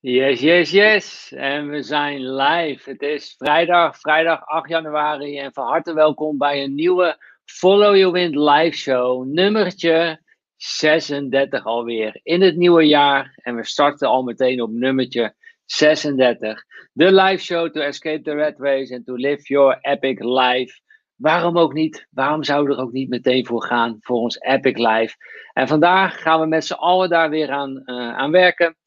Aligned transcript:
Yes, 0.00 0.40
yes, 0.40 0.70
yes. 0.70 1.32
En 1.32 1.68
we 1.68 1.82
zijn 1.82 2.34
live. 2.34 2.90
Het 2.90 3.02
is 3.02 3.34
vrijdag, 3.38 3.98
vrijdag 3.98 4.46
8 4.46 4.68
januari. 4.68 5.38
En 5.38 5.52
van 5.52 5.66
harte 5.66 5.94
welkom 5.94 6.38
bij 6.38 6.62
een 6.62 6.74
nieuwe 6.74 7.16
Follow 7.44 7.96
Your 7.96 8.12
Wind 8.12 8.34
live 8.34 8.76
show. 8.76 9.26
Nummertje 9.26 10.22
36 10.56 11.64
alweer 11.64 12.20
in 12.22 12.42
het 12.42 12.56
nieuwe 12.56 12.86
jaar. 12.86 13.38
En 13.42 13.56
we 13.56 13.64
starten 13.64 14.08
al 14.08 14.22
meteen 14.22 14.62
op 14.62 14.70
nummertje 14.70 15.34
36. 15.64 16.64
De 16.92 17.12
live 17.12 17.42
show 17.42 17.70
to 17.70 17.80
escape 17.80 18.22
the 18.22 18.34
red 18.34 18.54
race 18.58 18.94
and 18.94 19.06
to 19.06 19.14
live 19.14 19.42
your 19.42 19.78
epic 19.80 20.18
life. 20.18 20.80
Waarom 21.14 21.58
ook 21.58 21.72
niet? 21.72 22.06
Waarom 22.10 22.44
zouden 22.44 22.70
we 22.70 22.80
er 22.80 22.86
ook 22.86 22.92
niet 22.92 23.08
meteen 23.08 23.46
voor 23.46 23.62
gaan 23.62 23.96
voor 24.00 24.16
ons 24.16 24.40
epic 24.40 24.76
life? 24.76 25.16
En 25.52 25.68
vandaag 25.68 26.20
gaan 26.20 26.40
we 26.40 26.46
met 26.46 26.64
z'n 26.64 26.72
allen 26.72 27.08
daar 27.08 27.30
weer 27.30 27.50
aan, 27.50 27.82
uh, 27.84 28.16
aan 28.16 28.30
werken. 28.30 28.77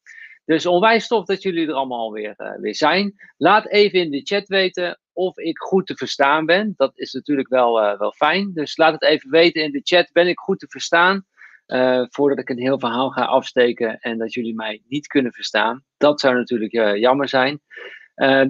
Dus 0.44 0.66
onwijs 0.66 1.06
tof 1.06 1.24
dat 1.24 1.42
jullie 1.42 1.68
er 1.68 1.74
allemaal 1.74 2.12
weer, 2.12 2.34
uh, 2.38 2.52
weer 2.60 2.74
zijn. 2.74 3.14
Laat 3.36 3.68
even 3.68 3.98
in 4.00 4.10
de 4.10 4.20
chat 4.24 4.48
weten 4.48 5.00
of 5.12 5.38
ik 5.38 5.58
goed 5.58 5.86
te 5.86 5.96
verstaan 5.96 6.46
ben. 6.46 6.74
Dat 6.76 6.98
is 6.98 7.12
natuurlijk 7.12 7.48
wel, 7.48 7.82
uh, 7.82 7.98
wel 7.98 8.12
fijn. 8.12 8.50
Dus 8.54 8.76
laat 8.76 8.92
het 8.92 9.02
even 9.02 9.30
weten 9.30 9.62
in 9.62 9.70
de 9.70 9.80
chat. 9.82 10.10
Ben 10.12 10.28
ik 10.28 10.38
goed 10.38 10.58
te 10.58 10.66
verstaan? 10.68 11.24
Uh, 11.66 12.06
voordat 12.08 12.38
ik 12.38 12.48
een 12.48 12.58
heel 12.58 12.78
verhaal 12.78 13.10
ga 13.10 13.24
afsteken 13.24 13.98
en 14.00 14.18
dat 14.18 14.34
jullie 14.34 14.54
mij 14.54 14.82
niet 14.88 15.06
kunnen 15.06 15.32
verstaan. 15.32 15.84
Dat 15.96 16.20
zou 16.20 16.34
natuurlijk 16.34 16.96
jammer 16.96 17.28
zijn. 17.28 17.60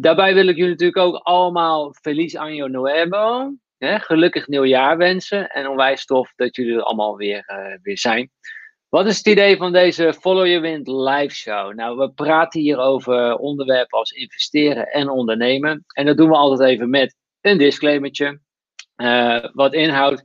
daarbij 0.01 0.35
wil 0.35 0.49
ik 0.49 0.57
jullie 0.57 0.71
natuurlijk 0.71 0.99
ook 0.99 1.15
allemaal 1.15 1.95
Feliz 2.01 2.37
Año 2.37 2.67
Nuevo. 2.67 3.53
Hè, 3.79 3.99
gelukkig 3.99 4.47
nieuwjaar 4.47 4.97
wensen. 4.97 5.49
En 5.49 5.69
onwijs 5.69 6.05
tof 6.05 6.33
dat 6.37 6.57
jullie 6.57 6.75
er 6.75 6.83
allemaal 6.83 7.17
weer, 7.17 7.79
weer 7.83 7.99
zijn. 7.99 8.31
Wat 8.93 9.07
is 9.07 9.17
het 9.17 9.27
idee 9.27 9.57
van 9.57 9.73
deze 9.73 10.15
Follow 10.15 10.47
Your 10.47 10.61
Wind 10.61 10.89
live 10.89 11.35
show? 11.35 11.75
Nou, 11.75 11.97
we 11.97 12.11
praten 12.11 12.61
hier 12.61 12.79
over 12.79 13.37
onderwerpen 13.37 13.99
als 13.99 14.11
investeren 14.11 14.87
en 14.87 15.09
ondernemen. 15.09 15.85
En 15.95 16.07
dat 16.07 16.17
doen 16.17 16.29
we 16.29 16.37
altijd 16.37 16.71
even 16.71 16.91
met 16.91 17.17
een 17.41 17.59
disclaimertje. 17.59 18.41
Uh, 18.97 19.45
wat 19.53 19.75
inhoudt 19.75 20.23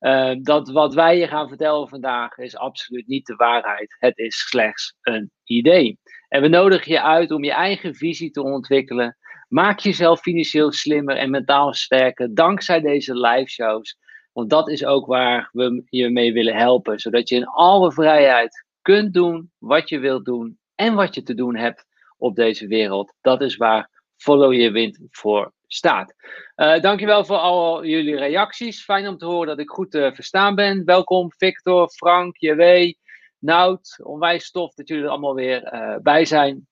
uh, 0.00 0.34
dat 0.42 0.70
wat 0.70 0.94
wij 0.94 1.18
je 1.18 1.28
gaan 1.28 1.48
vertellen 1.48 1.88
vandaag 1.88 2.36
is 2.36 2.56
absoluut 2.56 3.06
niet 3.06 3.26
de 3.26 3.34
waarheid. 3.34 3.96
Het 3.98 4.18
is 4.18 4.36
slechts 4.36 4.96
een 5.02 5.30
idee. 5.44 5.98
En 6.28 6.42
we 6.42 6.48
nodigen 6.48 6.92
je 6.92 7.02
uit 7.02 7.30
om 7.30 7.44
je 7.44 7.52
eigen 7.52 7.94
visie 7.94 8.30
te 8.30 8.42
ontwikkelen. 8.42 9.16
Maak 9.48 9.78
jezelf 9.78 10.20
financieel 10.20 10.72
slimmer 10.72 11.16
en 11.16 11.30
mentaal 11.30 11.74
sterker 11.74 12.34
dankzij 12.34 12.80
deze 12.80 13.14
live 13.14 13.50
shows. 13.50 13.96
Want 14.36 14.50
dat 14.50 14.68
is 14.68 14.84
ook 14.84 15.06
waar 15.06 15.48
we 15.52 15.82
je 15.88 16.10
mee 16.10 16.32
willen 16.32 16.56
helpen. 16.56 16.98
Zodat 16.98 17.28
je 17.28 17.34
in 17.34 17.46
alle 17.46 17.92
vrijheid 17.92 18.66
kunt 18.82 19.14
doen 19.14 19.50
wat 19.58 19.88
je 19.88 19.98
wilt 19.98 20.24
doen 20.24 20.58
en 20.74 20.94
wat 20.94 21.14
je 21.14 21.22
te 21.22 21.34
doen 21.34 21.56
hebt 21.56 21.86
op 22.16 22.34
deze 22.34 22.66
wereld. 22.66 23.14
Dat 23.20 23.40
is 23.40 23.56
waar 23.56 23.90
Follow 24.16 24.52
Your 24.52 24.72
Wind 24.72 24.98
voor 25.10 25.52
staat. 25.66 26.14
Uh, 26.56 26.80
dankjewel 26.80 27.24
voor 27.24 27.36
al 27.36 27.84
jullie 27.84 28.16
reacties. 28.16 28.84
Fijn 28.84 29.08
om 29.08 29.18
te 29.18 29.26
horen 29.26 29.46
dat 29.46 29.58
ik 29.58 29.68
goed 29.68 29.90
te 29.90 30.06
uh, 30.06 30.12
verstaan 30.14 30.54
ben. 30.54 30.84
Welkom 30.84 31.32
Victor, 31.32 31.88
Frank, 31.88 32.36
JW, 32.36 32.92
Nout. 33.38 33.98
Onwijs 34.02 34.50
tof 34.50 34.74
dat 34.74 34.88
jullie 34.88 35.04
er 35.04 35.10
allemaal 35.10 35.34
weer 35.34 35.74
uh, 35.74 35.96
bij 36.02 36.24
zijn. 36.24 36.66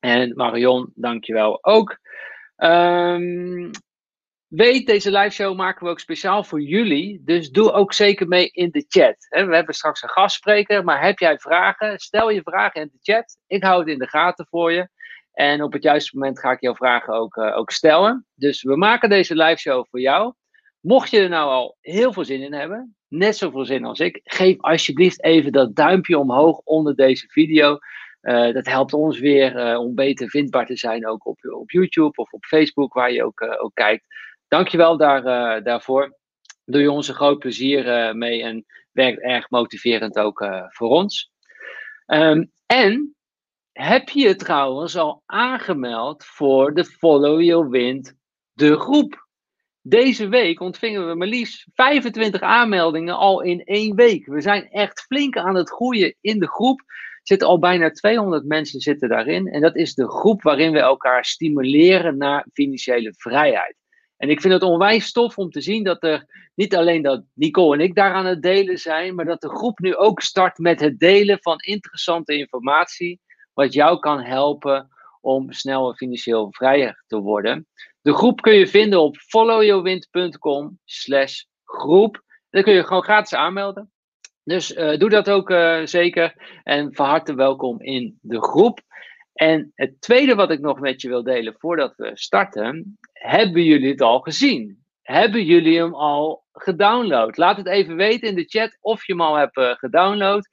En 0.00 0.32
Marion, 0.36 0.92
dankjewel 0.94 1.64
ook. 1.64 1.98
Um, 2.56 3.70
Weet, 4.56 4.86
deze 4.86 5.10
live 5.10 5.30
show 5.30 5.56
maken 5.56 5.84
we 5.84 5.90
ook 5.90 6.00
speciaal 6.00 6.44
voor 6.44 6.60
jullie. 6.60 7.22
Dus 7.24 7.50
doe 7.50 7.72
ook 7.72 7.92
zeker 7.92 8.28
mee 8.28 8.48
in 8.48 8.70
de 8.70 8.84
chat. 8.88 9.26
We 9.28 9.54
hebben 9.54 9.74
straks 9.74 10.02
een 10.02 10.08
gastspreker, 10.08 10.84
maar 10.84 11.04
heb 11.04 11.18
jij 11.18 11.38
vragen? 11.38 11.98
Stel 11.98 12.30
je 12.30 12.42
vragen 12.42 12.80
in 12.80 12.90
de 12.92 13.12
chat. 13.12 13.38
Ik 13.46 13.62
hou 13.62 13.78
het 13.78 13.88
in 13.88 13.98
de 13.98 14.08
gaten 14.08 14.46
voor 14.50 14.72
je. 14.72 14.88
En 15.32 15.62
op 15.62 15.72
het 15.72 15.82
juiste 15.82 16.16
moment 16.16 16.40
ga 16.40 16.50
ik 16.50 16.60
jouw 16.60 16.74
vragen 16.74 17.14
ook, 17.14 17.36
uh, 17.36 17.56
ook 17.56 17.70
stellen. 17.70 18.26
Dus 18.34 18.62
we 18.62 18.76
maken 18.76 19.08
deze 19.08 19.34
live 19.34 19.60
show 19.60 19.86
voor 19.90 20.00
jou. 20.00 20.34
Mocht 20.80 21.10
je 21.10 21.20
er 21.20 21.28
nou 21.28 21.50
al 21.50 21.76
heel 21.80 22.12
veel 22.12 22.24
zin 22.24 22.40
in 22.40 22.52
hebben, 22.52 22.96
net 23.08 23.36
zoveel 23.36 23.64
zin 23.64 23.84
als 23.84 24.00
ik, 24.00 24.20
geef 24.24 24.60
alsjeblieft 24.60 25.24
even 25.24 25.52
dat 25.52 25.76
duimpje 25.76 26.18
omhoog 26.18 26.58
onder 26.58 26.94
deze 26.94 27.28
video. 27.28 27.78
Uh, 28.22 28.52
dat 28.52 28.66
helpt 28.66 28.92
ons 28.92 29.18
weer 29.18 29.56
uh, 29.56 29.78
om 29.78 29.94
beter 29.94 30.28
vindbaar 30.28 30.66
te 30.66 30.76
zijn, 30.76 31.06
ook 31.06 31.26
op, 31.26 31.38
op 31.44 31.70
YouTube 31.70 32.16
of 32.16 32.32
op 32.32 32.44
Facebook, 32.44 32.92
waar 32.92 33.12
je 33.12 33.24
ook, 33.24 33.42
ook 33.60 33.74
kijkt. 33.74 34.06
Dankjewel 34.54 34.96
daar, 34.96 35.24
uh, 35.24 35.64
daarvoor. 35.64 36.16
Doe 36.64 36.80
je 36.80 36.90
ons 36.90 37.08
een 37.08 37.14
groot 37.14 37.38
plezier 37.38 37.86
uh, 37.86 38.12
mee 38.12 38.42
en 38.42 38.64
werkt 38.92 39.20
erg 39.20 39.50
motiverend 39.50 40.18
ook 40.18 40.40
uh, 40.40 40.64
voor 40.68 40.88
ons. 40.88 41.32
Um, 42.06 42.50
en 42.66 43.16
heb 43.72 44.08
je 44.08 44.20
je 44.20 44.36
trouwens 44.36 44.96
al 44.96 45.22
aangemeld 45.26 46.24
voor 46.24 46.74
de 46.74 46.84
Follow 46.84 47.40
Your 47.40 47.70
Wind, 47.70 48.14
de 48.52 48.78
groep? 48.78 49.28
Deze 49.80 50.28
week 50.28 50.60
ontvingen 50.60 51.08
we 51.08 51.14
maar 51.14 51.28
liefst 51.28 51.66
25 51.72 52.40
aanmeldingen 52.40 53.16
al 53.16 53.42
in 53.42 53.64
één 53.64 53.94
week. 53.94 54.26
We 54.26 54.40
zijn 54.40 54.70
echt 54.70 55.00
flink 55.00 55.36
aan 55.36 55.54
het 55.54 55.70
groeien 55.70 56.16
in 56.20 56.38
de 56.38 56.48
groep. 56.48 56.80
Er 56.80 57.20
zitten 57.22 57.48
al 57.48 57.58
bijna 57.58 57.90
200 57.90 58.44
mensen 58.44 58.80
zitten 58.80 59.08
daarin. 59.08 59.46
En 59.46 59.60
dat 59.60 59.76
is 59.76 59.94
de 59.94 60.08
groep 60.08 60.42
waarin 60.42 60.72
we 60.72 60.78
elkaar 60.78 61.24
stimuleren 61.24 62.16
naar 62.16 62.46
financiële 62.52 63.14
vrijheid. 63.16 63.82
En 64.24 64.30
ik 64.30 64.40
vind 64.40 64.52
het 64.52 64.62
onwijs 64.62 65.12
tof 65.12 65.38
om 65.38 65.50
te 65.50 65.60
zien 65.60 65.84
dat 65.84 66.02
er 66.02 66.48
niet 66.54 66.76
alleen 66.76 67.02
dat 67.02 67.24
Nicole 67.34 67.76
en 67.76 67.84
ik 67.84 67.94
daar 67.94 68.12
aan 68.12 68.26
het 68.26 68.42
delen 68.42 68.78
zijn, 68.78 69.14
maar 69.14 69.24
dat 69.24 69.40
de 69.40 69.48
groep 69.48 69.78
nu 69.78 69.96
ook 69.96 70.20
start 70.20 70.58
met 70.58 70.80
het 70.80 70.98
delen 70.98 71.38
van 71.40 71.58
interessante 71.58 72.36
informatie, 72.36 73.20
wat 73.54 73.72
jou 73.72 73.98
kan 73.98 74.20
helpen 74.20 74.88
om 75.20 75.52
sneller 75.52 75.94
financieel 75.94 76.52
vrijer 76.52 77.04
te 77.06 77.18
worden. 77.18 77.66
De 78.00 78.14
groep 78.14 78.40
kun 78.40 78.54
je 78.54 78.66
vinden 78.66 79.00
op 79.00 79.16
followyourwind.com 79.16 80.78
slash 80.84 81.42
groep. 81.64 82.22
Dan 82.50 82.62
kun 82.62 82.74
je 82.74 82.84
gewoon 82.84 83.02
gratis 83.02 83.34
aanmelden. 83.34 83.92
Dus 84.44 84.76
uh, 84.76 84.98
doe 84.98 85.10
dat 85.10 85.30
ook 85.30 85.50
uh, 85.50 85.84
zeker. 85.84 86.60
En 86.62 86.94
van 86.94 87.06
harte 87.06 87.34
welkom 87.34 87.80
in 87.80 88.18
de 88.20 88.42
groep. 88.42 88.80
En 89.34 89.72
het 89.74 90.00
tweede 90.00 90.34
wat 90.34 90.50
ik 90.50 90.60
nog 90.60 90.80
met 90.80 91.00
je 91.00 91.08
wil 91.08 91.22
delen 91.22 91.54
voordat 91.58 91.96
we 91.96 92.10
starten, 92.14 92.98
hebben 93.26 93.64
jullie 93.64 93.90
het 93.90 94.00
al 94.00 94.20
gezien? 94.20 94.84
Hebben 95.02 95.44
jullie 95.44 95.78
hem 95.78 95.94
al 95.94 96.44
gedownload? 96.52 97.36
Laat 97.36 97.56
het 97.56 97.66
even 97.66 97.96
weten 97.96 98.28
in 98.28 98.34
de 98.34 98.44
chat 98.44 98.76
of 98.80 99.06
je 99.06 99.12
hem 99.12 99.22
al 99.22 99.34
hebt 99.34 99.56
uh, 99.56 99.70
gedownload. 99.70 100.48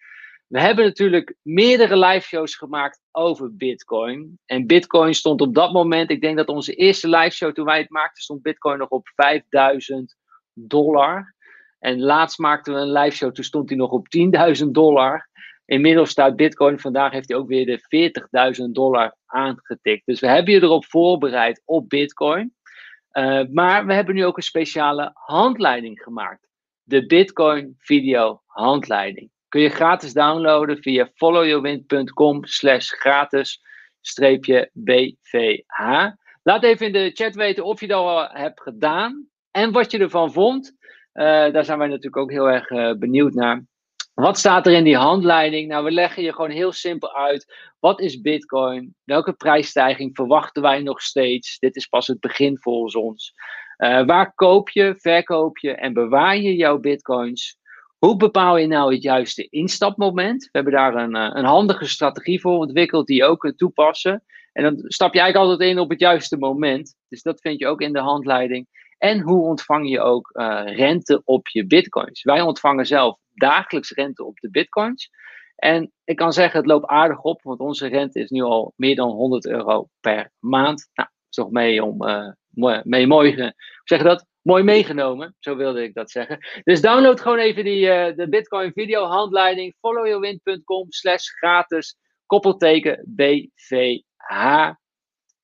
We 0.47 0.59
hebben 0.59 0.85
natuurlijk 0.85 1.35
meerdere 1.41 1.97
live 1.97 2.27
shows 2.27 2.55
gemaakt 2.55 3.01
over 3.11 3.55
Bitcoin. 3.55 4.39
En 4.45 4.67
Bitcoin 4.67 5.13
stond 5.13 5.41
op 5.41 5.55
dat 5.55 5.71
moment, 5.71 6.09
ik 6.09 6.21
denk 6.21 6.37
dat 6.37 6.47
onze 6.47 6.73
eerste 6.73 7.09
live 7.09 7.35
show 7.35 7.53
toen 7.53 7.65
wij 7.65 7.79
het 7.79 7.89
maakten, 7.89 8.23
stond 8.23 8.41
Bitcoin 8.41 8.77
nog 8.77 8.89
op 8.89 9.07
5000 9.15 10.15
dollar. 10.53 11.35
En 11.79 12.01
laatst 12.01 12.39
maakten 12.39 12.73
we 12.73 12.79
een 12.79 12.91
live 12.91 13.15
show, 13.15 13.31
toen 13.31 13.43
stond 13.43 13.69
hij 13.69 13.77
nog 13.77 13.91
op 13.91 14.07
10.000 14.63 14.67
dollar. 14.67 15.29
Inmiddels 15.65 16.09
staat 16.09 16.35
Bitcoin, 16.35 16.79
vandaag 16.79 17.11
heeft 17.11 17.29
hij 17.29 17.37
ook 17.37 17.47
weer 17.47 17.65
de 17.65 18.59
40.000 18.65 18.71
dollar 18.71 19.15
aangetikt. 19.25 20.05
Dus 20.05 20.19
we 20.19 20.27
hebben 20.27 20.53
je 20.53 20.61
erop 20.61 20.85
voorbereid 20.85 21.61
op 21.65 21.89
Bitcoin. 21.89 22.53
Uh, 23.13 23.41
maar 23.51 23.85
we 23.85 23.93
hebben 23.93 24.15
nu 24.15 24.25
ook 24.25 24.37
een 24.37 24.43
speciale 24.43 25.11
handleiding 25.13 26.01
gemaakt. 26.01 26.47
De 26.83 27.05
Bitcoin 27.05 27.75
Video 27.77 28.41
Handleiding. 28.45 29.29
Kun 29.47 29.61
je 29.61 29.69
gratis 29.69 30.13
downloaden 30.13 30.77
via 30.77 31.09
followyourwind.com 31.15 32.45
slash 32.45 32.89
gratis 32.89 33.61
BVH. 34.73 36.09
Laat 36.43 36.63
even 36.63 36.85
in 36.85 36.93
de 36.93 37.11
chat 37.13 37.35
weten 37.35 37.63
of 37.63 37.79
je 37.79 37.87
dat 37.87 37.99
al 37.99 38.27
hebt 38.29 38.61
gedaan 38.61 39.27
en 39.51 39.71
wat 39.71 39.91
je 39.91 39.99
ervan 39.99 40.31
vond. 40.31 40.75
Uh, 41.13 41.23
daar 41.25 41.65
zijn 41.65 41.77
wij 41.77 41.87
natuurlijk 41.87 42.17
ook 42.17 42.31
heel 42.31 42.49
erg 42.49 42.69
uh, 42.69 42.93
benieuwd 42.93 43.33
naar. 43.33 43.65
Wat 44.13 44.37
staat 44.37 44.67
er 44.67 44.73
in 44.73 44.83
die 44.83 44.97
handleiding? 44.97 45.67
Nou, 45.67 45.83
we 45.83 45.91
leggen 45.91 46.23
je 46.23 46.33
gewoon 46.33 46.49
heel 46.49 46.71
simpel 46.71 47.15
uit. 47.15 47.71
Wat 47.79 47.99
is 47.99 48.21
Bitcoin? 48.21 48.95
Welke 49.03 49.33
prijsstijging 49.33 50.15
verwachten 50.15 50.61
wij 50.61 50.81
nog 50.81 51.01
steeds? 51.01 51.59
Dit 51.59 51.75
is 51.75 51.87
pas 51.87 52.07
het 52.07 52.19
begin 52.19 52.57
volgens 52.59 52.95
ons. 52.95 53.33
Uh, 53.77 54.05
waar 54.05 54.33
koop 54.33 54.69
je, 54.69 54.95
verkoop 54.97 55.57
je 55.57 55.71
en 55.71 55.93
bewaar 55.93 56.37
je 56.37 56.55
jouw 56.55 56.79
Bitcoins? 56.79 57.59
Hoe 57.97 58.17
bepaal 58.17 58.57
je 58.57 58.67
nou 58.67 58.93
het 58.93 59.03
juiste 59.03 59.47
instapmoment? 59.49 60.43
We 60.43 60.49
hebben 60.51 60.73
daar 60.73 60.95
een, 60.95 61.15
eh, 61.15 61.29
een 61.33 61.45
handige 61.45 61.85
strategie 61.85 62.41
voor 62.41 62.57
ontwikkeld 62.57 63.07
die 63.07 63.15
je 63.15 63.25
ook 63.25 63.39
kunt 63.39 63.57
toepassen. 63.57 64.23
En 64.53 64.63
dan 64.63 64.75
stap 64.77 65.13
je 65.13 65.19
eigenlijk 65.19 65.51
altijd 65.51 65.69
in 65.69 65.79
op 65.79 65.89
het 65.89 65.99
juiste 65.99 66.37
moment. 66.37 66.95
Dus 67.09 67.21
dat 67.21 67.41
vind 67.41 67.59
je 67.59 67.67
ook 67.67 67.81
in 67.81 67.93
de 67.93 67.99
handleiding. 67.99 68.67
En 68.97 69.19
hoe 69.19 69.45
ontvang 69.45 69.89
je 69.89 69.99
ook 69.99 70.29
uh, 70.33 70.61
rente 70.65 71.21
op 71.25 71.47
je 71.47 71.67
bitcoins? 71.67 72.23
Wij 72.23 72.41
ontvangen 72.41 72.85
zelf 72.85 73.17
dagelijks 73.41 73.91
rente 73.91 74.23
op 74.23 74.39
de 74.39 74.49
bitcoins. 74.49 75.09
En 75.55 75.91
ik 76.03 76.15
kan 76.15 76.33
zeggen, 76.33 76.59
het 76.59 76.69
loopt 76.69 76.85
aardig 76.85 77.21
op, 77.21 77.41
want 77.41 77.59
onze 77.59 77.87
rente 77.87 78.19
is 78.19 78.29
nu 78.29 78.41
al 78.41 78.73
meer 78.75 78.95
dan 78.95 79.09
100 79.09 79.47
euro 79.47 79.87
per 79.99 80.31
maand. 80.39 80.89
Nou, 80.93 81.09
dat 81.09 81.29
is 81.29 81.35
toch 81.35 81.51
mee 81.51 81.83
om, 81.83 82.03
uh, 82.03 82.81
mee 82.83 83.07
mooi, 83.07 83.53
zeg 83.83 84.01
dat? 84.01 84.25
Mooi 84.41 84.63
meegenomen, 84.63 85.35
zo 85.39 85.55
wilde 85.55 85.83
ik 85.83 85.93
dat 85.93 86.11
zeggen. 86.11 86.37
Dus 86.63 86.81
download 86.81 87.21
gewoon 87.21 87.37
even 87.37 87.63
die, 87.63 87.85
uh, 87.85 88.15
de 88.15 88.29
Bitcoin 88.29 88.71
video 88.71 89.03
handleiding, 89.03 89.75
followyourwind.com 89.79 90.85
slash 90.91 91.27
gratis. 91.27 91.95
koppelteken 92.25 93.03
BVH. 93.07 94.69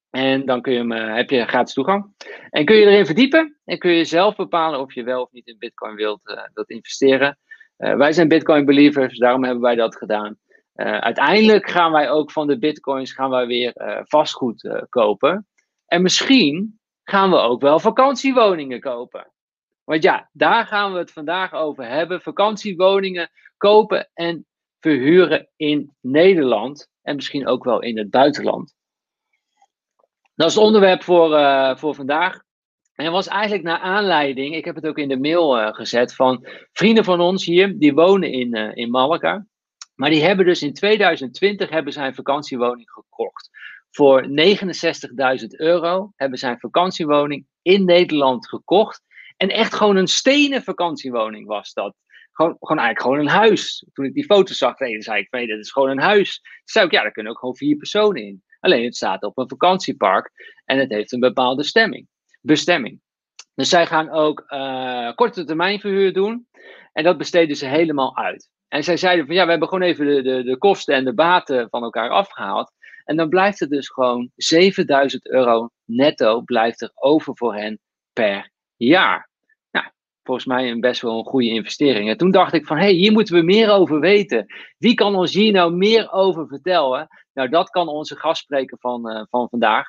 En 0.10 0.46
dan 0.46 0.62
kun 0.62 0.74
je 0.74 0.80
hem, 0.80 0.92
eh, 0.92 1.16
heb 1.16 1.30
je 1.30 1.46
gratis 1.46 1.74
toegang. 1.74 2.14
En 2.50 2.66
kun 2.66 2.76
je 2.76 2.86
erin 2.86 3.06
verdiepen 3.06 3.60
en 3.66 3.78
kun 3.78 3.92
je 3.92 4.06
zelf 4.06 4.36
bepalen 4.36 4.80
of 4.80 4.94
je 4.94 5.04
wel 5.04 5.22
of 5.22 5.32
niet 5.32 5.48
in 5.48 5.58
Bitcoin 5.58 5.96
wilt, 5.96 6.50
wilt 6.54 6.70
investeren. 6.70 7.38
Uh, 7.78 7.96
wij 7.96 8.14
zijn 8.14 8.28
Bitcoin 8.28 8.66
believers, 8.66 9.18
daarom 9.18 9.44
hebben 9.44 9.64
wij 9.64 9.76
dat 9.76 9.96
gedaan. 9.96 10.38
uiteindelijk 10.76 11.70
gaan 11.70 11.92
wij 11.92 12.10
ook 12.10 12.32
van 12.32 12.48
de 12.48 12.60
Bitcoins 12.60 13.14
gaan 13.14 13.30
wij 13.30 13.48
weer 13.48 13.74
vastgoed 14.04 14.86
kopen. 14.90 15.48
En 15.86 16.02
misschien 16.02 16.80
gaan 17.04 17.30
we 17.30 17.38
ook 17.38 17.62
wel 17.62 17.80
vakantiewoningen 17.80 18.80
kopen. 18.80 19.32
Want 19.84 20.04
ja, 20.04 20.30
daar 20.32 20.66
gaan 20.66 20.94
we 20.94 21.00
het 21.00 21.12
vandaag 21.12 21.54
over 21.54 21.88
hebben. 21.88 22.22
Vakantiewoningen 22.22 23.30
kopen 23.58 24.10
en 24.14 24.46
verhuren 24.80 25.50
in 25.56 25.96
Nederland. 26.02 26.90
En 27.02 27.16
misschien 27.16 27.48
ook 27.48 27.64
wel 27.64 27.82
in 27.82 27.98
het 27.98 28.10
buitenland. 28.10 28.76
Dat 30.36 30.50
is 30.50 30.56
het 30.56 30.64
onderwerp 30.64 31.04
voor, 31.04 31.30
voor 31.78 31.96
vandaag. 31.96 32.46
En 32.98 33.12
was 33.12 33.28
eigenlijk 33.28 33.64
naar 33.64 33.80
aanleiding, 33.80 34.56
ik 34.56 34.66
heb 34.66 34.76
het 34.76 34.88
ook 34.88 34.98
in 34.98 35.08
de 35.08 35.20
mail 35.20 35.60
uh, 35.60 35.74
gezet, 35.74 36.16
van 36.16 36.48
vrienden 36.74 37.04
van 37.04 37.22
ons 37.22 37.46
hier, 37.46 37.80
die 37.80 37.94
wonen 37.94 38.32
in, 38.32 38.56
uh, 38.56 38.72
in 38.74 38.90
Malaga. 38.90 39.46
Maar 39.96 40.10
die 40.10 40.24
hebben 40.24 40.46
dus 40.46 40.62
in 40.62 40.74
2020 40.74 41.70
hebben 41.70 41.94
zijn 41.94 42.16
vakantiewoning 42.16 42.90
gekocht. 42.90 43.50
Voor 43.92 44.28
69.000 45.42 45.48
euro 45.48 46.12
hebben 46.16 46.40
zijn 46.40 46.60
vakantiewoning 46.60 47.46
in 47.62 47.86
Nederland 47.86 48.48
gekocht. 48.48 49.02
En 49.38 49.50
echt 49.50 49.74
gewoon 49.74 49.96
een 49.96 50.08
stenen 50.08 50.64
vakantiewoning 50.64 51.48
was 51.48 51.74
dat. 51.74 51.96
Gewoon, 52.32 52.56
gewoon 52.60 52.84
eigenlijk 52.84 53.02
gewoon 53.02 53.20
een 53.20 53.42
huis. 53.48 53.86
Toen 53.94 54.06
ik 54.06 54.14
die 54.14 54.26
foto 54.26 54.54
zag, 54.54 54.78
zei 54.78 55.22
ik, 55.22 55.32
nee, 55.32 55.48
dat 55.48 55.60
is 55.60 55.72
gewoon 55.72 55.90
een 55.90 56.00
huis. 56.00 56.40
Toen 56.42 56.52
zei 56.64 56.86
ik, 56.86 56.92
ja, 56.92 57.02
daar 57.02 57.12
kunnen 57.12 57.32
ook 57.32 57.40
gewoon 57.40 57.58
vier 57.58 57.78
personen 57.78 58.22
in. 58.22 58.44
Alleen 58.60 58.84
het 58.84 58.96
staat 58.96 59.24
op 59.24 59.38
een 59.38 59.50
vakantiepark 59.50 60.32
en 60.66 60.78
het 60.78 60.92
heeft 60.92 61.12
een 61.12 61.20
bepaalde 61.20 61.64
stemming, 61.64 62.08
bestemming. 62.48 63.02
Dus 63.56 63.70
zij 63.70 63.86
gaan 63.86 64.10
ook 64.10 64.44
uh, 64.48 65.14
korte 65.16 65.44
termijn 65.44 65.80
verhuur 65.80 66.14
doen. 66.14 66.48
En 66.94 67.04
dat 67.04 67.18
besteden 67.18 67.56
ze 67.56 67.66
helemaal 67.66 68.18
uit. 68.18 68.50
En 68.68 68.84
zij 68.84 68.98
zeiden 68.98 69.26
van 69.26 69.36
ja, 69.36 69.44
we 69.44 69.50
hebben 69.50 69.68
gewoon 69.68 69.88
even 69.88 70.06
de, 70.06 70.22
de, 70.22 70.44
de 70.44 70.58
kosten 70.58 70.96
en 70.96 71.06
de 71.06 71.14
baten 71.14 71.70
van 71.70 71.84
elkaar 71.84 72.10
afgehaald. 72.10 72.72
En 73.04 73.16
dan 73.16 73.30
blijft 73.30 73.62
er 73.62 73.70
dus 73.70 73.90
gewoon 73.90 74.32
7000 74.36 75.30
euro 75.30 75.70
netto 75.86 76.42
blijft 76.42 76.82
er 76.82 76.92
over 76.94 77.38
voor 77.38 77.56
hen 77.56 77.80
per 78.14 78.52
jaar. 78.76 79.30
Nou, 79.72 79.86
volgens 80.24 80.46
mij 80.46 80.70
een 80.70 80.80
best 80.80 81.02
wel 81.02 81.18
een 81.18 81.26
goede 81.26 81.50
investering. 81.50 82.10
En 82.10 82.18
toen 82.18 82.32
dacht 82.32 82.54
ik 82.54 82.66
van 82.66 82.78
hé, 82.78 82.84
hey, 82.84 82.94
hier 82.94 83.12
moeten 83.12 83.36
we 83.36 83.42
meer 83.42 83.70
over 83.70 84.00
weten. 84.00 84.46
Wie 84.78 84.94
kan 84.94 85.16
ons 85.16 85.34
hier 85.34 85.52
nou 85.52 85.74
meer 85.74 86.12
over 86.12 86.48
vertellen? 86.48 87.08
Nou, 87.34 87.50
dat 87.50 87.70
kan 87.70 87.88
onze 87.88 88.16
gastspreker 88.16 88.78
van, 88.80 89.12
uh, 89.12 89.24
van 89.30 89.50
vandaag. 89.50 89.86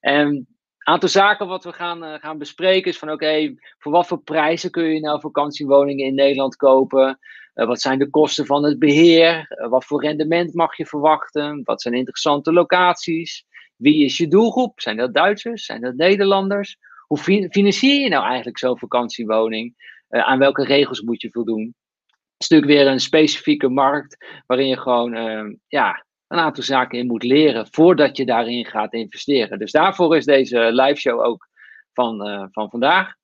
En 0.00 0.53
aantal 0.84 1.08
zaken 1.08 1.46
wat 1.46 1.64
we 1.64 1.72
gaan, 1.72 2.04
uh, 2.04 2.14
gaan 2.14 2.38
bespreken 2.38 2.90
is 2.90 2.98
van 2.98 3.10
oké, 3.10 3.54
voor 3.78 3.92
wat 3.92 4.06
voor 4.06 4.22
prijzen 4.22 4.70
kun 4.70 4.84
je 4.84 5.00
nou 5.00 5.20
vakantiewoningen 5.20 6.06
in 6.06 6.14
Nederland 6.14 6.56
kopen? 6.56 7.18
Uh, 7.54 7.66
wat 7.66 7.80
zijn 7.80 7.98
de 7.98 8.10
kosten 8.10 8.46
van 8.46 8.64
het 8.64 8.78
beheer? 8.78 9.46
wat 9.68 9.84
voor 9.84 10.02
rendement 10.02 10.54
mag 10.54 10.76
je 10.76 10.86
verwachten? 10.86 11.60
Wat 11.64 11.82
zijn 11.82 11.94
interessante 11.94 12.52
locaties? 12.52 13.44
Wie 13.76 14.04
is 14.04 14.16
je 14.16 14.28
doelgroep? 14.28 14.80
Zijn 14.80 14.96
dat 14.96 15.14
Duitsers? 15.14 15.64
Zijn 15.64 15.80
dat 15.80 15.94
Nederlanders? 15.94 16.76
Hoe 17.06 17.18
financier 17.50 18.00
je 18.00 18.08
nou 18.08 18.26
eigenlijk 18.26 18.58
zo'n 18.58 18.78
vakantiewoning? 18.78 19.92
aan 20.08 20.38
welke 20.38 20.64
regels 20.64 21.00
moet 21.00 21.22
je 21.22 21.30
voldoen? 21.30 21.74
Het 22.06 22.42
is 22.42 22.48
natuurlijk 22.48 22.78
weer 22.78 22.92
een 22.92 23.00
specifieke 23.00 23.68
markt 23.68 24.42
waarin 24.46 24.66
je 24.66 24.78
gewoon 24.78 25.12
ja, 25.66 26.04
een 26.28 26.38
aantal 26.38 26.62
zaken 26.62 26.98
in 26.98 27.06
moet 27.06 27.22
leren 27.22 27.66
voordat 27.70 28.16
je 28.16 28.24
daarin 28.24 28.66
gaat 28.66 28.92
investeren. 28.92 29.58
Dus 29.58 29.72
daarvoor 29.72 30.16
is 30.16 30.24
deze 30.24 30.72
live 30.72 31.00
show 31.00 31.20
ook 31.20 31.48
van, 31.92 32.28
uh, 32.28 32.44
van 32.50 32.70
vandaag. 32.70 33.14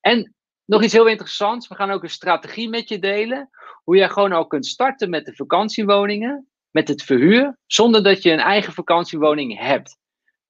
En 0.00 0.34
nog 0.64 0.82
iets 0.82 0.92
heel 0.92 1.08
interessants. 1.08 1.68
We 1.68 1.74
gaan 1.74 1.90
ook 1.90 2.02
een 2.02 2.10
strategie 2.10 2.68
met 2.68 2.88
je 2.88 2.98
delen. 2.98 3.50
Hoe 3.84 3.96
jij 3.96 4.08
gewoon 4.08 4.32
al 4.32 4.46
kunt 4.46 4.66
starten 4.66 5.10
met 5.10 5.24
de 5.24 5.34
vakantiewoningen, 5.34 6.48
met 6.70 6.88
het 6.88 7.02
verhuur, 7.02 7.58
zonder 7.66 8.02
dat 8.02 8.22
je 8.22 8.30
een 8.30 8.38
eigen 8.38 8.72
vakantiewoning 8.72 9.58
hebt. 9.58 9.98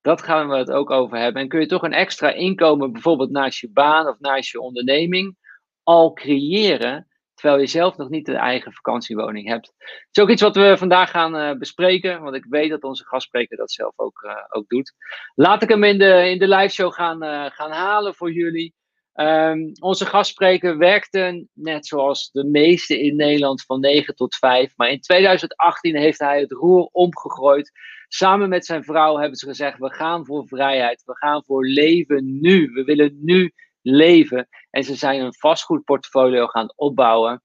Dat 0.01 0.23
gaan 0.23 0.49
we 0.49 0.57
het 0.57 0.71
ook 0.71 0.91
over 0.91 1.19
hebben. 1.19 1.43
En 1.43 1.49
kun 1.49 1.61
je 1.61 1.67
toch 1.67 1.83
een 1.83 1.93
extra 1.93 2.33
inkomen, 2.33 2.93
bijvoorbeeld 2.93 3.31
naast 3.31 3.61
je 3.61 3.71
baan 3.71 4.07
of 4.07 4.19
naast 4.19 4.51
je 4.51 4.61
onderneming, 4.61 5.37
al 5.83 6.13
creëren 6.13 7.10
terwijl 7.41 7.61
je 7.61 7.67
zelf 7.67 7.97
nog 7.97 8.09
niet 8.09 8.29
een 8.29 8.37
eigen 8.37 8.73
vakantiewoning 8.73 9.49
hebt. 9.49 9.73
Het 9.77 10.09
is 10.11 10.23
ook 10.23 10.31
iets 10.31 10.43
wat 10.43 10.57
we 10.57 10.77
vandaag 10.79 11.11
gaan 11.11 11.37
uh, 11.37 11.59
bespreken, 11.59 12.23
want 12.23 12.37
ik 12.37 12.47
weet 12.49 12.71
dat 12.71 12.83
onze 12.83 13.05
gastspreker 13.05 13.57
dat 13.57 13.73
zelf 13.73 13.93
ook, 13.97 14.23
uh, 14.23 14.33
ook 14.49 14.69
doet. 14.69 14.95
Laat 15.35 15.63
ik 15.63 15.69
hem 15.69 15.85
in 15.85 15.99
de, 15.99 16.31
in 16.31 16.39
de 16.39 16.49
live 16.49 16.75
show 16.75 16.93
gaan, 16.93 17.25
uh, 17.25 17.47
gaan 17.47 17.71
halen 17.71 18.15
voor 18.15 18.33
jullie. 18.33 18.75
Um, 19.15 19.73
onze 19.81 20.07
gastspreker 20.07 20.79
werkte 20.79 21.47
net 21.53 21.87
zoals 21.87 22.31
de 22.31 22.45
meeste 22.45 23.01
in 23.01 23.17
Nederland 23.17 23.63
van 23.63 23.81
9 23.81 24.15
tot 24.15 24.37
5. 24.37 24.73
Maar 24.77 24.91
in 24.91 25.01
2018 25.01 25.97
heeft 25.97 26.19
hij 26.19 26.41
het 26.41 26.53
roer 26.53 26.89
omgegooid. 26.93 27.71
Samen 28.09 28.49
met 28.49 28.67
zijn 28.67 28.85
vrouw 28.85 29.17
hebben 29.17 29.39
ze 29.39 29.47
gezegd: 29.47 29.79
we 29.79 29.95
gaan 29.95 30.27
voor 30.27 30.47
vrijheid, 30.47 31.03
we 31.05 31.17
gaan 31.17 31.45
voor 31.45 31.67
leven 31.67 32.41
nu. 32.41 32.71
We 32.73 32.85
willen 32.85 33.19
nu 33.21 33.53
leven. 33.91 34.49
En 34.71 34.85
ze 34.85 34.95
zijn 34.95 35.21
een 35.21 35.35
vastgoedportfolio 35.35 36.47
gaan 36.47 36.73
opbouwen. 36.77 37.43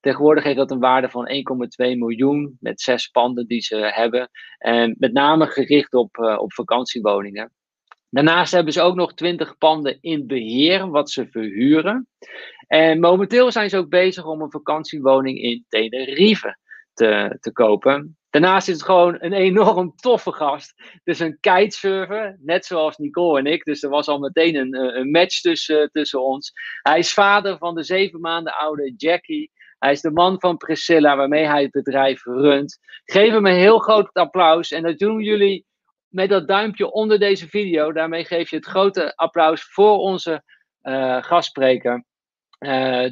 Tegenwoordig 0.00 0.44
heeft 0.44 0.56
dat 0.56 0.70
een 0.70 0.78
waarde 0.78 1.08
van 1.08 1.28
1,2 1.28 1.96
miljoen 1.96 2.56
met 2.60 2.80
zes 2.80 3.08
panden 3.08 3.46
die 3.46 3.60
ze 3.60 3.76
hebben. 3.76 4.30
En 4.58 4.96
met 4.98 5.12
name 5.12 5.46
gericht 5.46 5.94
op, 5.94 6.16
uh, 6.16 6.38
op 6.38 6.52
vakantiewoningen. 6.52 7.52
Daarnaast 8.10 8.52
hebben 8.52 8.72
ze 8.72 8.80
ook 8.80 8.94
nog 8.94 9.14
20 9.14 9.58
panden 9.58 9.98
in 10.00 10.26
beheer, 10.26 10.90
wat 10.90 11.10
ze 11.10 11.28
verhuren. 11.30 12.08
En 12.66 13.00
momenteel 13.00 13.52
zijn 13.52 13.70
ze 13.70 13.76
ook 13.76 13.88
bezig 13.88 14.26
om 14.26 14.42
een 14.42 14.50
vakantiewoning 14.50 15.38
in 15.38 15.64
Tenerife 15.68 16.58
te, 16.92 17.36
te 17.40 17.52
kopen. 17.52 18.16
Daarnaast 18.30 18.68
is 18.68 18.74
het 18.74 18.84
gewoon 18.84 19.16
een 19.18 19.32
enorm 19.32 19.96
toffe 19.96 20.32
gast. 20.32 20.74
Is 21.04 21.20
een 21.20 21.38
kitesurfer, 21.40 22.36
net 22.40 22.66
zoals 22.66 22.96
Nicole 22.96 23.38
en 23.38 23.46
ik. 23.46 23.64
Dus 23.64 23.82
er 23.82 23.90
was 23.90 24.08
al 24.08 24.18
meteen 24.18 24.56
een, 24.56 24.74
eh, 24.74 24.96
een 24.96 25.10
match 25.10 25.40
tussen, 25.40 25.90
tussen 25.92 26.24
ons. 26.24 26.52
Hij 26.82 26.98
is 26.98 27.12
vader 27.12 27.58
van 27.58 27.74
de 27.74 27.82
zeven 27.82 28.20
maanden 28.20 28.54
oude 28.54 28.94
Jackie. 28.96 29.50
Hij 29.78 29.92
is 29.92 30.00
de 30.00 30.10
man 30.10 30.40
van 30.40 30.56
Priscilla, 30.56 31.16
waarmee 31.16 31.46
hij 31.46 31.62
het 31.62 31.70
bedrijf 31.70 32.24
runt. 32.24 32.78
Geef 33.04 33.30
hem 33.30 33.46
een 33.46 33.54
heel 33.54 33.78
groot 33.78 34.12
applaus. 34.12 34.72
En 34.72 34.82
dat 34.82 34.98
doen 34.98 35.20
jullie 35.20 35.66
met 36.08 36.28
dat 36.28 36.48
duimpje 36.48 36.92
onder 36.92 37.18
deze 37.18 37.48
video. 37.48 37.92
Daarmee 37.92 38.24
geef 38.24 38.50
je 38.50 38.56
het 38.56 38.66
grote 38.66 39.16
applaus 39.16 39.64
voor 39.64 39.98
onze 39.98 40.42
uh, 40.82 41.22
gastspreker. 41.22 42.04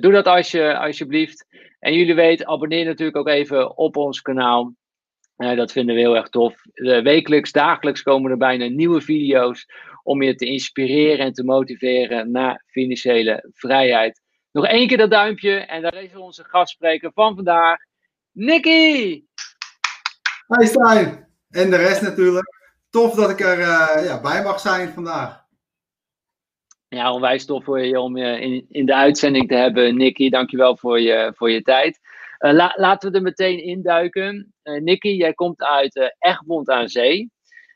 Doe 0.00 0.12
dat 0.12 0.26
als 0.26 0.50
je, 0.50 0.78
alsjeblieft. 0.78 1.46
En 1.78 1.94
jullie 1.94 2.14
weten, 2.14 2.46
abonneer 2.46 2.84
natuurlijk 2.84 3.16
ook 3.16 3.28
even 3.28 3.76
op 3.76 3.96
ons 3.96 4.20
kanaal. 4.20 4.74
Uh, 5.36 5.56
dat 5.56 5.72
vinden 5.72 5.94
we 5.94 6.00
heel 6.00 6.16
erg 6.16 6.28
tof. 6.28 6.54
Uh, 6.74 7.02
wekelijks, 7.02 7.52
dagelijks 7.52 8.02
komen 8.02 8.30
er 8.30 8.36
bijna 8.36 8.66
nieuwe 8.66 9.00
video's 9.00 9.66
om 10.02 10.22
je 10.22 10.34
te 10.34 10.46
inspireren 10.46 11.24
en 11.24 11.32
te 11.32 11.44
motiveren 11.44 12.30
naar 12.30 12.64
financiële 12.66 13.48
vrijheid. 13.52 14.22
Nog 14.52 14.66
één 14.66 14.88
keer 14.88 14.96
dat 14.96 15.10
duimpje 15.10 15.54
en 15.54 15.82
daar 15.82 16.02
is 16.02 16.16
onze 16.16 16.44
gastspreker 16.44 17.10
van 17.14 17.34
vandaag, 17.34 17.78
Nicky! 18.32 19.24
Hi 20.46 20.66
Stijn! 20.66 21.28
En 21.50 21.70
de 21.70 21.76
rest 21.76 22.02
natuurlijk. 22.02 22.54
Tof 22.90 23.14
dat 23.14 23.30
ik 23.30 23.40
er 23.40 23.58
uh, 23.58 24.06
ja, 24.06 24.20
bij 24.20 24.42
mag 24.42 24.60
zijn 24.60 24.88
vandaag. 24.88 25.44
Ja, 26.88 27.12
onwijs 27.12 27.44
tof 27.44 27.64
voor 27.64 27.80
je 27.80 28.00
om 28.00 28.16
je 28.16 28.40
in, 28.40 28.66
in 28.68 28.86
de 28.86 28.94
uitzending 28.94 29.48
te 29.48 29.54
hebben, 29.54 29.96
Nicky. 29.96 30.28
Dankjewel 30.28 30.76
voor 30.76 31.00
je, 31.00 31.32
voor 31.36 31.50
je 31.50 31.62
tijd. 31.62 32.00
Uh, 32.38 32.52
la, 32.52 32.74
laten 32.76 33.10
we 33.10 33.16
er 33.16 33.22
meteen 33.22 33.62
induiken. 33.62 34.54
Uh, 34.62 34.80
Nicky, 34.80 35.08
jij 35.08 35.34
komt 35.34 35.62
uit 35.62 35.96
uh, 35.96 36.06
Egmond 36.18 36.70
aan 36.70 36.88
Zee. 36.88 37.30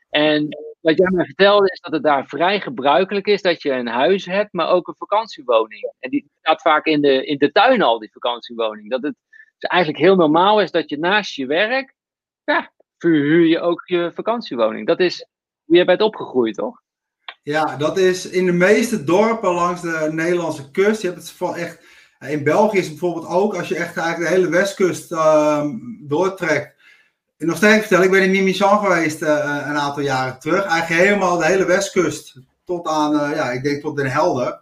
En 0.09 0.47
wat 0.81 0.97
jij 0.97 1.11
mij 1.11 1.25
vertelde 1.25 1.71
is 1.71 1.79
dat 1.79 1.91
het 1.91 2.03
daar 2.03 2.25
vrij 2.25 2.59
gebruikelijk 2.59 3.27
is 3.27 3.41
dat 3.41 3.61
je 3.61 3.71
een 3.71 3.87
huis 3.87 4.25
hebt, 4.25 4.53
maar 4.53 4.69
ook 4.69 4.87
een 4.87 4.95
vakantiewoning. 4.95 5.93
En 5.99 6.09
die 6.09 6.29
staat 6.39 6.61
vaak 6.61 6.85
in 6.85 7.01
de, 7.01 7.25
in 7.25 7.37
de 7.37 7.51
tuin 7.51 7.81
al, 7.81 7.99
die 7.99 8.11
vakantiewoning. 8.11 8.89
Dat 8.89 9.03
het 9.03 9.15
dus 9.57 9.69
eigenlijk 9.69 10.03
heel 10.03 10.15
normaal 10.15 10.61
is 10.61 10.71
dat 10.71 10.89
je 10.89 10.97
naast 10.97 11.35
je 11.35 11.45
werk, 11.45 11.93
ja, 12.43 12.71
verhuur 12.97 13.45
je 13.45 13.59
ook 13.59 13.81
je 13.85 14.11
vakantiewoning. 14.13 14.87
Dat 14.87 14.99
is 14.99 15.27
hoe 15.65 15.77
je 15.77 15.85
bent 15.85 16.01
opgegroeid, 16.01 16.55
toch? 16.55 16.81
Ja, 17.43 17.77
dat 17.77 17.97
is 17.97 18.29
in 18.29 18.45
de 18.45 18.51
meeste 18.51 19.03
dorpen 19.03 19.53
langs 19.53 19.81
de 19.81 20.09
Nederlandse 20.11 20.71
kust. 20.71 21.01
Je 21.01 21.07
hebt 21.07 21.39
het 21.39 21.55
echt 21.55 22.00
in 22.29 22.43
België 22.43 22.77
is 22.77 22.87
bijvoorbeeld 22.87 23.27
ook, 23.27 23.55
als 23.55 23.67
je 23.67 23.75
echt 23.75 23.97
eigenlijk 23.97 24.29
de 24.29 24.35
hele 24.35 24.49
westkust 24.49 25.11
uh, 25.11 25.65
doortrekt. 25.99 26.75
Nog 27.37 27.57
steeds 27.57 27.79
vertellen, 27.79 28.05
ik 28.05 28.11
ben 28.11 28.23
in 28.23 28.31
Mimisan 28.31 28.79
geweest 28.79 29.21
uh, 29.21 29.29
een 29.67 29.77
aantal 29.77 30.03
jaren 30.03 30.39
terug. 30.39 30.65
Eigenlijk 30.65 31.01
helemaal 31.01 31.37
de 31.37 31.45
hele 31.45 31.65
westkust 31.65 32.39
tot 32.65 32.87
aan, 32.87 33.13
uh, 33.13 33.35
ja, 33.35 33.51
ik 33.51 33.63
denk 33.63 33.81
tot 33.81 33.97
Den 33.97 34.11
Helder. 34.11 34.61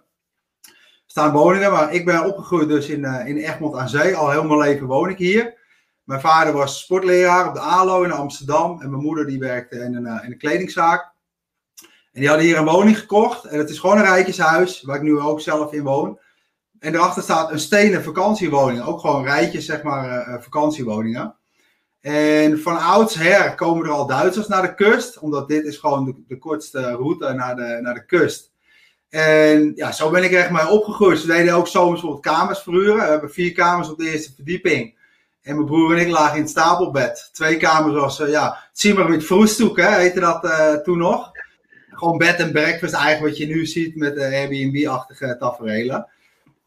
staan 1.06 1.32
woningen, 1.32 1.72
maar 1.72 1.94
ik 1.94 2.06
ben 2.06 2.26
opgegroeid 2.26 2.68
dus 2.68 2.88
in, 2.88 3.04
in 3.04 3.38
Egmond 3.38 3.76
aan 3.76 3.90
Zee. 3.90 4.16
Al 4.16 4.32
heel 4.32 4.44
mijn 4.44 4.60
leven 4.60 4.88
woon 4.88 5.10
ik 5.10 5.18
hier. 5.18 5.58
Mijn 6.04 6.22
vader 6.22 6.54
was 6.54 6.80
sportleraar 6.80 7.48
op 7.48 7.54
de 7.54 7.60
ALO 7.60 8.04
in 8.04 8.12
Amsterdam. 8.12 8.82
En 8.82 8.90
mijn 8.90 9.04
moeder 9.04 9.26
die 9.28 9.40
werkte 9.40 9.76
in 9.76 9.96
een, 9.96 10.24
in 10.24 10.32
een 10.32 10.38
kledingzaak. 10.38 11.12
En 12.14 12.20
die 12.20 12.28
hadden 12.28 12.46
hier 12.46 12.58
een 12.58 12.66
woning 12.66 13.00
gekocht. 13.00 13.46
En 13.46 13.58
het 13.58 13.70
is 13.70 13.80
gewoon 13.80 13.98
een 13.98 14.04
rijtjeshuis, 14.04 14.82
waar 14.82 14.96
ik 14.96 15.02
nu 15.02 15.20
ook 15.20 15.42
zelf 15.42 15.74
in 15.74 15.84
woon. 15.84 16.20
En 16.80 16.92
daarachter 16.92 17.24
staat 17.24 17.52
een 17.52 17.60
stenen 17.60 18.04
vakantiewoning. 18.04 18.82
Ook 18.82 19.00
gewoon 19.00 19.24
rijtjes, 19.24 19.66
zeg 19.66 19.84
maar, 19.84 20.38
vakantiewoningen. 20.42 21.36
En 22.02 22.60
van 22.60 22.78
oudsher 22.78 23.56
komen 23.56 23.86
er 23.86 23.92
al 23.92 24.08
Duitsers 24.08 24.48
naar 24.48 24.62
de 24.62 24.76
kust, 24.76 25.18
omdat 25.18 25.48
dit 25.48 25.66
is 25.66 25.78
gewoon 25.78 26.24
de, 26.28 26.38
kortste 26.38 26.92
route 26.92 27.34
naar 27.34 27.56
de, 27.56 27.80
naar 27.82 27.94
de 27.94 28.06
kust. 28.06 28.52
En 29.10 29.72
ja, 29.76 29.92
zo 29.92 30.10
ben 30.10 30.24
ik 30.24 30.32
echt 30.32 30.50
mee 30.50 30.68
opgegroeid. 30.68 31.20
Ze 31.20 31.28
deden 31.28 31.54
ook 31.54 31.68
zomers 31.68 32.02
bijvoorbeeld 32.02 32.36
kamers 32.36 32.60
verhuren. 32.60 32.96
We 32.96 33.02
hebben 33.02 33.32
vier 33.32 33.52
kamers 33.52 33.90
op 33.90 33.98
de 33.98 34.12
eerste 34.12 34.34
verdieping. 34.36 34.98
En 35.42 35.56
mijn 35.56 35.66
broer 35.66 35.94
en 35.94 36.06
ik 36.06 36.12
lagen 36.12 36.36
in 36.36 36.42
het 36.42 36.50
stapelbed. 36.50 37.30
Twee 37.34 37.58
kamers 37.58 37.94
was, 37.94 38.20
uh, 38.20 38.30
ja, 38.30 38.70
Zimmer 38.72 39.10
met 39.10 39.26
vroestoek, 39.26 39.78
hè, 39.78 39.90
heette 39.90 40.20
dat 40.20 40.84
toen 40.84 40.98
nog. 40.98 41.32
Gewoon 41.90 42.18
bed 42.18 42.36
en 42.36 42.52
breakfast, 42.52 42.94
eigenlijk 42.94 43.26
wat 43.26 43.38
je 43.38 43.56
nu 43.56 43.66
ziet 43.66 43.96
met 43.96 44.16
de 44.16 44.24
Airbnb-achtige 44.24 45.36
tafereelen. 45.40 46.08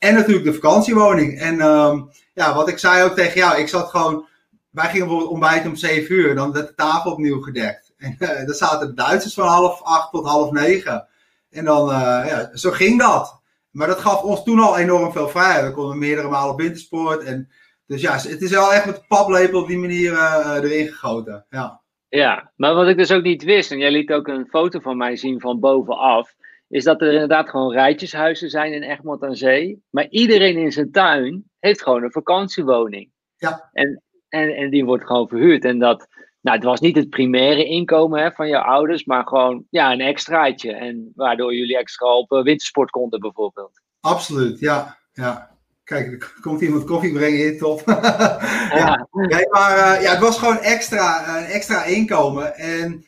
En 0.02 0.14
natuurlijk 0.14 0.44
de 0.44 0.54
vakantiewoning. 0.54 1.38
En 1.38 1.61
um, 1.61 2.11
ja, 2.35 2.54
wat 2.54 2.68
ik 2.68 2.78
zei 2.78 3.02
ook 3.02 3.14
tegen 3.14 3.38
jou, 3.38 3.59
ik 3.59 3.68
zat 3.68 3.90
gewoon 3.90 4.26
wij 4.73 4.85
gingen 4.85 5.06
bijvoorbeeld 5.06 5.30
ontbijten 5.30 5.71
om 5.71 5.76
7 5.76 6.14
uur, 6.14 6.35
dan 6.35 6.52
werd 6.52 6.68
de 6.68 6.75
tafel 6.75 7.12
opnieuw 7.12 7.40
gedekt. 7.40 7.90
En 7.97 8.16
uh, 8.18 8.47
dan 8.47 8.54
zaten 8.54 8.87
de 8.87 8.94
Duitsers 8.94 9.35
van 9.35 9.47
half 9.47 9.82
acht 9.82 10.11
tot 10.11 10.26
half 10.26 10.50
negen. 10.50 11.06
En 11.50 11.64
dan, 11.64 11.88
uh, 11.88 11.94
ja, 12.26 12.50
zo 12.52 12.71
ging 12.71 12.99
dat. 13.00 13.40
Maar 13.71 13.87
dat 13.87 14.00
gaf 14.00 14.23
ons 14.23 14.42
toen 14.44 14.59
al 14.59 14.78
enorm 14.78 15.12
veel 15.12 15.28
vrijheid. 15.28 15.66
We 15.66 15.73
konden 15.73 15.99
meerdere 15.99 16.28
malen 16.28 16.52
op 16.52 16.61
wintersport. 16.61 17.23
En, 17.23 17.50
dus 17.87 18.00
ja, 18.00 18.12
het 18.12 18.42
is 18.42 18.50
wel 18.50 18.73
echt 18.73 18.87
met 18.87 18.94
de 18.94 19.04
paplepel 19.09 19.61
op 19.61 19.66
die 19.68 19.78
manier 19.78 20.12
uh, 20.12 20.56
erin 20.62 20.87
gegoten. 20.87 21.47
Ja. 21.50 21.80
ja, 22.09 22.52
maar 22.56 22.75
wat 22.75 22.88
ik 22.88 22.97
dus 22.97 23.12
ook 23.12 23.23
niet 23.23 23.42
wist, 23.42 23.71
en 23.71 23.78
jij 23.78 23.90
liet 23.90 24.12
ook 24.12 24.28
een 24.28 24.47
foto 24.50 24.80
van 24.80 24.97
mij 24.97 25.16
zien 25.16 25.40
van 25.40 25.61
bovenaf, 25.61 26.35
is 26.73 26.85
dat 26.85 27.00
er 27.00 27.12
inderdaad 27.12 27.49
gewoon 27.49 27.73
rijtjeshuizen 27.73 28.50
zijn 28.50 28.73
in 28.73 28.83
Egmond 28.83 29.23
aan 29.23 29.37
Zee. 29.37 29.83
Maar 29.91 30.09
iedereen 30.09 30.57
in 30.57 30.73
zijn 30.73 30.91
tuin 30.91 31.45
heeft 31.59 31.83
gewoon 31.83 32.02
een 32.02 32.12
vakantiewoning. 32.12 33.11
Ja. 33.37 33.69
En 33.73 34.02
en, 34.33 34.57
en 34.57 34.71
die 34.71 34.85
wordt 34.85 35.07
gewoon 35.07 35.29
verhuurd. 35.29 35.64
En 35.64 35.79
dat, 35.79 36.09
nou, 36.41 36.57
het 36.57 36.67
was 36.67 36.81
niet 36.81 36.97
het 36.97 37.11
primaire 37.11 37.64
inkomen 37.64 38.23
hè, 38.23 38.33
van 38.33 38.49
je 38.49 38.62
ouders, 38.62 39.05
maar 39.05 39.26
gewoon 39.26 39.64
ja, 39.71 39.93
een 39.93 40.00
extraatje. 40.00 40.73
En 40.73 41.12
waardoor 41.14 41.55
jullie 41.55 41.79
extra 41.79 42.17
op 42.17 42.33
uh, 42.33 42.43
wintersport 42.43 42.91
konden, 42.91 43.21
bijvoorbeeld. 43.21 43.81
Absoluut, 44.00 44.59
ja. 44.59 44.99
ja. 45.12 45.50
Kijk, 45.85 46.12
er 46.12 46.33
komt 46.41 46.61
iemand 46.61 46.85
koffie 46.85 47.12
brengen 47.12 47.38
hier, 47.38 47.59
top. 47.59 47.83
ja. 48.81 49.09
Nee, 49.12 49.49
maar 49.49 49.76
uh, 49.76 50.02
ja, 50.02 50.11
het 50.11 50.21
was 50.21 50.38
gewoon 50.38 50.59
extra, 50.59 51.38
een 51.38 51.45
extra 51.45 51.85
inkomen. 51.85 52.55
En 52.55 53.05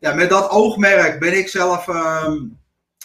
ja, 0.00 0.14
met 0.14 0.30
dat 0.30 0.50
oogmerk 0.50 1.20
ben 1.20 1.38
ik 1.38 1.48
zelf 1.48 1.88
um, 1.88 2.59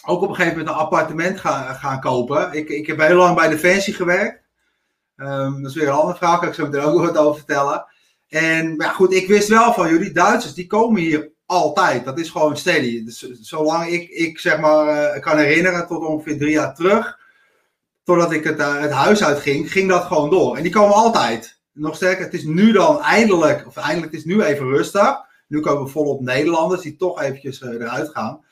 ook 0.06 0.22
op 0.22 0.28
een 0.28 0.34
gegeven 0.34 0.58
moment 0.58 0.76
een 0.76 0.82
appartement 0.82 1.40
gaan, 1.40 1.74
gaan 1.74 2.00
kopen. 2.00 2.52
Ik, 2.52 2.68
ik 2.68 2.86
heb 2.86 3.00
heel 3.00 3.16
lang 3.16 3.36
bij 3.36 3.48
Defensie 3.48 3.94
gewerkt. 3.94 4.44
Um, 5.16 5.62
dat 5.62 5.70
is 5.70 5.76
weer 5.76 5.88
een 5.88 5.94
andere 5.94 6.18
vraag, 6.18 6.38
kan 6.38 6.48
ik 6.48 6.54
zo 6.54 6.64
meteen 6.64 6.80
ook 6.80 6.94
nog 6.94 7.06
wat 7.06 7.16
over 7.16 7.36
vertellen. 7.36 7.86
En 8.28 8.76
maar 8.76 8.90
goed, 8.90 9.12
ik 9.12 9.28
wist 9.28 9.48
wel 9.48 9.72
van 9.72 9.88
jullie 9.88 10.12
Duitsers, 10.12 10.54
die 10.54 10.66
komen 10.66 11.00
hier 11.00 11.30
altijd. 11.46 12.04
Dat 12.04 12.18
is 12.18 12.30
gewoon 12.30 12.56
steady. 12.56 13.04
Dus, 13.04 13.18
zolang 13.40 13.86
ik, 13.86 14.08
ik 14.08 14.38
zeg 14.38 14.58
maar 14.58 15.14
uh, 15.16 15.22
kan 15.22 15.38
herinneren, 15.38 15.86
tot 15.86 16.04
ongeveer 16.04 16.38
drie 16.38 16.52
jaar 16.52 16.74
terug, 16.74 17.18
totdat 18.04 18.32
ik 18.32 18.44
het, 18.44 18.58
uh, 18.58 18.80
het 18.80 18.90
huis 18.90 19.24
uitging, 19.24 19.72
ging 19.72 19.88
dat 19.88 20.04
gewoon 20.04 20.30
door. 20.30 20.56
En 20.56 20.62
die 20.62 20.72
komen 20.72 20.94
altijd. 20.94 21.60
Nog 21.72 21.96
sterker, 21.96 22.24
het 22.24 22.34
is 22.34 22.44
nu 22.44 22.72
dan 22.72 23.00
eindelijk, 23.00 23.66
of 23.66 23.76
eindelijk, 23.76 24.12
het 24.12 24.20
is 24.20 24.26
nu 24.26 24.42
even 24.42 24.68
rustig. 24.68 25.24
Nu 25.48 25.60
komen 25.60 25.84
we 25.84 25.90
volop 25.90 26.20
Nederlanders 26.20 26.82
die 26.82 26.96
toch 26.96 27.22
eventjes 27.22 27.60
uh, 27.60 27.70
eruit 27.70 28.08
gaan. 28.08 28.44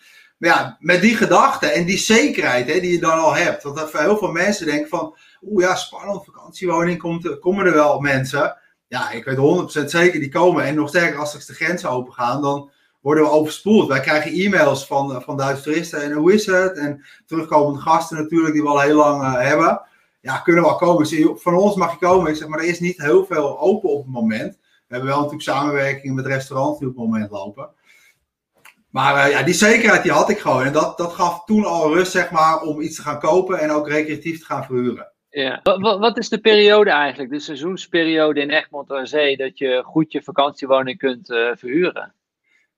Ja, 0.45 0.77
met 0.81 1.01
die 1.01 1.17
gedachte 1.17 1.67
en 1.67 1.85
die 1.85 1.99
zekerheid 1.99 2.67
hè, 2.73 2.81
die 2.81 2.93
je 2.93 3.01
dan 3.01 3.19
al 3.19 3.35
hebt. 3.35 3.63
Want 3.63 3.81
voor 3.81 4.01
heel 4.01 4.19
veel 4.19 4.31
mensen 4.31 4.67
denken 4.67 4.89
van, 4.89 5.17
oeh 5.43 5.65
ja, 5.65 5.75
spannend, 5.75 6.25
vakantiewoning, 6.25 6.99
komt, 6.99 7.39
komen 7.39 7.67
er 7.67 7.73
wel 7.73 8.01
mensen. 8.01 8.57
Ja, 8.87 9.11
ik 9.11 9.25
weet 9.25 9.37
100% 9.83 9.85
zeker, 9.85 10.21
die 10.21 10.29
komen. 10.29 10.65
En 10.65 10.75
nog 10.75 10.89
sterker, 10.89 11.19
als 11.19 11.29
straks 11.29 11.47
de 11.47 11.55
grenzen 11.55 11.91
open 11.91 12.13
gaan, 12.13 12.43
dan 12.43 12.71
worden 13.01 13.25
we 13.25 13.31
overspoeld. 13.31 13.89
Wij 13.89 14.01
krijgen 14.01 14.33
e-mails 14.33 14.87
van, 14.87 15.23
van 15.23 15.37
Duitse 15.37 15.63
toeristen 15.63 16.03
en 16.03 16.13
hoe 16.13 16.33
is 16.33 16.47
het? 16.47 16.77
En 16.77 17.05
terugkomende 17.27 17.81
gasten 17.81 18.17
natuurlijk, 18.17 18.53
die 18.53 18.63
we 18.63 18.69
al 18.69 18.81
heel 18.81 18.97
lang 18.97 19.23
uh, 19.23 19.41
hebben. 19.41 19.83
Ja, 20.21 20.39
kunnen 20.39 20.63
wel 20.63 20.77
komen. 20.77 21.39
Van 21.39 21.55
ons 21.55 21.75
mag 21.75 21.91
je 21.91 22.07
komen. 22.07 22.31
Ik 22.31 22.37
zeg 22.37 22.49
maar, 22.49 22.59
er 22.59 22.65
is 22.65 22.81
niet 22.81 23.03
heel 23.03 23.27
veel 23.27 23.61
open 23.61 23.91
op 23.91 24.03
het 24.05 24.13
moment. 24.13 24.59
We 24.61 24.95
hebben 24.95 25.09
wel 25.09 25.19
natuurlijk 25.19 25.49
samenwerkingen 25.49 26.15
met 26.15 26.27
restaurants 26.27 26.79
die 26.79 26.89
op 26.89 26.95
het 26.95 27.05
moment 27.05 27.31
lopen. 27.31 27.71
Maar 28.95 29.27
uh, 29.27 29.33
ja, 29.33 29.43
die 29.43 29.55
zekerheid 29.55 30.03
die 30.03 30.13
had 30.13 30.31
ik 30.31 30.39
gewoon. 30.39 30.65
En 30.65 30.73
dat, 30.73 30.99
dat 30.99 31.13
gaf 31.13 31.45
toen 31.45 31.65
al 31.65 31.95
rust, 31.95 32.13
zeg 32.13 32.31
maar, 32.31 32.61
om 32.61 32.81
iets 32.81 32.97
te 32.97 33.03
gaan 33.03 33.19
kopen 33.19 33.59
en 33.59 33.71
ook 33.71 33.89
recreatief 33.89 34.39
te 34.39 34.45
gaan 34.45 34.65
verhuren. 34.65 35.13
Ja. 35.31 35.61
Wat, 35.63 35.99
wat, 35.99 36.19
is 36.19 36.29
de 36.29 36.41
periode 36.41 36.91
eigenlijk, 36.91 37.31
de 37.31 37.41
seizoensperiode 37.41 38.41
in 38.41 38.51
Egmond 38.51 38.91
aan 38.91 39.07
Zee, 39.07 39.37
dat 39.37 39.59
je 39.59 39.83
goed 39.85 40.13
je 40.13 40.23
vakantiewoning 40.23 40.99
kunt 40.99 41.31
uh, 41.31 41.51
verhuren? 41.55 42.15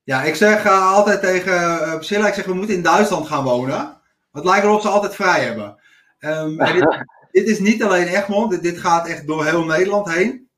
Ja, 0.03 0.23
ik 0.23 0.35
zeg 0.35 0.65
uh, 0.65 0.93
altijd 0.93 1.21
tegen 1.21 1.81
Priscilla, 1.97 2.27
ik 2.27 2.35
zeg 2.35 2.45
we 2.45 2.55
moeten 2.55 2.75
in 2.75 2.83
Duitsland 2.83 3.27
gaan 3.27 3.45
wonen. 3.45 4.01
Het 4.33 4.45
lijkt 4.45 4.65
erop 4.65 4.81
ze 4.81 4.89
altijd 4.89 5.15
vrij 5.15 5.41
hebben. 5.41 5.77
Um, 6.21 6.57
dit, 6.57 7.05
dit, 7.33 7.49
is 7.49 7.59
niet 7.59 7.83
alleen 7.83 8.07
Egmond, 8.07 8.51
dit, 8.51 8.63
dit, 8.63 8.79
gaat 8.79 9.09
echt 9.09 9.27
door 9.27 9.45
heel 9.45 9.65
Nederland 9.65 10.13
heen. 10.13 10.49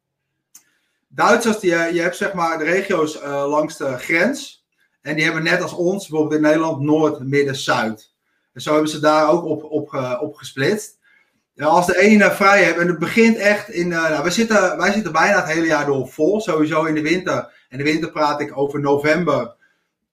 Duitsers, 1.08 1.58
die, 1.58 1.70
je 1.70 2.00
hebt 2.00 2.16
zeg 2.16 2.32
maar 2.32 2.58
de 2.58 2.64
regio's 2.64 3.22
langs 3.24 3.76
de 3.76 3.96
grens. 3.98 4.57
En 5.02 5.14
die 5.14 5.24
hebben 5.24 5.42
net 5.42 5.62
als 5.62 5.72
ons, 5.72 6.08
bijvoorbeeld 6.08 6.40
in 6.40 6.46
Nederland, 6.46 6.80
Noord, 6.80 7.20
Midden, 7.20 7.56
Zuid. 7.56 8.12
En 8.52 8.60
zo 8.60 8.72
hebben 8.72 8.90
ze 8.90 9.00
daar 9.00 9.30
ook 9.30 9.44
op, 9.44 9.64
op, 9.64 10.18
op 10.20 10.34
gesplitst. 10.34 10.98
Als 11.56 11.86
de 11.86 11.98
ene 11.98 12.30
vrij 12.30 12.62
hebt 12.62 12.78
en 12.78 12.86
het 12.86 12.98
begint 12.98 13.36
echt 13.36 13.68
in. 13.68 13.90
Uh, 13.90 14.10
nou, 14.10 14.22
wij, 14.22 14.30
zitten, 14.30 14.76
wij 14.76 14.92
zitten 14.92 15.12
bijna 15.12 15.36
het 15.36 15.52
hele 15.52 15.66
jaar 15.66 15.86
door 15.86 16.08
vol, 16.08 16.40
sowieso 16.40 16.84
in 16.84 16.94
de 16.94 17.02
winter. 17.02 17.52
En 17.68 17.78
de 17.78 17.84
winter 17.84 18.10
praat 18.10 18.40
ik 18.40 18.58
over 18.58 18.80
november, 18.80 19.54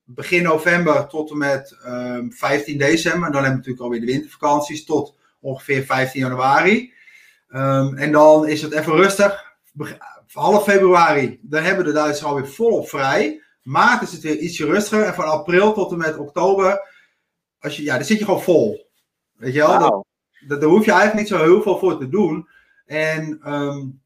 begin 0.04 0.44
november 0.44 1.08
tot 1.08 1.32
en 1.32 1.38
met 1.38 1.77
um, 1.88 2.32
15 2.34 2.77
december. 2.77 3.25
En 3.25 3.32
dan 3.32 3.44
hebben 3.44 3.50
we 3.51 3.56
natuurlijk 3.56 3.84
alweer 3.84 4.00
de 4.00 4.06
wintervakanties 4.06 4.86
tot 4.86 5.15
ongeveer 5.39 5.84
15 5.84 6.22
januari. 6.22 6.94
Um, 7.50 7.98
en 7.98 8.12
dan 8.12 8.48
is 8.48 8.62
het 8.62 8.74
even 8.74 8.96
rustig. 8.96 9.54
Half 10.32 10.63
februari, 10.63 11.39
dan 11.42 11.63
hebben 11.63 11.86
de 11.86 11.92
Duitsers 11.92 12.27
alweer 12.27 12.48
volop 12.48 12.89
vrij. 12.89 13.42
Maart 13.66 14.02
is 14.02 14.12
het 14.12 14.22
weer 14.22 14.38
ietsje 14.38 14.66
rustiger. 14.66 15.06
En 15.06 15.14
van 15.14 15.26
april 15.26 15.74
tot 15.74 15.92
en 15.92 15.98
met 15.98 16.18
oktober, 16.18 16.80
als 17.60 17.78
je, 17.78 17.84
ja, 17.84 17.96
dan 17.96 18.06
zit 18.06 18.20
je 18.20 18.26
gewoon 18.26 18.42
vol. 18.42 18.90
Weet 19.34 19.54
je 19.54 19.60
wel? 19.60 19.80
Wow 19.80 20.06
daar 20.48 20.64
hoef 20.64 20.86
je 20.86 20.92
eigenlijk 20.92 21.20
niet 21.20 21.40
zo 21.40 21.44
heel 21.44 21.62
veel 21.62 21.78
voor 21.78 21.98
te 21.98 22.10
doen. 22.10 22.48
En 22.86 23.52
um, 23.54 24.02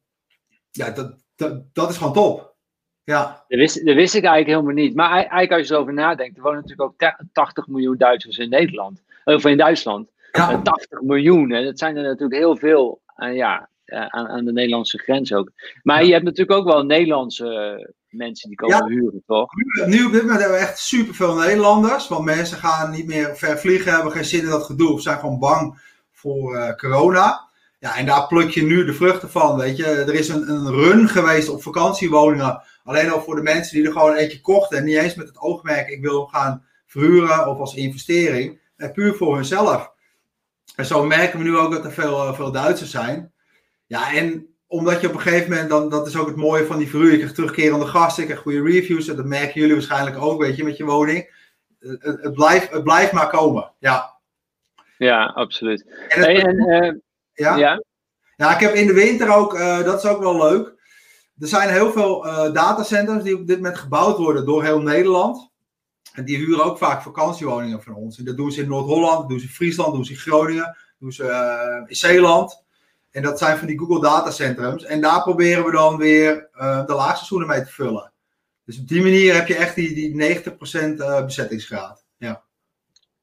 ja, 0.72 0.90
dat, 0.90 1.16
dat, 1.36 1.64
dat 1.74 1.90
is 1.90 1.98
gewoon 1.98 2.14
top. 2.14 2.56
Ja. 3.04 3.44
Dat 3.48 3.60
wist, 3.60 3.86
dat 3.86 3.96
wist 3.96 4.14
ik 4.14 4.24
eigenlijk 4.24 4.48
helemaal 4.48 4.84
niet. 4.84 4.96
Maar 4.96 5.12
eigenlijk 5.12 5.52
als 5.52 5.68
je 5.68 5.74
erover 5.74 5.94
nadenkt, 5.94 6.38
er 6.38 6.44
wonen 6.44 6.62
natuurlijk 6.62 7.04
ook 7.04 7.14
80 7.32 7.68
miljoen 7.68 7.98
Duitsers 7.98 8.38
in 8.38 8.50
Nederland. 8.50 9.02
Of 9.26 9.46
in 9.46 9.58
Duitsland. 9.58 10.10
Ja. 10.32 10.62
80 10.62 11.02
miljoen, 11.02 11.52
hè. 11.52 11.64
dat 11.64 11.80
zijn 11.80 11.98
er 11.98 12.04
natuurlijk 12.04 12.40
heel 12.40 12.58
veel. 12.58 13.02
Uh, 13.18 13.36
ja, 13.36 13.70
uh, 13.86 14.06
aan, 14.06 14.28
aan, 14.28 14.46
de 14.46 14.52
Nederlandse 14.52 14.98
grens 14.98 15.34
ook. 15.34 15.52
Maar 15.84 16.00
ja. 16.00 16.06
je 16.06 16.14
hebt 16.14 16.24
natuurlijk 16.24 16.60
ook 16.60 16.66
wel 16.66 16.84
Nederlandse 16.84 17.94
mensen 18.10 18.50
die 18.50 18.58
komen 18.58 18.78
ja. 18.78 18.86
huren, 18.86 19.24
toch? 19.26 19.50
Nu, 19.56 19.88
nu 19.88 20.06
op 20.06 20.12
dit 20.12 20.22
moment 20.22 20.40
hebben 20.40 20.58
we 20.58 20.66
echt 20.66 20.80
superveel 20.80 21.36
Nederlanders. 21.36 22.08
Want 22.08 22.26
mensen 22.26 22.58
gaan 22.58 22.92
niet 22.92 23.06
meer 23.06 23.38
ver 23.38 23.60
vliegen, 23.60 23.94
hebben 23.94 24.12
geen 24.12 24.26
zin 24.26 24.40
in 24.40 24.50
dat 24.50 24.64
gedoe. 24.64 24.94
Of 24.94 25.02
zijn 25.02 25.20
gewoon 25.20 25.40
bang 25.40 25.82
voor 26.12 26.56
uh, 26.56 26.74
corona. 26.76 27.48
Ja, 27.80 27.98
en 27.98 28.06
daar 28.06 28.28
pluk 28.28 28.50
je 28.50 28.64
nu 28.64 28.86
de 28.86 28.94
vruchten 28.94 29.30
van, 29.30 29.58
weet 29.58 29.78
je. 29.78 29.86
Er 29.86 30.14
is 30.14 30.30
een, 30.30 30.50
een 30.50 30.72
run 30.72 31.10
geweest 31.10 31.50
op 31.50 31.62
vakantiewoningen. 31.62 32.62
Alleen 32.84 33.12
al 33.12 33.22
voor 33.22 33.36
de 33.36 33.42
mensen 33.42 33.76
die 33.78 33.86
er 33.86 33.92
gewoon 33.92 34.16
eentje 34.16 34.42
kochten. 34.42 34.78
En 34.78 34.84
niet 34.84 34.98
eens 34.98 35.16
met 35.16 35.28
het 35.28 35.40
oogmerk, 35.40 35.90
ik 35.90 36.02
wil 36.02 36.26
gaan 36.26 36.66
verhuren 36.86 37.48
of 37.48 37.60
als 37.60 37.76
investering. 37.76 38.60
En 38.76 38.92
puur 38.92 39.16
voor 39.16 39.36
hunzelf. 39.36 39.92
En 40.76 40.86
zo 40.86 41.06
merken 41.06 41.38
we 41.38 41.44
nu 41.44 41.58
ook 41.58 41.72
dat 41.72 41.86
er 41.86 41.92
veel, 41.92 42.28
uh, 42.28 42.34
veel 42.34 42.52
Duitsers 42.52 42.92
zijn. 42.92 43.34
Ja, 43.86 44.14
en 44.14 44.49
omdat 44.70 45.02
je 45.02 45.08
op 45.08 45.14
een 45.14 45.20
gegeven 45.20 45.50
moment, 45.50 45.70
dan, 45.70 45.90
dat 45.90 46.08
is 46.08 46.18
ook 46.18 46.28
het 46.28 46.36
mooie 46.36 46.66
van 46.66 46.78
die 46.78 46.90
verhuur. 46.90 47.12
Je 47.12 47.18
krijgt 47.18 47.36
terugkerende 47.36 47.86
gasten, 47.86 48.22
je 48.22 48.28
krijgt 48.28 48.44
goede 48.44 48.72
reviews. 48.72 49.08
En 49.08 49.16
dat 49.16 49.26
merken 49.26 49.60
jullie 49.60 49.76
waarschijnlijk 49.76 50.18
ook, 50.22 50.42
weet 50.42 50.56
je, 50.56 50.64
met 50.64 50.78
je 50.78 50.86
woning. 50.86 51.38
Het, 51.80 52.04
het, 52.22 52.34
blijft, 52.34 52.72
het 52.72 52.84
blijft 52.84 53.12
maar 53.12 53.30
komen, 53.30 53.72
ja. 53.80 54.18
Ja, 54.98 55.26
absoluut. 55.26 55.86
En, 56.08 56.24
en 56.24 56.56
uh, 56.56 56.94
ja? 57.34 57.56
ja? 57.56 57.84
Ja, 58.36 58.54
ik 58.54 58.60
heb 58.60 58.74
in 58.74 58.88
de 58.88 58.94
winter 58.94 59.36
ook, 59.36 59.54
uh, 59.54 59.84
dat 59.84 60.04
is 60.04 60.10
ook 60.10 60.20
wel 60.20 60.38
leuk. 60.38 60.68
Er 61.40 61.48
zijn 61.48 61.70
heel 61.70 61.92
veel 61.92 62.26
uh, 62.26 62.54
datacenters 62.54 63.24
die 63.24 63.36
op 63.36 63.48
dit 63.48 63.56
moment 63.56 63.78
gebouwd 63.78 64.18
worden 64.18 64.46
door 64.46 64.64
heel 64.64 64.82
Nederland. 64.82 65.52
En 66.14 66.26
die 66.26 66.38
huren 66.38 66.64
ook 66.64 66.78
vaak 66.78 67.02
vakantiewoningen 67.02 67.82
van 67.82 67.94
ons. 67.94 68.18
En 68.18 68.26
dat 68.26 68.38
doen 68.38 68.52
ze 68.52 68.62
in 68.62 68.68
Noord-Holland, 68.68 69.30
doen 69.30 69.40
ze 69.40 69.46
in 69.46 69.52
Friesland, 69.52 69.94
doen 69.94 70.06
ze 70.06 70.12
in 70.12 70.18
Groningen, 70.18 70.78
doen 71.00 71.12
ze 71.12 71.24
in 71.88 71.96
Zeeland. 71.96 72.64
En 73.12 73.22
dat 73.22 73.38
zijn 73.40 73.58
van 73.58 73.68
die 73.68 73.80
Google 73.80 74.02
datacentrums. 74.02 74.84
En 74.84 75.02
daar 75.02 75.24
proberen 75.24 75.66
we 75.66 75.72
dan 75.72 75.98
weer 75.98 76.50
uh, 76.56 76.86
de 76.86 76.94
laagseizoenen 76.94 77.48
mee 77.48 77.64
te 77.64 77.72
vullen. 77.72 78.12
Dus 78.66 78.80
op 78.80 78.88
die 78.88 79.02
manier 79.02 79.34
heb 79.34 79.48
je 79.48 79.56
echt 79.56 79.76
die, 79.76 79.94
die 79.94 80.42
90% 80.44 80.52
uh, 80.98 81.26
bezettingsgraad. 81.26 82.06
Ja. 82.18 82.44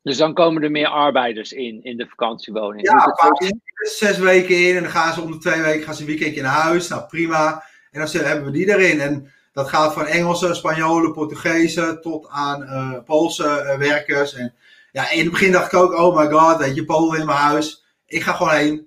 Dus 0.02 0.16
dan 0.16 0.34
komen 0.34 0.62
er 0.62 0.70
meer 0.70 0.88
arbeiders 0.88 1.52
in, 1.52 1.82
in 1.82 1.96
de 1.96 2.06
vakantiewoning? 2.06 2.86
Ja, 2.86 3.14
vaak 3.16 3.52
zes 3.76 4.18
weken 4.18 4.68
in 4.68 4.76
en 4.76 4.82
dan 4.82 4.92
gaan 4.92 5.12
ze 5.12 5.20
om 5.20 5.30
de 5.30 5.38
twee 5.38 5.62
weken 5.62 5.84
gaan 5.84 5.94
ze 5.94 6.00
een 6.00 6.06
weekendje 6.06 6.42
naar 6.42 6.60
huis. 6.60 6.88
Nou, 6.88 7.06
prima. 7.06 7.64
En 7.90 8.00
dan 8.00 8.24
hebben 8.24 8.44
we 8.44 8.50
die 8.50 8.68
erin. 8.68 9.00
En 9.00 9.32
dat 9.52 9.68
gaat 9.68 9.92
van 9.92 10.06
Engelse, 10.06 10.54
Spanjolen, 10.54 11.12
Portugezen 11.12 12.00
tot 12.00 12.28
aan 12.28 12.62
uh, 12.62 13.02
Poolse 13.04 13.76
werkers. 13.78 14.34
En 14.34 14.54
ja, 14.92 15.10
in 15.10 15.22
het 15.22 15.30
begin 15.30 15.52
dacht 15.52 15.72
ik 15.72 15.78
ook, 15.78 15.94
oh 15.94 16.16
my 16.16 16.30
god, 16.30 16.58
weet 16.58 16.74
je, 16.74 16.84
Polen 16.84 17.20
in 17.20 17.26
mijn 17.26 17.38
huis. 17.38 17.84
Ik 18.06 18.22
ga 18.22 18.32
gewoon 18.32 18.52
heen. 18.52 18.85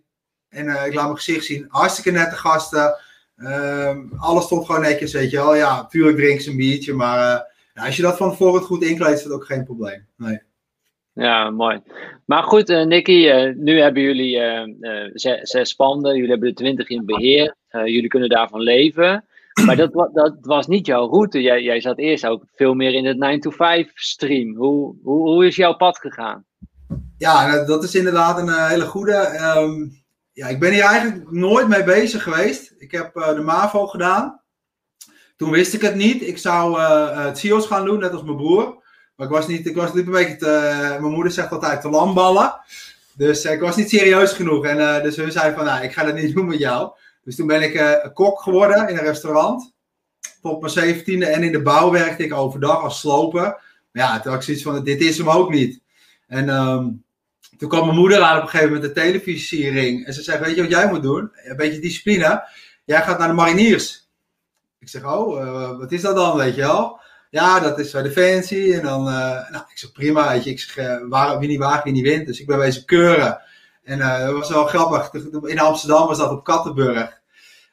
En 0.50 0.66
uh, 0.66 0.86
ik 0.86 0.94
laat 0.94 1.04
mijn 1.04 1.18
gezicht 1.18 1.46
zien. 1.46 1.66
Hartstikke 1.70 2.12
nette 2.12 2.36
gasten. 2.36 2.98
Ehm, 3.38 4.00
alles 4.18 4.44
stond 4.44 4.66
gewoon 4.66 4.82
netjes, 4.82 5.14
weet 5.14 5.32
je 5.32 5.38
wel. 5.38 5.56
Ja, 5.56 5.76
natuurlijk 5.76 6.18
drinken 6.18 6.44
ze 6.44 6.50
een 6.50 6.58
biertje, 6.58 6.94
maar 6.94 7.48
als 7.74 7.96
je 7.96 8.02
dat 8.02 8.18
van 8.18 8.30
tevoren 8.30 8.62
goed 8.62 8.84
inkleedt, 8.84 9.18
is 9.18 9.24
dat 9.24 9.34
ook 9.34 9.46
geen 9.46 9.64
probleem. 9.64 10.08
Nee. 10.18 10.42
Ja, 11.14 11.50
mooi. 11.50 11.82
Maar 12.26 12.44
goed, 12.44 12.70
uh, 12.70 12.86
Nicky, 12.86 13.32
nu 13.56 13.80
hebben 13.80 14.02
jullie 14.02 14.40
zes, 15.14 15.50
zes 15.50 15.74
panden, 15.74 16.16
jullie 16.16 16.30
hebben 16.30 16.50
de 16.50 16.56
twintig 16.56 16.90
in 16.90 17.06
beheer, 17.06 17.56
jullie 17.70 18.08
kunnen 18.08 18.30
daarvan 18.30 18.62
leven. 18.62 19.24
Maar 19.66 19.76
dat, 19.76 19.94
dat 20.14 20.36
was 20.42 20.68
niet 20.68 20.86
jouw 20.86 21.10
route. 21.10 21.42
Jij, 21.42 21.64
jij 21.64 21.82
zat 21.82 21.98
eerst 21.98 22.26
ook 22.26 22.44
veel 22.56 22.74
meer 22.74 22.94
in 22.94 23.06
het 23.06 23.18
9-to-5 23.18 23.94
stream. 23.94 24.56
Hoe, 24.56 24.96
hoe, 25.04 25.30
hoe 25.30 25.46
is 25.46 25.56
jouw 25.56 25.76
pad 25.76 25.98
gegaan? 25.98 26.46
Ja, 27.18 27.66
dat 27.66 27.84
is 27.84 27.96
inderdaad 27.96 28.38
een 28.38 28.68
hele 28.68 28.86
goede. 28.86 29.54
Um, 29.58 29.99
ja, 30.40 30.48
ik 30.48 30.60
ben 30.60 30.72
hier 30.72 30.84
eigenlijk 30.84 31.32
nooit 31.32 31.68
mee 31.68 31.84
bezig 31.84 32.24
geweest. 32.24 32.74
Ik 32.78 32.92
heb 32.92 33.14
de 33.14 33.42
MAVO 33.44 33.88
gedaan. 33.88 34.42
Toen 35.36 35.52
wist 35.52 35.74
ik 35.74 35.82
het 35.82 35.96
niet. 35.96 36.22
Ik 36.22 36.38
zou 36.38 36.82
het 36.82 37.38
CIO's 37.38 37.66
gaan 37.66 37.86
doen, 37.86 38.00
net 38.00 38.12
als 38.12 38.24
mijn 38.24 38.36
broer. 38.36 38.84
Maar 39.16 39.28
ik 39.28 39.34
was 39.34 39.48
niet, 39.48 39.68
ik 39.68 39.76
was, 39.76 39.94
liep 39.94 40.06
een 40.06 40.12
beetje 40.12 40.36
te, 40.36 40.98
mijn 41.00 41.14
moeder 41.14 41.32
zegt 41.32 41.52
altijd 41.52 41.82
te 41.82 41.90
lamballen. 41.90 42.62
Dus 43.14 43.46
ik 43.46 43.60
was 43.60 43.76
niet 43.76 43.90
serieus 43.90 44.32
genoeg. 44.32 44.66
En 44.66 45.04
dus 45.04 45.16
hun 45.16 45.32
zei 45.32 45.54
van, 45.56 45.66
nou, 45.66 45.84
ik 45.84 45.94
ga 45.94 46.04
dat 46.04 46.16
niet 46.16 46.34
doen 46.36 46.48
met 46.48 46.60
jou. 46.60 46.92
Dus 47.24 47.36
toen 47.36 47.48
ben 47.48 47.62
ik 47.62 48.02
kok 48.14 48.42
geworden 48.42 48.90
in 48.90 48.98
een 48.98 49.04
restaurant. 49.04 49.74
Tot 50.42 50.60
mijn 50.60 50.74
zeventiende. 50.74 51.26
En 51.26 51.44
in 51.44 51.52
de 51.52 51.62
bouw 51.62 51.92
werkte 51.92 52.24
ik 52.24 52.34
overdag 52.34 52.84
als 52.84 53.00
sloper. 53.00 53.62
Maar 53.92 54.04
ja, 54.04 54.20
toen 54.20 54.32
had 54.32 54.40
ik 54.40 54.46
zoiets 54.46 54.64
van, 54.64 54.84
dit 54.84 55.02
is 55.02 55.18
hem 55.18 55.30
ook 55.30 55.50
niet. 55.50 55.82
En 56.28 56.50
um, 56.50 57.04
toen 57.60 57.70
kwam 57.70 57.86
mijn 57.86 58.00
moeder 58.00 58.22
aan 58.22 58.38
op 58.38 58.44
een 58.44 58.50
gegeven 58.50 58.74
moment 58.74 58.96
de 58.96 59.02
televisiering. 59.02 60.06
En 60.06 60.14
ze 60.14 60.22
zei, 60.22 60.40
weet 60.40 60.56
je 60.56 60.62
wat 60.62 60.72
jij 60.72 60.90
moet 60.90 61.02
doen? 61.02 61.32
Een 61.44 61.56
beetje 61.56 61.80
discipline. 61.80 62.44
Jij 62.86 63.02
gaat 63.02 63.20
naar 63.20 63.28
de 63.28 63.34
mariniers. 63.34 64.10
Ik 64.80 64.90
zeg, 64.90 65.04
oh, 65.04 65.78
wat 65.78 65.92
is 65.92 66.02
dat 66.02 66.16
dan, 66.16 66.38
weet 66.38 66.56
je 66.56 66.62
wel? 66.62 67.00
Ja, 67.30 67.60
dat 67.60 67.80
is 67.80 67.92
bij 67.92 68.02
Defensie. 68.02 68.74
En 68.74 68.84
dan, 68.84 69.08
uh, 69.08 69.50
nou, 69.52 69.64
ik 69.70 69.78
zeg 69.78 69.92
prima, 69.92 70.30
weet 70.30 70.44
je. 70.44 70.50
Ik 70.50 70.60
zeg, 70.60 70.78
uh, 70.78 71.10
waar, 71.10 71.40
wie 71.40 71.50
niet 71.50 71.60
waagt, 71.60 71.84
wie 71.84 71.94
niet 71.94 72.04
wint. 72.04 72.28
Dus 72.28 72.40
ik 72.40 72.48
ben 72.48 72.58
bezig 72.58 72.86
keuren. 72.86 73.42
En 73.84 74.00
dat 74.00 74.34
was 74.34 74.50
wel 74.50 74.66
grappig. 74.66 75.24
In 75.44 75.60
Amsterdam 75.60 76.08
was 76.08 76.18
dat 76.18 76.32
op 76.32 76.44
Kattenburg. 76.44 77.22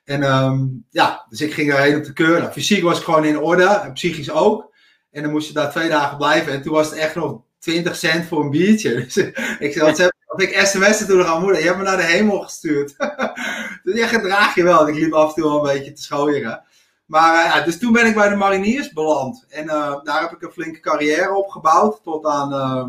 En 0.04 0.22
um, 0.22 0.84
ja, 0.90 1.26
dus 1.28 1.40
ik 1.40 1.54
ging 1.54 1.70
daarheen 1.70 1.96
op 1.96 2.04
de 2.04 2.12
keur. 2.12 2.40
Nou, 2.40 2.52
fysiek 2.52 2.82
was 2.82 2.98
ik 2.98 3.04
gewoon 3.04 3.24
in 3.24 3.38
orde, 3.38 3.66
en 3.66 3.92
psychisch 3.92 4.30
ook. 4.30 4.74
En 5.10 5.22
dan 5.22 5.30
moest 5.30 5.48
je 5.48 5.54
daar 5.54 5.70
twee 5.70 5.88
dagen 5.88 6.16
blijven. 6.16 6.52
En 6.52 6.62
toen 6.62 6.72
was 6.72 6.90
het 6.90 6.98
echt 6.98 7.14
nog 7.14 7.40
20 7.66 7.96
cent 7.96 8.26
voor 8.26 8.40
een 8.40 8.50
biertje. 8.50 8.94
Dus 9.04 9.16
ik 9.58 9.72
zei, 9.72 9.86
wat 9.86 9.98
heb 10.26 10.40
ik 10.40 10.66
sms'en 10.66 11.06
toen 11.06 11.16
nog 11.16 11.26
aan 11.26 11.42
moeder. 11.42 11.60
Je 11.60 11.66
hebt 11.66 11.78
me 11.78 11.84
naar 11.84 11.96
de 11.96 12.02
hemel 12.02 12.38
gestuurd. 12.38 12.94
dus 13.84 13.98
je 13.98 14.06
gedraag 14.06 14.54
je 14.54 14.62
wel. 14.62 14.88
Ik 14.88 14.94
liep 14.94 15.12
af 15.12 15.28
en 15.28 15.34
toe 15.34 15.44
wel 15.44 15.56
een 15.56 15.74
beetje 15.74 15.92
te 15.92 16.02
schooieren. 16.02 16.62
Maar 17.06 17.46
uh, 17.46 17.54
ja, 17.54 17.64
dus 17.64 17.78
toen 17.78 17.92
ben 17.92 18.06
ik 18.06 18.14
bij 18.14 18.28
de 18.28 18.36
mariniers 18.36 18.92
beland. 18.92 19.44
En 19.48 19.64
uh, 19.64 19.94
daar 20.02 20.20
heb 20.20 20.32
ik 20.32 20.42
een 20.42 20.52
flinke 20.52 20.80
carrière 20.80 21.34
opgebouwd. 21.34 22.02
Tot 22.02 22.26
aan 22.26 22.52
uh, 22.52 22.86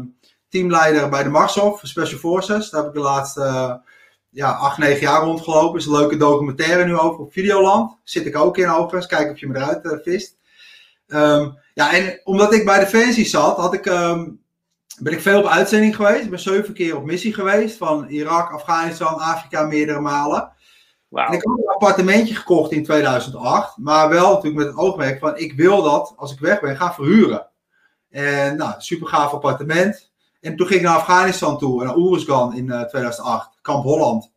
teamleider 0.50 1.10
bij 1.10 1.24
de 1.24 1.30
Marshof, 1.30 1.80
Special 1.84 2.20
Forces. 2.20 2.70
Daar 2.70 2.82
heb 2.82 2.90
ik 2.90 2.96
de 2.96 3.04
laatste 3.04 3.82
ja, 4.30 4.52
acht, 4.52 4.78
negen 4.78 5.02
jaar 5.02 5.22
rondgelopen. 5.22 5.80
Is 5.80 5.86
een 5.86 5.92
leuke 5.92 6.18
documentaire 6.18 6.86
nu 6.86 6.98
over 6.98 7.20
op 7.20 7.34
Videoland. 7.34 7.98
Zit 8.04 8.26
ik 8.26 8.38
ook 8.38 8.58
in 8.58 8.70
overigens. 8.70 9.06
Kijk 9.06 9.32
of 9.32 9.40
je 9.40 9.48
me 9.48 9.56
eruit 9.56 10.02
vist. 10.04 10.36
Um, 11.08 11.58
ja, 11.74 11.94
en 11.94 12.22
omdat 12.24 12.54
ik 12.54 12.66
bij 12.66 12.80
Defensie 12.80 13.26
zat, 13.26 13.58
had 13.58 13.74
ik, 13.74 13.86
um, 13.86 14.46
ben 15.00 15.14
ik 15.14 15.22
veel 15.22 15.40
op 15.40 15.46
uitzending 15.46 15.96
geweest. 15.96 16.24
Ik 16.24 16.30
ben 16.30 16.40
zeven 16.40 16.74
keer 16.74 16.96
op 16.96 17.06
missie 17.06 17.34
geweest. 17.34 17.78
Van 17.78 18.08
Irak, 18.08 18.52
Afghanistan, 18.52 19.20
Afrika 19.20 19.64
meerdere 19.64 20.00
malen. 20.00 20.52
Wow. 21.08 21.28
En 21.28 21.34
ik 21.34 21.42
heb 21.44 21.58
een 21.58 21.68
appartementje 21.68 22.36
gekocht 22.36 22.72
in 22.72 22.84
2008, 22.84 23.78
maar 23.78 24.10
wel 24.10 24.30
natuurlijk 24.30 24.56
met 24.56 24.68
het 24.68 24.78
oogmerk 24.78 25.20
van 25.20 25.38
ik 25.38 25.54
wil 25.54 25.84
dat 25.84 26.14
als 26.16 26.32
ik 26.32 26.40
weg 26.40 26.60
ben 26.60 26.78
gaan 26.78 26.94
verhuren. 26.94 27.48
En 28.10 28.58
nou, 28.58 28.74
super 28.78 29.08
gaaf 29.08 29.32
appartement. 29.32 30.12
En 30.42 30.56
toen 30.56 30.68
ging 30.68 30.80
ik 30.80 30.86
naar 30.86 30.96
Afghanistan 30.96 31.58
toe, 31.58 31.84
naar 31.84 31.96
Oeruzgan 31.96 32.56
in 32.56 32.66
uh, 32.66 32.82
2008, 32.82 33.50
Kamp 33.62 33.84
Holland. 33.84 34.32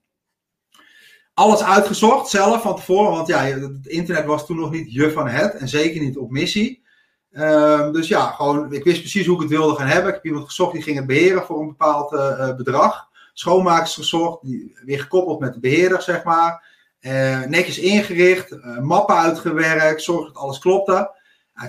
Alles 1.35 1.63
uitgezocht 1.63 2.29
zelf 2.29 2.63
van 2.63 2.77
tevoren, 2.77 3.11
want 3.11 3.27
ja, 3.27 3.43
het 3.43 3.87
internet 3.87 4.25
was 4.25 4.47
toen 4.47 4.61
nog 4.61 4.71
niet 4.71 4.93
je 4.93 5.11
van 5.11 5.29
het 5.29 5.55
en 5.55 5.69
zeker 5.69 6.01
niet 6.01 6.19
op 6.19 6.31
missie. 6.31 6.80
Uh, 7.33 7.91
dus 7.91 8.09
ja, 8.09 8.31
gewoon, 8.31 8.73
ik 8.73 8.85
wist 8.85 9.01
precies 9.01 9.27
hoe 9.27 9.35
ik 9.35 9.41
het 9.43 9.51
wilde 9.51 9.75
gaan 9.75 9.87
hebben. 9.87 10.09
Ik 10.09 10.15
heb 10.15 10.25
iemand 10.25 10.45
gezocht 10.45 10.73
die 10.73 10.83
ging 10.83 10.97
het 10.97 11.07
beheren 11.07 11.45
voor 11.45 11.61
een 11.61 11.69
bepaald 11.69 12.13
uh, 12.13 12.55
bedrag 12.57 13.09
schoonmakers 13.41 13.95
gezocht, 13.95 14.39
die, 14.43 14.79
weer 14.85 15.01
gekoppeld 15.01 15.41
met 15.41 15.55
de 15.55 15.61
beheerder, 15.61 16.03
zeg 16.03 16.25
maar. 16.25 16.69
Uh, 17.01 17.43
netjes 17.43 17.79
ingericht, 17.79 18.53
uh, 18.53 18.79
mappen 18.79 19.17
uitgewerkt, 19.17 20.03
zorg 20.03 20.27
dat 20.27 20.43
alles 20.43 20.59
klopte. 20.59 21.11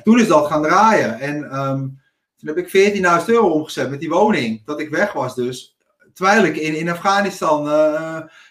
toen 0.04 0.20
is 0.20 0.28
dat 0.28 0.48
gaan 0.48 0.62
draaien. 0.62 1.20
En 1.20 1.60
um, 1.60 2.02
toen 2.38 2.56
heb 2.56 2.58
ik 2.58 2.96
14.000 3.22 3.26
euro 3.26 3.50
omgezet 3.50 3.90
met 3.90 4.00
die 4.00 4.10
woning, 4.10 4.66
dat 4.66 4.80
ik 4.80 4.90
weg 4.90 5.14
was 5.14 5.36
dus. 5.36 5.78
Terwijl 6.14 6.44
ik 6.44 6.56
in, 6.56 6.76
in 6.76 6.90
Afghanistan, 6.90 7.70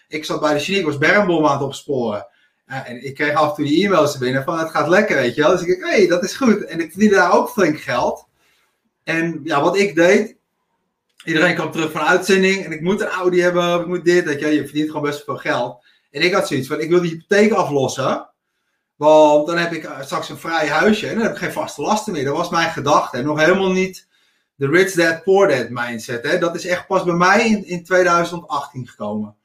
ik 0.07 0.25
zat 0.25 0.39
bij 0.39 0.53
de 0.53 0.59
Chinese, 0.59 0.85
was 0.85 0.97
bermbom 0.97 1.45
aan 1.45 1.53
het 1.53 1.61
opsporen. 1.61 2.27
En 2.71 3.05
ik 3.05 3.13
kreeg 3.15 3.33
af 3.33 3.49
en 3.49 3.55
toe 3.55 3.65
die 3.65 3.85
e-mails 3.85 4.17
binnen 4.17 4.43
van 4.43 4.59
het 4.59 4.69
gaat 4.69 4.87
lekker, 4.87 5.15
weet 5.15 5.35
je 5.35 5.41
wel. 5.41 5.51
Dus 5.51 5.61
ik 5.61 5.67
dacht, 5.67 5.91
hé, 5.91 5.97
hey, 5.97 6.07
dat 6.07 6.23
is 6.23 6.35
goed. 6.35 6.65
En 6.65 6.79
ik 6.79 6.91
verdiende 6.91 7.15
daar 7.15 7.33
ook 7.33 7.49
flink 7.49 7.79
geld. 7.79 8.25
En 9.03 9.41
ja, 9.43 9.61
wat 9.61 9.77
ik 9.77 9.95
deed, 9.95 10.35
Iedereen 11.23 11.55
kwam 11.55 11.71
terug 11.71 11.91
van 11.91 12.01
uitzending 12.01 12.65
en 12.65 12.71
ik 12.71 12.81
moet 12.81 13.01
een 13.01 13.07
Audi 13.07 13.41
hebben, 13.41 13.79
ik 13.79 13.87
moet 13.87 14.05
dit, 14.05 14.25
dat 14.25 14.39
je, 14.39 14.47
je 14.47 14.63
verdient 14.63 14.87
gewoon 14.87 15.03
best 15.03 15.23
veel 15.23 15.37
geld. 15.37 15.85
En 16.11 16.21
ik 16.21 16.33
had 16.33 16.47
zoiets 16.47 16.67
van, 16.67 16.79
ik 16.79 16.89
wil 16.89 17.01
die 17.01 17.11
hypotheek 17.11 17.51
aflossen, 17.51 18.29
want 18.95 19.47
dan 19.47 19.57
heb 19.57 19.71
ik 19.71 19.83
eh, 19.83 20.01
straks 20.01 20.29
een 20.29 20.37
vrij 20.37 20.67
huisje 20.67 21.07
en 21.07 21.13
dan 21.13 21.23
heb 21.23 21.31
ik 21.31 21.37
geen 21.37 21.51
vaste 21.51 21.81
lasten 21.81 22.13
meer. 22.13 22.25
Dat 22.25 22.37
was 22.37 22.49
mijn 22.49 22.71
gedachte 22.71 23.17
en 23.17 23.25
nog 23.25 23.39
helemaal 23.39 23.71
niet 23.71 24.07
de 24.55 24.67
rich 24.67 24.93
dad, 24.93 25.23
poor 25.23 25.47
dad 25.47 25.69
mindset. 25.69 26.23
Hè. 26.23 26.37
Dat 26.37 26.55
is 26.55 26.65
echt 26.65 26.87
pas 26.87 27.03
bij 27.03 27.13
mij 27.13 27.49
in, 27.49 27.65
in 27.65 27.83
2018 27.83 28.87
gekomen. 28.87 29.35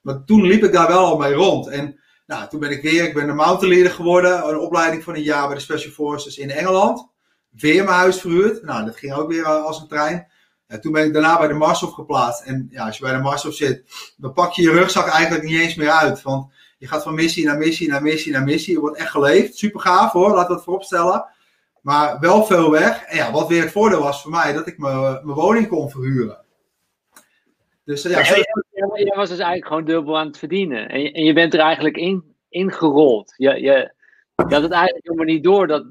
Maar 0.00 0.24
toen 0.24 0.46
liep 0.46 0.64
ik 0.64 0.72
daar 0.72 0.88
wel 0.88 1.04
al 1.04 1.18
mee 1.18 1.32
rond. 1.32 1.68
En 1.68 2.00
nou, 2.32 2.48
toen 2.48 2.60
ben 2.60 2.70
ik 2.70 2.82
weer, 2.82 3.04
ik 3.04 3.14
ben 3.14 3.28
een 3.28 3.36
mountain 3.36 3.74
leader 3.74 3.92
geworden, 3.92 4.48
een 4.48 4.58
opleiding 4.58 5.04
van 5.04 5.14
een 5.14 5.22
jaar 5.22 5.46
bij 5.46 5.56
de 5.56 5.62
Special 5.62 5.92
Forces 5.92 6.38
in 6.38 6.50
Engeland. 6.50 7.08
Weer 7.50 7.84
mijn 7.84 7.96
huis 7.96 8.20
verhuurd. 8.20 8.62
Nou, 8.62 8.84
dat 8.84 8.96
ging 8.96 9.12
ook 9.12 9.28
weer 9.28 9.44
eh, 9.44 9.64
als 9.64 9.80
een 9.80 9.88
trein. 9.88 10.26
En 10.66 10.80
toen 10.80 10.92
ben 10.92 11.04
ik 11.04 11.12
daarna 11.12 11.38
bij 11.38 11.48
de 11.48 11.54
Marshof 11.54 11.92
geplaatst. 11.92 12.42
En 12.42 12.68
ja, 12.70 12.86
als 12.86 12.96
je 12.98 13.04
bij 13.04 13.12
de 13.12 13.18
Marshof 13.18 13.54
zit, 13.54 13.84
dan 14.16 14.32
pak 14.32 14.52
je 14.52 14.62
je 14.62 14.70
rugzak 14.70 15.06
eigenlijk 15.06 15.44
niet 15.44 15.60
eens 15.60 15.74
meer 15.74 15.90
uit. 15.90 16.22
Want 16.22 16.52
je 16.78 16.86
gaat 16.86 17.02
van 17.02 17.14
missie 17.14 17.44
naar 17.44 17.58
missie 17.58 17.88
naar 17.88 18.02
missie 18.02 18.32
naar 18.32 18.44
missie. 18.44 18.74
Je 18.74 18.80
wordt 18.80 18.98
echt 18.98 19.10
geleefd. 19.10 19.56
Super 19.56 19.80
gaaf 19.80 20.12
hoor, 20.12 20.30
laten 20.30 20.48
we 20.48 20.54
het 20.54 20.64
vooropstellen. 20.64 21.24
Maar 21.80 22.20
wel 22.20 22.44
veel 22.44 22.70
weg. 22.70 23.02
En 23.02 23.16
ja, 23.16 23.32
wat 23.32 23.48
weer 23.48 23.62
het 23.62 23.72
voordeel 23.72 24.02
was 24.02 24.22
voor 24.22 24.30
mij, 24.30 24.52
dat 24.52 24.66
ik 24.66 24.78
mijn 24.78 25.24
woning 25.24 25.68
kon 25.68 25.90
verhuren. 25.90 26.40
Dus 27.84 28.02
ja, 28.02 28.22
ja 28.94 29.04
je, 29.04 29.14
was 29.14 29.28
dus 29.28 29.38
eigenlijk 29.38 29.66
gewoon 29.66 29.84
dubbel 29.84 30.18
aan 30.18 30.26
het 30.26 30.38
verdienen. 30.38 30.88
En 30.88 31.00
je, 31.00 31.12
en 31.12 31.24
je 31.24 31.32
bent 31.32 31.54
er 31.54 31.60
eigenlijk 31.60 31.96
in, 31.96 32.36
ingerold. 32.48 33.34
Je, 33.36 33.50
je, 33.50 33.92
je 34.34 34.54
had 34.54 34.62
het 34.62 34.72
eigenlijk 34.72 35.06
helemaal 35.06 35.34
niet 35.34 35.44
door 35.44 35.66
dat, 35.66 35.84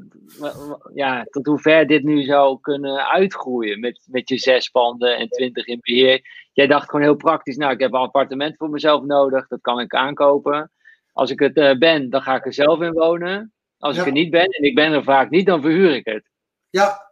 ja, 0.93 1.23
tot 1.23 1.45
hoe 1.45 1.60
ver 1.60 1.88
dit 1.88 2.04
nu 2.04 2.23
zou 2.23 2.60
kunnen 2.62 3.10
uitgroeien 3.10 3.80
met, 3.80 4.08
met 4.12 4.30
je 4.30 4.38
zes 4.38 4.69
panden 4.69 5.17
en 5.17 5.30
twintig 5.30 5.65
in 5.65 5.80
beheer. 5.82 6.21
Jij 6.54 6.67
dacht 6.67 6.89
gewoon 6.89 7.06
heel 7.06 7.15
praktisch, 7.15 7.58
nou 7.58 7.71
ik 7.71 7.80
heb 7.80 7.93
een 7.93 7.99
appartement 7.99 8.58
voor 8.58 8.69
mezelf 8.69 9.04
nodig, 9.04 9.47
dat 9.47 9.62
kan 9.62 9.80
ik 9.80 9.93
aankopen. 9.93 10.71
Als 11.12 11.32
ik 11.32 11.39
het 11.39 11.58
uh, 11.58 11.77
ben, 11.77 12.10
dan 12.10 12.21
ga 12.21 12.36
ik 12.36 12.45
er 12.45 12.54
zelf 12.54 12.82
in 12.82 12.93
wonen. 12.93 13.54
Als 13.77 13.97
ik 13.97 14.06
er 14.06 14.12
niet 14.12 14.30
ben, 14.32 14.45
en 14.45 14.63
ik 14.63 14.75
ben 14.75 14.91
er 14.91 15.04
vaak 15.04 15.30
niet, 15.30 15.45
dan 15.45 15.62
verhuur 15.62 15.95
ik 15.95 16.06
het. 16.06 16.30
Ja, 16.69 17.11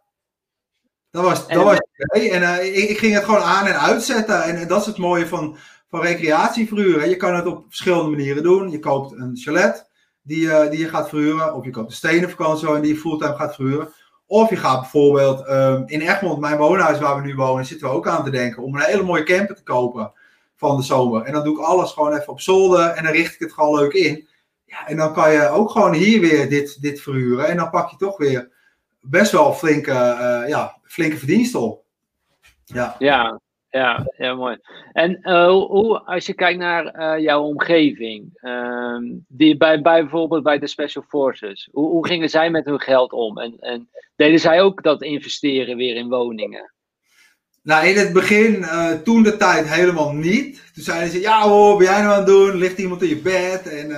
dat 1.10 1.24
was, 1.24 1.48
dat 1.48 1.62
was 1.62 1.78
het 1.92 2.12
En 2.12 2.42
uh, 2.42 2.64
ik, 2.64 2.88
ik, 2.88 2.98
ging 2.98 3.14
het 3.14 3.24
gewoon 3.24 3.40
aan 3.40 3.66
en 3.66 3.80
uitzetten. 3.80 4.42
En, 4.42 4.56
en 4.56 4.68
dat 4.68 4.80
is 4.80 4.86
het 4.86 4.98
mooie 4.98 5.26
van, 5.26 5.56
van 5.88 6.00
recreatieverhuren. 6.00 7.08
Je 7.08 7.16
kan 7.16 7.34
het 7.34 7.46
op 7.46 7.64
verschillende 7.68 8.10
manieren 8.10 8.42
doen. 8.42 8.70
Je 8.70 8.78
koopt 8.78 9.12
een 9.12 9.36
chalet 9.36 9.88
die, 10.22 10.46
uh, 10.46 10.70
die 10.70 10.78
je 10.78 10.88
gaat 10.88 11.08
verhuren. 11.08 11.54
Of 11.54 11.64
je 11.64 11.70
koopt 11.70 11.90
een 11.90 11.96
stenen 11.96 12.30
vakantie 12.30 12.74
en 12.74 12.80
die 12.80 12.94
je 12.94 13.00
fulltime 13.00 13.36
gaat 13.36 13.54
verhuren. 13.54 13.92
Of 14.26 14.50
je 14.50 14.56
gaat 14.56 14.80
bijvoorbeeld 14.80 15.48
um, 15.48 15.82
in 15.86 16.00
Egmond, 16.00 16.40
mijn 16.40 16.56
woonhuis 16.56 16.98
waar 16.98 17.20
we 17.20 17.26
nu 17.26 17.34
wonen, 17.34 17.64
zitten 17.64 17.88
we 17.88 17.94
ook 17.94 18.08
aan 18.08 18.24
te 18.24 18.30
denken 18.30 18.62
om 18.62 18.74
een 18.74 18.82
hele 18.82 19.02
mooie 19.02 19.22
camper 19.22 19.56
te 19.56 19.62
kopen. 19.62 20.12
van 20.56 20.76
de 20.76 20.82
zomer. 20.82 21.22
En 21.22 21.32
dan 21.32 21.44
doe 21.44 21.58
ik 21.58 21.64
alles 21.64 21.92
gewoon 21.92 22.12
even 22.12 22.28
op 22.28 22.40
zolder 22.40 22.86
en 22.86 23.04
dan 23.04 23.12
richt 23.12 23.34
ik 23.34 23.40
het 23.40 23.52
gewoon 23.52 23.78
leuk 23.78 23.92
in. 23.92 24.28
Ja, 24.64 24.86
en 24.86 24.96
dan 24.96 25.12
kan 25.12 25.32
je 25.32 25.48
ook 25.48 25.70
gewoon 25.70 25.92
hier 25.92 26.20
weer 26.20 26.48
dit, 26.48 26.82
dit 26.82 27.00
verhuren. 27.00 27.48
En 27.48 27.56
dan 27.56 27.70
pak 27.70 27.90
je 27.90 27.96
toch 27.96 28.16
weer 28.16 28.50
best 29.00 29.32
wel 29.32 29.54
flinke, 29.54 29.90
uh, 29.90 30.48
ja, 30.48 30.79
flinke 30.90 31.16
verdiensten 31.16 31.60
op. 31.60 31.84
Ja. 32.64 32.96
ja, 32.98 33.40
ja, 33.70 34.12
ja, 34.16 34.34
mooi. 34.34 34.58
En 34.92 35.18
uh, 35.22 35.46
hoe, 35.46 35.98
als 35.98 36.26
je 36.26 36.34
kijkt 36.34 36.58
naar 36.58 36.98
uh, 36.98 37.22
jouw 37.22 37.42
omgeving, 37.42 38.30
uh, 38.40 38.96
die 39.28 39.56
bij, 39.56 39.80
bij 39.80 40.00
bijvoorbeeld 40.00 40.42
bij 40.42 40.58
de 40.58 40.66
Special 40.66 41.04
Forces, 41.08 41.68
hoe, 41.72 41.88
hoe 41.88 42.06
gingen 42.06 42.30
zij 42.30 42.50
met 42.50 42.64
hun 42.64 42.80
geld 42.80 43.12
om? 43.12 43.38
En, 43.38 43.56
en 43.58 43.88
deden 44.16 44.40
zij 44.40 44.60
ook 44.60 44.82
dat 44.82 45.02
investeren 45.02 45.76
weer 45.76 45.96
in 45.96 46.08
woningen? 46.08 46.74
Nou, 47.62 47.86
in 47.86 47.96
het 47.96 48.12
begin, 48.12 48.54
uh, 48.54 48.92
toen 48.92 49.22
de 49.22 49.36
tijd 49.36 49.68
helemaal 49.68 50.12
niet. 50.12 50.70
Toen 50.74 50.84
zeiden 50.84 51.10
ze, 51.10 51.20
ja 51.20 51.48
hoor, 51.48 51.76
ben 51.76 51.86
jij 51.86 52.00
nou 52.00 52.12
aan 52.12 52.18
het 52.18 52.26
doen? 52.26 52.56
Ligt 52.56 52.78
iemand 52.78 53.02
in 53.02 53.08
je 53.08 53.20
bed? 53.20 53.68
En 53.68 53.88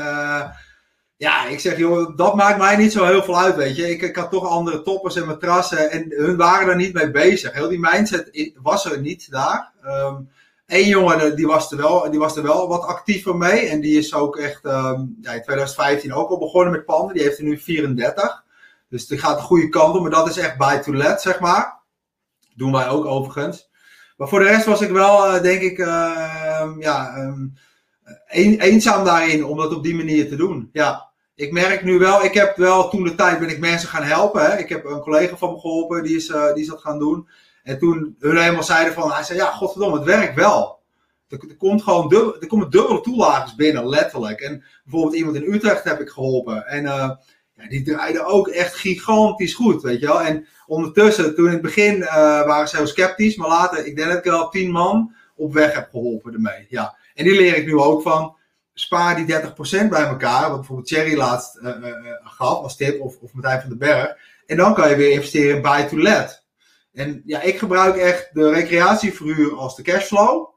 ja, 1.22 1.46
ik 1.46 1.60
zeg, 1.60 1.78
joh, 1.78 2.16
dat 2.16 2.34
maakt 2.34 2.58
mij 2.58 2.76
niet 2.76 2.92
zo 2.92 3.04
heel 3.04 3.22
veel 3.22 3.38
uit, 3.38 3.56
weet 3.56 3.76
je. 3.76 3.90
Ik, 3.90 4.02
ik 4.02 4.16
had 4.16 4.30
toch 4.30 4.46
andere 4.46 4.82
toppers 4.82 5.16
en 5.16 5.26
matrassen 5.26 5.90
en 5.90 6.04
hun 6.08 6.36
waren 6.36 6.68
er 6.68 6.76
niet 6.76 6.92
mee 6.92 7.10
bezig. 7.10 7.52
Heel 7.52 7.68
die 7.68 7.78
mindset 7.80 8.52
was 8.62 8.84
er 8.84 9.00
niet 9.00 9.30
daar. 9.30 9.72
Eén 9.82 10.26
ehm, 10.66 10.88
jongen, 10.88 11.36
die 11.36 11.46
was, 11.46 11.70
er 11.72 11.76
wel, 11.76 12.10
die 12.10 12.18
was 12.18 12.36
er 12.36 12.42
wel 12.42 12.68
wat 12.68 12.84
actiever 12.84 13.36
mee. 13.36 13.66
En 13.66 13.80
die 13.80 13.98
is 13.98 14.14
ook 14.14 14.36
echt 14.36 14.64
um, 14.64 15.18
ja, 15.20 15.32
in 15.32 15.42
2015 15.42 16.12
ook 16.12 16.30
al 16.30 16.38
begonnen 16.38 16.72
met 16.72 16.84
panden. 16.84 17.14
Die 17.14 17.22
heeft 17.22 17.38
er 17.38 17.44
nu 17.44 17.58
34. 17.58 18.44
Dus 18.88 19.06
die 19.06 19.18
gaat 19.18 19.36
de 19.36 19.42
goede 19.42 19.68
kant 19.68 19.94
op. 19.94 20.02
Maar 20.02 20.10
dat 20.10 20.28
is 20.28 20.36
echt 20.36 20.58
buy 20.58 20.78
to 20.78 20.94
let, 20.94 21.20
zeg 21.20 21.40
maar. 21.40 21.80
Doen 22.54 22.72
wij 22.72 22.88
ook 22.88 23.04
overigens. 23.04 23.70
Maar 24.16 24.28
voor 24.28 24.38
de 24.38 24.48
rest 24.48 24.66
was 24.66 24.80
ik 24.80 24.90
wel, 24.90 25.34
uh, 25.34 25.42
denk 25.42 25.60
ik, 25.60 25.78
uh, 25.78 26.70
ja, 26.78 27.16
um, 27.16 27.54
een, 28.28 28.60
eenzaam 28.60 29.04
daarin 29.04 29.44
om 29.44 29.56
dat 29.56 29.74
op 29.74 29.82
die 29.82 29.94
manier 29.94 30.28
te 30.28 30.36
doen. 30.36 30.68
Ja 30.72 31.10
ik 31.42 31.52
merk 31.52 31.84
nu 31.84 31.98
wel, 31.98 32.24
ik 32.24 32.34
heb 32.34 32.56
wel 32.56 32.88
toen 32.88 33.04
de 33.04 33.14
tijd 33.14 33.38
ben 33.38 33.48
ik 33.48 33.58
mensen 33.58 33.88
gaan 33.88 34.02
helpen. 34.02 34.42
Hè. 34.42 34.58
Ik 34.58 34.68
heb 34.68 34.84
een 34.84 35.00
collega 35.00 35.36
van 35.36 35.52
me 35.52 35.58
geholpen, 35.58 36.02
die 36.02 36.16
is, 36.16 36.28
uh, 36.28 36.52
die 36.52 36.62
is 36.62 36.68
dat 36.68 36.80
gaan 36.80 36.98
doen. 36.98 37.28
En 37.62 37.78
toen 37.78 38.16
hun 38.18 38.36
helemaal 38.36 38.62
zeiden 38.62 38.92
van, 38.92 39.12
hij 39.12 39.22
zei, 39.22 39.38
ja, 39.38 39.50
godverdomme, 39.50 39.96
het 39.96 40.06
werkt 40.06 40.34
wel. 40.34 40.80
Er, 41.28 41.56
komt 41.58 41.82
gewoon 41.82 42.08
dubbel, 42.08 42.40
er 42.40 42.46
komen 42.46 42.70
dubbele 42.70 43.00
toelagers 43.00 43.54
binnen, 43.54 43.88
letterlijk. 43.88 44.40
En 44.40 44.64
bijvoorbeeld 44.82 45.14
iemand 45.14 45.36
in 45.36 45.52
Utrecht 45.52 45.84
heb 45.84 46.00
ik 46.00 46.08
geholpen. 46.08 46.66
En 46.66 46.84
uh, 46.84 47.10
ja, 47.56 47.68
die 47.68 47.82
draaide 47.82 48.24
ook 48.24 48.48
echt 48.48 48.74
gigantisch 48.74 49.54
goed, 49.54 49.82
weet 49.82 50.00
je 50.00 50.06
wel. 50.06 50.20
En 50.20 50.46
ondertussen, 50.66 51.34
toen 51.34 51.46
in 51.46 51.52
het 51.52 51.62
begin 51.62 51.96
uh, 51.96 52.12
waren 52.46 52.68
ze 52.68 52.76
heel 52.76 52.86
sceptisch, 52.86 53.36
maar 53.36 53.48
later, 53.48 53.86
ik 53.86 53.96
denk 53.96 54.08
dat 54.08 54.18
ik 54.18 54.24
wel 54.24 54.48
tien 54.48 54.70
man 54.70 55.14
op 55.36 55.52
weg 55.52 55.74
heb 55.74 55.88
geholpen 55.90 56.32
ermee. 56.32 56.66
Ja. 56.68 56.96
En 57.14 57.24
die 57.24 57.36
leer 57.36 57.56
ik 57.56 57.66
nu 57.66 57.78
ook 57.78 58.02
van 58.02 58.36
spaar 58.74 59.16
die 59.16 59.40
30% 59.84 59.88
bij 59.88 60.04
elkaar, 60.04 60.48
wat 60.48 60.56
bijvoorbeeld 60.56 60.88
Cherry 60.88 61.16
laatst 61.16 61.56
uh, 61.56 61.70
gaf 62.22 62.62
als 62.62 62.76
tip, 62.76 63.00
of, 63.00 63.16
of 63.16 63.30
van 63.30 63.68
den 63.68 63.78
Berg. 63.78 64.16
En 64.46 64.56
dan 64.56 64.74
kan 64.74 64.88
je 64.88 64.96
weer 64.96 65.12
investeren 65.12 65.56
in 65.56 65.62
buy 65.62 65.84
to 65.84 65.98
let. 65.98 66.46
En 66.92 67.22
ja, 67.24 67.40
ik 67.40 67.58
gebruik 67.58 67.96
echt 67.96 68.30
de 68.32 68.50
recreatieverhuur 68.50 69.56
als 69.56 69.76
de 69.76 69.82
cashflow. 69.82 70.48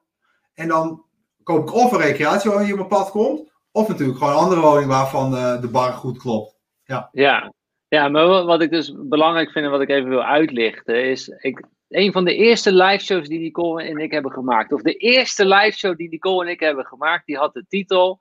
En 0.54 0.67
dan 0.67 1.04
koop 1.43 1.67
ik 1.67 1.73
of 1.73 1.91
een 1.91 2.01
recreatiewoning 2.01 2.67
die 2.67 2.75
mijn 2.75 2.88
pad 2.88 3.10
komt, 3.10 3.51
of 3.71 3.88
natuurlijk 3.88 4.17
gewoon 4.17 4.34
een 4.34 4.39
andere 4.39 4.62
woning 4.62 4.88
waarvan 4.88 5.32
de 5.62 5.69
bar 5.71 5.93
goed 5.93 6.17
klopt. 6.17 6.58
Ja. 6.84 7.10
ja. 7.12 7.54
Ja, 7.88 8.10
maar 8.10 8.45
wat 8.45 8.62
ik 8.62 8.69
dus 8.69 8.93
belangrijk 8.95 9.51
vind 9.51 9.65
en 9.65 9.71
wat 9.71 9.82
ik 9.82 9.89
even 9.89 10.10
wil 10.10 10.23
uitlichten 10.23 11.10
is, 11.10 11.28
ik, 11.28 11.65
een 11.89 12.12
van 12.12 12.26
de 12.26 12.36
eerste 12.36 12.74
live 12.74 13.04
shows 13.04 13.28
die 13.28 13.39
Nicole 13.39 13.84
en 13.84 13.98
ik 13.98 14.12
hebben 14.12 14.32
gemaakt. 14.32 14.74
Of 14.74 14.82
de 14.82 14.93
eerste 14.93 15.45
live 15.45 15.78
show 15.78 15.98
die 15.98 16.10
Nicole 16.10 16.45
en 16.45 16.52
ik 16.52 16.60
hebben 16.60 16.86
gemaakt. 16.86 17.26
Die 17.26 17.38
had 17.38 17.54
de 17.54 17.65
titel 17.67 18.19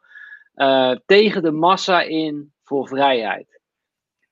uh, 0.54 0.96
Tegen 1.06 1.42
de 1.42 1.50
massa 1.50 2.02
in 2.02 2.52
voor 2.62 2.88
vrijheid. 2.88 3.60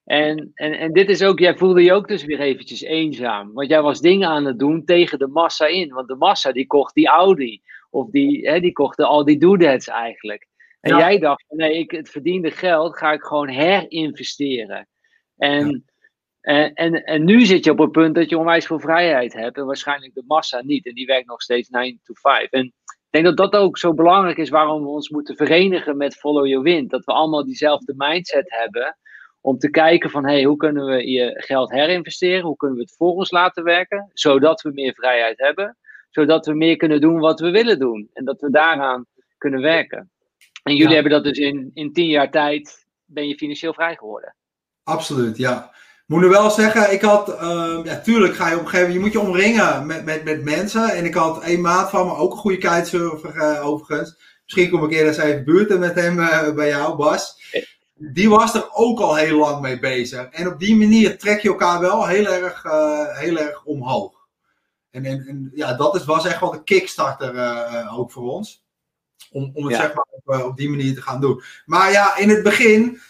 En, 0.05 0.51
en, 0.55 0.73
en 0.73 0.93
dit 0.93 1.09
is 1.09 1.23
ook, 1.23 1.39
jij 1.39 1.57
voelde 1.57 1.83
je 1.83 1.93
ook 1.93 2.09
dus 2.09 2.25
weer 2.25 2.41
eventjes 2.41 2.81
eenzaam. 2.81 3.53
Want 3.53 3.69
jij 3.69 3.83
was 3.83 4.01
dingen 4.01 4.29
aan 4.29 4.45
het 4.45 4.59
doen 4.59 4.85
tegen 4.85 5.19
de 5.19 5.27
massa 5.27 5.67
in. 5.67 5.93
Want 5.93 6.09
de 6.09 6.17
massa 6.17 6.53
die 6.53 6.67
kocht 6.67 6.95
die 6.95 7.09
Audi. 7.09 7.63
Of 7.91 8.11
die, 8.11 8.49
hè, 8.49 8.61
die 8.61 8.73
kochten 8.73 9.07
al 9.07 9.25
die 9.25 9.39
doodads 9.39 9.89
eigenlijk. 9.89 10.49
En 10.81 10.97
jij 10.97 11.19
dacht, 11.19 11.45
nee, 11.49 11.79
ik, 11.79 11.91
het 11.91 12.11
verdiende 12.11 12.51
geld 12.51 12.99
ga 12.99 13.13
ik 13.13 13.23
gewoon 13.23 13.49
herinvesteren. 13.49 14.89
En 15.37 15.85
en, 16.43 16.75
en, 16.75 17.05
en 17.05 17.25
nu 17.25 17.45
zit 17.45 17.65
je 17.65 17.71
op 17.71 17.79
het 17.79 17.93
punt 17.93 18.15
dat 18.15 18.31
je 18.31 18.39
onwijs 18.39 18.67
veel 18.67 18.81
vrijheid 18.81 19.33
hebt 19.33 19.57
en 19.57 19.67
waarschijnlijk 19.67 20.15
de 20.15 20.25
massa 20.27 20.63
niet. 20.63 20.87
En 20.87 20.95
die 20.95 21.07
werkt 21.07 21.27
nog 21.27 21.43
steeds 21.43 21.69
9 21.69 22.01
to 22.03 22.15
5. 22.15 22.51
En 22.51 22.65
ik 22.87 23.07
denk 23.11 23.25
dat 23.25 23.37
dat 23.37 23.61
ook 23.61 23.79
zo 23.79 23.95
belangrijk 23.95 24.37
is 24.37 24.49
waarom 24.49 24.83
we 24.83 24.89
ons 24.89 25.09
moeten 25.09 25.37
verenigen 25.37 25.97
met 25.97 26.17
Follow 26.17 26.47
Your 26.47 26.65
Wind. 26.65 26.91
Dat 26.91 27.05
we 27.05 27.13
allemaal 27.13 27.45
diezelfde 27.45 27.95
mindset 27.97 28.51
hebben 28.51 28.97
om 29.41 29.59
te 29.59 29.71
kijken 29.71 30.11
van 30.11 30.25
hey, 30.25 30.45
hoe 30.45 30.57
kunnen 30.57 30.85
we 30.85 31.11
je 31.11 31.43
geld 31.47 31.71
herinvesteren? 31.71 32.45
Hoe 32.45 32.57
kunnen 32.57 32.77
we 32.77 32.83
het 32.83 32.97
voor 32.97 33.13
ons 33.15 33.31
laten 33.31 33.65
werken? 33.65 34.11
Zodat 34.13 34.63
we 34.63 34.71
meer 34.71 34.95
vrijheid 34.95 35.39
hebben. 35.39 35.77
Zodat 36.11 36.47
we 36.47 36.55
meer 36.55 36.77
kunnen 36.77 37.01
doen 37.01 37.19
wat 37.19 37.41
we 37.41 37.51
willen 37.51 37.79
doen. 37.79 38.11
En 38.13 38.25
dat 38.25 38.41
we 38.41 38.51
daaraan 38.51 39.07
kunnen 39.39 39.61
werken. 39.61 40.11
En 40.63 40.77
jullie 40.77 40.95
hebben 40.95 41.13
dat 41.13 41.25
dus 41.25 41.39
in, 41.39 41.71
in 41.75 41.93
tien 41.93 42.09
jaar 42.09 42.31
tijd, 42.31 42.87
ben 43.05 43.29
je 43.29 43.37
financieel 43.37 43.75
vrij 43.75 43.97
geworden. 43.97 44.37
Absoluut, 44.83 45.37
ja 45.37 45.73
moet 46.13 46.21
nu 46.21 46.29
wel 46.29 46.51
zeggen, 46.51 46.93
ik 46.93 47.03
had, 47.03 47.29
uh, 47.29 47.79
ja, 47.85 48.01
tuurlijk 48.01 48.35
ga 48.35 48.49
je 48.49 48.55
op 48.55 48.61
een 48.61 48.69
gegeven 48.69 48.87
moment, 48.87 48.95
je 48.95 49.01
moet 49.01 49.13
je 49.13 49.29
omringen 49.29 49.87
met, 49.87 50.05
met, 50.05 50.25
met 50.25 50.45
mensen. 50.45 50.91
En 50.91 51.05
ik 51.05 51.15
had 51.15 51.43
één 51.43 51.61
maat 51.61 51.91
van 51.91 52.07
me, 52.07 52.15
ook 52.15 52.33
een 52.33 52.39
goede 52.39 52.59
kitesurfer 52.59 53.37
uh, 53.37 53.67
overigens. 53.67 54.17
Misschien 54.45 54.71
kom 54.71 54.85
ik 54.85 54.91
eerder 54.91 55.07
eens 55.07 55.17
even 55.17 55.45
buurten 55.45 55.79
met 55.79 55.95
hem 55.95 56.19
uh, 56.19 56.53
bij 56.53 56.69
jou, 56.69 56.97
Bas. 56.97 57.41
Die 57.95 58.29
was 58.29 58.55
er 58.55 58.69
ook 58.73 59.01
al 59.01 59.17
heel 59.17 59.39
lang 59.39 59.61
mee 59.61 59.79
bezig. 59.79 60.29
En 60.29 60.47
op 60.47 60.59
die 60.59 60.77
manier 60.77 61.19
trek 61.19 61.41
je 61.41 61.49
elkaar 61.49 61.81
wel 61.81 62.07
heel 62.07 62.27
erg, 62.27 62.65
uh, 62.65 63.19
heel 63.19 63.39
erg 63.39 63.65
omhoog. 63.65 64.13
En, 64.91 65.05
en, 65.05 65.27
en, 65.27 65.51
ja, 65.55 65.75
dat 65.75 65.95
is, 65.95 66.05
was 66.05 66.27
echt 66.27 66.41
wel 66.41 66.51
de 66.51 66.63
kickstarter 66.63 67.35
ook 67.97 68.11
voor 68.11 68.33
ons. 68.33 68.65
Om, 69.31 69.51
om 69.55 69.65
het 69.65 69.75
ja. 69.75 69.81
zeg 69.81 69.95
maar 69.95 70.07
op, 70.11 70.45
op 70.45 70.57
die 70.57 70.71
manier 70.71 70.95
te 70.95 71.03
gaan 71.03 71.21
doen. 71.21 71.43
Maar 71.65 71.91
ja, 71.91 72.17
in 72.17 72.29
het 72.29 72.43
begin 72.43 73.01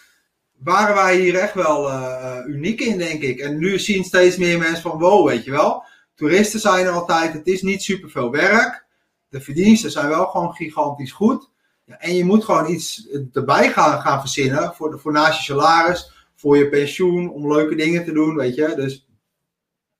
waren 0.63 0.95
wij 0.95 1.17
hier 1.17 1.35
echt 1.35 1.53
wel 1.53 1.89
uh, 1.89 2.37
uniek 2.45 2.81
in, 2.81 2.97
denk 2.97 3.21
ik. 3.21 3.39
En 3.39 3.57
nu 3.57 3.79
zien 3.79 4.03
steeds 4.03 4.37
meer 4.37 4.57
mensen 4.57 4.81
van, 4.81 4.99
wow, 4.99 5.27
weet 5.27 5.43
je 5.43 5.51
wel. 5.51 5.83
Toeristen 6.15 6.59
zijn 6.59 6.85
er 6.85 6.91
altijd, 6.91 7.33
het 7.33 7.47
is 7.47 7.61
niet 7.61 7.83
superveel 7.83 8.31
werk. 8.31 8.85
De 9.29 9.41
verdiensten 9.41 9.91
zijn 9.91 10.09
wel 10.09 10.25
gewoon 10.25 10.53
gigantisch 10.53 11.11
goed. 11.11 11.49
Ja, 11.85 11.99
en 11.99 12.15
je 12.15 12.25
moet 12.25 12.43
gewoon 12.43 12.71
iets 12.71 13.07
erbij 13.33 13.71
gaan, 13.71 14.01
gaan 14.01 14.19
verzinnen 14.19 14.73
voor, 14.73 14.91
de, 14.91 14.97
voor 14.97 15.11
naast 15.11 15.37
je 15.37 15.43
salaris, 15.43 16.11
voor 16.35 16.57
je 16.57 16.69
pensioen, 16.69 17.31
om 17.31 17.53
leuke 17.53 17.75
dingen 17.75 18.05
te 18.05 18.13
doen, 18.13 18.35
weet 18.35 18.55
je. 18.55 18.73
Dus... 18.75 19.07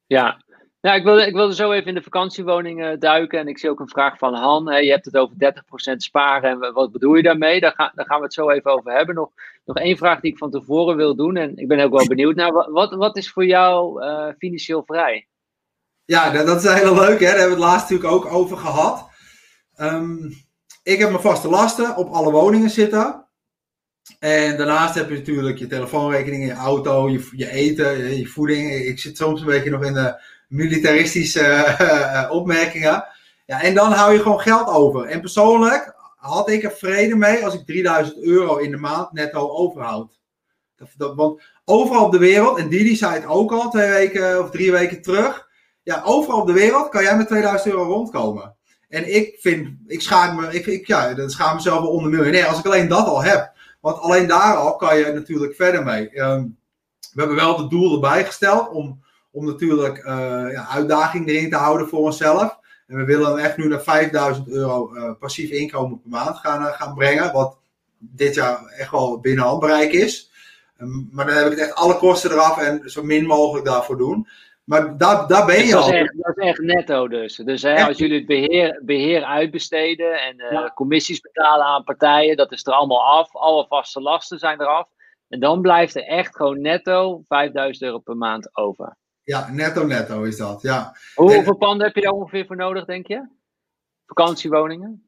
Ja, 0.06 0.42
ja, 0.88 0.94
ik 0.94 1.04
wilde, 1.04 1.28
ik 1.28 1.34
wilde 1.34 1.56
zo 1.56 1.72
even 1.72 1.88
in 1.88 1.94
de 1.94 2.02
vakantiewoningen 2.02 3.00
duiken. 3.00 3.40
En 3.40 3.48
ik 3.48 3.58
zie 3.58 3.70
ook 3.70 3.80
een 3.80 3.90
vraag 3.90 4.18
van 4.18 4.34
Han. 4.34 4.84
Je 4.84 4.92
hebt 4.92 5.06
het 5.06 5.18
over 5.18 5.36
30% 5.94 5.96
sparen. 5.96 6.52
En 6.52 6.74
wat 6.74 6.92
bedoel 6.92 7.16
je 7.16 7.24
daarmee? 7.24 7.60
Daar, 7.60 7.72
ga, 7.72 7.92
daar 7.96 8.06
gaan 8.06 8.18
we 8.18 8.24
het 8.24 8.34
zo 8.34 8.50
even 8.50 8.72
over 8.72 8.92
hebben. 8.92 9.16
Nog, 9.16 9.30
nog 9.66 9.78
één 9.78 9.98
vraag 9.98 10.20
die 10.20 10.32
ik 10.32 10.38
van 10.38 10.52
tevoren 10.52 10.96
wil 10.96 11.16
doen. 11.16 11.36
En 11.36 11.58
ik 11.58 11.68
ben 11.68 11.80
ook 11.80 11.98
wel 11.98 12.08
benieuwd 12.08 12.36
naar. 12.36 12.52
Wat, 12.72 12.94
wat 12.94 13.18
is 13.18 13.32
voor 13.32 13.46
jou 13.46 14.04
uh, 14.04 14.28
financieel 14.38 14.84
vrij? 14.86 15.28
Ja, 16.06 16.30
dat, 16.30 16.46
dat, 16.46 16.64
is 16.64 16.74
heel 16.74 16.96
leuk. 16.96 17.20
Hè? 17.20 17.26
Daar 17.26 17.38
hebben 17.38 17.58
we 17.58 17.64
het 17.64 17.72
laatst 17.72 17.90
natuurlijk 17.90 18.14
ook 18.14 18.34
over 18.34 18.58
gehad. 18.58 19.10
Um, 19.80 20.34
ik 20.84 21.00
heb 21.00 21.10
mijn 21.10 21.22
vaste 21.22 21.50
lasten 21.50 21.96
op 21.96 22.10
alle 22.10 22.32
woningen 22.32 22.70
zitten. 22.70 23.28
En 24.20 24.58
daarnaast 24.58 24.96
heb 24.96 25.10
je 25.10 25.16
natuurlijk 25.16 25.58
je 25.58 25.68
telefoonrekening, 25.68 26.46
je 26.46 26.54
auto, 26.54 27.10
je, 27.10 27.30
je 27.32 27.50
eten, 27.50 28.18
je 28.18 28.28
voeding. 28.28 28.72
Ik 28.72 29.00
zit 29.00 29.18
soms 29.18 29.40
een 29.40 29.48
beetje 29.48 29.70
nog 29.70 29.84
in 29.84 29.94
de 29.94 30.22
militaristische 30.54 31.76
uh, 31.82 32.32
opmerkingen. 32.38 33.06
Ja, 33.46 33.62
en 33.62 33.74
dan 33.74 33.92
hou 33.92 34.14
je 34.14 34.20
gewoon 34.20 34.40
geld 34.40 34.68
over. 34.68 35.06
En 35.06 35.22
persoonlijk 35.22 35.94
had 36.16 36.50
ik 36.50 36.64
er 36.64 36.72
vrede 36.72 37.16
mee 37.16 37.46
als 37.46 37.54
ik 37.54 37.66
3000 37.66 38.18
euro 38.24 38.58
in 38.58 38.72
de 38.72 38.78
maand 38.78 39.12
netto 39.12 39.50
overhoud. 39.50 40.20
Dat, 40.76 40.88
dat, 40.98 41.16
want 41.16 41.42
overal 41.66 42.06
op 42.06 42.12
de 42.12 42.18
wereld, 42.18 42.58
en 42.58 42.70
Didi 42.70 42.96
zei 42.96 43.14
het 43.14 43.26
ook 43.26 43.52
al 43.52 43.70
twee 43.70 43.90
weken 43.90 44.40
of 44.40 44.50
drie 44.50 44.72
weken 44.72 45.02
terug. 45.02 45.48
Ja, 45.84 46.02
overal 46.06 46.40
op 46.40 46.48
de 46.48 46.54
wereld 46.54 46.90
kan 46.90 47.04
jij 47.04 47.18
met 47.18 47.28
2000 47.28 47.74
euro 47.74 47.84
rondkomen. 47.84 48.56
En 48.90 49.16
ik 49.16 49.38
vind, 49.40 49.78
ik 49.88 50.02
schaam 50.02 50.36
me, 50.36 50.54
ik, 50.54 50.66
ik, 50.66 50.88
ja, 50.88 51.14
dan 51.14 51.30
schaam 51.30 51.56
mezelf 51.56 51.82
wel 51.82 51.90
onder 51.90 52.12
miljonair 52.12 52.48
als 52.48 52.60
ik 52.60 52.66
alleen 52.66 52.88
dat 52.88 53.08
al 53.08 53.24
heb. 53.24 53.52
Want 53.82 54.00
alleen 54.00 54.28
daar 54.28 54.56
al 54.56 54.76
kan 54.76 54.98
je 54.98 55.06
natuurlijk 55.14 55.56
verder 55.56 55.84
mee. 55.84 56.22
Um, 56.22 56.58
we 57.14 57.20
hebben 57.20 57.36
wel 57.36 57.58
het 57.58 57.70
doel 57.70 57.94
erbij 57.94 58.26
gesteld 58.26 58.70
om 58.70 59.03
om 59.34 59.46
natuurlijk 59.46 59.98
uh, 59.98 60.52
ja, 60.52 60.68
uitdaging 60.70 61.28
erin 61.28 61.50
te 61.50 61.56
houden 61.56 61.88
voor 61.88 62.00
onszelf. 62.00 62.60
En 62.88 62.98
we 62.98 63.04
willen 63.04 63.38
echt 63.38 63.58
nu 63.58 63.68
naar 63.68 63.82
5000 63.82 64.48
euro 64.48 64.96
uh, 64.96 65.12
passief 65.20 65.50
inkomen 65.50 66.02
per 66.02 66.10
maand 66.10 66.38
gaan, 66.38 66.62
uh, 66.62 66.72
gaan 66.72 66.94
brengen. 66.94 67.34
Wat 67.34 67.58
dit 67.98 68.36
jaar 68.36 68.66
echt 68.66 68.92
wel 68.92 69.20
binnen 69.20 69.46
handbereik 69.46 69.92
is. 69.92 70.32
Um, 70.78 71.10
maar 71.12 71.26
dan 71.26 71.36
heb 71.36 71.52
ik 71.52 71.58
echt 71.58 71.76
alle 71.76 71.98
kosten 71.98 72.32
eraf 72.32 72.58
en 72.58 72.90
zo 72.90 73.04
min 73.04 73.26
mogelijk 73.26 73.66
daarvoor 73.66 73.98
doen. 73.98 74.28
Maar 74.64 74.98
daar, 74.98 75.28
daar 75.28 75.46
ben 75.46 75.66
je 75.66 75.76
al. 75.76 75.92
echt, 75.92 76.14
dat 76.18 76.38
is 76.38 76.46
echt 76.46 76.60
netto 76.60 77.08
dus. 77.08 77.36
Dus 77.36 77.62
hè, 77.62 77.86
als 77.86 77.98
jullie 77.98 78.18
het 78.18 78.26
beheer, 78.26 78.82
beheer 78.86 79.24
uitbesteden 79.24 80.22
en 80.22 80.40
eh, 80.40 80.70
commissies 80.74 81.22
betalen 81.22 81.66
aan 81.66 81.84
partijen, 81.84 82.38
dat 82.38 82.52
is 82.52 82.66
er 82.66 82.74
allemaal 82.74 83.06
af. 83.06 83.36
Alle 83.36 83.66
vaste 83.68 84.02
lasten 84.02 84.40
zijn 84.40 84.62
eraf. 84.62 84.88
En 85.30 85.40
dan 85.40 85.62
blijft 85.62 85.96
er 85.96 86.04
echt 86.04 86.36
gewoon 86.36 86.62
netto 86.62 87.24
5000 87.28 87.86
euro 87.86 88.00
per 88.00 88.18
maand 88.18 88.58
over. 88.58 88.98
Ja, 89.24 89.50
netto 89.52 89.86
netto 89.86 90.24
is 90.24 90.38
dat. 90.38 90.62
Ja. 90.62 90.86
En- 91.16 91.24
Hoeveel 91.24 91.56
panden 91.58 91.86
heb 91.88 91.96
je 91.96 92.02
daar 92.02 92.12
ongeveer 92.12 92.46
voor 92.46 92.56
nodig, 92.56 92.86
denk 92.86 93.08
je? 93.08 93.28
Vakantiewoningen? 94.06 95.08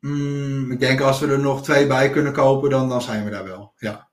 Mm, 0.00 0.70
ik 0.72 0.80
denk 0.80 1.00
als 1.00 1.20
we 1.20 1.26
er 1.32 1.38
nog 1.40 1.62
twee 1.62 1.86
bij 1.86 2.10
kunnen 2.10 2.32
kopen, 2.32 2.70
dan, 2.70 2.88
dan 2.88 3.02
zijn 3.02 3.24
we 3.24 3.30
daar 3.30 3.44
wel. 3.44 3.72
Ja. 3.76 4.08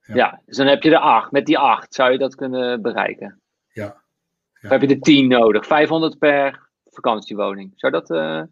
Ja. 0.00 0.14
Ja. 0.14 0.42
dus 0.46 0.56
dan 0.56 0.66
heb 0.66 0.82
je 0.82 0.90
er 0.90 0.98
acht. 0.98 1.30
Met 1.30 1.46
die 1.46 1.58
acht 1.58 1.94
zou 1.94 2.12
je 2.12 2.18
dat 2.18 2.34
kunnen 2.34 2.82
bereiken. 2.82 3.40
Ja. 3.72 4.68
Heb 4.68 4.80
je 4.80 4.86
er 4.88 5.00
tien 5.00 5.28
nodig. 5.28 5.66
500 5.66 6.18
per 6.18 6.68
vakantiewoning. 6.90 7.72
Zou 7.76 7.92
dat, 7.92 8.10
eh, 8.10 8.42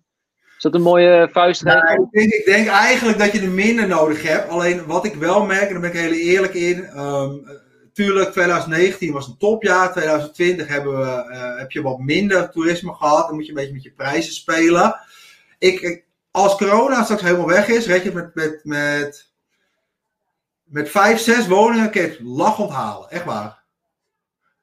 is 0.57 0.63
dat 0.63 0.75
een 0.75 0.83
mooie 0.83 1.29
vuistregel? 1.33 1.83
Nou, 1.83 2.03
ik, 2.03 2.11
denk, 2.11 2.33
ik 2.33 2.45
denk 2.45 2.67
eigenlijk 2.69 3.19
dat 3.19 3.33
je 3.33 3.41
er 3.41 3.51
minder 3.51 3.87
nodig 3.89 4.23
hebt. 4.23 4.49
Alleen 4.49 4.87
wat 4.87 5.05
ik 5.05 5.15
wel 5.15 5.45
merk, 5.47 5.67
en 5.67 5.73
daar 5.73 5.81
ben 5.81 5.91
ik 5.91 5.97
heel 5.97 6.13
eerlijk 6.13 6.55
in. 6.55 6.85
ehm, 6.85 7.31
eh, 7.31 7.55
tuurlijk, 8.05 8.31
2019 8.31 9.13
was 9.13 9.27
een 9.27 9.37
topjaar. 9.37 9.93
2020 9.93 10.69
hebben 10.69 10.99
we, 10.99 11.05
eh, 11.33 11.59
heb 11.59 11.71
je 11.71 11.83
wat 11.83 11.99
minder 11.99 12.51
toerisme 12.51 12.93
gehad. 12.95 13.27
Dan 13.27 13.35
moet 13.35 13.45
je 13.45 13.49
een 13.51 13.57
beetje 13.57 13.73
met 13.73 13.83
je 13.83 13.91
prijzen 13.93 14.33
spelen. 14.33 15.01
Ik, 15.59 15.81
ik- 15.81 16.05
als 16.31 16.57
corona 16.57 17.03
straks 17.03 17.23
helemaal 17.23 17.47
weg 17.47 17.69
is, 17.69 17.87
red 17.87 18.03
je 18.03 18.11
het 18.11 18.15
met, 18.15 18.35
met, 18.35 18.61
met, 18.65 19.31
met 20.65 20.91
vijf, 20.91 21.21
zes 21.21 21.47
woningen 21.47 21.91
kun 21.91 22.03
je 22.03 22.09
het 22.09 22.21
lachend 22.21 22.71
halen. 22.71 23.11
Echt 23.11 23.25
waar. 23.25 23.63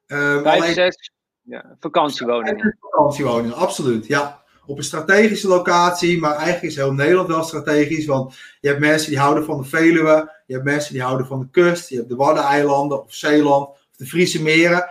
Ehm, 0.06 0.42
Vijf, 0.42 0.60
alleen- 0.62 0.74
zes 0.74 1.10
ja, 1.42 1.76
vakantiewoningen. 1.80 2.76
vakantiewoningen, 2.80 3.56
absoluut. 3.56 4.06
Ja, 4.06 4.42
op 4.66 4.78
een 4.78 4.84
strategische 4.84 5.48
locatie, 5.48 6.20
maar 6.20 6.34
eigenlijk 6.34 6.62
is 6.62 6.76
heel 6.76 6.92
Nederland 6.92 7.28
wel 7.28 7.42
strategisch. 7.42 8.06
Want 8.06 8.34
je 8.60 8.68
hebt 8.68 8.80
mensen 8.80 9.10
die 9.10 9.18
houden 9.18 9.44
van 9.44 9.58
de 9.58 9.68
Veluwe, 9.68 10.32
je 10.46 10.52
hebt 10.52 10.64
mensen 10.64 10.92
die 10.92 11.02
houden 11.02 11.26
van 11.26 11.40
de 11.40 11.48
kust, 11.50 11.88
je 11.88 11.96
hebt 11.96 12.08
de 12.08 12.16
Waddeneilanden 12.16 13.02
of 13.02 13.14
Zeeland 13.14 13.68
of 13.68 13.96
de 13.96 14.06
Friese 14.06 14.42
meren. 14.42 14.88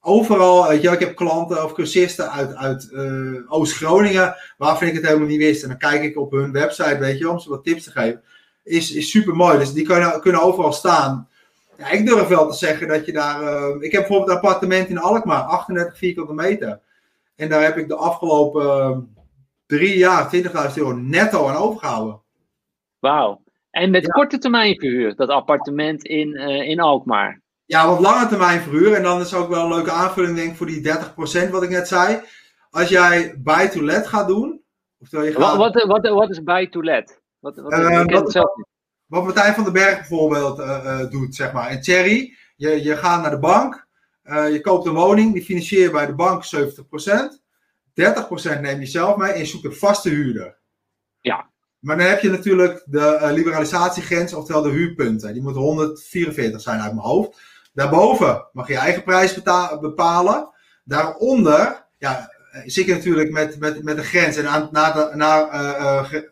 Overal, 0.00 0.68
weet 0.68 0.82
je, 0.82 0.90
ik 0.90 0.98
heb 0.98 1.16
klanten 1.16 1.64
of 1.64 1.72
cursisten 1.72 2.30
uit, 2.30 2.54
uit 2.54 2.90
eh, 2.92 3.52
Oost-Groningen, 3.52 4.36
waarvan 4.58 4.88
ik 4.88 4.94
het 4.94 5.06
helemaal 5.06 5.28
niet 5.28 5.38
wist. 5.38 5.62
En 5.62 5.68
dan 5.68 5.78
kijk 5.78 6.02
ik 6.02 6.18
op 6.18 6.30
hun 6.30 6.52
website, 6.52 6.98
weet 6.98 7.18
je, 7.18 7.30
om 7.30 7.38
ze 7.38 7.48
wat 7.48 7.64
tips 7.64 7.84
te 7.84 7.90
geven. 7.90 8.22
Is, 8.64 8.92
is 8.92 9.10
super 9.10 9.34
mooi. 9.34 9.58
Dus 9.58 9.72
die 9.72 9.86
kunnen, 9.86 10.20
kunnen 10.20 10.42
overal 10.42 10.72
staan. 10.72 11.28
Ja, 11.78 11.90
ik 11.90 12.06
durf 12.06 12.28
wel 12.28 12.50
te 12.50 12.56
zeggen 12.56 12.88
dat 12.88 13.06
je 13.06 13.12
daar. 13.12 13.42
eh, 13.42 13.74
ik 13.80 13.92
heb 13.92 14.00
bijvoorbeeld 14.00 14.30
een 14.30 14.36
appartement 14.36 14.88
in 14.88 14.98
Alkmaar, 14.98 15.42
38 15.42 15.98
vierkante 15.98 16.34
meter. 16.34 16.80
En 17.38 17.48
daar 17.48 17.62
heb 17.62 17.76
ik 17.76 17.88
de 17.88 17.94
afgelopen 17.96 18.62
eh, 18.66 18.98
drie 19.66 19.98
jaar 19.98 20.30
20.000 20.36 20.74
euro 20.74 20.92
netto 20.96 21.48
aan 21.48 21.56
overgehouden. 21.56 22.22
Wauw. 22.98 23.42
En 23.70 23.90
met 23.90 24.10
korte 24.12 24.38
termijn 24.38 24.74
verhuur, 24.78 25.14
dat 25.16 25.28
appartement 25.28 26.04
in, 26.04 26.36
eh, 26.36 26.68
in 26.68 26.80
Alkmaar. 26.80 27.40
Ja, 27.64 27.86
want 27.86 28.00
lange 28.00 28.26
termijn 28.28 28.60
verhuur. 28.60 28.94
En 28.94 29.02
dan 29.02 29.20
is 29.20 29.34
ook 29.34 29.48
wel 29.48 29.62
een 29.64 29.74
leuke 29.74 29.90
aanvulling, 29.90 30.36
denk 30.36 30.50
ik, 30.50 30.56
voor 30.56 30.66
die 30.66 30.80
30% 30.80 31.50
wat 31.50 31.62
ik 31.62 31.70
net 31.70 31.88
zei. 31.88 32.20
Als 32.70 32.88
jij 32.88 33.34
buy 33.38 33.68
to 33.68 33.82
let 33.82 34.06
gaat 34.06 34.28
doen. 34.28 34.62
Oftewel 34.98 35.24
je 35.24 35.32
gaat, 35.32 35.56
Wat, 35.56 35.74
wat, 35.74 35.84
wat, 35.86 36.08
wat 36.08 36.30
is 36.30 36.42
bij 36.42 36.66
to 36.68 36.82
let? 36.82 37.22
Wat, 37.38 37.56
wat, 37.56 37.72
Eh, 37.72 37.86
ken 37.86 38.10
wat- 38.10 38.48
wat 39.06 39.24
Martijn 39.24 39.54
van 39.54 39.64
den 39.64 39.72
Berg 39.72 39.96
bijvoorbeeld 39.96 40.58
eh, 40.58 41.00
eh, 41.00 41.10
doet, 41.10 41.34
zeg 41.34 41.52
maar. 41.52 41.68
En 41.68 41.80
Thierry, 41.80 42.36
je, 42.56 42.82
je 42.82 42.96
gaat 42.96 43.22
naar 43.22 43.30
de 43.30 43.38
bank. 43.38 43.87
Eh, 44.28 44.52
je 44.52 44.60
koopt 44.60 44.86
een 44.86 44.94
woning. 44.94 45.32
Die 45.32 45.44
financier 45.44 45.80
je 45.80 45.90
bij 45.90 46.06
de 46.06 46.14
bank 46.14 46.44
70%. 46.44 47.42
30% 47.94 48.60
neem 48.60 48.80
je 48.80 48.86
zelf 48.86 49.16
mee. 49.16 49.32
En 49.32 49.38
je 49.38 49.44
zoekt 49.44 49.64
een 49.64 49.74
vaste 49.74 50.08
huurder. 50.08 50.58
Ja. 51.20 51.50
Maar 51.78 51.96
dan 51.96 52.06
heb 52.06 52.20
je 52.20 52.30
natuurlijk 52.30 52.82
de 52.86 53.06
eh, 53.06 53.32
liberalisatiegrens, 53.32 54.34
oftewel 54.34 54.62
de 54.62 54.70
huurpunten. 54.70 55.32
Die 55.32 55.42
moeten 55.42 55.62
144 55.62 56.60
zijn 56.60 56.80
uit 56.80 56.94
mijn 56.94 57.06
hoofd. 57.06 57.40
Daarboven 57.72 58.48
mag 58.52 58.66
je 58.66 58.72
je 58.72 58.78
eigen 58.78 59.02
prijs 59.02 59.42
bepalen. 59.80 60.50
Daaronder 60.84 61.86
ja, 61.98 62.32
eh, 62.50 62.62
zit 62.64 62.86
je 62.86 62.94
natuurlijk 62.94 63.30
met, 63.30 63.58
met, 63.58 63.82
met 63.82 63.96
een 63.98 64.04
grens. 64.04 64.36
En 64.36 64.48
aan, 64.48 64.68
de, 64.72 65.00
eh, 65.50 66.04
ge- 66.04 66.30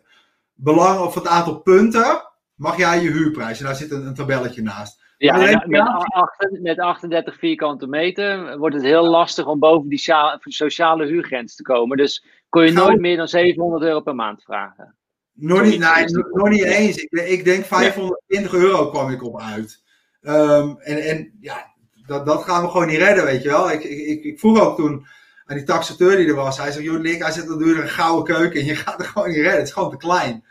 belang 0.53 0.99
of 0.99 1.15
het 1.15 1.27
aantal 1.27 1.59
punten 1.59 2.21
mag 2.55 2.77
jij 2.77 3.01
je 3.01 3.09
huurprijs. 3.11 3.59
En 3.59 3.65
daar 3.65 3.75
zit 3.75 3.91
een, 3.91 4.05
een 4.05 4.13
tabelletje 4.13 4.61
naast. 4.61 5.01
Ja, 5.17 5.63
met, 5.65 6.61
met 6.61 6.79
38 6.79 7.37
vierkante 7.37 7.87
meter 7.87 8.57
wordt 8.57 8.75
het 8.75 8.83
heel 8.83 9.07
lastig 9.07 9.45
om 9.45 9.59
boven 9.59 9.89
die 9.89 10.01
sociale 10.41 11.05
huurgrens 11.05 11.55
te 11.55 11.63
komen. 11.63 11.97
Dus 11.97 12.25
kon 12.49 12.65
je 12.65 12.71
nooit 12.71 12.99
meer 12.99 13.17
dan 13.17 13.27
700 13.27 13.83
euro 13.83 14.01
per 14.01 14.15
maand 14.15 14.43
vragen. 14.43 14.95
Nog 15.33 15.61
niet, 15.61 15.79
nee, 15.79 16.05
nog 16.31 16.49
niet 16.49 16.63
eens. 16.63 16.97
Ik, 16.97 17.11
ik 17.11 17.43
denk 17.43 17.65
520 17.65 18.53
euro 18.53 18.89
kwam 18.89 19.09
ik 19.09 19.23
op 19.23 19.41
uit. 19.41 19.83
Ehm, 20.21 20.75
en, 20.77 20.97
en 20.97 21.37
ja, 21.39 21.73
dat, 22.05 22.25
dat 22.25 22.43
gaan 22.43 22.63
we 22.63 22.69
gewoon 22.69 22.87
niet 22.87 22.97
redden, 22.97 23.23
weet 23.23 23.43
je 23.43 23.49
wel. 23.49 23.71
Ik, 23.71 23.83
ik, 23.83 24.23
ik, 24.23 24.39
vroeg 24.39 24.59
ook 24.59 24.75
toen 24.75 25.05
aan 25.45 25.55
die 25.55 25.65
taxateur 25.65 26.17
die 26.17 26.27
er 26.27 26.35
was. 26.35 26.57
Hij 26.57 26.71
zei, 26.71 26.83
joh 26.83 26.99
Nick, 26.99 27.21
hij 27.21 27.31
zegt, 27.31 27.47
dan 27.47 27.61
er 27.61 27.81
een 27.81 27.89
gouden 27.89 28.35
keuken 28.35 28.59
en 28.59 28.65
je 28.65 28.75
gaat 28.75 28.99
er 28.99 29.05
gewoon 29.05 29.27
niet 29.27 29.37
redden. 29.37 29.57
Het 29.57 29.67
is 29.67 29.73
gewoon 29.73 29.89
te 29.89 29.97
klein. 29.97 30.45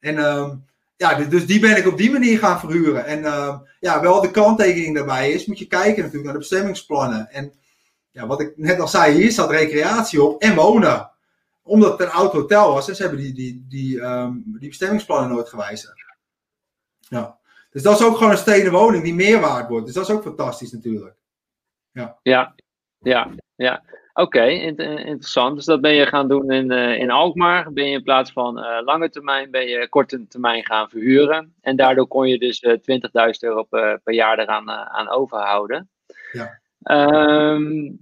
En 0.00 0.18
ehm, 0.18 0.56
ja, 1.00 1.14
dus- 1.14 1.28
dus 1.28 1.46
die 1.46 1.60
ben 1.60 1.76
ik 1.76 1.86
op 1.86 1.96
die 1.96 2.10
manier 2.10 2.38
gaan 2.38 2.60
verhuren. 2.60 3.04
En 3.04 3.24
ehm, 3.24 3.58
ja, 3.80 4.00
wel 4.00 4.20
de 4.20 4.30
kanttekening 4.30 4.94
daarbij 4.94 5.30
is, 5.30 5.46
moet 5.46 5.58
je 5.58 5.66
kijken 5.66 5.96
natuurlijk 5.96 6.24
naar 6.24 6.32
de 6.32 6.38
bestemmingsplannen. 6.38 7.30
En 7.30 7.52
ja, 8.10 8.26
wat 8.26 8.40
ik 8.40 8.52
net 8.56 8.80
al 8.80 8.88
zei, 8.88 9.14
hier 9.14 9.32
staat 9.32 9.50
recreatie 9.50 10.22
op 10.22 10.42
en 10.42 10.54
wonen. 10.54 11.10
Omdat 11.62 11.92
het 11.92 12.00
een 12.00 12.14
oud 12.14 12.32
hotel 12.32 12.72
was 12.72 12.88
en 12.88 12.96
ze 12.96 13.02
hebben 13.02 13.20
die, 13.20 13.32
die, 13.32 13.64
die, 13.68 14.00
ehm, 14.00 14.32
die 14.44 14.68
bestemmingsplannen 14.68 15.30
nooit 15.30 15.48
gewijzigd. 15.48 16.04
Ja. 16.98 17.38
Dus 17.70 17.82
dat 17.82 18.00
is 18.00 18.06
ook 18.06 18.16
gewoon 18.16 18.32
een 18.32 18.38
stenen 18.38 18.72
woning 18.72 19.02
die 19.02 19.14
meer 19.14 19.40
waard 19.40 19.68
wordt. 19.68 19.86
Dus 19.86 19.94
dat 19.94 20.08
is 20.08 20.14
ook 20.14 20.22
fantastisch 20.22 20.72
natuurlijk. 20.72 21.16
Ja, 21.92 22.18
ja, 22.22 22.54
ja. 22.98 23.30
Oké, 23.66 23.99
eh, 24.76 25.06
interessant. 25.06 25.56
Dus 25.56 25.64
dat 25.64 25.80
ben 25.80 25.94
je 25.94 26.06
gaan 26.06 26.28
doen 26.28 26.50
in, 26.50 26.70
eh, 26.70 26.98
in 26.98 27.10
Alkmaar. 27.10 27.72
Ben 27.72 27.84
je 27.84 27.96
in 27.96 28.02
plaats 28.02 28.32
van 28.32 28.58
eh, 28.58 28.84
lange 28.84 29.10
termijn, 29.10 29.50
ben 29.50 29.66
je 29.66 29.88
korte 29.88 30.26
termijn 30.26 30.64
gaan 30.64 30.88
verhuren. 30.88 31.54
En 31.60 31.76
daardoor 31.76 32.06
kon 32.06 32.28
je 32.28 32.38
dus 32.38 32.60
eh 32.60 32.72
20.000 32.72 33.38
euro 33.40 33.62
per, 33.62 34.00
per 34.04 34.14
jaar 34.14 34.38
eraan 34.38 34.68
eh, 34.68 34.82
aan 34.82 35.08
overhouden. 35.08 35.88
Ja. 36.32 36.60
Ehm, 36.82 37.92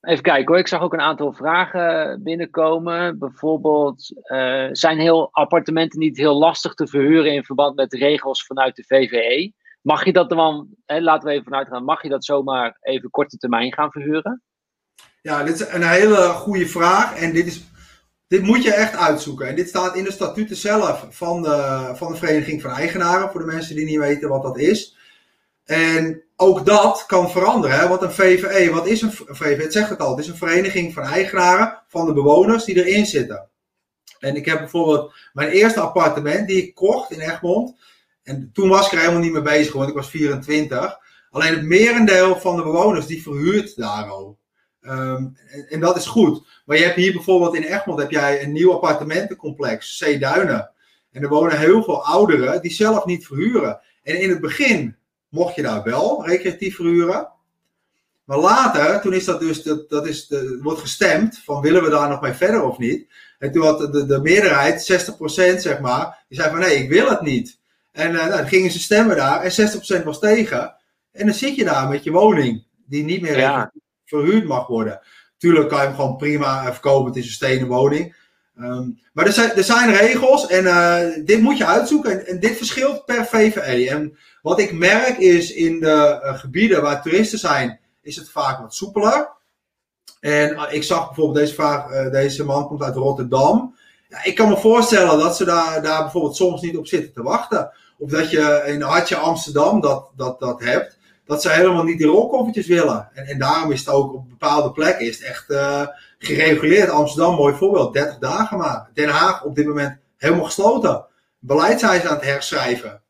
even 0.00 0.22
kijken 0.22 0.46
hoor, 0.46 0.58
ik 0.58 0.68
zag 0.68 0.82
ook 0.82 0.92
een 0.92 1.00
aantal 1.00 1.32
vragen 1.32 2.22
binnenkomen. 2.22 3.18
Bijvoorbeeld, 3.18 4.20
eh, 4.22 4.68
zijn 4.72 4.98
heel 4.98 5.28
appartementen 5.32 5.98
niet 5.98 6.16
heel 6.16 6.38
lastig 6.38 6.74
te 6.74 6.86
verhuren 6.86 7.32
in 7.32 7.44
verband 7.44 7.76
met 7.76 7.90
de 7.90 7.98
regels 7.98 8.46
vanuit 8.46 8.76
de 8.76 8.84
VVE? 8.86 9.52
Mag 9.80 10.04
je 10.04 10.12
dat 10.12 10.30
dan, 10.30 10.68
hè, 10.86 11.00
laten 11.00 11.28
we 11.28 11.32
even 11.32 11.44
vanuit 11.44 11.68
gaan, 11.68 11.84
mag 11.84 12.02
je 12.02 12.08
dat 12.08 12.24
zomaar 12.24 12.76
even 12.80 13.10
korte 13.10 13.36
termijn 13.36 13.72
gaan 13.72 13.90
verhuren? 13.90 14.42
Ja, 15.22 15.42
dit 15.42 15.60
is 15.60 15.66
een 15.68 15.88
hele 15.88 16.16
goede 16.16 16.68
vraag. 16.68 17.16
En 17.16 17.32
dit, 17.32 17.46
is, 17.46 17.64
dit 18.26 18.42
moet 18.42 18.62
je 18.62 18.72
echt 18.72 18.96
uitzoeken. 18.96 19.48
En 19.48 19.56
dit 19.56 19.68
staat 19.68 19.96
in 19.96 20.04
de 20.04 20.12
statuten 20.12 20.56
zelf 20.56 21.06
van 21.10 21.42
de, 21.42 21.90
van 21.94 22.12
de 22.12 22.18
Vereniging 22.18 22.62
van 22.62 22.70
Eigenaren. 22.70 23.30
Voor 23.30 23.40
de 23.40 23.52
mensen 23.52 23.76
die 23.76 23.84
niet 23.84 23.98
weten 23.98 24.28
wat 24.28 24.42
dat 24.42 24.58
is. 24.58 24.96
En 25.64 26.22
ook 26.36 26.66
dat 26.66 27.04
kan 27.06 27.30
veranderen. 27.30 27.78
Hè? 27.78 27.88
Want 27.88 28.02
een 28.02 28.12
VVE, 28.12 28.72
wat 28.72 28.86
is 28.86 29.02
een 29.02 29.12
VVE? 29.12 29.62
Het 29.62 29.72
zegt 29.72 29.90
het 29.90 30.00
al. 30.00 30.10
Het 30.10 30.24
is 30.24 30.28
een 30.28 30.36
vereniging 30.36 30.94
van 30.94 31.02
eigenaren 31.02 31.82
van 31.88 32.06
de 32.06 32.12
bewoners 32.12 32.64
die 32.64 32.84
erin 32.84 33.06
zitten. 33.06 33.48
En 34.18 34.36
ik 34.36 34.44
heb 34.44 34.58
bijvoorbeeld 34.58 35.14
mijn 35.32 35.48
eerste 35.48 35.80
appartement 35.80 36.48
die 36.48 36.62
ik 36.62 36.74
kocht 36.74 37.10
in 37.10 37.20
Egmond. 37.20 37.76
En 38.22 38.50
toen 38.52 38.68
was 38.68 38.86
ik 38.86 38.92
er 38.92 38.98
helemaal 38.98 39.20
niet 39.20 39.32
mee 39.32 39.42
bezig, 39.42 39.72
want 39.72 39.88
ik 39.88 39.94
was 39.94 40.10
24. 40.10 40.98
Alleen 41.30 41.54
het 41.54 41.62
merendeel 41.62 42.40
van 42.40 42.56
de 42.56 42.62
bewoners 42.62 43.06
die 43.06 43.22
verhuurt 43.22 43.76
daar 43.76 44.08
al. 44.08 44.38
Ehm, 44.80 45.26
en, 45.50 45.66
en 45.68 45.80
dat 45.80 45.96
is 45.96 46.06
goed. 46.06 46.46
Maar 46.64 46.76
je 46.76 46.84
hebt 46.84 46.96
hier 46.96 47.12
bijvoorbeeld 47.12 47.54
in 47.54 47.62
Egmond 47.62 48.00
heb 48.00 48.10
jij 48.10 48.42
een 48.42 48.52
nieuw 48.52 48.72
appartementencomplex, 48.72 49.96
Zeeduinen. 49.96 50.70
En 51.12 51.22
er 51.22 51.28
wonen 51.28 51.58
heel 51.58 51.82
veel 51.82 52.04
ouderen 52.04 52.62
die 52.62 52.72
zelf 52.72 53.04
niet 53.04 53.26
verhuren. 53.26 53.80
En 54.02 54.20
in 54.20 54.30
het 54.30 54.40
begin 54.40 54.96
mocht 55.28 55.54
je 55.54 55.62
daar 55.62 55.82
wel 55.82 56.26
recreatief 56.26 56.76
verhuren. 56.76 57.28
Maar 58.24 58.38
later, 58.38 59.00
toen 59.00 59.12
is 59.12 59.24
dat 59.24 59.40
dus, 59.40 59.62
dat, 59.62 59.88
dat 59.88 60.06
is 60.06 60.26
de, 60.26 60.58
wordt 60.62 60.80
gestemd 60.80 61.40
van 61.44 61.60
willen 61.60 61.82
we 61.82 61.90
daar 61.90 62.08
nog 62.08 62.20
mee 62.20 62.32
verder 62.32 62.62
of 62.62 62.78
niet. 62.78 63.08
En 63.38 63.52
toen 63.52 63.64
had 63.64 63.78
de, 63.78 63.90
de, 63.90 64.06
de 64.06 64.20
meerderheid, 64.20 64.92
60% 64.92 65.60
zeg 65.60 65.80
maar, 65.80 66.24
die 66.28 66.38
zei 66.40 66.50
van 66.50 66.58
nee, 66.58 66.76
ik 66.76 66.88
wil 66.88 67.08
het 67.08 67.20
niet. 67.20 67.58
En 67.92 68.08
eh, 68.08 68.12
nou, 68.14 68.30
dan 68.30 68.48
gingen 68.48 68.70
ze 68.70 68.78
stemmen 68.78 69.16
daar 69.16 69.40
en 69.40 70.00
60% 70.00 70.04
was 70.04 70.18
tegen. 70.18 70.74
En 71.12 71.26
dan 71.26 71.34
zit 71.34 71.56
je 71.56 71.64
daar 71.64 71.88
met 71.88 72.04
je 72.04 72.10
woning, 72.10 72.64
die 72.86 73.04
niet 73.04 73.20
meer 73.20 73.38
Ja. 73.38 73.72
Verhuurd 74.10 74.44
mag 74.44 74.66
worden. 74.66 75.00
Tuurlijk 75.36 75.68
kan 75.68 75.80
je 75.80 75.86
hem 75.86 75.94
gewoon 75.94 76.16
prima 76.16 76.66
eh, 76.66 76.72
verkopen, 76.72 77.06
het 77.06 77.16
is 77.16 77.26
een 77.26 77.30
stenen 77.30 77.66
woning. 77.66 78.16
Ehm, 78.56 78.88
maar 79.12 79.26
er 79.26 79.32
zijn, 79.32 79.52
er 79.52 79.64
zijn 79.64 79.94
regels 79.94 80.46
en 80.46 80.66
eh, 80.66 81.24
dit 81.24 81.40
moet 81.40 81.58
je 81.58 81.66
uitzoeken. 81.66 82.10
En, 82.10 82.26
en 82.26 82.40
dit 82.40 82.56
verschilt 82.56 83.04
per 83.04 83.26
VVE. 83.26 83.90
En 83.90 84.18
wat 84.42 84.60
ik 84.60 84.72
merk 84.72 85.18
is 85.18 85.52
in 85.52 85.80
de 85.80 86.20
eh, 86.22 86.38
gebieden 86.38 86.82
waar 86.82 87.02
toeristen 87.02 87.38
zijn 87.38 87.80
is 88.02 88.16
het 88.16 88.30
vaak 88.30 88.60
wat 88.60 88.74
soepeler. 88.74 89.38
En 90.20 90.58
ik 90.70 90.82
zag 90.82 91.06
bijvoorbeeld 91.06 91.38
deze, 91.38 91.54
vraag, 91.54 92.10
deze 92.10 92.44
man 92.44 92.66
komt 92.66 92.82
uit 92.82 92.94
Rotterdam. 92.94 93.76
Ja, 94.08 94.24
ik 94.24 94.34
kan 94.34 94.48
me 94.48 94.56
voorstellen 94.56 95.18
dat 95.18 95.36
ze 95.36 95.44
daar, 95.44 95.82
daar 95.82 96.02
bijvoorbeeld 96.02 96.36
soms 96.36 96.60
niet 96.60 96.76
op 96.76 96.86
zitten 96.86 97.12
te 97.12 97.22
wachten. 97.22 97.72
Of 97.98 98.10
dat 98.10 98.30
je 98.30 98.62
in 98.66 98.80
Hartje 98.80 99.16
Amsterdam 99.16 99.80
dat, 99.80 100.08
dat, 100.16 100.40
dat 100.40 100.60
hebt. 100.60 100.98
Dat 101.30 101.42
ze 101.42 101.50
helemaal 101.50 101.84
niet 101.84 101.98
die 101.98 102.06
rolkoffertjes 102.06 102.66
willen. 102.66 103.08
En, 103.12 103.26
en 103.26 103.38
daarom 103.38 103.72
is 103.72 103.78
het 103.78 103.88
ook 103.88 104.14
op 104.14 104.28
bepaalde 104.28 104.72
plekken 104.72 105.06
is 105.06 105.22
echt 105.22 105.50
uh, 105.50 105.86
gereguleerd. 106.18 106.88
Amsterdam, 106.88 107.34
mooi 107.34 107.54
voorbeeld, 107.54 107.92
30 107.92 108.18
dagen 108.18 108.58
maar. 108.58 108.90
Den 108.94 109.08
Haag 109.08 109.44
op 109.44 109.54
dit 109.54 109.66
moment 109.66 109.98
helemaal 110.16 110.44
gesloten. 110.44 111.04
Beleid 111.38 111.80
zijn 111.80 112.00
ze 112.00 112.08
aan 112.08 112.14
het 112.14 112.24
herschrijven. 112.24 113.02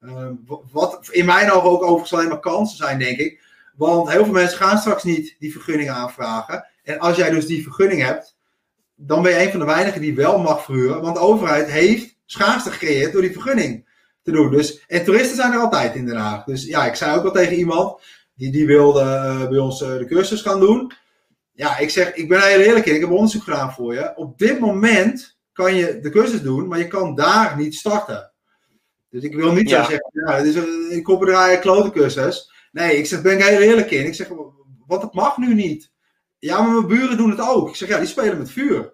Uh, 0.00 0.28
wat 0.72 1.08
in 1.10 1.24
mijn 1.24 1.50
ogen 1.50 1.70
ook 1.70 1.82
overigens 1.82 2.12
alleen 2.12 2.28
maar 2.28 2.40
kansen 2.40 2.76
zijn, 2.76 2.98
denk 2.98 3.18
ik. 3.18 3.40
Want 3.76 4.10
heel 4.10 4.24
veel 4.24 4.32
mensen 4.32 4.58
gaan 4.58 4.78
straks 4.78 5.02
niet 5.02 5.36
die 5.38 5.52
vergunning 5.52 5.90
aanvragen. 5.90 6.66
En 6.82 6.98
als 6.98 7.16
jij 7.16 7.30
dus 7.30 7.46
die 7.46 7.62
vergunning 7.62 8.02
hebt, 8.02 8.36
dan 8.94 9.22
ben 9.22 9.32
je 9.32 9.42
een 9.42 9.50
van 9.50 9.60
de 9.60 9.66
weinigen 9.66 10.00
die 10.00 10.14
wel 10.14 10.38
mag 10.38 10.64
verhuren. 10.64 11.00
Want 11.00 11.14
de 11.14 11.20
overheid 11.20 11.70
heeft 11.70 12.16
schaarste 12.26 12.70
gecreëerd 12.70 13.12
door 13.12 13.22
die 13.22 13.32
vergunning 13.32 13.87
te 14.28 14.36
doen. 14.36 14.50
Dus, 14.50 14.84
en 14.86 15.04
toeristen 15.04 15.36
zijn 15.36 15.52
er 15.52 15.58
altijd 15.58 15.94
in 15.94 16.06
Den 16.06 16.16
Haag. 16.16 16.44
Dus 16.44 16.64
ja, 16.64 16.86
ik 16.86 16.94
zei 16.94 17.16
ook 17.16 17.24
al 17.24 17.32
tegen 17.32 17.56
iemand 17.56 18.00
die, 18.34 18.52
die 18.52 18.66
wilde 18.66 19.00
uh, 19.00 19.48
bij 19.48 19.58
ons 19.58 19.82
uh, 19.82 19.88
de 19.88 20.06
cursus 20.06 20.42
gaan 20.42 20.60
doen. 20.60 20.92
Ja, 21.52 21.78
ik 21.78 21.90
zeg, 21.90 22.14
ik 22.14 22.28
ben 22.28 22.40
heel 22.40 22.60
eerlijk 22.60 22.86
in, 22.86 22.94
ik 22.94 23.00
heb 23.00 23.10
onderzoek 23.10 23.42
gedaan 23.42 23.72
voor 23.72 23.94
je. 23.94 24.12
Op 24.16 24.38
dit 24.38 24.58
moment 24.60 25.38
kan 25.52 25.74
je 25.74 25.98
de 26.00 26.10
cursus 26.10 26.42
doen, 26.42 26.68
maar 26.68 26.78
je 26.78 26.86
kan 26.86 27.14
daar 27.14 27.56
niet 27.56 27.74
starten. 27.74 28.32
Dus 29.10 29.22
ik 29.22 29.34
wil 29.34 29.52
niet 29.52 29.68
ja. 29.68 29.82
zo 29.82 29.90
zeggen, 29.90 30.10
ja, 30.12 30.34
het 30.34 30.46
is 30.46 30.54
een 30.54 31.02
koppendraaien 31.02 31.60
klote 31.60 31.90
cursus. 31.90 32.52
Nee, 32.72 32.96
ik 32.96 33.06
zeg, 33.06 33.22
ben 33.22 33.38
ik 33.38 33.44
heel 33.44 33.60
eerlijk 33.60 33.90
in. 33.90 34.06
Ik 34.06 34.14
zeg, 34.14 34.28
wat 34.86 35.02
het 35.02 35.12
mag 35.12 35.36
nu 35.36 35.54
niet. 35.54 35.90
Ja, 36.38 36.60
maar 36.62 36.72
mijn 36.72 36.86
buren 36.86 37.16
doen 37.16 37.30
het 37.30 37.40
ook. 37.40 37.68
Ik 37.68 37.74
zeg, 37.74 37.88
ja, 37.88 37.98
die 37.98 38.08
spelen 38.08 38.38
met 38.38 38.50
vuur. 38.50 38.80
Die 38.80 38.90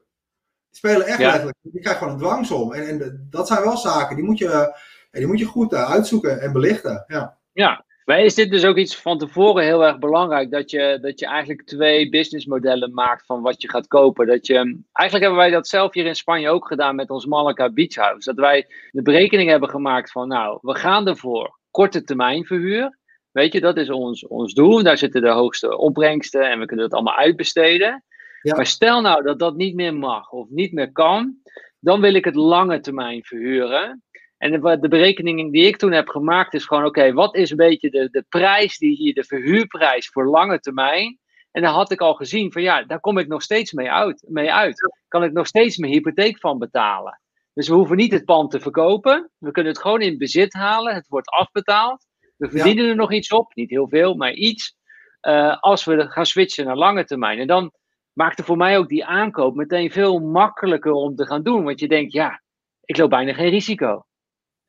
spelen 0.71 1.07
echt 1.07 1.19
letterlijk. 1.19 1.57
Die 1.63 1.81
krijgen 1.81 2.03
gewoon 2.03 2.13
een 2.19 2.27
dwangsom. 2.27 2.73
En, 2.73 2.89
en 2.89 3.27
dat 3.31 3.47
zijn 3.47 3.63
wel 3.63 3.77
zaken, 3.77 4.17
die 4.17 4.25
moet 4.25 4.39
je, 4.39 4.77
die 5.19 5.27
moet 5.27 5.39
je 5.39 5.45
goed 5.45 5.73
uh, 5.73 5.91
uitzoeken 5.91 6.41
en 6.41 6.53
belichten. 6.53 7.05
Ja. 7.07 7.39
ja, 7.53 7.85
maar 8.05 8.21
is 8.21 8.35
dit 8.35 8.51
dus 8.51 8.65
ook 8.65 8.77
iets 8.77 8.97
van 8.97 9.19
tevoren 9.19 9.65
heel 9.65 9.85
erg 9.85 9.99
belangrijk? 9.99 10.51
Dat 10.51 10.71
je, 10.71 10.99
dat 11.01 11.19
je 11.19 11.27
eigenlijk 11.27 11.67
twee 11.67 12.09
businessmodellen 12.09 12.95
maakt 12.95 13.27
van 13.27 13.43
wat 13.43 13.63
je 13.63 13.71
gaat 13.71 13.87
kopen. 13.87 14.27
Dat 14.27 14.47
je, 14.47 14.55
eigenlijk 14.93 15.27
hebben 15.27 15.37
wij 15.37 15.51
dat 15.51 15.69
zelf 15.69 15.95
hier 15.95 16.07
in 16.07 16.17
Spanje 16.17 16.51
ook 16.51 16.67
gedaan 16.67 16.95
met 16.95 17.11
ons 17.11 17.27
Malaga 17.27 17.71
Beach 17.71 17.95
House. 17.95 18.29
Dat 18.29 18.45
wij 18.45 18.67
de 18.91 19.03
berekening 19.03 19.51
hebben 19.51 19.69
gemaakt 19.69 20.11
van, 20.11 20.29
nou, 20.29 20.59
we 20.63 20.75
gaan 20.75 21.09
ervoor 21.09 21.59
korte 21.71 22.05
termijn 22.05 22.45
verhuur. 22.45 22.99
Weet 23.31 23.53
je, 23.53 23.61
dat 23.61 23.77
is 23.77 23.91
ons, 23.91 24.27
ons 24.27 24.55
doel. 24.55 24.83
Daar 24.83 24.99
zitten 24.99 25.23
de 25.23 25.31
hoogste 25.31 25.79
opbrengsten 25.79 26.51
en 26.51 26.59
we 26.59 26.67
kunnen 26.67 26.89
dat 26.89 26.95
allemaal 26.95 27.19
uitbesteden. 27.19 28.05
Ja. 28.43 28.57
Maar 28.57 28.67
stel 28.67 29.01
nou 29.01 29.23
dat 29.23 29.39
dat 29.39 29.57
niet 29.57 29.75
meer 29.75 29.95
mag 29.95 30.31
of 30.31 30.49
niet 30.51 30.73
meer 30.73 30.93
kan, 30.93 31.37
dan 31.79 32.01
wil 32.01 32.15
ik 32.15 32.25
het 32.25 32.35
lange 32.35 32.81
termijn 32.81 33.25
verhuren. 33.25 34.04
En 34.45 34.81
de, 34.81 34.89
berekening 34.89 35.53
die 35.53 35.67
ik 35.67 35.77
toen 35.77 35.93
heb 35.93 36.09
gemaakt 36.09 36.55
is 36.55 36.65
gewoon: 36.65 36.85
oké, 36.85 37.13
wat 37.13 37.37
is 37.37 37.51
een 37.51 37.57
beetje 37.57 37.91
de, 37.91 38.09
de 38.11 38.25
prijs 38.29 38.79
die 38.79 38.97
hier, 38.97 39.15
de 39.15 39.25
verhuurprijs 39.25 40.09
voor 40.09 40.27
lange 40.27 40.61
termijn? 40.61 41.19
En 41.51 41.63
dan 41.63 41.73
had 41.73 41.91
ik 41.91 42.01
al 42.01 42.15
gezien 42.15 42.53
van 42.53 42.63
ja, 42.63 42.83
daar 42.83 43.01
kom 43.01 43.19
ik 43.19 43.29
nog 43.29 43.43
steeds 43.43 43.73
mee 43.73 43.91
uit. 43.91 44.25
Mee 44.29 44.53
uit. 44.53 44.95
Kan 45.09 45.25
ik 45.25 45.33
nog 45.33 45.47
steeds 45.47 45.77
mijn 45.77 45.93
hypotheek 45.93 46.39
van 46.39 46.59
betalen. 46.59 47.21
Dus 47.55 47.69
we 47.69 47.75
hoeven 47.75 47.97
niet 47.97 48.13
het 48.13 48.25
pand 48.25 48.51
te 48.51 48.61
verkopen. 48.61 49.31
We 49.39 49.51
kunnen 49.51 49.73
het 49.73 49.81
gewoon 49.81 50.01
in 50.01 50.19
bezit 50.19 50.53
halen. 50.53 50.95
Het 50.95 51.09
wordt 51.09 51.31
afbetaald. 51.31 52.07
We 52.37 52.49
verdienen 52.49 52.89
er 52.89 52.97
nog 52.97 53.13
iets 53.13 53.31
op, 53.31 53.55
niet 53.55 53.71
heel 53.71 53.89
veel, 53.89 54.15
maar 54.15 54.33
iets. 54.33 54.77
Uh, 55.23 55.57
als 55.61 55.85
we 55.85 56.11
gaan 56.11 56.27
switchen 56.27 56.65
naar 56.65 56.77
lange 56.77 57.05
termijn. 57.05 57.39
En 57.39 57.47
dan 57.47 57.73
maakte 58.13 58.43
voor 58.43 58.57
mij 58.57 58.79
ook 58.79 58.89
die 58.89 59.05
aankoop 59.05 59.55
meteen 59.55 59.91
veel 59.91 60.19
makkelijker 60.19 60.93
om 60.93 61.15
te 61.15 61.27
gaan 61.27 61.43
doen. 61.43 61.65
Want 61.65 61.81
je 61.81 61.89
denkt, 61.89 62.13
ja, 62.13 62.43
ik 62.85 62.97
loop 62.97 63.11
bijna 63.11 63.33
geen 63.33 63.51
risico. 63.51 64.05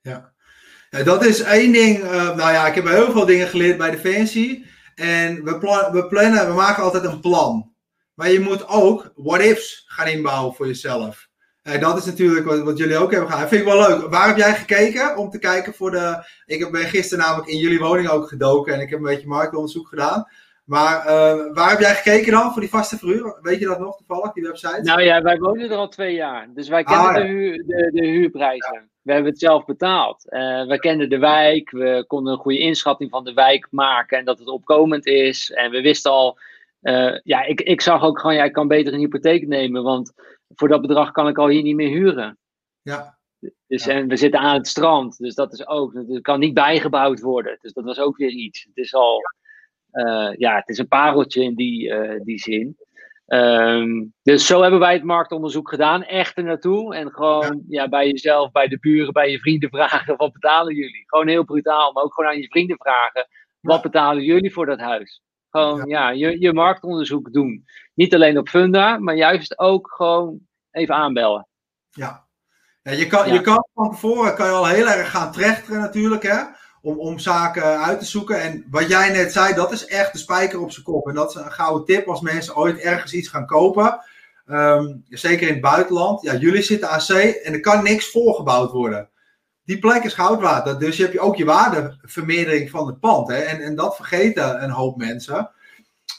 Ja, 0.05 0.33
ja 0.89 1.03
dat 1.03 1.25
is 1.25 1.41
één 1.41 1.71
ding. 1.71 2.03
Uh, 2.03 2.35
nou 2.35 2.51
ja, 2.51 2.67
ik 2.67 2.75
heb 2.75 2.87
heel 2.87 3.11
veel 3.11 3.25
dingen 3.25 3.47
geleerd 3.47 3.77
bij 3.77 3.91
Defensie. 3.91 4.65
En 4.95 5.43
we, 5.43 5.57
plan, 5.57 5.91
we 5.91 6.07
plannen, 6.07 6.47
we 6.47 6.53
maken 6.53 6.83
altijd 6.83 7.03
een 7.03 7.19
plan. 7.19 7.73
Maar 8.13 8.31
je 8.31 8.39
moet 8.39 8.67
ook 8.67 9.11
what-ifs 9.15 9.83
gaan 9.87 10.07
inbouwen 10.07 10.53
voor 10.53 10.67
jezelf. 10.67 11.27
En 11.61 11.79
dat 11.79 11.97
is 11.97 12.05
natuurlijk 12.05 12.45
wat, 12.45 12.59
wat, 12.59 12.77
jullie 12.77 12.97
ook 12.97 13.11
hebben 13.11 13.31
gedaan. 13.31 13.47
Vind 13.47 13.61
ik 13.61 13.67
wel 13.67 13.87
leuk. 13.87 14.09
Waar 14.09 14.27
heb 14.27 14.37
jij 14.37 14.55
gekeken 14.55 15.17
om 15.17 15.29
te 15.29 15.39
kijken 15.39 15.73
voor 15.73 15.91
de... 15.91 16.23
Ik 16.45 16.71
ben 16.71 16.85
gisteren 16.85 17.25
namelijk 17.25 17.49
in 17.49 17.57
jullie 17.57 17.79
woning 17.79 18.07
ook 18.07 18.27
gedoken 18.27 18.73
en 18.73 18.79
ik 18.79 18.89
heb 18.89 18.99
een 18.99 19.05
beetje 19.05 19.27
marktonderzoek 19.27 19.87
gedaan. 19.87 20.27
Maar 20.65 20.99
uh, 20.99 21.53
waar 21.53 21.69
heb 21.69 21.79
jij 21.79 21.95
gekeken 21.95 22.31
dan 22.31 22.51
voor 22.51 22.61
die 22.61 22.69
vaste 22.69 22.97
verhuur? 22.97 23.39
Weet 23.41 23.59
je 23.59 23.65
dat 23.65 23.79
nog 23.79 23.97
toevallig, 23.97 24.33
die 24.33 24.43
website? 24.43 24.81
Nou 24.81 25.01
ja, 25.01 25.21
wij 25.21 25.37
wonen 25.37 25.69
er 25.69 25.77
al 25.77 25.87
twee 25.87 26.13
jaar. 26.13 26.47
Dus 26.53 26.67
wij 26.67 26.83
kennen 26.83 27.07
ah, 27.07 27.15
de, 27.15 27.21
huur, 27.21 27.63
de, 27.65 27.89
de, 27.93 28.05
huurprijzen. 28.05 28.73
Ja. 28.73 28.94
We 29.05 29.13
hebben 29.13 29.31
het 29.31 29.39
zelf 29.39 29.65
betaald. 29.65 30.25
Uh, 30.29 30.67
we 30.67 30.79
kenden 30.79 31.09
de 31.09 31.17
wijk. 31.17 31.71
We 31.71 32.03
konden 32.07 32.33
een 32.33 32.39
goede 32.39 32.59
inschatting 32.59 33.09
van 33.09 33.23
de 33.23 33.33
wijk 33.33 33.67
maken. 33.69 34.17
En 34.17 34.25
dat 34.25 34.39
het 34.39 34.47
opkomend 34.47 35.05
is. 35.05 35.51
En 35.51 35.71
we 35.71 35.81
wisten 35.81 36.11
al... 36.11 36.37
Uh, 36.81 37.19
ja, 37.23 37.43
ik, 37.43 37.61
ik 37.61 37.81
zag 37.81 38.03
ook 38.03 38.19
gewoon, 38.19 38.35
ja, 38.35 38.43
ik 38.43 38.53
kan 38.53 38.67
beter 38.67 38.93
een 38.93 38.99
hypotheek 38.99 39.47
nemen. 39.47 39.83
Want 39.83 40.13
voor 40.55 40.67
dat 40.67 40.81
bedrag 40.81 41.11
kan 41.11 41.27
ik 41.27 41.37
al 41.37 41.47
hier 41.47 41.61
niet 41.61 41.75
meer 41.75 41.89
huren. 41.89 42.37
Ja. 42.81 43.17
Dus, 43.67 43.87
En 43.87 44.07
we 44.07 44.15
zitten 44.15 44.39
aan 44.39 44.57
het 44.57 44.67
strand, 44.67 45.17
dus 45.17 45.35
dat 45.35 45.53
is 45.53 45.67
ook, 45.67 45.93
het 45.93 46.21
kan 46.21 46.39
niet 46.39 46.53
bijgebouwd 46.53 47.21
worden. 47.21 47.57
Dus 47.61 47.73
dat 47.73 47.83
was 47.83 47.99
ook 47.99 48.17
weer 48.17 48.29
iets. 48.29 48.63
Het 48.63 48.77
is 48.77 48.93
al, 48.93 49.21
uh, 49.91 50.33
ja, 50.35 50.55
het 50.55 50.69
is 50.69 50.77
een 50.77 50.87
pareltje 50.87 51.43
in 51.43 51.55
die, 51.55 51.93
die 52.23 52.39
zin. 52.39 52.77
Um, 53.27 54.13
dus 54.23 54.47
zo 54.47 54.61
hebben 54.61 54.79
wij 54.79 54.93
het 54.93 55.03
marktonderzoek 55.03 55.69
gedaan, 55.69 56.03
echt 56.03 56.37
er 56.37 56.43
naartoe. 56.43 56.95
En 56.95 57.11
gewoon 57.11 57.63
ja. 57.67 57.81
ja. 57.81 57.89
bij 57.89 58.07
jezelf, 58.07 58.51
bij 58.51 58.67
de 58.67 58.79
buren, 58.79 59.13
bij 59.13 59.31
je 59.31 59.39
vrienden 59.39 59.69
vragen: 59.69 60.17
wat 60.17 60.33
betalen 60.33 60.75
jullie? 60.75 61.03
Gewoon 61.05 61.27
heel 61.27 61.43
brutaal, 61.43 61.91
maar 61.91 62.03
ook 62.03 62.13
gewoon 62.13 62.29
aan 62.29 62.39
je 62.39 62.47
vrienden 62.47 62.77
vragen: 62.77 63.27
wat 63.59 63.81
betalen 63.81 64.23
jullie 64.23 64.53
voor 64.53 64.65
dat 64.65 64.79
huis? 64.79 65.21
Gewoon 65.49 65.87
ja, 65.87 66.09
je, 66.09 66.39
je 66.39 66.53
marktonderzoek 66.53 67.33
doen. 67.33 67.65
Niet 67.93 68.13
alleen 68.13 68.37
op 68.37 68.49
Funda, 68.49 68.97
maar 68.97 69.15
juist 69.15 69.59
ook 69.59 69.93
gewoon 69.95 70.39
even 70.71 70.95
aanbellen. 70.95 71.47
Ja, 71.89 72.27
ja 72.81 72.91
je, 72.91 73.07
kan, 73.07 73.33
je 73.33 73.41
kan 73.41 73.67
van 73.73 73.91
tevoren 73.91 74.35
kan 74.35 74.45
je 74.45 74.51
al 74.51 74.67
heel 74.67 74.87
erg 74.87 75.11
gaan 75.11 75.31
trechteren 75.31 75.81
natuurlijk, 75.81 76.23
hè? 76.23 76.43
Om, 76.85 76.99
om 76.99 77.19
zaken 77.19 77.83
uit 77.83 77.99
te 77.99 78.05
zoeken. 78.05 78.41
En 78.41 78.65
wat 78.71 78.87
jij 78.87 79.11
net 79.11 79.31
zei, 79.31 79.53
dat 79.53 79.71
is 79.71 79.85
echt 79.85 80.11
de 80.11 80.17
spijker 80.17 80.59
op 80.59 80.71
zijn 80.71 80.85
kop. 80.85 81.07
En 81.07 81.13
dat 81.13 81.29
is 81.29 81.35
een 81.35 81.51
gouden 81.51 81.85
tip 81.85 82.07
als 82.07 82.21
mensen 82.21 82.55
ooit 82.55 82.77
ergens 82.77 83.13
iets 83.13 83.27
gaan 83.27 83.45
kopen. 83.45 83.99
Um, 84.47 85.05
zeker 85.09 85.47
in 85.47 85.53
het 85.53 85.61
buitenland. 85.61 86.21
Ja, 86.21 86.35
jullie 86.35 86.61
zitten 86.61 86.89
aan 86.89 87.01
zee 87.01 87.41
en 87.41 87.53
er 87.53 87.59
kan 87.59 87.83
niks 87.83 88.11
voorgebouwd 88.11 88.71
worden. 88.71 89.09
Die 89.63 89.79
plek 89.79 90.03
is 90.03 90.13
goud 90.13 90.41
waard. 90.41 90.79
Dus 90.79 90.97
je 90.97 91.03
hebt 91.03 91.19
ook 91.19 91.35
je 91.35 91.45
waardevermeerdering 91.45 92.69
van 92.69 92.87
het 92.87 92.99
pand. 92.99 93.27
Hè? 93.27 93.37
En, 93.37 93.61
en 93.61 93.75
dat 93.75 93.95
vergeten 93.95 94.63
een 94.63 94.69
hoop 94.69 94.97
mensen. 94.97 95.51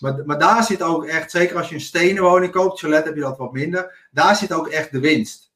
Maar, 0.01 0.23
maar 0.25 0.39
daar 0.39 0.65
zit 0.65 0.83
ook 0.83 1.05
echt, 1.07 1.31
zeker 1.31 1.57
als 1.57 1.69
je 1.69 1.75
een 1.75 1.81
stenen 1.81 2.23
woning 2.23 2.53
koopt, 2.53 2.79
chalet 2.79 3.05
heb 3.05 3.15
je 3.15 3.21
dat 3.21 3.39
wat 3.39 3.53
minder. 3.53 4.09
Daar 4.11 4.37
zit 4.37 4.53
ook 4.53 4.69
echt 4.69 4.93
de 4.93 5.01
winst. 5.01 5.53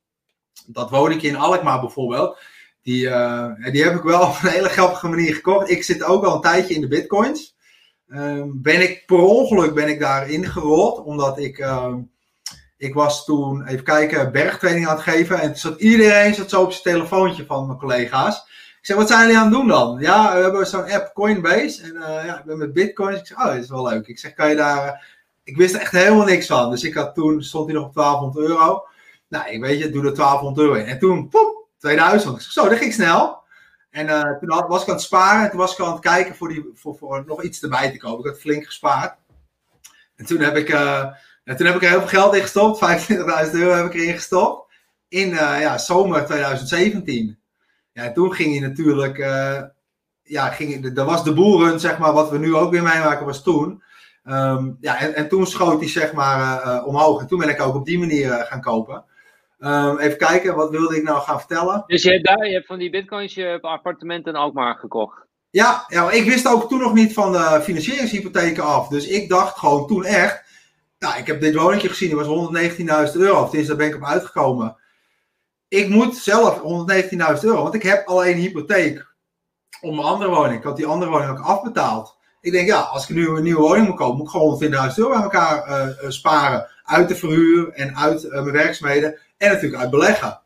Dat 0.66 0.90
woningje 0.90 1.28
in 1.28 1.36
Alkmaar 1.36 1.80
bijvoorbeeld. 1.80 2.38
Die, 2.82 3.06
uh, 3.06 3.46
die 3.72 3.84
heb 3.84 3.94
ik 3.94 4.02
wel 4.02 4.22
op 4.28 4.38
een 4.42 4.48
hele 4.48 4.68
grappige 4.68 5.08
manier 5.08 5.34
gekocht. 5.34 5.70
Ik 5.70 5.82
zit 5.82 6.02
ook 6.02 6.24
al 6.24 6.34
een 6.34 6.40
tijdje 6.40 6.74
in 6.74 6.80
de 6.80 6.88
bitcoins. 6.88 7.56
Um, 8.08 8.62
ben 8.62 8.80
ik 8.80 9.06
per 9.06 9.18
ongeluk 9.18 9.74
ben 9.74 9.88
ik 9.88 10.00
daarin 10.00 10.46
gerold. 10.46 11.04
Omdat 11.04 11.38
ik, 11.38 11.58
um, 11.58 12.10
ik 12.76 12.94
was 12.94 13.24
toen, 13.24 13.66
even 13.66 13.84
kijken, 13.84 14.32
bergtraining 14.32 14.86
aan 14.86 14.94
het 14.94 15.04
geven. 15.04 15.40
En 15.40 15.46
toen 15.46 15.56
zat 15.56 15.80
iedereen 15.80 16.34
zat 16.34 16.50
zo 16.50 16.62
op 16.62 16.72
zijn 16.72 16.96
telefoontje 16.96 17.46
van 17.46 17.66
mijn 17.66 17.78
collega's. 17.78 18.36
Ik 18.80 18.86
zeg, 18.86 18.96
wat 18.96 19.08
zijn 19.08 19.20
jullie 19.20 19.36
aan 19.36 19.44
het 19.44 19.52
doen 19.52 19.68
dan? 19.68 19.98
Ja, 20.00 20.34
we 20.36 20.42
hebben 20.42 20.66
zo'n 20.66 20.90
app 20.90 21.10
Coinbase. 21.14 21.82
En 21.82 21.94
uh, 21.94 22.24
ja, 22.24 22.38
ik 22.38 22.44
ben 22.44 22.58
met 22.58 22.72
bitcoins. 22.72 23.20
Ik 23.20 23.26
zeg, 23.26 23.38
oh, 23.38 23.46
dat 23.46 23.54
is 23.54 23.68
wel 23.68 23.88
leuk. 23.88 24.06
Ik 24.06 24.18
zeg, 24.18 24.34
kan 24.34 24.48
je 24.48 24.56
daar... 24.56 25.18
Ik 25.44 25.56
wist 25.56 25.74
echt 25.74 25.92
helemaal 25.92 26.26
niks 26.26 26.46
van. 26.46 26.70
Dus 26.70 26.84
ik 26.84 26.94
had 26.94 27.14
toen, 27.14 27.42
stond 27.42 27.66
hij 27.66 27.74
nog 27.74 27.86
op 27.86 27.94
1200 27.94 28.48
euro. 28.48 28.86
Nou, 29.28 29.50
ik 29.50 29.60
weet 29.60 29.78
je, 29.78 29.90
doe 29.90 30.06
er 30.06 30.14
1200 30.14 30.66
euro 30.66 30.74
in. 30.74 30.86
En 30.86 30.98
toen, 30.98 31.28
poep, 31.28 31.59
2000. 31.80 32.34
Ik 32.36 32.42
zeg, 32.42 32.52
zo, 32.52 32.68
dat 32.68 32.78
ging 32.78 32.92
snel. 32.92 33.42
En 33.90 34.06
uh, 34.06 34.38
toen 34.38 34.50
had, 34.50 34.68
was 34.68 34.82
ik 34.82 34.88
aan 34.88 34.94
het 34.94 35.02
sparen. 35.02 35.44
En 35.44 35.50
toen 35.50 35.58
was 35.58 35.72
ik 35.72 35.84
aan 35.84 35.92
het 35.92 36.00
kijken 36.00 36.34
voor, 36.34 36.48
die, 36.48 36.70
voor, 36.74 36.96
voor 36.96 37.24
nog 37.26 37.42
iets 37.42 37.62
erbij 37.62 37.90
te 37.90 37.96
kopen. 37.96 38.24
Ik 38.24 38.30
had 38.30 38.40
flink 38.40 38.64
gespaard. 38.64 39.16
En 40.16 40.26
toen 40.26 40.40
heb 40.40 40.56
ik, 40.56 40.68
uh, 40.68 41.04
en 41.44 41.56
toen 41.56 41.66
heb 41.66 41.74
ik 41.74 41.82
er 41.82 41.88
heel 41.88 41.98
veel 41.98 42.08
geld 42.08 42.34
in 42.34 42.40
gestopt. 42.42 42.80
25.000 43.10 43.52
euro 43.52 43.74
heb 43.74 43.86
ik 43.86 43.94
erin 43.94 44.14
gestopt. 44.14 44.72
In 45.08 45.28
ja, 45.28 45.78
zomer 45.78 46.24
2017. 46.24 47.38
Ja, 47.92 48.12
toen 48.12 48.34
ging 48.34 48.58
hij 48.58 48.68
natuurlijk, 48.68 49.18
ja, 50.22 50.48
ging, 50.48 50.92
dat 50.94 51.06
was 51.06 51.24
de 51.24 51.32
boeren, 51.32 51.80
zeg 51.80 51.98
maar, 51.98 52.12
wat 52.12 52.30
we 52.30 52.38
nu 52.38 52.54
ook 52.54 52.70
weer 52.70 52.82
meemaken, 52.82 53.26
was 53.26 53.42
toen. 53.42 53.82
Um, 54.24 54.76
ja, 54.80 54.98
en, 54.98 55.14
en, 55.14 55.28
toen 55.28 55.46
schoot 55.46 55.80
hij, 55.80 55.88
zeg 55.88 56.12
maar, 56.12 56.84
omhoog. 56.84 57.20
En 57.20 57.26
toen 57.26 57.38
ben 57.38 57.48
ik 57.48 57.60
ook 57.60 57.74
op 57.74 57.84
die 57.86 57.98
manier 57.98 58.32
gaan 58.32 58.60
kopen. 58.60 59.04
Um, 59.60 59.98
even 59.98 60.18
kijken, 60.18 60.56
wat 60.56 60.70
wilde 60.70 60.96
ik 60.96 61.02
nou 61.02 61.20
gaan 61.20 61.38
vertellen? 61.38 61.84
Dus 61.86 62.02
je 62.02 62.10
hebt 62.10 62.26
daar, 62.26 62.46
je 62.46 62.52
hebt 62.52 62.66
van 62.66 62.78
die 62.78 62.90
bitcoins 62.90 63.34
je 63.34 63.58
appartementen 63.60 64.32
in 64.32 64.38
Alkmaar 64.38 64.74
gekocht? 64.74 65.26
Ja, 65.50 65.84
ja 65.88 66.10
ik 66.10 66.24
wist 66.24 66.48
ook 66.48 66.68
toen 66.68 66.80
nog 66.80 66.94
niet 66.94 67.12
van 67.12 67.32
de 67.32 67.60
financieringshypotheken 67.62 68.62
af. 68.62 68.88
Dus 68.88 69.06
ik 69.06 69.28
dacht 69.28 69.58
gewoon 69.58 69.86
toen 69.86 70.04
echt, 70.04 70.42
nou, 70.98 71.18
ik 71.18 71.26
heb 71.26 71.40
dit 71.40 71.54
woningje 71.54 71.88
gezien, 71.88 72.08
die 72.08 72.18
was 72.18 72.50
119.000 73.12 73.20
euro. 73.20 73.42
Of 73.42 73.50
daar 73.50 73.76
ben 73.76 73.88
ik 73.88 73.94
op 73.94 74.04
uitgekomen. 74.04 74.76
Ik 75.68 75.88
moet 75.88 76.16
zelf 76.16 76.58
119.000 76.58 76.64
euro, 77.42 77.62
want 77.62 77.74
ik 77.74 77.82
heb 77.82 78.06
alleen 78.06 78.34
een 78.34 78.40
hypotheek 78.40 79.14
om 79.80 79.94
mijn 79.94 80.06
andere 80.06 80.30
woning. 80.30 80.58
Ik 80.58 80.64
had 80.64 80.76
die 80.76 80.86
andere 80.86 81.10
woning 81.10 81.30
ook 81.30 81.44
afbetaald. 81.44 82.18
Ik 82.40 82.52
denk, 82.52 82.66
ja, 82.66 82.80
als 82.80 83.08
ik 83.08 83.16
nu 83.16 83.28
een 83.28 83.42
nieuwe 83.42 83.60
woning 83.60 83.86
moet 83.86 83.96
kopen, 83.96 84.16
moet 84.16 84.26
ik 84.26 84.32
gewoon 84.32 84.90
120.000 84.90 84.94
euro 84.94 85.10
bij 85.10 85.22
elkaar 85.22 85.68
uh, 85.68 86.10
sparen. 86.10 86.68
Uit 86.82 87.08
de 87.08 87.16
verhuur 87.16 87.72
en 87.72 87.96
uit 87.96 88.24
uh, 88.24 88.32
mijn 88.32 88.52
werkzaamheden. 88.52 89.18
En 89.40 89.48
natuurlijk 89.52 89.82
uit 89.82 89.90
beleggen. 89.90 90.40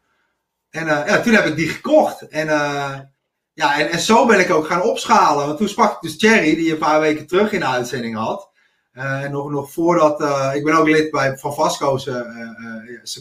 En 0.71 0.87
uh, 0.87 1.07
ja, 1.07 1.21
toen 1.21 1.35
heb 1.35 1.47
ik 1.47 1.57
die 1.57 1.69
gekocht. 1.69 2.29
En, 2.29 2.47
ja, 3.53 3.79
en, 3.79 3.91
en 3.91 4.01
zo 4.01 4.27
ben 4.27 4.41
ik 4.41 4.51
ook 4.51 4.67
gaan 4.67 4.83
opschalen. 4.83 5.47
Want 5.47 5.59
toen 5.59 5.69
sprak 5.69 5.93
ik 5.93 6.01
dus 6.01 6.19
Thierry, 6.19 6.55
die 6.55 6.73
een 6.73 6.79
paar 6.79 7.01
weken 7.01 7.27
terug 7.27 7.53
in 7.53 7.61
de 7.61 7.67
uitzending 7.67 8.17
had. 8.17 8.51
En 8.93 9.31
nog, 9.31 9.51
nog 9.51 9.73
voordat, 9.73 10.21
ik 10.55 10.65
ben 10.65 10.75
ook 10.75 10.89
lid 10.89 11.11
bij 11.11 11.39
Van 11.39 11.55
Vasco's 11.55 12.09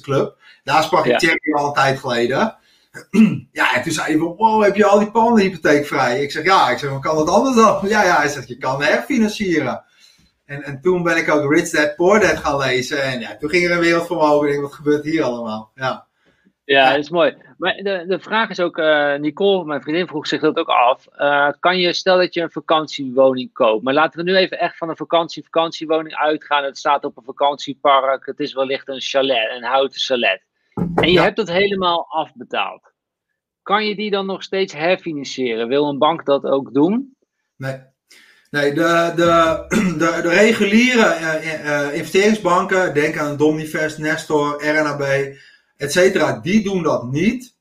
club. 0.01 0.37
Daar 0.63 0.83
sprak 0.83 1.05
ik 1.05 1.17
Thierry 1.19 1.53
al 1.53 1.67
een 1.67 1.73
tijd 1.73 1.99
geleden. 1.99 2.57
Ja, 3.51 3.75
en 3.75 3.83
toen 3.83 3.91
zei 3.91 4.07
hij 4.07 4.17
van, 4.17 4.35
wow, 4.35 4.63
heb 4.63 4.75
je 4.75 4.85
al 4.85 4.99
die 4.99 5.11
pandenhypotheek 5.11 5.85
vrij? 5.85 6.21
Ik 6.21 6.31
zeg, 6.31 6.43
ja. 6.43 6.69
Ik 6.69 6.77
zeg, 6.77 6.89
maar 6.91 6.99
kan 6.99 7.15
dat 7.15 7.29
anders 7.29 7.55
dan? 7.55 7.79
Ja, 7.87 8.03
ja, 8.03 8.17
hij 8.17 8.27
zegt, 8.27 8.47
je 8.47 8.57
kan 8.57 8.83
herfinancieren. 8.83 9.83
En, 10.45 10.63
en 10.63 10.81
toen 10.81 11.03
ben 11.03 11.17
ik 11.17 11.29
ook 11.29 11.53
Rich 11.53 11.69
Dad 11.69 11.95
Poor 11.95 12.19
Dad 12.19 12.37
gaan 12.37 12.57
lezen. 12.57 13.03
En 13.03 13.19
ja, 13.19 13.37
toen 13.37 13.49
ging 13.49 13.65
er 13.65 13.71
een 13.71 13.79
wereld 13.79 14.07
voor 14.07 14.17
me 14.17 14.23
open. 14.23 14.47
Ik 14.47 14.53
denk, 14.53 14.65
wat 14.65 14.73
gebeurt 14.73 15.03
hier 15.03 15.23
allemaal? 15.23 15.71
Ja. 15.75 16.07
Ja, 16.65 16.89
dat 16.89 16.99
is 16.99 17.09
mooi. 17.09 17.37
Maar 17.57 17.73
de, 17.73 18.03
de 18.07 18.19
vraag 18.19 18.49
is 18.49 18.59
ook, 18.59 18.77
uh, 18.77 19.15
Nicole, 19.15 19.65
mijn 19.65 19.81
vriendin, 19.81 20.07
vroeg 20.07 20.27
zich 20.27 20.41
dat 20.41 20.57
ook 20.57 20.67
af. 20.67 21.07
Uh, 21.17 21.49
kan 21.59 21.77
je, 21.77 21.93
stel 21.93 22.17
dat 22.17 22.33
je 22.33 22.41
een 22.41 22.51
vakantiewoning 22.51 23.53
koopt, 23.53 23.83
maar 23.83 23.93
laten 23.93 24.19
we 24.19 24.31
nu 24.31 24.35
even 24.35 24.59
echt 24.59 24.77
van 24.77 24.89
een 24.89 24.95
vakantie-vakantiewoning 24.95 26.15
uitgaan. 26.15 26.63
Het 26.63 26.77
staat 26.77 27.05
op 27.05 27.17
een 27.17 27.23
vakantiepark, 27.23 28.25
het 28.25 28.39
is 28.39 28.53
wellicht 28.53 28.87
een 28.87 29.01
chalet, 29.01 29.51
een 29.51 29.63
houten 29.63 29.99
chalet. 29.99 30.45
En 30.95 31.11
je 31.11 31.19
hebt 31.19 31.37
het 31.37 31.49
helemaal 31.49 32.05
afbetaald. 32.09 32.93
Kan 33.61 33.85
je 33.85 33.95
die 33.95 34.11
dan 34.11 34.25
nog 34.25 34.43
steeds 34.43 34.73
herfinancieren? 34.73 35.67
Wil 35.67 35.89
een 35.89 35.99
bank 35.99 36.25
dat 36.25 36.45
ook 36.45 36.73
doen? 36.73 37.15
Nee. 37.57 37.81
Nee, 38.53 38.73
de, 38.73 39.13
de, 39.15 39.65
de, 39.97 40.21
de 40.21 40.29
reguliere 40.29 41.39
uh, 41.41 41.95
investeringsbanken, 41.95 42.93
denk 42.93 43.17
aan 43.17 43.37
Domnivest, 43.37 43.97
Nestor, 43.97 44.65
RNAB, 44.65 45.35
etc., 45.77 46.41
die 46.41 46.63
doen 46.63 46.83
dat 46.83 47.11
niet. 47.11 47.55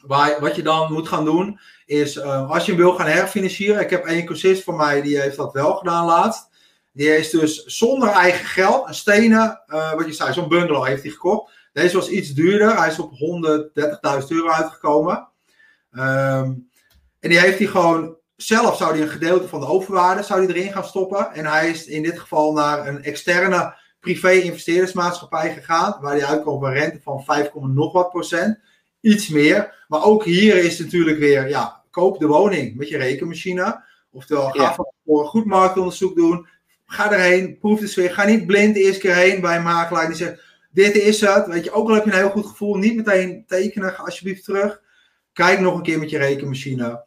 Waar, 0.00 0.40
wat 0.40 0.56
je 0.56 0.62
dan 0.62 0.92
moet 0.92 1.08
gaan 1.08 1.24
doen, 1.24 1.60
is 1.86 2.20
als 2.22 2.66
je 2.66 2.74
wil 2.74 2.94
gaan 2.94 3.06
herfinancieren. 3.06 3.80
Ik 3.80 3.90
heb 3.90 4.04
één 4.04 4.24
cursist 4.24 4.62
van 4.62 4.76
mij, 4.76 5.02
die 5.02 5.20
heeft 5.20 5.36
dat 5.36 5.52
wel 5.52 5.74
gedaan 5.74 6.04
laatst. 6.04 6.48
Die 6.92 7.16
is 7.16 7.30
dus 7.30 7.64
zonder 7.64 8.08
eigen 8.08 8.46
geld, 8.46 8.88
een 8.88 8.94
stenen, 8.94 9.62
wat 9.96 10.06
je 10.06 10.12
zei, 10.12 10.32
zo'n 10.32 10.48
bungalow 10.48 10.86
heeft 10.86 11.02
hij 11.02 11.10
gekocht. 11.10 11.52
Deze 11.72 11.96
was 11.96 12.08
iets 12.08 12.30
duurder. 12.30 12.76
Hij 12.76 12.88
is 12.88 12.98
op 12.98 13.10
130.000 13.12 14.28
euro 14.28 14.48
uitgekomen. 14.48 15.28
Ehm, 15.92 16.52
en 17.20 17.30
die 17.30 17.38
heeft 17.38 17.58
hij 17.58 17.66
gewoon 17.66 18.16
zelf 18.36 18.76
zou 18.76 18.92
hij 18.92 19.02
een 19.02 19.08
gedeelte 19.08 19.48
van 19.48 19.60
de 19.60 19.66
overwaarde 19.66 20.22
zou 20.22 20.44
hij 20.44 20.54
erin 20.54 20.72
gaan 20.72 20.84
stoppen. 20.84 21.32
En 21.32 21.46
hij 21.46 21.70
is 21.70 21.86
in 21.86 22.02
dit 22.02 22.18
geval 22.18 22.52
naar 22.52 22.86
een 22.86 23.02
externe 23.02 23.74
privé-investeerdersmaatschappij 24.00 25.52
gegaan. 25.52 25.96
Waar 26.00 26.12
hij 26.12 26.24
uitkomt 26.24 26.56
op 26.56 26.62
een 26.62 26.72
rente 26.72 27.00
van 27.02 27.24
5, 27.24 27.50
nog 27.54 27.92
wat 27.92 28.10
procent. 28.10 28.58
Iets 29.00 29.28
meer. 29.28 29.84
Maar 29.88 30.04
ook 30.04 30.24
hier 30.24 30.56
is 30.56 30.78
natuurlijk 30.78 31.18
weer, 31.18 31.48
ja, 31.48 31.82
koop 31.90 32.18
de 32.18 32.26
woning 32.26 32.76
met 32.76 32.88
je 32.88 32.96
rekenmachine. 32.96 33.84
Oftewel, 34.10 34.50
ga 34.50 34.62
ja. 34.62 34.74
voor 34.74 35.20
een 35.20 35.26
goed 35.26 35.44
marktonderzoek 35.44 36.16
doen. 36.16 36.46
Ga 36.86 37.12
erheen, 37.12 37.58
proef 37.58 37.80
de 37.80 37.86
sfeer. 37.86 38.10
Ga 38.10 38.24
niet 38.24 38.46
blind 38.46 38.74
de 38.74 38.82
eerste 38.82 39.00
keer 39.00 39.14
heen 39.14 39.40
bij 39.40 39.56
een 39.56 39.62
makelaar 39.62 40.06
die 40.06 40.16
zegt 40.16 40.42
dit 40.74 40.94
is 40.94 41.20
het. 41.20 41.46
Weet 41.46 41.64
je, 41.64 41.72
ook 41.72 41.88
al 41.88 41.94
heb 41.94 42.04
je 42.04 42.10
een 42.10 42.16
heel 42.16 42.30
goed 42.30 42.46
gevoel, 42.46 42.74
niet 42.74 42.96
meteen 42.96 43.44
tekenen, 43.46 43.92
ga 43.92 44.02
alsjeblieft 44.02 44.44
terug. 44.44 44.80
Kijk 45.32 45.60
nog 45.60 45.76
een 45.76 45.82
keer 45.82 45.98
met 45.98 46.10
je 46.10 46.18
rekenmachine. 46.18 47.04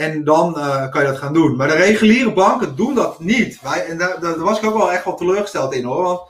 En 0.00 0.24
dan 0.24 0.54
uh, 0.56 0.90
kan 0.90 1.02
je 1.02 1.08
dat 1.08 1.18
gaan 1.18 1.32
doen. 1.32 1.56
Maar 1.56 1.68
de 1.68 1.74
reguliere 1.74 2.32
banken 2.32 2.76
doen 2.76 2.94
dat 2.94 3.20
niet. 3.20 3.60
Wij, 3.60 3.86
en 3.86 3.98
daar, 3.98 4.20
daar, 4.20 4.38
was 4.38 4.58
ik 4.58 4.64
ook 4.64 4.76
wel 4.76 4.92
echt 4.92 5.04
wel 5.04 5.14
teleurgesteld 5.14 5.74
in 5.74 5.84
hoor. 5.84 6.02
Want 6.02 6.20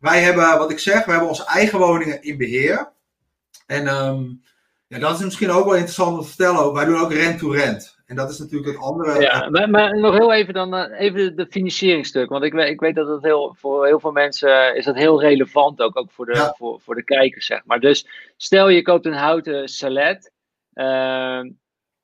wij 0.00 0.20
hebben, 0.20 0.58
wat 0.58 0.70
ik 0.70 0.78
zeg, 0.78 1.04
we 1.04 1.10
hebben 1.10 1.28
onze 1.28 1.46
eigen 1.46 1.78
woningen 1.78 2.22
in 2.22 2.36
beheer. 2.36 2.92
En 3.66 3.86
um, 3.86 4.42
ja, 4.86 4.98
dat 4.98 5.18
is 5.18 5.24
misschien 5.24 5.50
ook 5.50 5.64
wel 5.64 5.74
interessant 5.74 6.16
om 6.16 6.22
te 6.22 6.28
vertellen. 6.28 6.72
Wij 6.72 6.84
doen 6.84 7.00
ook 7.00 7.12
rent-to-rent. 7.12 7.98
En 8.06 8.16
dat 8.16 8.30
is 8.30 8.38
natuurlijk 8.38 8.72
het 8.72 8.82
andere. 8.82 9.20
Ja, 9.20 9.48
maar, 9.50 9.70
maar 9.70 9.98
nog 9.98 10.16
heel 10.16 10.32
even 10.32 10.54
dan 10.54 10.74
uh, 10.74 11.00
even 11.00 11.36
de 11.36 11.46
financieringstuk. 11.50 12.28
Want 12.28 12.44
ik, 12.44 12.54
ik 12.54 12.80
weet 12.80 12.94
dat 12.94 13.08
het 13.08 13.22
heel, 13.22 13.56
voor 13.58 13.86
heel 13.86 14.00
veel 14.00 14.12
mensen 14.12 14.76
is 14.76 14.84
dat 14.84 14.96
heel 14.96 15.20
relevant 15.20 15.80
ook, 15.80 15.96
ook 15.96 16.10
voor, 16.10 16.26
de, 16.26 16.34
ja. 16.34 16.54
voor, 16.56 16.80
voor 16.80 16.94
de 16.94 17.04
kijkers, 17.04 17.46
zeg 17.46 17.62
maar. 17.64 17.80
Dus 17.80 18.06
stel 18.36 18.68
je 18.68 18.82
koopt 18.82 19.06
een 19.06 19.12
houten 19.12 19.68
salet. 19.68 20.32
Uh, 20.74 21.40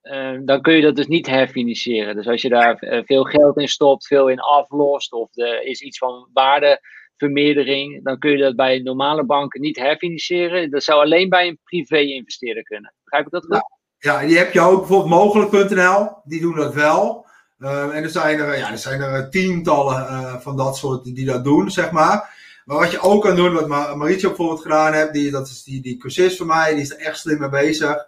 uh, 0.04 0.38
dan 0.44 0.60
kun 0.60 0.74
je 0.74 0.82
dat 0.82 0.96
dus 0.96 1.06
niet 1.06 1.26
herfinancieren. 1.26 2.16
Dus 2.16 2.26
als 2.26 2.42
je 2.42 2.48
daar 2.48 3.02
veel 3.06 3.24
geld 3.24 3.58
in 3.58 3.68
stopt, 3.68 4.06
veel 4.06 4.28
in 4.28 4.40
aflost, 4.40 5.12
of 5.12 5.36
er 5.36 5.62
is 5.62 5.80
iets 5.80 5.98
van 5.98 6.28
waardevermeerdering, 6.32 8.04
dan 8.04 8.18
kun 8.18 8.30
je 8.30 8.36
dat 8.36 8.56
bij 8.56 8.78
normale 8.78 9.24
banken 9.24 9.60
niet 9.60 9.78
herfinancieren. 9.78 10.70
Dat 10.70 10.84
zou 10.84 11.00
alleen 11.00 11.28
bij 11.28 11.48
een 11.48 11.58
privé-investeerder 11.64 12.62
kunnen. 12.62 12.94
Begrijp 13.04 13.26
ik 13.26 13.32
dat 13.32 13.44
goed? 13.44 13.72
Ja, 13.98 14.26
die 14.26 14.38
heb 14.38 14.52
je 14.52 14.60
ook 14.60 14.78
bijvoorbeeld 14.78 15.10
mogelijk.nl, 15.10 16.08
die 16.24 16.40
doen 16.40 16.56
dat 16.56 16.74
wel. 16.74 17.26
Uh, 17.58 17.96
en 17.96 18.02
er 18.02 18.10
zijn 18.10 18.38
er, 18.38 18.58
ja, 18.58 18.70
er 18.70 18.78
zijn 18.78 19.00
er 19.00 19.30
tientallen 19.30 20.02
uh, 20.02 20.34
van 20.34 20.56
dat 20.56 20.76
soort 20.76 21.04
die, 21.04 21.26
dat 21.26 21.44
doen, 21.44 21.70
zeg 21.70 21.90
maar. 21.90 22.42
Maar 22.64 22.78
wat 22.78 22.90
je 22.90 23.00
ook 23.00 23.22
kan 23.22 23.36
doen, 23.36 23.52
wat 23.52 23.96
Marietje 23.96 24.26
bijvoorbeeld 24.26 24.62
gedaan 24.62 24.92
heeft, 24.92 25.12
die, 25.12 25.30
dat 25.30 25.46
is 25.46 25.62
die, 25.62 25.82
die 25.82 25.96
cursist 25.96 26.36
van 26.36 26.46
mij, 26.46 26.72
die 26.72 26.82
is 26.82 26.90
er 26.90 26.98
echt 26.98 27.18
slim 27.18 27.38
mee 27.38 27.48
bezig. 27.48 28.06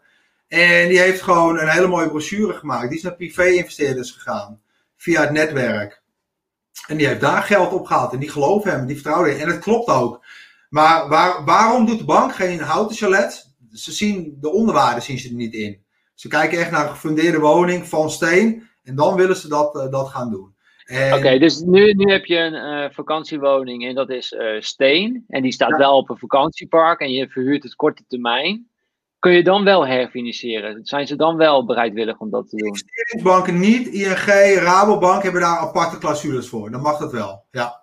En 0.49 0.89
die 0.89 0.99
heeft 0.99 1.23
gewoon 1.23 1.59
een 1.59 1.69
hele 1.69 1.87
mooie 1.87 2.09
brochure 2.09 2.53
gemaakt. 2.53 2.89
Die 2.89 2.97
is 2.99 3.03
naar 3.03 3.17
privé-investeerders 3.17 4.11
gegaan, 4.11 4.61
via 4.97 5.21
het 5.21 5.31
netwerk. 5.31 6.03
En 6.87 6.97
die 6.97 7.07
heeft 7.07 7.21
daar 7.21 7.43
geld 7.43 7.73
opgehaald 7.73 8.13
en 8.13 8.19
die 8.19 8.31
geloven 8.31 8.71
hem, 8.71 8.87
die 8.87 8.97
vertrouwen 8.97 9.31
hem. 9.31 9.41
En 9.41 9.49
het 9.49 9.59
klopt 9.59 9.89
ook. 9.89 10.25
Maar 10.69 11.09
waar, 11.09 11.45
waarom 11.45 11.87
doet 11.87 11.99
de 11.99 12.05
bank 12.05 12.35
geen 12.35 12.61
houten 12.61 12.97
chalet? 12.97 13.55
Ze 13.73 13.93
zien 13.93 14.37
de 14.41 14.53
onderwaarde 14.53 15.01
zien 15.01 15.19
ze 15.19 15.29
er 15.29 15.35
niet 15.35 15.55
in. 15.55 15.85
Ze 16.15 16.29
kijken 16.29 16.59
echt 16.59 16.71
naar 16.71 16.83
een 16.83 16.93
gefundeerde 16.93 17.39
woning 17.39 17.87
van 17.87 18.11
steen. 18.11 18.69
En 18.83 18.95
dan 18.95 19.17
willen 19.17 19.37
ze 19.37 19.49
dat, 19.49 19.75
uh, 19.75 19.91
dat 19.91 20.09
gaan 20.09 20.31
doen. 20.31 20.55
Oké, 21.15 21.39
dus 21.39 21.61
nu, 21.61 21.93
nu 21.93 22.13
heb 22.13 22.25
je 22.25 22.37
een 22.37 22.85
uh, 22.85 22.91
vakantiewoning 22.91 23.87
en 23.87 23.95
dat 23.95 24.11
is 24.11 24.33
uh, 24.33 24.61
steen. 24.61 25.25
En 25.29 25.43
die 25.43 25.53
staat 25.53 25.71
ja. 25.71 25.77
wel 25.77 25.97
op 25.97 26.11
een 26.11 26.19
vakantiepark 26.19 27.01
en 27.01 27.11
je 27.11 27.29
verhuurt 27.29 27.63
het 27.63 27.75
korte 27.75 28.05
termijn. 28.09 28.71
Kun 29.27 29.35
je 29.35 29.43
dan 29.43 29.65
wel 29.65 29.87
herfinancieren? 29.87 30.85
Zijn 30.85 31.07
ze 31.07 31.17
dan 31.17 31.37
wel 31.37 31.65
bereidwillig 31.65 32.19
om 32.19 32.31
dat 32.31 32.49
te 32.49 32.57
doen? 32.57 32.67
Investeringsbanken 32.67 33.59
niet. 33.59 33.87
ING, 33.87 34.59
Rabobank 34.59 35.23
hebben 35.23 35.41
daar 35.41 35.59
aparte 35.59 35.99
clausules 35.99 36.49
voor. 36.49 36.71
Dan 36.71 36.81
mag 36.81 36.99
dat 36.99 37.13
wel, 37.13 37.45
ja. 37.51 37.83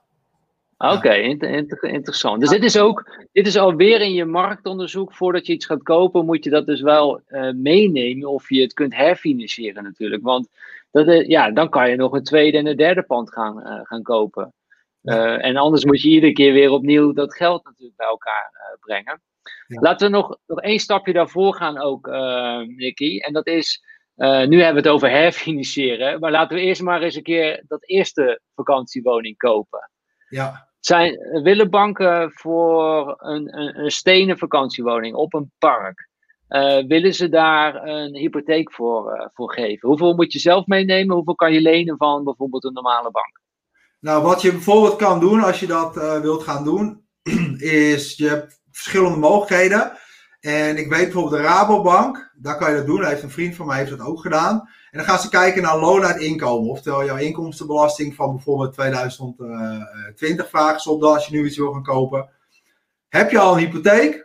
Oké, 0.77 0.93
okay, 0.93 1.21
inter 1.21 1.49
inter 1.49 1.83
interessant. 1.83 2.39
Dus 2.39 2.49
dit 2.49 2.63
is 2.63 2.77
ook, 2.77 3.25
dit 3.31 3.47
is 3.47 3.57
alweer 3.57 4.01
in 4.01 4.13
je 4.13 4.25
marktonderzoek. 4.25 5.13
Voordat 5.13 5.45
je 5.45 5.53
iets 5.53 5.65
gaat 5.65 5.83
kopen, 5.83 6.25
moet 6.25 6.43
je 6.43 6.49
dat 6.49 6.65
dus 6.65 6.81
wel 6.81 7.21
uh, 7.27 7.51
meenemen 7.51 8.29
of 8.29 8.49
je 8.49 8.61
het 8.61 8.73
kunt 8.73 8.95
herfinancieren 8.95 9.83
natuurlijk. 9.83 10.23
Want 10.23 10.47
dat, 10.91 11.07
uh, 11.07 11.27
ja, 11.27 11.51
dan 11.51 11.69
kan 11.69 11.89
je 11.89 11.95
nog 11.95 12.13
een 12.13 12.23
tweede 12.23 12.57
en 12.57 12.67
een 12.67 12.77
derde 12.77 13.03
pand 13.03 13.31
gaan, 13.31 13.59
uh, 13.59 13.79
gaan 13.83 14.03
kopen. 14.03 14.53
en 15.01 15.57
anders 15.57 15.85
moet 15.85 16.01
je 16.01 16.09
iedere 16.09 16.33
keer 16.33 16.53
weer 16.53 16.69
opnieuw 16.69 17.13
dat 17.13 17.35
geld 17.35 17.63
natuurlijk 17.63 17.97
bij 17.97 18.07
elkaar 18.07 18.77
brengen. 18.79 19.21
Ja. 19.67 19.81
Laten 19.81 20.11
we 20.11 20.17
nog, 20.17 20.37
nog 20.47 20.61
één 20.61 20.79
stapje 20.79 21.13
daarvoor 21.13 21.55
gaan 21.55 21.81
ook, 21.81 22.07
Nicky. 22.67 23.17
En 23.17 23.33
dat 23.33 23.47
is, 23.47 23.83
nu 24.15 24.61
hebben 24.61 24.83
we 24.83 24.87
het 24.87 24.87
over 24.87 25.09
herfinancieren. 25.09 26.19
Maar 26.19 26.31
laten 26.31 26.57
we 26.57 26.63
eerst 26.63 26.81
maar 26.81 27.01
eens 27.01 27.15
een 27.15 27.23
keer 27.23 27.63
dat 27.67 27.87
eerste 27.87 28.41
vakantiewoning 28.55 29.37
kopen. 29.37 29.91
Ja. 30.29 30.67
Zijn, 30.79 31.17
willen 31.43 31.69
banken 31.69 32.31
voor 32.31 33.15
een, 33.17 33.57
een, 33.57 33.79
een 33.79 33.91
stenen 33.91 34.37
vakantiewoning 34.37 35.15
op 35.15 35.33
een 35.33 35.51
park, 35.57 36.07
uh, 36.53 36.87
willen 36.87 37.13
ze 37.13 37.29
daar 37.29 37.87
een 37.87 38.15
hypotheek 38.15 38.71
voor, 38.71 39.15
uh, 39.15 39.25
voor 39.33 39.53
geven? 39.53 39.89
Hoeveel 39.89 40.13
moet 40.13 40.33
je 40.33 40.39
zelf 40.39 40.65
meenemen? 40.65 41.15
Hoeveel 41.15 41.35
kan 41.35 41.53
je 41.53 41.61
lenen 41.61 41.97
van 41.97 42.23
bijvoorbeeld 42.23 42.63
een 42.63 42.73
normale 42.73 43.11
bank? 43.11 43.41
Nou, 43.99 44.23
wat 44.23 44.41
je 44.41 44.51
bijvoorbeeld 44.51 44.95
kan 44.95 45.19
doen 45.19 45.43
als 45.43 45.59
je 45.59 45.67
dat 45.67 45.97
uh, 45.97 46.19
wilt 46.19 46.43
gaan 46.43 46.63
doen, 46.63 47.07
is 47.57 48.17
je 48.17 48.27
hebt 48.27 48.61
verschillende 48.74 49.17
mogelijkheden. 49.17 49.91
En 50.39 50.78
ik 50.78 50.89
weet 50.89 51.03
bijvoorbeeld 51.03 51.41
de 51.41 51.47
Rabobank, 51.47 52.32
daar 52.36 52.57
kan 52.57 52.69
je 52.69 52.76
dat 52.76 52.86
doen. 52.86 53.01
Daar 53.01 53.09
heeft 53.09 53.24
een 53.24 53.30
vriend 53.30 53.55
van 53.55 53.65
mij 53.65 53.78
heeft 53.78 53.89
dat 53.89 54.07
ook 54.07 54.21
gedaan. 54.21 54.69
En 54.91 54.97
dan 54.97 55.07
gaan 55.07 55.19
ze 55.19 55.30
kijken 55.30 55.61
naar 55.61 55.80
loon 55.80 56.05
uit 56.05 56.21
inkomen. 56.21 56.69
Oftewel 56.69 57.05
jouw 57.05 57.17
inkomstenbelasting 57.17 58.15
van 58.15 58.36
bijvoorbeeld 58.36 58.74
2020 58.74 60.49
vragen 60.49 60.80
ze 60.80 60.91
op 60.91 61.01
dat 61.01 61.13
als 61.13 61.28
je 61.28 61.36
nu 61.36 61.45
iets 61.45 61.57
wil 61.57 61.71
gaan 61.71 61.84
kopen. 61.84 62.30
Heb 63.09 63.32
je 63.32 63.39
al 63.39 63.53
een 63.53 63.59
hypotheek? 63.59 64.24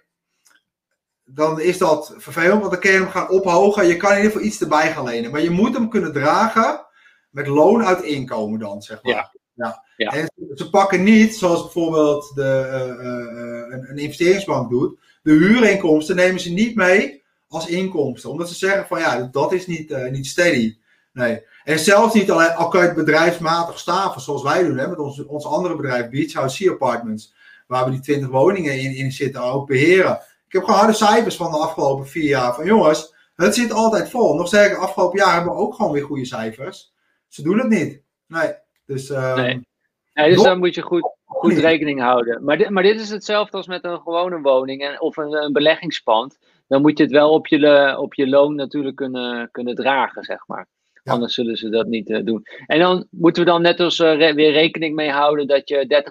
dan 1.31 1.61
is 1.61 1.79
dat 1.79 2.15
vervelend, 2.17 2.61
want 2.61 2.73
dan 2.73 2.81
kun 2.81 2.91
je 2.91 2.99
hem 2.99 3.09
gaan 3.09 3.31
ophogen. 3.31 3.87
Je 3.87 3.97
kan 3.97 4.11
in 4.11 4.17
ieder 4.17 4.31
geval 4.31 4.47
iets 4.47 4.61
erbij 4.61 4.93
gaan 4.93 5.05
lenen. 5.05 5.31
Maar 5.31 5.41
je 5.41 5.51
moet 5.51 5.75
hem 5.75 5.89
kunnen 5.89 6.13
dragen 6.13 6.87
met 7.31 7.47
loon 7.47 7.85
uit 7.85 8.03
inkomen 8.03 8.59
dan, 8.59 8.83
zeg 8.83 9.03
maar. 9.03 9.35
Ja. 9.59 9.85
Ja. 9.97 10.11
En 10.11 10.31
ze 10.55 10.71
pakken 10.71 11.03
niet, 11.03 11.37
zoals 11.37 11.63
bijvoorbeeld 11.63 12.33
de, 12.35 12.43
eh, 12.43 12.91
eh, 12.91 13.73
een, 13.73 13.91
een 13.91 13.99
investeringsbank 13.99 14.71
doet, 14.71 14.99
de 15.23 15.33
huurinkomsten 15.33 16.17
nemen 16.17 16.41
ze 16.41 16.53
niet 16.53 16.75
mee 16.75 17.23
als 17.49 17.67
inkomsten. 17.67 18.31
Omdat 18.31 18.49
ze 18.49 18.55
zeggen 18.55 18.87
van 18.87 18.99
ja, 18.99 19.29
dat 19.33 19.53
is 19.53 19.67
niet, 19.67 19.91
eh, 19.91 20.11
niet 20.11 20.27
steady. 20.27 20.77
Nee. 21.13 21.43
En 21.65 21.79
zelfs 21.79 22.15
niet 22.15 22.31
alleen, 22.31 22.55
al 22.55 22.69
kan 22.69 22.81
je 22.81 22.87
het 22.87 22.97
bedrijfsmatig 22.97 23.79
staven, 23.79 24.21
zoals 24.21 24.43
wij 24.43 24.63
doen, 24.63 24.79
hè, 24.79 24.89
met 24.89 24.99
ons, 24.99 25.27
ons 25.27 25.45
andere 25.45 25.77
bedrijf, 25.77 26.09
Beach 26.09 26.33
House 26.33 26.57
Sea 26.57 26.73
Apartments, 26.73 27.35
waar 27.67 27.85
we 27.85 27.91
die 27.91 28.01
20 28.01 28.29
woningen 28.29 28.79
in, 28.79 28.95
in 28.95 29.13
zitten, 29.13 29.43
ook 29.43 29.67
beheren. 29.67 30.13
Ik 30.47 30.53
heb 30.53 30.65
gewoon 30.65 30.79
harde 30.79 30.93
cijfers 30.93 31.37
van 31.37 31.51
de 31.51 31.57
afgelopen 31.57 32.07
vier 32.07 32.29
jaar. 32.29 32.55
Van 32.55 32.65
jongens, 32.65 33.15
het 33.35 33.55
zit 33.55 33.73
altijd 33.73 34.11
vol. 34.11 34.35
Nog 34.35 34.47
sterker, 34.47 34.79
afgelopen 34.79 35.19
jaar 35.19 35.35
hebben 35.35 35.53
we 35.53 35.59
ook 35.59 35.75
gewoon 35.75 35.93
weer 35.93 36.05
goede 36.05 36.25
cijfers. 36.25 36.95
Ze 37.29 37.43
doen 37.43 37.59
het 37.59 37.69
niet. 37.69 38.01
Nee. 38.27 38.53
Dus, 38.89 39.09
Nee. 39.09 39.67
Nee, 40.15 40.35
Nog- 40.35 40.45
daar 40.45 40.59
moet 40.59 40.75
je 40.75 40.83
goed, 40.83 41.11
goed 41.25 41.53
rekening 41.53 42.01
houden. 42.01 42.45
Maar 42.45 42.57
dit, 42.59 42.69
maar 42.71 42.83
dit 42.83 43.01
is 43.01 43.11
hetzelfde 43.11 43.57
als 43.57 43.67
met 43.67 43.85
een 43.85 44.01
gewone 44.01 44.41
woning 44.41 44.83
en, 44.83 45.01
of 45.01 45.17
een, 45.17 45.33
een 45.33 45.53
beleggingspand. 45.53 46.39
Dan 46.69 46.81
moet 46.81 46.99
je 46.99 47.05
het 47.05 47.13
wel 47.13 47.31
op 47.31 47.47
je, 47.47 47.95
op 47.99 48.15
je 48.15 48.29
loon 48.29 48.55
natuurlijk 48.55 48.97
kunnen, 48.97 49.49
kunnen 49.51 49.75
dragen, 49.75 50.23
zeg 50.25 50.47
maar. 50.47 50.67
Ja. 51.03 51.13
Anders 51.13 51.35
zullen 51.35 51.57
ze 51.57 51.69
dat 51.69 51.87
niet 51.87 52.11
eh, 52.11 52.25
doen. 52.25 52.47
En 52.67 52.79
dan 52.79 53.07
moeten 53.11 53.45
we 53.45 53.51
dan 53.51 53.63
net 53.63 53.81
als 53.81 53.99
eh, 53.99 54.17
re- 54.17 54.35
weer 54.35 54.53
rekening 54.53 54.95
mee 54.95 55.11
houden 55.11 55.47
dat 55.47 55.69
je 55.69 56.03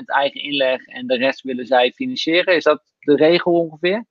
30% 0.00 0.04
eigen 0.04 0.40
inleg 0.42 0.86
en 0.86 1.06
de 1.06 1.16
rest 1.16 1.42
willen 1.42 1.66
zij 1.66 1.92
financieren. 1.94 2.54
Is 2.56 2.64
dat 2.64 2.82
de 2.98 3.16
regel 3.16 3.52
ongeveer? 3.52 4.04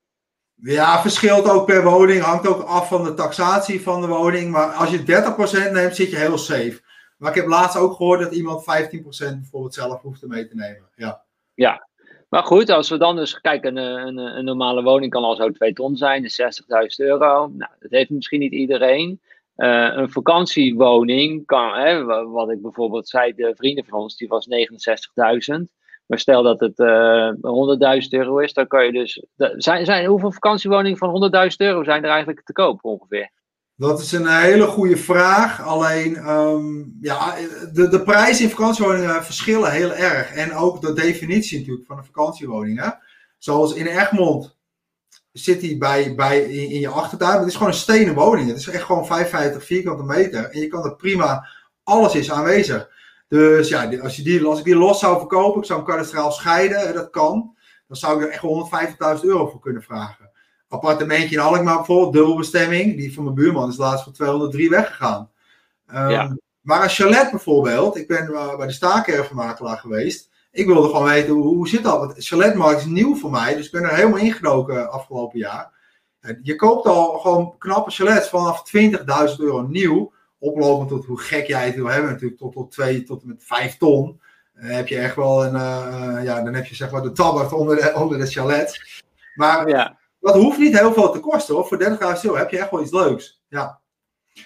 Ja, 0.55 1.01
verschilt 1.01 1.49
ook 1.49 1.65
per 1.65 1.83
woning. 1.83 2.21
Hangt 2.21 2.47
ook 2.47 2.61
af 2.61 2.87
van 2.87 3.03
de 3.03 3.13
taxatie 3.13 3.81
van 3.81 4.01
de 4.01 4.07
woning. 4.07 4.51
Maar 4.51 4.67
als 4.67 4.89
je 4.89 4.99
30% 5.69 5.71
neemt, 5.71 5.95
zit 5.95 6.09
je 6.09 6.17
heel 6.17 6.37
safe. 6.37 6.81
Maar 7.17 7.29
ik 7.29 7.35
heb 7.41 7.47
laatst 7.47 7.77
ook 7.77 7.93
gehoord 7.95 8.19
dat 8.19 8.33
iemand 8.33 8.61
15% 8.61 8.65
bijvoorbeeld 9.17 9.73
zelf 9.73 10.01
hoeft 10.01 10.27
mee 10.27 10.47
te 10.47 10.55
nemen. 10.55 10.89
Ja. 10.95 11.87
Maar 12.29 12.43
goed, 12.43 12.69
als 12.69 12.89
we 12.89 12.97
dan 12.97 13.15
dus 13.15 13.41
kijken, 13.41 13.77
een, 13.77 14.07
een, 14.07 14.37
een 14.37 14.45
normale 14.45 14.83
woning 14.83 15.11
kan 15.11 15.23
al 15.23 15.35
zo 15.35 15.51
2 15.51 15.73
ton 15.73 15.95
zijn, 15.95 16.21
dus 16.21 16.41
60.000 16.41 17.05
euro. 17.05 17.47
Nou, 17.47 17.71
dat 17.79 17.91
heeft 17.91 18.09
misschien 18.09 18.39
niet 18.39 18.51
iedereen. 18.51 19.21
Eh, 19.55 19.89
een 19.93 20.11
vakantiewoning 20.11 21.45
kan, 21.45 21.73
hè, 21.73 22.03
wa- 22.03 22.25
wat 22.25 22.49
ik 22.51 22.61
bijvoorbeeld 22.61 23.07
zei, 23.07 23.33
de 23.33 23.53
vrienden 23.55 23.85
van 23.85 23.99
ons, 23.99 24.17
die 24.17 24.27
was 24.27 24.47
69.000. 24.47 25.67
Maar 26.05 26.19
stel 26.19 26.43
dat 26.43 26.59
het 26.59 26.79
eh 26.79 27.29
100.000 27.41 28.13
euro 28.13 28.37
is, 28.37 28.53
dan 28.53 28.67
kan 28.67 28.85
je 28.85 28.91
dus. 28.91 29.25
Zijn, 29.57 29.85
zijn, 29.85 30.05
hoeveel 30.05 30.31
vakantiewoningen 30.31 30.97
van 30.97 31.09
100.000 31.09 31.55
euro 31.57 31.83
zijn 31.83 32.03
er 32.03 32.09
eigenlijk 32.09 32.41
te 32.43 32.53
koop 32.53 32.79
ongeveer? 32.83 33.29
Dat 33.77 34.01
is 34.01 34.11
een 34.11 34.27
hele 34.27 34.67
goede 34.67 34.97
vraag. 34.97 35.61
Alleen, 35.61 36.15
ehm, 36.15 36.83
ja, 37.01 37.35
de, 37.73 37.87
de 37.87 38.01
prijzen 38.03 38.43
in 38.43 38.49
vakantiewoningen 38.49 39.23
verschillen 39.23 39.71
heel 39.71 39.93
erg. 39.93 40.33
En 40.33 40.53
ook 40.53 40.81
de 40.81 40.93
definitie 40.93 41.59
natuurlijk 41.59 41.87
van 41.87 41.97
een 41.97 42.05
vakantiewoning. 42.05 42.79
Hè? 42.79 42.89
Zoals 43.37 43.73
in 43.73 43.85
Egmond 43.85 44.57
zit 45.31 45.59
die 45.59 45.77
bij, 45.77 46.15
bij 46.15 46.39
in, 46.41 46.69
in 46.69 46.79
je 46.79 46.89
achtertuin. 46.89 47.39
Het 47.39 47.47
is 47.47 47.53
gewoon 47.53 47.71
een 47.71 47.77
stenen 47.77 48.13
woning. 48.13 48.47
Het 48.47 48.57
is 48.57 48.67
echt 48.67 48.83
gewoon 48.83 49.05
55 49.05 49.65
vierkante 49.65 50.03
meter. 50.03 50.49
En 50.49 50.59
je 50.59 50.67
kan 50.67 50.83
er 50.83 50.95
prima, 50.95 51.47
alles 51.83 52.15
is 52.15 52.31
aanwezig. 52.31 52.89
Dus 53.27 53.69
ja, 53.69 53.99
als, 53.99 54.15
je 54.15 54.23
die, 54.23 54.45
als 54.45 54.59
ik 54.59 54.65
die 54.65 54.75
los 54.75 54.99
zou 54.99 55.17
verkopen, 55.17 55.61
ik 55.61 55.67
zou 55.67 55.79
hem 55.79 55.87
kadastraal 55.87 56.31
scheiden, 56.31 56.93
dat 56.93 57.09
kan. 57.09 57.55
Dan 57.87 57.97
zou 57.97 58.17
ik 58.17 58.27
er 58.27 58.31
echt 58.31 59.17
150.000 59.19 59.25
euro 59.25 59.47
voor 59.47 59.59
kunnen 59.59 59.83
vragen. 59.83 60.24
Appartementje 60.75 61.35
in 61.35 61.41
Alkmaar 61.41 61.75
bijvoorbeeld, 61.75 62.13
dubbelbestemming. 62.13 62.97
Die 62.97 63.13
van 63.13 63.23
mijn 63.23 63.35
buurman 63.35 63.69
is 63.69 63.77
laatst 63.77 64.03
voor 64.03 64.13
203 64.13 64.69
weggegaan. 64.69 65.29
Ja. 65.87 66.37
Maar 66.65 66.83
een 66.83 66.89
chalet 66.89 67.31
bijvoorbeeld, 67.31 67.97
ik 67.97 68.07
ben 68.07 68.33
eh, 68.33 68.57
bij 68.57 68.67
de 68.67 68.73
staakervenmakelaar 68.73 69.77
geweest. 69.77 70.29
Ik 70.51 70.65
wilde 70.65 70.87
gewoon 70.87 71.03
weten 71.03 71.33
hoe, 71.33 71.55
hoe 71.55 71.67
zit 71.67 71.83
dat? 71.83 71.99
Want 71.99 72.13
chaletmarkt 72.17 72.79
is 72.79 72.85
nieuw 72.85 73.15
voor 73.15 73.31
mij, 73.31 73.55
dus 73.55 73.65
ik 73.65 73.71
ben 73.71 73.83
er 73.83 73.95
helemaal 73.95 74.19
ingedoken 74.19 74.91
afgelopen 74.91 75.39
jaar. 75.39 75.71
Ja, 76.21 76.35
Je 76.41 76.55
koopt 76.55 76.85
al 76.85 77.17
gewoon 77.17 77.57
knappe 77.57 77.91
chalets 77.91 78.29
vanaf 78.29 78.63
20.000 78.77 78.95
euro 79.37 79.61
nieuw. 79.61 80.13
Oplopend 80.39 80.89
tot 80.89 81.05
hoe 81.05 81.19
gek 81.19 81.47
jij 81.47 81.65
het 81.65 81.75
wil 81.75 81.85
hebben, 81.85 82.11
natuurlijk 82.11 82.39
tot, 82.39 82.53
tot 82.53 82.71
2 82.71 83.03
tot 83.03 83.21
en 83.21 83.27
met 83.27 83.43
5 83.43 83.77
ton. 83.77 84.21
Dan 84.53 84.69
heb 84.69 84.87
je 84.87 84.97
echt 84.97 85.15
wel 85.15 85.45
een, 85.45 85.55
eh, 85.55 86.23
ja, 86.23 86.41
dan 86.41 86.53
heb 86.53 86.65
je 86.65 86.75
zeg 86.75 86.91
maar 86.91 87.01
de 87.01 87.11
tabbert 87.11 87.53
onder 87.53 87.75
de, 87.75 87.93
onder 87.95 88.17
de 88.17 88.25
chalet. 88.25 89.03
Maar 89.35 89.69
Ja, 89.69 89.97
dat 90.25 90.35
hoeft 90.35 90.57
niet 90.57 90.79
heel 90.79 90.93
veel 90.93 91.11
te 91.11 91.19
kosten 91.19 91.55
hoor. 91.55 91.65
Voor 91.67 91.79
30.000 91.79 92.21
euro 92.23 92.37
heb 92.37 92.51
je 92.51 92.59
echt 92.59 92.71
wel 92.71 92.81
iets 92.81 92.91
leuks. 92.91 93.41
Ja. 93.47 93.81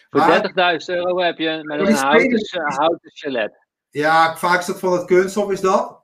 voor 0.09 0.19
Maar- 0.19 0.41
30.000 0.41 0.95
euro 0.95 1.19
heb 1.19 1.37
je 1.37 1.59
met 1.63 1.79
een 1.79 1.93
houten, 1.93 2.73
houten 2.73 3.11
chalet. 3.13 3.67
Ja, 3.89 4.37
vaak 4.37 4.59
is 4.59 4.65
dat 4.65 4.79
van 4.79 4.93
het 4.93 5.05
kunststof 5.05 5.51
is 5.51 5.61
dat. 5.61 6.03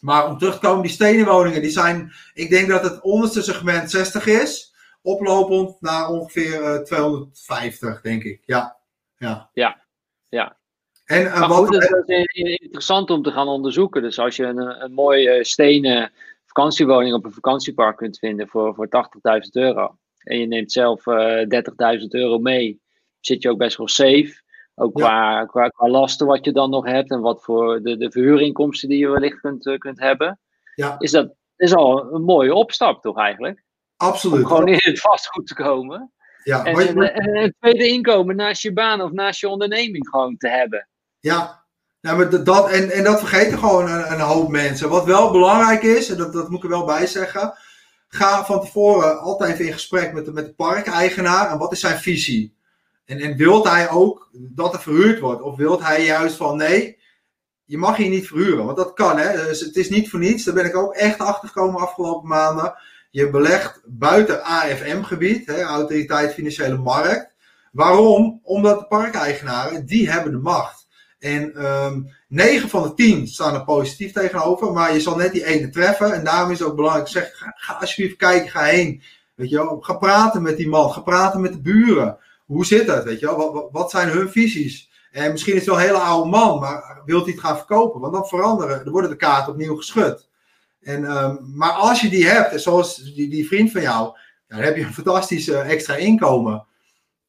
Maar 0.00 0.26
om 0.26 0.38
terug 0.38 0.54
te 0.54 0.66
komen, 0.66 0.82
die 0.82 0.90
stenen 0.90 1.26
woningen, 1.26 1.62
die 1.62 1.70
zijn, 1.70 2.12
ik 2.34 2.50
denk 2.50 2.68
dat 2.68 2.82
het 2.82 3.00
onderste 3.00 3.42
segment 3.42 3.90
60 3.90 4.26
is. 4.26 4.74
Oplopend 5.02 5.80
naar 5.80 6.08
ongeveer 6.08 6.62
eh, 6.62 6.82
250, 6.82 8.00
denk 8.00 8.22
ik. 8.24 8.42
Ja. 8.44 8.76
Ja. 9.16 9.50
Ja, 9.52 9.84
ja. 10.28 10.56
En 11.04 11.26
eh, 11.26 11.40
Maar 11.40 11.48
wat, 11.48 11.58
goed, 11.58 11.72
dat 11.72 12.08
is 12.08 12.24
eh, 12.24 12.62
interessant 12.62 13.10
om 13.10 13.22
te 13.22 13.30
gaan 13.30 13.48
onderzoeken. 13.48 14.02
Dus 14.02 14.18
als 14.18 14.36
je 14.36 14.44
een, 14.44 14.82
een 14.82 14.92
mooie 14.92 15.30
eh, 15.30 15.42
stenen 15.44 16.12
vakantiewoning 16.58 17.14
op 17.14 17.24
een 17.24 17.32
vakantiepark 17.32 17.96
kunt 17.96 18.18
vinden 18.18 18.48
voor, 18.48 18.74
voor 18.74 18.86
80.000 18.86 18.90
euro. 19.52 19.96
En 20.18 20.38
je 20.38 20.46
neemt 20.46 20.72
zelf 20.72 21.06
eh 21.06 21.44
30.000 22.00 22.06
euro 22.08 22.38
mee, 22.38 22.80
zit 23.20 23.42
je 23.42 23.50
ook 23.50 23.58
best 23.58 23.76
wel 23.76 23.88
safe. 23.88 24.42
Ook 24.74 24.94
qua, 24.94 25.44
qua, 25.44 25.68
qua 25.68 25.88
lasten 25.88 26.26
wat 26.26 26.44
je 26.44 26.52
dan 26.52 26.70
nog 26.70 26.84
hebt 26.86 27.10
en 27.10 27.20
wat 27.20 27.42
voor 27.42 27.82
de, 27.82 27.96
de 27.96 28.10
verhuurinkomsten 28.10 28.88
die 28.88 28.98
je 28.98 29.08
wellicht 29.08 29.40
kunt, 29.40 29.66
eh, 29.66 29.78
kunt 29.78 29.98
hebben. 30.00 30.40
Ja. 30.74 30.94
Is 30.98 31.10
dat 31.10 31.34
is 31.56 31.74
al 31.74 32.12
een 32.14 32.22
mooie 32.22 32.54
opstap 32.54 33.02
toch 33.02 33.18
eigenlijk? 33.18 33.62
absoluut. 33.96 34.42
Om 34.42 34.46
gewoon 34.46 34.68
in 34.68 34.78
het 34.80 35.00
vastgoed 35.00 35.46
te 35.46 35.54
komen. 35.54 36.12
ja, 36.44 36.64
En 36.64 36.76
je- 36.94 37.10
en 37.10 37.36
een 37.36 37.54
tweede 37.60 37.88
inkomen 37.88 38.36
naast 38.36 38.62
je 38.62 38.72
baan 38.72 39.00
of 39.00 39.10
naast 39.10 39.40
je 39.40 39.48
onderneming 39.48 40.08
gewoon 40.08 40.36
te 40.36 40.48
hebben. 40.48 40.88
Ja, 41.18 41.66
ja 42.00 42.14
maar 42.14 42.44
dat- 42.44 42.70
en, 42.70 42.90
en 42.90 43.04
dat 43.04 43.18
vergeten 43.18 43.58
gewoon 43.58 43.88
een, 43.88 44.12
een 44.12 44.20
hoop 44.20 44.48
mensen. 44.48 44.88
Wat 44.88 45.04
wel 45.04 45.30
belangrijk 45.30 45.82
is, 45.82 46.08
en 46.10 46.16
dat, 46.16 46.32
dat 46.32 46.48
moet 46.48 46.58
ik 46.58 46.64
er 46.64 46.76
wel 46.76 46.84
bij 46.84 47.06
zeggen. 47.06 47.54
Ga 48.08 48.44
van 48.44 48.60
tevoren 48.60 49.20
altijd 49.20 49.52
even 49.52 49.64
in 49.66 49.72
gesprek 49.72 50.12
met 50.12 50.24
de, 50.24 50.32
met 50.32 50.44
de 50.46 50.54
parkeigenaar. 50.54 51.50
En 51.50 51.58
wat 51.58 51.72
is 51.72 51.80
zijn 51.80 51.98
visie? 51.98 52.54
En, 53.04 53.18
en 53.18 53.36
wilt 53.36 53.68
hij 53.68 53.90
ook 53.90 54.28
dat 54.32 54.72
er 54.74 54.80
verhuurd 54.80 55.20
wordt? 55.20 55.42
Of 55.42 55.56
wilt 55.56 55.82
hij 55.82 56.04
juist 56.04 56.36
van 56.36 56.56
nee, 56.56 56.98
je 57.64 57.78
mag 57.78 57.96
hier 57.96 58.08
niet 58.08 58.26
verhuren? 58.26 58.64
Want 58.64 58.76
dat 58.76 58.92
kan 58.92 59.18
hè. 59.18 59.32
Dus 59.46 59.60
het 59.60 59.76
is 59.76 59.88
niet 59.90 60.10
voor 60.10 60.18
niets. 60.18 60.44
Daar 60.44 60.54
ben 60.54 60.64
ik 60.64 60.76
ook 60.76 60.94
echt 60.94 61.18
achter 61.18 61.48
gekomen 61.48 61.80
afgelopen 61.80 62.28
maanden. 62.28 62.74
Je 63.10 63.30
belegt 63.30 63.80
buiten 63.84 64.42
AFM-gebied, 64.44 65.48
Autoriteit 65.50 66.34
Financiële 66.34 66.76
Markt. 66.76 67.34
Waarom? 67.72 68.40
Omdat 68.42 68.78
de 68.78 68.86
parkeigenaren, 68.86 69.86
die 69.86 70.10
hebben 70.10 70.32
de 70.32 70.38
macht. 70.38 70.87
En 71.18 71.54
ehm 71.54 72.00
9 72.28 72.68
van 72.68 72.82
de 72.82 72.94
10 72.94 73.26
staan 73.26 73.54
er 73.54 73.64
positief 73.64 74.12
tegenover, 74.12 74.72
maar 74.72 74.92
je 74.92 75.00
zal 75.00 75.16
net 75.16 75.32
die 75.32 75.44
ene 75.44 75.68
treffen. 75.68 76.12
En 76.12 76.24
daarom 76.24 76.50
is 76.50 76.58
het 76.58 76.68
ook 76.68 76.76
belangrijk, 76.76 77.08
zeg, 77.08 77.36
ga, 77.36 77.54
ga 77.56 77.74
alsjeblieft 77.74 78.16
kijken, 78.16 78.50
ga 78.50 78.62
heen. 78.62 79.02
Weet 79.34 79.50
je 79.50 79.56
wel, 79.56 79.80
ga 79.80 79.94
praten 79.94 80.42
met 80.42 80.56
die 80.56 80.68
man, 80.68 80.92
ga 80.92 81.00
praten 81.00 81.40
met 81.40 81.52
de 81.52 81.60
buren. 81.60 82.18
Hoe 82.46 82.66
zit 82.66 82.86
dat, 82.86 83.04
weet 83.04 83.20
je 83.20 83.26
wel? 83.26 83.36
Wat, 83.36 83.52
wat, 83.52 83.68
wat 83.72 83.90
zijn 83.90 84.08
hun 84.08 84.30
visies? 84.30 84.90
En 85.10 85.32
misschien 85.32 85.54
is 85.54 85.58
het 85.58 85.68
wel 85.68 85.78
een 85.78 85.86
hele 85.86 85.98
oude 85.98 86.30
man, 86.30 86.60
maar 86.60 87.02
wilt 87.04 87.24
hij 87.24 87.32
het 87.32 87.42
gaan 87.42 87.56
verkopen? 87.56 88.00
Want 88.00 88.12
dan 88.12 88.26
veranderen, 88.26 88.84
dan 88.84 88.92
worden 88.92 89.10
de 89.10 89.16
kaarten 89.16 89.52
opnieuw 89.52 89.76
geschud. 89.76 90.28
En, 90.80 91.04
ehm, 91.04 91.36
maar 91.54 91.72
als 91.72 92.00
je 92.00 92.08
die 92.08 92.26
hebt, 92.26 92.60
zoals 92.60 92.96
die, 92.96 93.28
die 93.28 93.46
vriend 93.46 93.72
van 93.72 93.82
jou, 93.82 94.16
dan 94.48 94.58
heb 94.58 94.76
je 94.76 94.82
een 94.82 94.92
fantastisch 94.92 95.48
extra 95.48 95.94
inkomen. 95.94 96.66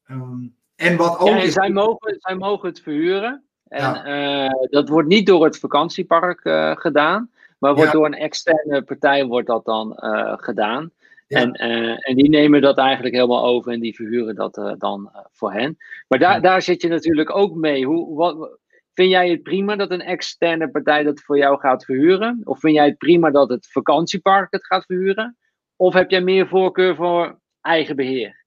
Ehm, 0.06 0.46
en 0.76 0.96
wat 0.96 1.18
ook 1.18 1.28
Ja, 1.28 1.42
en 1.42 1.52
zij, 1.52 1.70
mogen, 1.70 2.16
zij 2.18 2.34
mogen 2.34 2.68
het 2.68 2.80
verhuren. 2.80 3.44
En 3.70 4.04
eh, 4.04 4.68
dat 4.70 4.88
wordt 4.88 5.08
niet 5.08 5.26
door 5.26 5.44
het 5.44 5.58
vakantiepark 5.58 6.44
eh, 6.44 6.76
gedaan, 6.76 7.30
maar 7.58 7.74
wordt 7.74 7.92
Ja. 7.92 7.96
door 7.96 8.06
een 8.06 8.14
externe 8.14 8.82
partij 8.82 9.24
wordt 9.24 9.46
dat 9.46 9.64
dan 9.64 9.96
eh, 9.96 10.32
gedaan. 10.36 10.90
Ja. 11.26 11.38
En, 11.40 11.52
en 11.96 12.16
die 12.16 12.28
nemen 12.28 12.60
dat 12.60 12.78
eigenlijk 12.78 13.14
helemaal 13.14 13.44
over 13.44 13.72
en 13.72 13.80
die 13.80 13.94
verhuren 13.94 14.34
dat 14.34 14.74
dan 14.78 15.10
voor 15.32 15.52
hen. 15.52 15.76
Maar 16.08 16.18
daar, 16.18 16.40
daar 16.40 16.62
zit 16.62 16.82
je 16.82 16.88
natuurlijk 16.88 17.36
ook 17.36 17.54
mee. 17.54 17.86
Hoe, 17.86 18.16
wat, 18.16 18.58
vind 18.94 19.10
jij 19.10 19.30
het 19.30 19.42
prima 19.42 19.76
dat 19.76 19.90
een 19.90 20.02
externe 20.02 20.70
partij 20.70 21.02
dat 21.02 21.20
voor 21.20 21.38
jou 21.38 21.58
gaat 21.58 21.84
verhuren? 21.84 22.40
Of 22.44 22.60
vind 22.60 22.74
jij 22.74 22.86
het 22.86 22.98
prima 22.98 23.30
dat 23.30 23.48
het 23.48 23.70
vakantiepark 23.70 24.52
het 24.52 24.66
gaat 24.66 24.84
verhuren? 24.84 25.36
Of 25.76 25.94
heb 25.94 26.10
jij 26.10 26.20
meer 26.20 26.48
voorkeur 26.48 26.94
voor 26.94 27.40
eigen 27.60 27.96
beheer? 27.96 28.39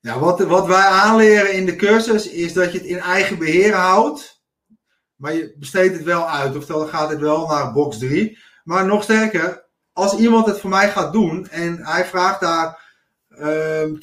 Ja, 0.00 0.18
wat, 0.18 0.40
wat 0.40 0.66
wij 0.66 0.86
aanleren 0.86 1.52
in 1.52 1.66
de 1.66 1.76
cursus 1.76 2.28
is 2.28 2.52
dat 2.52 2.72
je 2.72 2.78
het 2.78 2.86
in 2.86 2.98
eigen 2.98 3.38
beheer 3.38 3.74
houdt. 3.74 4.42
Maar 5.16 5.34
je 5.34 5.54
besteedt 5.58 5.94
het 5.94 6.02
wel 6.02 6.28
uit. 6.28 6.56
Oftewel, 6.56 6.86
gaat 6.86 7.10
het 7.10 7.20
wel 7.20 7.46
naar 7.46 7.72
box 7.72 7.98
3. 7.98 8.38
Maar 8.64 8.86
nog 8.86 9.02
sterker, 9.02 9.64
als 9.92 10.16
iemand 10.16 10.46
het 10.46 10.60
voor 10.60 10.70
mij 10.70 10.90
gaat 10.90 11.12
doen 11.12 11.48
en 11.48 11.78
hij 11.84 12.04
vraagt 12.04 12.40
daar 12.40 12.78
um, 13.38 13.98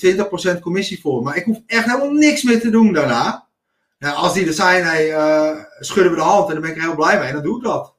20% 0.57 0.59
commissie 0.59 1.01
voor. 1.01 1.23
Maar 1.23 1.35
ik 1.35 1.45
hoef 1.45 1.61
echt 1.65 1.85
helemaal 1.85 2.11
niks 2.11 2.43
meer 2.43 2.59
te 2.59 2.69
doen 2.69 2.93
daarna. 2.93 3.47
Ja, 3.97 4.11
als 4.11 4.33
die 4.33 4.47
er 4.47 4.53
zijn, 4.53 5.07
uh, 5.07 5.63
schudden 5.79 6.11
we 6.11 6.17
de 6.17 6.23
hand 6.23 6.47
en 6.47 6.53
dan 6.53 6.61
ben 6.61 6.75
ik 6.75 6.81
heel 6.81 6.95
blij 6.95 7.19
mee. 7.19 7.27
En 7.27 7.33
dan 7.33 7.43
doe 7.43 7.57
ik 7.57 7.63
dat. 7.63 7.95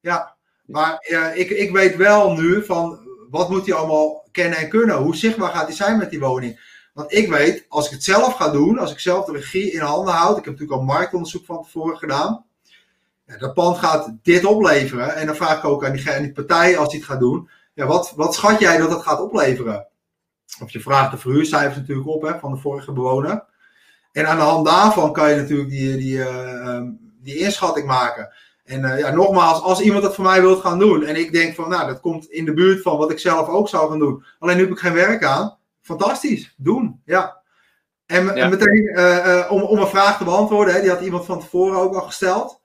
Ja, 0.00 0.36
maar 0.66 0.98
ik, 1.34 1.50
ik 1.50 1.70
weet 1.70 1.96
wel 1.96 2.32
nu 2.32 2.64
van 2.64 3.00
wat 3.30 3.50
moet 3.50 3.66
hij 3.66 3.74
allemaal 3.74 4.28
kennen 4.32 4.58
en 4.58 4.68
kunnen. 4.68 4.96
Hoe 4.96 5.16
zichtbaar 5.16 5.52
gaat 5.52 5.66
hij 5.66 5.76
zijn 5.76 5.98
met 5.98 6.10
die 6.10 6.20
woning. 6.20 6.65
Want 6.96 7.12
ik 7.12 7.28
weet, 7.28 7.64
als 7.68 7.86
ik 7.86 7.92
het 7.92 8.04
zelf 8.04 8.34
ga 8.34 8.50
doen, 8.50 8.78
als 8.78 8.92
ik 8.92 8.98
zelf 8.98 9.24
de 9.24 9.32
regie 9.32 9.72
in 9.72 9.80
handen 9.80 10.14
houd. 10.14 10.38
Ik 10.38 10.44
heb 10.44 10.52
natuurlijk 10.52 10.80
al 10.80 10.86
marktonderzoek 10.86 11.44
van 11.44 11.62
tevoren 11.62 11.96
gedaan. 11.96 12.44
Ja, 13.26 13.36
dat 13.36 13.54
pand 13.54 13.78
gaat 13.78 14.12
dit 14.22 14.44
opleveren. 14.44 15.14
En 15.14 15.26
dan 15.26 15.36
vraag 15.36 15.58
ik 15.58 15.64
ook 15.64 15.84
aan 15.84 15.92
die, 15.92 16.32
partij 16.32 16.78
als 16.78 16.88
die 16.88 16.98
het 16.98 17.08
gaat 17.08 17.20
doen. 17.20 17.48
Ja, 17.74 17.86
wat, 17.86 18.12
wat 18.16 18.34
schat 18.34 18.60
jij 18.60 18.76
dat 18.76 18.90
het 18.90 19.02
gaat 19.02 19.20
opleveren? 19.20 19.86
Of 20.62 20.70
je 20.70 20.80
vraagt 20.80 21.10
de 21.10 21.18
verhuurcijfers 21.18 21.76
natuurlijk 21.76 22.08
op 22.08 22.22
hè, 22.22 22.38
van 22.38 22.52
de 22.52 22.60
vorige 22.60 22.92
bewoner. 22.92 23.44
En 24.12 24.26
aan 24.26 24.36
de 24.36 24.42
hand 24.42 24.66
daarvan 24.66 25.12
kan 25.12 25.30
je 25.30 25.36
natuurlijk 25.36 25.70
die, 25.70 25.96
die, 25.96 26.16
uh, 26.16 26.80
die 27.22 27.38
inschatting 27.38 27.86
maken. 27.86 28.34
En 28.64 28.82
uh, 28.82 28.98
ja, 28.98 29.10
nogmaals, 29.10 29.60
als 29.60 29.80
iemand 29.80 30.02
dat 30.02 30.14
voor 30.14 30.24
mij 30.24 30.40
wilt 30.40 30.60
gaan 30.60 30.78
doen 30.78 31.04
en 31.04 31.16
ik 31.16 31.32
denk 31.32 31.54
van, 31.54 31.68
nou, 31.68 31.86
dat 31.86 32.00
komt 32.00 32.30
in 32.30 32.44
de 32.44 32.54
buurt 32.54 32.82
van 32.82 32.98
wat 32.98 33.10
ik 33.10 33.18
zelf 33.18 33.48
ook 33.48 33.68
zou 33.68 33.90
gaan 33.90 33.98
doen. 33.98 34.24
Alleen 34.38 34.56
nu 34.56 34.62
heb 34.62 34.72
ik 34.72 34.78
geen 34.78 34.92
werk 34.92 35.24
aan. 35.24 35.55
Fantastisch, 35.86 36.54
doen, 36.56 37.00
ja. 37.04 37.42
En, 38.06 38.36
en 38.36 38.50
meteen, 38.50 38.90
uh, 38.98 39.46
om, 39.50 39.62
om 39.62 39.78
een 39.78 39.86
vraag 39.86 40.18
te 40.18 40.24
beantwoorden, 40.24 40.74
hè, 40.74 40.80
die 40.80 40.90
had 40.90 41.00
iemand 41.00 41.24
van 41.24 41.40
tevoren 41.40 41.78
ook 41.78 41.94
al 41.94 42.00
gesteld. 42.00 42.60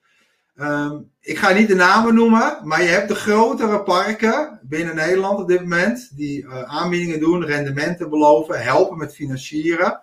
Um, 0.55 1.11
ik 1.19 1.37
ga 1.37 1.51
niet 1.51 1.67
de 1.67 1.75
namen 1.75 2.13
noemen, 2.13 2.59
maar 2.63 2.81
je 2.81 2.89
hebt 2.89 3.07
de 3.07 3.15
grotere 3.15 3.83
parken 3.83 4.59
binnen 4.63 4.95
Nederland 4.95 5.39
op 5.39 5.47
dit 5.47 5.59
moment, 5.59 6.17
die 6.17 6.47
aanbiedingen 6.47 7.19
doen, 7.19 7.45
rendementen 7.45 8.09
beloven, 8.09 8.63
helpen 8.63 8.97
met 8.97 9.15
financieren. 9.15 10.01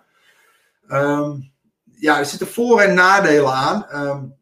Um, 0.87 1.51
ja, 1.91 2.19
er 2.19 2.25
zitten 2.25 2.47
voor- 2.47 2.81
en 2.81 2.93
nadelen 2.93 3.53
aan. 3.53 3.85
Um, 3.93 4.35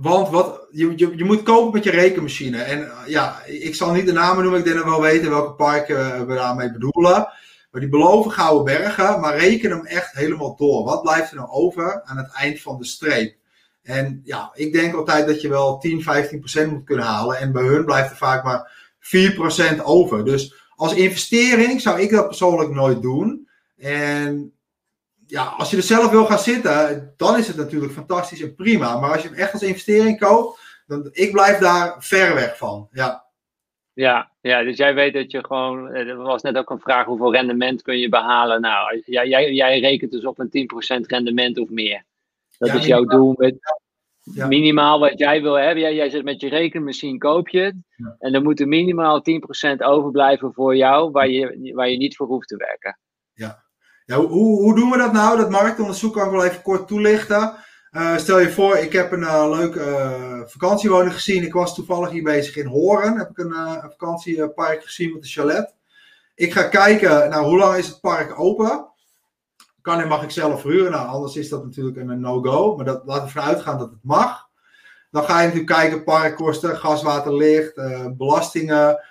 want 0.00 0.28
wat, 0.28 0.66
je, 0.70 0.92
je, 0.96 1.16
je, 1.16 1.24
moet 1.24 1.42
kopen 1.42 1.72
met 1.72 1.84
je 1.84 1.90
rekenmachine. 1.90 2.62
En 2.62 2.80
uh, 2.80 2.92
ja, 3.06 3.42
ik 3.46 3.74
zal 3.74 3.92
niet 3.92 4.06
de 4.06 4.12
namen 4.12 4.42
noemen. 4.42 4.58
Ik 4.58 4.64
denk 4.64 4.76
dat 4.76 4.84
we 4.84 4.90
wel 4.90 5.00
weten 5.00 5.30
welke 5.30 5.52
parken 5.52 6.26
we 6.26 6.34
daarmee 6.34 6.72
bedoelen. 6.72 7.28
Maar 7.70 7.80
die 7.80 7.90
beloven 7.90 8.30
gouden 8.30 8.64
bergen. 8.64 9.20
Maar 9.20 9.38
reken 9.38 9.70
hem 9.70 9.86
echt 9.86 10.12
helemaal 10.12 10.56
door. 10.56 10.84
Wat 10.84 11.02
blijft 11.02 11.30
er 11.30 11.36
nou 11.36 11.48
over 11.48 12.02
aan 12.04 12.16
het 12.16 12.32
eind 12.32 12.60
van 12.60 12.78
de 12.78 12.84
streep? 12.84 13.34
En 13.82 14.20
ja, 14.24 14.50
ik 14.54 14.72
denk 14.72 14.94
altijd 14.94 15.26
dat 15.26 15.40
je 15.40 15.48
wel 15.48 15.78
10, 15.78 16.02
15% 16.66 16.70
moet 16.70 16.84
kunnen 16.84 17.04
halen. 17.04 17.38
En 17.38 17.52
bij 17.52 17.64
hun 17.64 17.84
blijft 17.84 18.10
er 18.10 18.16
vaak 18.16 18.44
maar 18.44 18.72
4% 19.76 19.82
over. 19.82 20.24
Dus 20.24 20.54
als 20.74 20.94
investering 20.94 21.80
zou 21.80 22.00
ik 22.00 22.10
dat 22.10 22.26
persoonlijk 22.26 22.70
nooit 22.70 23.02
doen. 23.02 23.48
En 23.76 24.52
ja, 25.30 25.44
als 25.44 25.70
je 25.70 25.76
er 25.76 25.82
zelf 25.82 26.10
wil 26.10 26.24
gaan 26.24 26.38
zitten, 26.38 27.14
dan 27.16 27.38
is 27.38 27.46
het 27.46 27.56
natuurlijk 27.56 27.92
fantastisch 27.92 28.42
en 28.42 28.54
prima. 28.54 28.98
Maar 28.98 29.12
als 29.12 29.22
je 29.22 29.28
hem 29.28 29.36
echt 29.36 29.52
als 29.52 29.62
investering 29.62 30.18
koopt, 30.18 30.82
dan 30.86 31.08
ik 31.12 31.32
blijf 31.32 31.58
daar 31.58 31.96
ver 31.98 32.34
weg 32.34 32.56
van. 32.56 32.88
Ja. 32.90 33.28
Ja, 33.92 34.32
ja, 34.40 34.62
dus 34.62 34.76
jij 34.76 34.94
weet 34.94 35.14
dat 35.14 35.30
je 35.30 35.44
gewoon, 35.44 35.88
eh, 35.88 36.08
er 36.08 36.16
was 36.16 36.42
net 36.42 36.56
ook 36.56 36.70
een 36.70 36.80
vraag 36.80 37.06
hoeveel 37.06 37.32
rendement 37.32 37.82
kun 37.82 37.98
je 37.98 38.08
behalen. 38.08 38.60
Nou, 38.60 39.02
jij, 39.04 39.28
jij, 39.28 39.52
jij 39.52 39.80
rekent 39.80 40.10
dus 40.10 40.24
op 40.24 40.38
een 40.38 40.50
10% 40.50 41.06
rendement 41.06 41.58
of 41.58 41.68
meer. 41.68 42.04
Dat 42.58 42.74
is 42.74 42.86
jouw 42.86 43.04
doel 43.04 43.34
met 43.36 43.56
ja. 44.20 44.46
minimaal 44.46 44.98
wat 44.98 45.18
jij 45.18 45.42
wil 45.42 45.54
hebben. 45.54 45.82
Jij, 45.82 45.94
jij 45.94 46.10
zit 46.10 46.24
met 46.24 46.40
je 46.40 46.48
rekenmachine, 46.48 47.18
koop 47.18 47.48
je 47.48 47.60
het. 47.60 47.74
Ja. 47.96 48.16
En 48.18 48.32
dan 48.32 48.42
moet 48.42 48.60
er 48.60 48.68
minimaal 48.68 49.22
10% 49.70 49.76
overblijven 49.78 50.52
voor 50.52 50.76
jou, 50.76 51.10
waar 51.10 51.28
je, 51.28 51.72
waar 51.74 51.88
je 51.88 51.96
niet 51.96 52.16
voor 52.16 52.26
hoeft 52.26 52.48
te 52.48 52.56
werken. 52.56 52.98
Ja, 53.32 53.64
hoe, 54.16 54.60
hoe 54.60 54.74
doen 54.74 54.90
we 54.90 54.98
dat 54.98 55.12
nou? 55.12 55.36
Dat 55.36 55.50
marktonderzoek 55.50 56.14
kan 56.14 56.24
ik 56.24 56.30
wel 56.30 56.44
even 56.44 56.62
kort 56.62 56.88
toelichten. 56.88 57.54
Uh, 57.92 58.16
stel 58.16 58.38
je 58.38 58.50
voor, 58.50 58.76
ik 58.76 58.92
heb 58.92 59.12
een 59.12 59.20
uh, 59.20 59.50
leuke 59.50 59.80
uh, 59.80 60.40
vakantiewoning 60.46 61.14
gezien. 61.14 61.42
Ik 61.42 61.52
was 61.52 61.74
toevallig 61.74 62.10
hier 62.10 62.22
bezig 62.22 62.56
in 62.56 62.66
Horen. 62.66 63.18
Heb 63.18 63.30
ik 63.30 63.38
een, 63.38 63.54
vakantiepark 63.80 64.84
gezien 64.84 65.12
met 65.12 65.22
een 65.22 65.28
chalet. 65.28 65.74
Ik 66.34 66.52
ga 66.52 66.62
kijken, 66.62 67.30
nou, 67.30 67.44
hoe 67.44 67.58
lang 67.58 67.76
is 67.76 67.86
het 67.86 68.00
park 68.00 68.40
open? 68.40 68.88
Kan 69.82 70.00
en 70.00 70.08
mag 70.08 70.22
ik 70.22 70.30
zelf 70.30 70.60
verhuren? 70.60 70.90
Nou, 70.90 71.08
anders 71.08 71.36
is 71.36 71.48
dat 71.48 71.64
natuurlijk 71.64 71.96
een 71.96 72.20
no-go. 72.20 72.76
Maar 72.76 72.84
dat, 72.84 73.02
laten 73.04 73.24
we 73.24 73.30
vanuit 73.30 73.60
gaan 73.60 73.78
dat 73.78 73.90
het 73.90 74.02
mag. 74.02 74.48
Dan 75.10 75.24
ga 75.24 75.40
je 75.40 75.46
natuurlijk 75.46 75.72
kijken, 75.72 76.04
parkkosten, 76.04 76.76
gas, 76.76 77.02
water, 77.02 77.34
licht, 77.34 77.74
belastingen, 78.16 79.04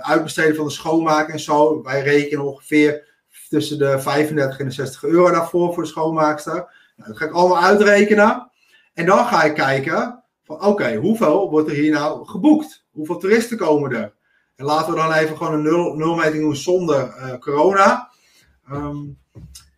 uitbesteden 0.00 0.56
van 0.56 0.64
de 0.64 0.70
schoonmaak 0.70 1.28
en 1.28 1.40
zo. 1.40 1.82
Wij 1.82 2.02
rekenen 2.02 2.44
ongeveer 2.44 3.15
tussen 3.48 3.78
de 3.78 4.00
35 4.00 4.58
en 4.58 4.66
de 4.66 4.70
60 4.72 5.04
euro 5.04 5.30
daarvoor 5.30 5.74
voor 5.74 5.82
de 5.82 5.88
schoonmaakster. 5.88 6.54
Nou, 6.96 7.08
dat 7.08 7.16
ga 7.16 7.24
ik 7.24 7.32
allemaal 7.32 7.62
uitrekenen. 7.62 8.50
En 8.94 9.06
dan 9.06 9.26
ga 9.26 9.42
ik 9.42 9.54
kijken 9.54 10.22
van 10.44 10.64
oké, 10.64 10.94
hoeveel 10.94 11.50
wordt 11.50 11.68
er 11.68 11.74
hier 11.74 11.92
nou 11.92 12.26
geboekt? 12.26 12.84
Hoeveel 12.90 13.18
toeristen 13.18 13.56
komen 13.56 13.92
er? 13.92 14.14
En 14.56 14.64
laten 14.64 14.92
we 14.92 14.98
dan 14.98 15.12
even 15.12 15.36
gewoon 15.36 15.52
een 15.52 15.62
nul, 15.62 15.94
nulmeting 15.94 16.42
doen 16.42 16.56
zonder 16.56 16.98
uh, 16.98 17.38
corona. 17.38 18.10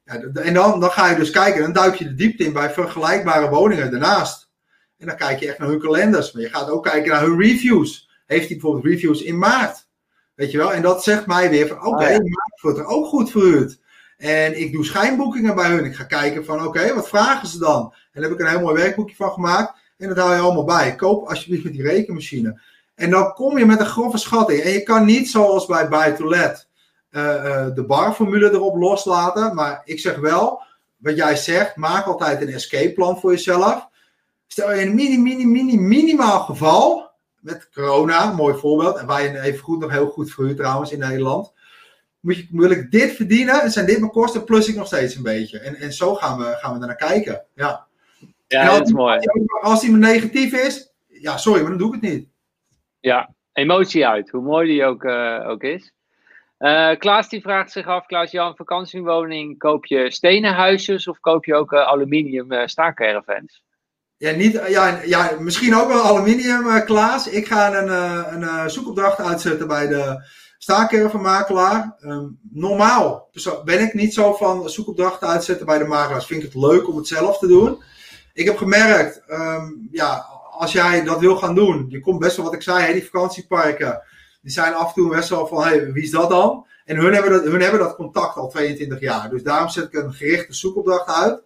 Ja, 0.05 0.15
en 0.35 0.55
dan, 0.55 0.81
dan 0.81 0.91
ga 0.91 1.11
je 1.11 1.17
dus 1.17 1.31
kijken, 1.31 1.63
dan 1.63 1.73
duik 1.73 1.95
je 1.95 2.05
de 2.05 2.15
diepte 2.15 2.45
in 2.45 2.53
bij 2.53 2.71
vergelijkbare 2.71 3.49
woningen 3.49 3.91
daarnaast. 3.91 4.51
En 4.99 5.07
dan 5.07 5.17
kijk 5.17 5.41
je 5.41 5.49
echt 5.49 5.59
naar 5.59 5.69
hun 5.69 5.81
kalenders. 5.81 6.33
Maar 6.33 6.43
je 6.43 6.49
gaat 6.49 6.71
ook 6.71 6.85
kijken 6.85 7.11
naar 7.11 7.23
hun 7.23 7.41
reviews. 7.41 8.11
Heeft 8.27 8.49
hij 8.49 8.57
bijvoorbeeld 8.57 8.85
reviews 8.85 9.23
in 9.23 9.39
maart? 9.39 9.88
Weet 10.39 10.51
je 10.51 10.59
wel? 10.59 10.73
En 10.73 10.83
dat 10.83 11.03
zegt 11.03 11.27
mij 11.27 11.51
weer 11.51 11.67
van 11.67 11.77
oké, 11.77 11.89
okay, 11.89 12.13
ja. 12.13 12.21
wordt 12.61 12.79
er 12.79 12.87
ook 12.87 13.07
goed 13.07 13.31
verhuurd. 13.31 13.79
En 14.17 14.61
ik 14.61 14.73
doe 14.73 14.85
schijnboekingen 14.85 15.55
bij 15.55 15.71
hun. 15.71 15.85
Ik 15.85 15.95
ga 15.95 16.05
kijken 16.05 16.45
van 16.45 16.67
oké, 16.67 16.95
wat 16.95 17.09
vragen 17.09 17.49
ze 17.49 17.59
dan? 17.59 17.81
En 17.83 18.21
daar 18.21 18.23
heb 18.23 18.33
ik 18.33 18.41
een 18.41 18.51
heel 18.51 18.61
mooi 18.61 18.75
werkboekje 18.75 19.17
van 19.17 19.31
gemaakt. 19.31 19.73
En 19.97 20.09
dat 20.09 20.17
hou 20.17 20.35
je 20.35 20.41
allemaal 20.41 20.65
bij. 20.65 20.95
Koop 20.95 21.29
alsjeblieft 21.29 21.65
met 21.65 21.73
die 21.73 21.83
rekenmachine. 21.83 22.61
En 22.95 23.11
dan 23.11 23.33
kom 23.33 23.59
je 23.59 23.67
met 23.67 23.81
een 23.81 23.87
grove 23.87 24.19
schatting. 24.19 24.61
En 24.61 24.71
je 24.71 24.83
kan 24.83 25.05
niet 25.05 25.31
zoals 25.31 25.67
bij 25.67 25.89
Buy 25.89 26.13
to 26.13 26.29
Let 26.29 26.69
uh, 27.11 27.23
uh, 27.23 27.67
de 27.75 27.85
barformule 27.87 28.51
erop 28.51 28.77
loslaten. 28.77 29.55
Maar 29.55 29.83
ik 29.85 30.01
zeg 30.01 30.17
wel, 30.17 30.63
wat 30.97 31.17
jij 31.17 31.37
zegt, 31.37 31.77
maak 31.77 32.07
altijd 32.07 32.43
een 32.43 32.53
escape 32.53 32.93
plan 32.93 33.21
voor 33.21 33.31
jezelf. 33.31 33.89
Stel 34.47 34.75
je 34.75 34.83
een 34.83 34.95
mini, 34.95 35.19
mini, 35.19 35.45
mini, 35.45 35.79
minimaal 35.79 36.41
geval 36.41 37.08
met 37.51 37.69
corona, 37.75 38.33
mooi 38.33 38.55
voorbeeld. 38.55 38.97
En 38.99 39.07
wij 39.07 39.41
even 39.41 39.59
goed 39.59 39.81
nog 39.81 39.91
heel 39.91 40.07
goed 40.07 40.33
verhuurd 40.33 40.57
trouwens 40.57 40.93
in 40.93 40.99
Nederland. 40.99 41.53
Moet 42.21 42.37
je, 42.37 42.47
wil 42.51 42.71
ik 42.71 42.91
dit 42.91 43.13
verdienen 43.13 43.63
en 43.63 43.71
zijn 43.71 43.87
dit 43.87 43.99
mijn 43.99 44.11
kosten, 44.11 44.45
plus 44.45 44.69
ik 44.69 44.77
nog 44.77 44.87
steeds 44.87 45.15
een 45.15 45.23
beetje. 45.23 45.59
En, 45.59 45.75
en 45.75 45.93
zo 45.93 46.15
gaan 46.15 46.39
we, 46.39 46.45
gaan 46.45 46.79
we 46.79 46.87
naar 46.87 46.97
kijken. 46.97 47.45
Ja, 47.55 47.87
ja 48.47 48.79
dat 48.79 48.87
is 48.87 48.93
mooi. 48.93 49.19
Als 49.61 49.81
die 49.81 49.97
negatief 49.97 50.53
is, 50.53 50.93
ja, 51.07 51.37
sorry, 51.37 51.61
maar 51.61 51.71
dan 51.71 51.79
doe 51.79 51.95
ik 51.95 52.01
het 52.01 52.11
niet. 52.11 52.29
Ja, 53.01 53.35
emotie 53.53 54.07
uit, 54.07 54.31
hoe 54.31 54.43
mooi 54.43 54.69
die 54.69 54.85
ook, 54.85 55.05
uh, 55.05 55.49
ook 55.49 55.63
is. 55.63 55.93
Uh, 56.59 56.97
Klaas 56.97 57.29
die 57.29 57.41
vraagt 57.41 57.73
zich 57.73 57.87
af, 57.87 58.07
Klaas-Jan, 58.07 58.57
vakantiewoning, 58.57 59.59
koop 59.59 59.87
je 59.87 60.11
stenen 60.11 60.55
huisjes 60.55 61.09
of 61.09 61.21
koop 61.21 61.45
je 61.45 61.55
ook 61.55 61.73
uh, 61.73 61.87
aluminium 61.87 62.53
uh? 62.53 62.65
Ja, 64.19 64.31
niet, 64.31 64.61
ja, 64.69 65.01
ja, 65.05 65.37
misschien 65.39 65.77
ook 65.77 65.89
wel 65.89 66.03
aluminium, 66.03 66.67
uh, 66.67 66.85
Klaas. 66.85 67.29
Ik 67.29 67.47
ga 67.47 67.75
een, 67.75 67.89
uh, 67.89 68.25
een 68.31 68.71
zoekopdracht 68.71 69.21
uitzetten 69.21 69.69
bij 69.69 69.87
de 69.87 70.23
staakervenmakelaar. 70.59 71.97
Um, 72.01 72.39
normaal 72.51 73.31
ben 73.65 73.81
ik 73.81 73.95
niet 73.95 74.15
zo 74.15 74.35
van 74.35 74.71
zoekopdrachten 74.71 75.29
uitzetten 75.29 75.67
bij 75.67 75.79
de 75.79 75.85
makelaars. 75.85 76.27
Vind 76.27 76.43
ik 76.43 76.53
het 76.53 76.63
leuk 76.63 76.89
om 76.89 76.97
het 76.97 77.07
zelf 77.07 77.39
te 77.39 77.47
doen. 77.47 77.83
Ik 78.33 78.47
heb 78.47 78.57
gemerkt, 78.57 79.23
um, 79.29 79.89
ja, 79.91 80.27
als 80.51 80.73
jij 80.73 81.05
dat 81.05 81.21
wil 81.21 81.37
gaan 81.37 81.55
doen, 81.55 81.87
je 81.89 82.01
komt 82.01 82.19
best 82.19 82.37
wel 82.37 82.45
wat 82.45 82.55
ik 82.55 82.63
zei, 82.63 82.93
die 82.93 83.05
vakantieparken, 83.05 84.03
die 84.43 84.53
zijn 84.53 84.75
af 84.75 84.87
en 84.87 84.95
toe 84.95 85.11
best 85.11 85.29
wel 85.29 85.47
van, 85.47 85.93
wie 85.93 86.03
is 86.03 86.11
dat 86.11 86.31
dan? 86.31 86.67
En 86.85 86.97
hun 86.97 87.15
hebben 87.15 87.33
dat, 87.33 87.45
hun 87.45 87.61
hebben 87.61 87.81
dat 87.81 87.95
contact 87.95 88.37
al 88.37 88.49
22 88.49 89.01
jaar. 89.01 89.31
Dus 89.31 89.43
daarom 89.43 89.69
zet 89.69 89.85
ik 89.85 89.95
een 89.95 90.13
gerichte 90.13 90.55
zoekopdracht 90.55 91.09
uit. 91.09 91.43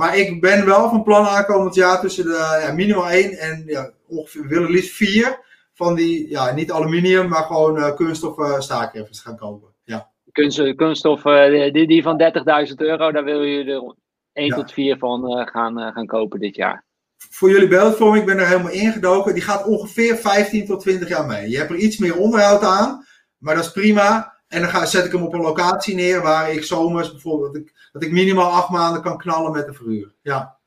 Maar 0.00 0.16
ik 0.16 0.40
ben 0.40 0.66
wel 0.66 0.88
van 0.88 1.02
plan 1.02 1.26
aankomend 1.26 1.74
jaar 1.74 2.00
tussen 2.00 2.24
de 2.24 2.60
ja, 2.66 2.72
minimaal 2.72 3.10
1 3.10 3.38
en 3.38 3.62
ja, 3.66 3.90
ongeveer, 4.06 4.46
willen 4.46 4.70
liefst 4.70 4.94
4 4.94 5.38
van 5.74 5.94
die, 5.94 6.30
ja, 6.30 6.52
niet 6.52 6.72
aluminium, 6.72 7.28
maar 7.28 7.42
gewoon 7.42 7.76
uh, 7.76 8.60
staakheffers 8.60 9.20
gaan 9.20 9.36
kopen. 9.36 9.68
Ja. 9.84 10.10
Kunst, 10.32 10.74
kunststof, 10.74 11.24
uh, 11.24 11.72
die, 11.72 11.86
die 11.86 12.02
van 12.02 12.32
30.000 12.68 12.74
euro, 12.76 13.12
daar 13.12 13.24
wil 13.24 13.42
je 13.42 13.64
er 13.64 13.94
1 14.32 14.46
ja. 14.46 14.54
tot 14.54 14.72
4 14.72 14.98
van 14.98 15.48
gaan, 15.48 15.92
gaan 15.92 16.06
kopen 16.06 16.40
dit 16.40 16.56
jaar. 16.56 16.84
Voor 17.30 17.50
jullie 17.50 17.68
beeldvorming, 17.68 18.20
ik 18.20 18.26
ben 18.26 18.38
er 18.38 18.48
helemaal 18.48 18.72
ingedoken. 18.72 19.34
Die 19.34 19.42
gaat 19.42 19.66
ongeveer 19.66 20.16
15 20.16 20.66
tot 20.66 20.80
20 20.80 21.08
jaar 21.08 21.26
mee. 21.26 21.50
Je 21.50 21.56
hebt 21.56 21.70
er 21.70 21.76
iets 21.76 21.98
meer 21.98 22.16
onderhoud 22.16 22.62
aan, 22.62 23.06
maar 23.38 23.54
dat 23.54 23.64
is 23.64 23.72
prima. 23.72 24.39
En 24.50 24.60
dan 24.60 24.70
ga, 24.70 24.86
zet 24.86 25.04
ik 25.04 25.12
hem 25.12 25.22
op 25.22 25.32
een 25.32 25.40
locatie 25.40 25.94
neer 25.94 26.22
waar 26.22 26.52
ik 26.52 26.64
zomers 26.64 27.10
bijvoorbeeld, 27.10 27.52
dat 27.52 27.62
ik, 27.62 27.74
dat 27.92 28.02
ik 28.02 28.12
minimaal 28.12 28.50
acht 28.50 28.68
maanden 28.68 29.02
kan 29.02 29.18
knallen 29.18 29.52
met 29.52 29.66
de 29.66 29.74
verhuur. 29.74 30.14
Ja. 30.22 30.58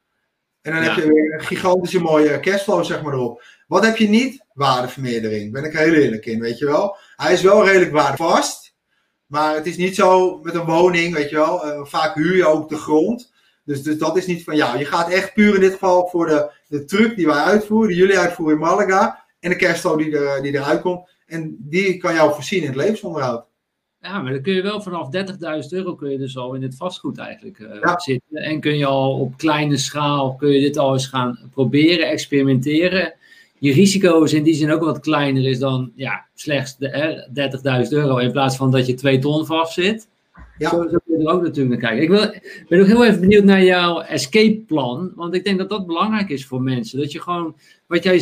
En 0.62 0.74
dan 0.74 0.84
ja. 0.84 0.90
heb 0.90 1.04
je 1.04 1.14
weer 1.14 1.34
een 1.34 1.44
gigantische 1.44 2.02
mooie 2.02 2.40
cashflow 2.40 2.84
zeg 2.84 3.02
maar 3.02 3.14
erop. 3.14 3.44
Wat 3.68 3.86
heb 3.86 3.98
je 3.98 4.10
niet? 4.10 4.46
Waardevermeerdering. 4.54 5.52
Ben 5.52 5.64
ik 5.64 5.78
heel 5.78 5.94
eerlijk 5.94 6.26
in, 6.26 6.40
weet 6.40 6.58
je 6.58 6.66
wel. 6.66 6.98
Hij 7.16 7.34
is 7.34 7.42
wel 7.42 7.66
redelijk 7.66 7.92
waardevast. 7.92 8.76
Maar 9.26 9.56
het 9.56 9.66
is 9.66 9.78
niet 9.78 9.96
zo 9.96 10.40
met 10.42 10.56
een 10.56 10.66
woning, 10.66 11.14
weet 11.14 11.30
je 11.30 11.36
wel. 11.36 11.68
Uh, 11.68 11.86
vaak 11.86 12.16
huur 12.16 12.36
je 12.36 12.48
ook 12.48 12.70
de 12.70 12.78
grond. 12.78 13.34
Dus, 13.66 13.84
dus 13.84 13.98
dat 13.98 14.18
is 14.18 14.26
niet 14.26 14.44
van 14.44 14.56
jou. 14.56 14.78
Je 14.78 14.86
gaat 14.86 15.10
echt 15.10 15.34
puur 15.34 15.56
in 15.56 15.62
dit 15.62 15.72
geval 15.72 16.08
voor 16.08 16.28
de, 16.28 16.52
de 16.68 16.86
truc 16.86 17.16
die 17.16 17.26
wij 17.26 17.44
uitvoeren, 17.44 17.88
die 17.88 17.98
jullie 17.98 18.20
uitvoeren 18.20 18.56
in 18.56 18.62
Malaga. 18.62 19.26
En 19.40 19.50
de 19.50 19.56
kerststoof 19.56 19.98
die, 19.98 20.18
er, 20.18 20.42
die 20.42 20.54
eruit 20.54 20.82
komt. 20.82 21.10
En 21.26 21.56
die 21.60 21.98
kan 21.98 22.14
jou 22.14 22.34
voorzien 22.34 22.62
in 22.62 22.68
het 22.68 22.76
levensonderhoud. 22.76 23.46
Ja, 24.04 24.22
maar 24.22 24.32
dan 24.32 24.42
kun 24.42 24.54
je 24.54 24.62
wel 24.62 24.82
vanaf 24.82 25.10
30.000 25.64 25.70
euro 25.70 25.96
kun 25.96 26.10
je 26.10 26.18
dus 26.18 26.38
al 26.38 26.54
in 26.54 26.62
het 26.62 26.76
vastgoed 26.76 27.18
eigenlijk 27.18 27.60
uh, 27.60 27.96
zitten. 27.96 28.38
En 28.38 28.60
kun 28.60 28.78
je 28.78 28.86
al 28.86 29.20
op 29.20 29.38
kleine 29.38 29.78
schaal, 29.78 30.36
kun 30.36 30.50
je 30.50 30.60
dit 30.60 30.78
al 30.78 30.94
eens 30.94 31.08
gaan 31.08 31.40
proberen, 31.52 32.10
experimenteren. 32.10 33.14
Je 33.60 33.74
risico 33.74 34.24
is 34.24 34.34
in 34.34 34.44
die 34.44 34.54
zin 34.54 34.72
ook 34.72 34.84
wat 34.84 35.00
kleiner 35.00 35.46
is 35.46 35.60
dan 35.60 35.92
ja, 35.96 36.26
slechts 36.34 36.78
30.000 36.80 36.90
euro. 37.90 38.18
In 38.18 38.32
plaats 38.32 38.56
van 38.56 38.72
dat 38.72 38.88
je 38.88 38.94
2 38.94 39.20
ton 39.20 39.46
vast 39.46 39.74
zit. 39.74 40.08
Ja. 40.58 40.70
Zo, 40.70 40.88
zo 40.90 40.98
er 41.20 41.32
ook 41.32 41.42
natuurlijk 41.42 41.82
naar 41.82 41.92
kijken. 41.92 42.04
Ik 42.04 42.10
wil, 42.10 42.42
ben 42.68 42.80
ook 42.80 42.88
heel 42.88 43.06
even 43.06 43.20
benieuwd 43.20 43.44
naar 43.44 43.64
jouw 43.64 44.00
escape 44.00 44.64
plan. 44.68 45.12
Want 45.16 45.34
ik 45.34 45.44
denk 45.44 45.58
dat 45.58 45.70
dat 45.70 45.86
belangrijk 45.86 46.30
is 46.30 46.46
voor 46.46 46.62
mensen. 46.62 47.00
Dat 47.00 47.12
je 47.12 47.22
gewoon, 47.22 47.56
wat 47.88 48.04
jij 48.04 48.20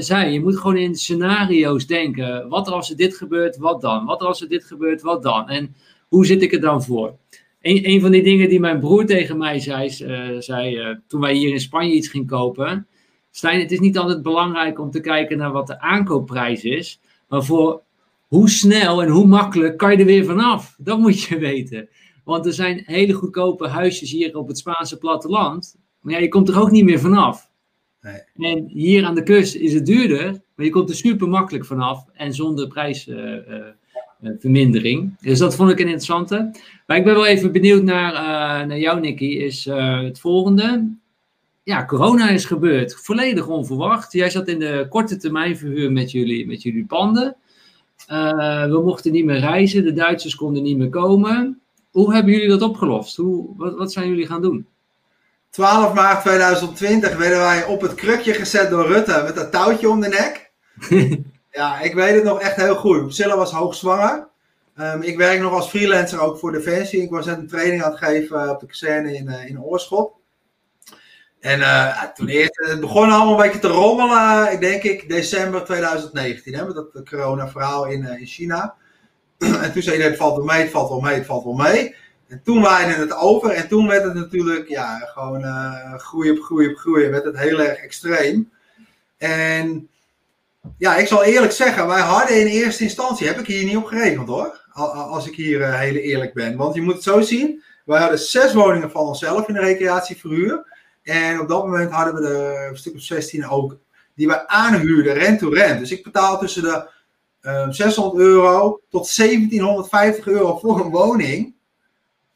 zei, 0.00 0.32
je 0.32 0.40
moet 0.40 0.56
gewoon 0.56 0.76
in 0.76 0.94
scenario's 0.94 1.86
denken. 1.86 2.48
Wat 2.48 2.68
als 2.68 2.90
er 2.90 2.96
dit 2.96 3.16
gebeurt, 3.16 3.56
wat 3.56 3.80
dan? 3.80 4.04
Wat 4.04 4.20
als 4.20 4.42
er 4.42 4.48
dit 4.48 4.64
gebeurt, 4.64 5.02
wat 5.02 5.22
dan? 5.22 5.48
En 5.48 5.74
hoe 6.08 6.26
zit 6.26 6.42
ik 6.42 6.52
er 6.52 6.60
dan 6.60 6.82
voor? 6.82 7.16
Een, 7.60 7.88
een 7.88 8.00
van 8.00 8.10
die 8.10 8.22
dingen 8.22 8.48
die 8.48 8.60
mijn 8.60 8.80
broer 8.80 9.06
tegen 9.06 9.38
mij 9.38 9.58
zei, 9.58 9.90
uh, 10.02 10.40
zei 10.40 10.78
uh, 10.78 10.96
toen 11.06 11.20
wij 11.20 11.34
hier 11.34 11.52
in 11.52 11.60
Spanje 11.60 11.94
iets 11.94 12.08
gingen 12.08 12.26
kopen. 12.26 12.86
Stijn, 13.30 13.60
het 13.60 13.72
is 13.72 13.80
niet 13.80 13.98
altijd 13.98 14.22
belangrijk 14.22 14.80
om 14.80 14.90
te 14.90 15.00
kijken 15.00 15.38
naar 15.38 15.52
wat 15.52 15.66
de 15.66 15.80
aankoopprijs 15.80 16.64
is. 16.64 17.00
Maar 17.28 17.44
voor 17.44 17.82
hoe 18.26 18.50
snel 18.50 19.02
en 19.02 19.08
hoe 19.08 19.26
makkelijk 19.26 19.76
kan 19.76 19.90
je 19.90 19.96
er 19.96 20.04
weer 20.04 20.24
vanaf? 20.24 20.74
Dat 20.78 20.98
moet 20.98 21.22
je 21.22 21.38
weten. 21.50 21.88
Want 22.24 22.46
er 22.46 22.52
zijn 22.52 22.82
hele 22.86 23.12
goedkope 23.12 23.68
huisjes 23.68 24.10
hier 24.10 24.36
op 24.36 24.48
het 24.48 24.58
Spaanse 24.58 24.98
platteland. 24.98 25.76
Maar 26.00 26.14
ja, 26.14 26.20
je 26.20 26.28
komt 26.28 26.48
er 26.48 26.60
ook 26.60 26.70
niet 26.70 26.84
meer 26.84 27.00
vanaf. 27.00 27.50
Nee. 28.00 28.20
En 28.52 28.68
hier 28.68 29.04
aan 29.04 29.14
de 29.14 29.22
kust 29.22 29.54
is 29.54 29.72
het 29.72 29.86
duurder, 29.86 30.42
maar 30.54 30.66
je 30.66 30.72
komt 30.72 30.88
er 30.88 30.94
super 30.94 31.28
makkelijk 31.28 31.64
vanaf 31.64 32.04
en 32.12 32.34
zonder 32.34 32.66
prijsvermindering. 32.66 35.02
Uh, 35.02 35.08
uh, 35.08 35.14
dus 35.20 35.38
dat 35.38 35.54
vond 35.54 35.70
ik 35.70 35.78
een 35.78 35.84
interessante. 35.84 36.50
Maar 36.86 36.96
ik 36.96 37.04
ben 37.04 37.14
wel 37.14 37.26
even 37.26 37.52
benieuwd 37.52 37.82
naar, 37.82 38.12
uh, 38.12 38.18
naar 38.66 38.78
jou, 38.78 39.00
Nicky, 39.00 39.24
is 39.24 39.64
het 39.64 40.20
volgende. 40.20 40.92
Ja, 41.62 41.84
corona 41.84 42.28
is 42.28 42.44
gebeurd, 42.44 42.94
volledig 42.94 43.46
onverwacht. 43.46 44.12
Jij 44.12 44.30
zat 44.30 44.48
in 44.48 44.58
de 44.58 44.86
korte 44.88 45.16
termijn 45.16 45.56
verhuur 45.56 45.92
met 45.92 46.10
jullie, 46.10 46.46
met 46.46 46.62
jullie 46.62 46.86
panden. 46.86 47.36
We 48.06 48.80
mochten 48.84 49.12
niet 49.12 49.24
meer 49.24 49.38
reizen, 49.38 49.84
de 49.84 49.92
Duitsers 49.92 50.34
konden 50.34 50.62
niet 50.62 50.76
meer 50.76 50.88
komen. 50.88 51.58
Hoe 51.94 52.14
hebben 52.14 52.32
jullie 52.32 52.48
dat 52.48 52.62
opgelost? 52.62 53.16
Hoe, 53.16 53.56
wat, 53.56 53.76
wat 53.76 53.92
zijn 53.92 54.08
jullie 54.08 54.26
gaan 54.26 54.42
doen? 54.42 54.66
12 55.50 55.94
maart 55.94 56.20
2020 56.20 57.16
werden 57.16 57.38
wij 57.38 57.64
op 57.64 57.80
het 57.80 57.94
krukje 57.94 58.34
gezet 58.34 58.70
door 58.70 58.86
Rutte 58.86 59.22
met 59.24 59.34
dat 59.34 59.52
touwtje 59.52 59.88
om 59.88 60.00
de 60.00 60.08
nek. 60.08 60.50
ja, 61.50 61.80
ik 61.80 61.94
weet 61.94 62.14
het 62.14 62.24
nog 62.24 62.40
echt 62.40 62.56
heel 62.56 62.76
goed. 62.76 63.02
Priscilla 63.02 63.36
was 63.36 63.52
hoogzwanger. 63.52 64.26
Um, 64.80 65.02
ik 65.02 65.16
werk 65.16 65.40
nog 65.40 65.52
als 65.52 65.68
freelancer 65.68 66.20
ook 66.20 66.38
voor 66.38 66.52
Defensie. 66.52 67.02
Ik 67.02 67.10
was 67.10 67.26
net 67.26 67.38
een 67.38 67.48
training 67.48 67.82
aan 67.82 67.90
het 67.90 68.04
geven 68.04 68.50
op 68.50 68.60
de 68.60 68.66
kazerne 68.66 69.14
in, 69.14 69.26
uh, 69.26 69.48
in 69.48 69.62
Oorschot. 69.62 70.12
En 71.40 71.58
uh, 71.58 72.02
toen 72.02 72.28
eerst, 72.28 72.60
het 72.68 72.80
begon 72.80 73.10
allemaal 73.10 73.30
een 73.34 73.46
beetje 73.46 73.68
te 73.68 73.68
rommelen, 73.68 74.52
ik 74.52 74.60
denk 74.60 74.82
ik, 74.82 75.08
december 75.08 75.64
2019, 75.64 76.54
hè, 76.54 76.66
met 76.66 76.74
dat 76.74 77.08
corona-verhaal 77.08 77.86
in, 77.86 78.02
uh, 78.02 78.20
in 78.20 78.26
China. 78.26 78.74
en 79.64 79.72
toen 79.72 79.82
zei 79.82 79.96
iedereen, 79.96 80.10
het 80.12 80.16
valt 80.16 80.36
wel 80.36 80.44
mee, 80.44 80.62
het 80.62 80.70
valt 80.70 80.88
wel 80.88 81.00
mee, 81.00 81.14
het 81.14 81.26
valt 81.26 81.44
wel 81.44 81.52
mee. 81.52 81.94
En 82.28 82.40
toen 82.44 82.62
waaide 82.62 82.92
het 82.92 83.16
over 83.16 83.50
en 83.50 83.68
toen 83.68 83.86
werd 83.86 84.04
het 84.04 84.14
natuurlijk, 84.14 84.68
ja, 84.68 84.98
gewoon 84.98 85.40
uh, 85.40 85.92
op 85.94 86.00
groei 86.00 86.30
op 86.70 86.76
groei. 86.76 87.08
werd 87.08 87.24
het 87.24 87.38
heel 87.38 87.60
erg 87.60 87.78
extreem. 87.78 88.50
En 89.18 89.88
ja, 90.78 90.96
ik 90.96 91.06
zal 91.06 91.24
eerlijk 91.24 91.52
zeggen, 91.52 91.86
wij 91.86 92.00
hadden 92.00 92.40
in 92.40 92.46
eerste 92.46 92.82
instantie, 92.82 93.26
heb 93.26 93.38
ik 93.38 93.46
hier 93.46 93.64
niet 93.64 93.76
op 93.76 93.84
gerekend 93.84 94.28
hoor. 94.28 94.62
Als 94.72 95.26
ik 95.26 95.34
hier 95.34 95.78
heel 95.78 95.94
eerlijk 95.94 96.34
ben. 96.34 96.56
Want 96.56 96.74
je 96.74 96.82
moet 96.82 96.94
het 96.94 97.02
zo 97.02 97.20
zien, 97.20 97.62
wij 97.84 98.00
hadden 98.00 98.18
zes 98.18 98.52
woningen 98.52 98.90
van 98.90 99.06
onszelf 99.06 99.48
in 99.48 99.54
de 99.54 99.60
recreatieverhuur. 99.60 100.66
En 101.02 101.40
op 101.40 101.48
dat 101.48 101.64
moment 101.64 101.90
hadden 101.90 102.14
we 102.14 102.28
er 102.28 102.68
een 102.68 102.76
stuk 102.76 102.94
of 102.94 103.00
16 103.00 103.48
ook 103.48 103.76
die 104.14 104.26
we 104.26 104.48
aanhuurden, 104.48 105.14
rent-to-rent. 105.14 105.78
Dus 105.78 105.90
ik 105.90 106.04
betaal 106.04 106.38
tussen 106.38 106.62
de 106.62 106.88
uh, 107.44 107.62
ehm, 107.62 107.72
600 107.72 108.16
euro 108.16 108.80
tot 108.88 109.16
1750 109.16 110.26
euro 110.26 110.58
voor 110.58 110.80
een 110.80 110.90
woning. 110.90 111.54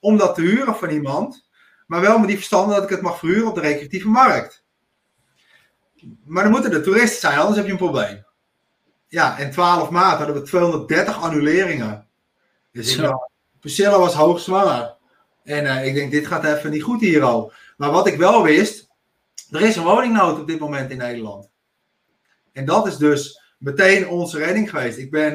Om 0.01 0.17
dat 0.17 0.35
te 0.35 0.41
huren 0.41 0.77
van 0.77 0.91
iemand. 0.91 1.49
Maar 1.87 2.01
wel 2.01 2.19
met 2.19 2.29
die 2.29 2.37
verstande 2.37 2.75
dat 2.75 2.83
ik 2.83 2.89
het 2.89 3.01
mag 3.01 3.19
verhuren 3.19 3.49
op 3.49 3.55
de 3.55 3.61
recreatieve 3.61 4.09
markt. 4.09 4.65
Maar 6.25 6.43
dan 6.43 6.53
moeten 6.53 6.73
er 6.73 6.83
toeristen 6.83 7.21
zijn, 7.21 7.39
anders 7.39 7.57
heb 7.57 7.67
je 7.67 7.73
een 7.73 7.79
probleem. 7.79 8.25
Ja, 9.09 9.39
en 9.39 9.51
12 9.51 9.91
maart 9.91 10.19
hadden 10.19 10.37
we 10.37 10.43
230 10.43 11.23
annuleringen. 11.23 12.07
Dus 12.73 12.95
ik 12.95 13.01
dacht, 13.01 13.31
Priscilla 13.61 13.99
was 13.99 14.15
hoogzwanger. 14.15 14.97
En 15.45 15.65
uh, 15.65 15.87
ik 15.87 15.95
denk, 15.95 16.11
dit 16.11 16.27
gaat 16.27 16.45
even 16.45 16.71
niet 16.71 16.83
goed 16.83 17.01
hier 17.01 17.23
al. 17.23 17.53
Maar 17.77 17.91
wat 17.91 18.07
ik 18.07 18.17
wel 18.17 18.43
wist, 18.43 18.89
er 19.51 19.61
is 19.61 19.77
een 19.77 19.85
woningnood 19.85 20.39
op 20.39 20.47
dit 20.47 20.59
moment 20.59 20.91
in 20.91 20.97
Nederland. 20.97 21.51
En 22.53 22.65
dat 22.65 22.87
is 22.87 22.97
dus 22.97 23.43
meteen 23.59 24.09
onze 24.09 24.39
redding 24.39 24.71
geweest. 24.71 24.99
Ik, 24.99 25.11
ben, 25.11 25.35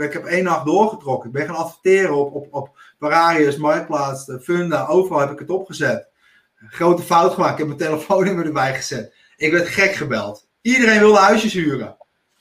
ik 0.00 0.12
heb 0.12 0.24
één 0.24 0.44
nacht 0.44 0.66
doorgetrokken. 0.66 1.28
Ik 1.28 1.34
ben 1.34 1.46
gaan 1.46 1.56
adverteren 1.56 2.14
op, 2.14 2.34
op, 2.34 2.46
op 2.50 2.78
Pararius, 2.98 3.56
Marktplaats, 3.56 4.32
Funda. 4.42 4.86
Overal 4.86 5.20
heb 5.20 5.30
ik 5.30 5.38
het 5.38 5.50
opgezet. 5.50 6.08
Grote 6.56 7.02
fout 7.02 7.32
gemaakt. 7.32 7.52
Ik 7.52 7.58
heb 7.58 7.66
mijn 7.66 7.78
telefoonnummer 7.78 8.46
erbij 8.54 8.74
gezet. 8.74 9.14
Ik 9.36 9.52
werd 9.52 9.68
gek 9.68 9.94
gebeld. 9.94 10.48
Iedereen 10.60 10.98
wilde 10.98 11.18
huisjes 11.18 11.52
huren. 11.52 11.96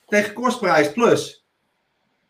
Tegen 0.07 0.33
kostprijs 0.33 0.91
plus. 0.91 1.45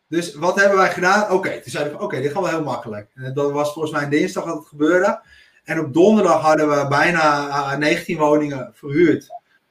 Dus 0.08 0.36
wat 0.36 0.60
hebben 0.60 0.78
wij 0.78 0.92
gedaan? 0.92 1.32
Oké, 1.32 1.50
toen 1.62 1.72
zeiden 1.72 1.94
we 1.94 2.04
oké, 2.04 2.22
dit 2.22 2.32
gaat 2.32 2.42
wel 2.42 2.52
heel 2.52 2.64
makkelijk. 2.64 3.12
En 3.16 3.34
dat 3.34 3.52
was 3.52 3.74
volgens 3.74 3.94
mij 3.94 4.10
dinsdag 4.10 4.46
dat 4.46 4.58
het 4.58 4.68
gebeurde. 4.68 5.22
En 5.64 5.80
op 5.80 5.94
donderdag 5.94 6.42
hadden 6.42 6.70
we 6.70 6.88
bijna 6.88 7.78
19 7.78 8.16
eh, 8.16 8.22
woningen 8.22 8.72
verhuurd. 8.74 9.28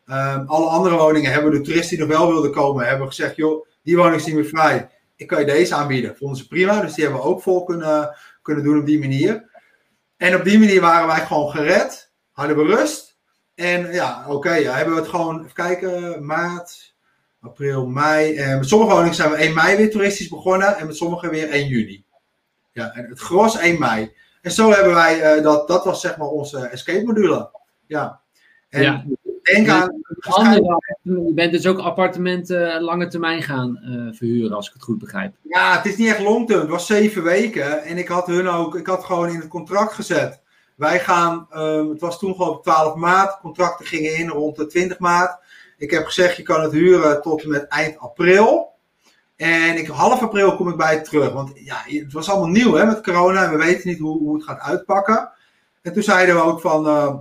Um, 0.07 0.47
alle 0.47 0.67
andere 0.67 0.97
woningen 0.97 1.33
hebben 1.33 1.51
de 1.51 1.61
toeristen 1.61 1.97
die 1.97 2.07
nog 2.07 2.17
wel 2.19 2.29
wilden 2.29 2.53
komen, 2.53 2.87
hebben 2.87 3.07
gezegd, 3.07 3.37
joh, 3.37 3.67
die 3.83 3.97
woning 3.97 4.17
is 4.17 4.27
niet 4.27 4.35
meer 4.35 4.45
vrij. 4.45 4.89
Ik 5.17 5.27
kan 5.27 5.41
je 5.41 5.47
deze 5.47 5.75
aanbieden. 5.75 6.17
Vonden 6.17 6.37
ze 6.37 6.49
prima, 6.49 6.81
dus 6.81 6.95
die 6.95 7.05
hebben 7.05 7.23
we 7.23 7.29
ook 7.29 7.43
vol 7.43 7.65
kunnen, 7.65 8.17
kunnen 8.43 8.65
doen 8.65 8.79
op 8.79 8.87
die 8.87 8.99
manier. 8.99 9.51
En 10.17 10.35
op 10.35 10.45
die 10.45 10.59
manier 10.59 10.81
waren 10.81 11.07
wij 11.07 11.27
gewoon 11.27 11.51
gered, 11.51 12.13
hadden 12.33 12.57
we 12.57 12.63
rust. 12.63 13.17
En 13.55 13.93
ja, 13.93 14.25
oké, 14.29 14.55
ja, 14.55 14.73
hebben 14.75 14.95
we 14.95 15.01
het 15.01 15.11
gewoon, 15.11 15.41
even 15.41 15.53
kijken, 15.53 16.27
maart, 16.27 16.95
april, 17.41 17.87
mei. 17.87 18.37
En 18.37 18.59
met 18.59 18.69
sommige 18.69 18.93
woningen 18.93 19.15
zijn 19.15 19.31
we 19.31 19.37
1 19.37 19.55
mei 19.55 19.77
weer 19.77 19.91
toeristisch 19.91 20.29
begonnen 20.29 20.77
en 20.77 20.87
met 20.87 20.97
sommige 20.97 21.31
weer 21.31 21.49
1 21.51 21.67
juni. 21.69 22.05
Ja, 22.73 22.95
en 22.95 23.09
het 23.09 23.21
gros 23.21 23.59
1 23.59 23.79
mei. 23.79 24.13
En 24.43 24.51
zo 24.51 24.71
hebben 24.71 24.95
wij, 24.95 25.37
uh, 25.37 25.43
dat, 25.43 25.69
dat 25.69 25.85
was 25.85 26.01
zeg 26.01 26.17
maar 26.17 26.29
onze 26.29 26.67
escape 26.67 27.05
module. 27.05 27.51
Ja. 27.87 28.21
En 28.69 28.83
ja. 28.83 29.05
Denk 29.43 29.69
aan... 29.69 30.03
je 31.03 31.33
bent 31.35 31.53
dus 31.53 31.67
ook 31.67 31.79
appartementen 31.79 32.83
lange 32.83 33.09
termijn 33.09 33.43
gaan 33.43 33.81
uh, 33.85 34.17
verhuren, 34.17 34.57
als 34.57 34.67
ik 34.67 34.73
het 34.73 34.83
goed 34.83 34.99
begrijp. 34.99 35.35
Ja, 35.43 35.77
het 35.77 35.87
is 35.87 35.97
niet 35.97 36.09
echt 36.09 36.21
long 36.21 36.47
term. 36.47 36.61
Het 36.61 36.69
was 36.69 36.87
zeven 36.87 37.23
weken. 37.23 37.83
En 37.83 37.99
ik 37.99 38.09
had 38.09 38.27
hun 38.27 38.49
ook, 38.49 38.77
ik 38.77 38.87
had 38.87 39.05
gewoon 39.05 39.29
in 39.29 39.41
het 39.41 39.49
contract 39.49 39.93
gezet. 39.93 40.41
Wij 40.75 41.01
gaan, 41.01 41.49
um, 41.57 41.91
het 41.91 42.01
was 42.01 42.19
toen 42.19 42.35
gewoon 42.35 42.55
op 42.55 42.63
12 42.63 42.95
maart. 42.95 43.41
Contracten 43.41 43.87
gingen 43.87 44.17
in 44.17 44.29
rond 44.29 44.57
de 44.57 44.67
20 44.67 44.99
maart. 44.99 45.41
Ik 45.77 45.91
heb 45.91 46.05
gezegd, 46.05 46.37
je 46.37 46.43
kan 46.43 46.63
het 46.63 46.73
huren 46.73 47.23
tot 47.23 47.43
en 47.43 47.49
met 47.49 47.69
eind 47.69 47.99
april. 47.99 48.71
En 49.37 49.77
ik, 49.77 49.87
half 49.87 50.23
april 50.23 50.57
kom 50.57 50.69
ik 50.69 50.77
bij 50.77 50.95
het 50.95 51.05
terug. 51.05 51.33
Want 51.33 51.51
ja, 51.55 51.83
het 51.87 52.13
was 52.13 52.31
allemaal 52.31 52.49
nieuw 52.49 52.75
hè, 52.75 52.87
met 52.87 53.03
corona. 53.03 53.45
En 53.45 53.51
we 53.51 53.57
weten 53.57 53.89
niet 53.89 53.99
hoe, 53.99 54.19
hoe 54.19 54.35
het 54.35 54.45
gaat 54.45 54.61
uitpakken. 54.61 55.31
En 55.83 55.93
toen 55.93 56.03
zeiden 56.03 56.35
we 56.35 56.43
ook 56.43 56.61
van... 56.61 56.87
Uh, 56.87 57.15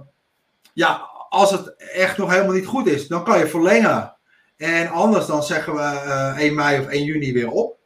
ja, 0.74 1.10
als 1.32 1.52
het 1.52 1.76
echt 1.94 2.18
nog 2.18 2.32
helemaal 2.32 2.54
niet 2.54 2.66
goed 2.66 2.88
is, 2.88 3.08
dan 3.08 3.24
kan 3.24 3.40
je 3.40 3.48
verlengen. 3.48 4.16
En 4.58 4.90
anders 4.90 5.26
dan 5.26 5.44
zeggen 5.44 5.74
we 5.74 5.80
uh, 5.80 6.30
eh, 6.30 6.38
1 6.38 6.56
mei 6.56 6.80
of 6.80 6.88
1 6.88 7.04
juni 7.04 7.34
weer 7.34 7.50
op. 7.50 7.78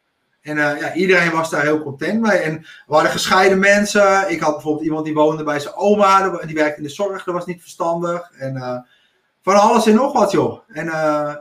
En 0.41 0.57
uh, 0.57 0.79
ja, 0.79 0.93
iedereen 0.93 1.31
was 1.31 1.49
daar 1.49 1.61
heel 1.61 1.81
content 1.83 2.21
mee. 2.21 2.37
En 2.37 2.59
we 2.61 2.93
hadden 2.93 3.11
gescheiden 3.11 3.59
mensen. 3.59 4.31
Ik 4.31 4.39
had 4.39 4.53
bijvoorbeeld 4.53 4.85
iemand 4.85 5.05
die 5.05 5.13
woonde 5.13 5.43
bij 5.43 5.59
zijn 5.59 5.75
oma. 5.75 6.29
Die 6.29 6.55
werkte 6.55 6.77
in 6.77 6.83
de 6.83 6.89
zorg. 6.89 7.23
Dat 7.23 7.33
was 7.33 7.45
niet 7.45 7.61
verstandig. 7.61 8.31
En 8.37 8.55
uh, 8.55 8.77
van 9.41 9.55
alles 9.55 9.87
en 9.87 9.95
nog 9.95 10.13
wat, 10.13 10.31
joh. 10.31 10.59
En 10.67 10.85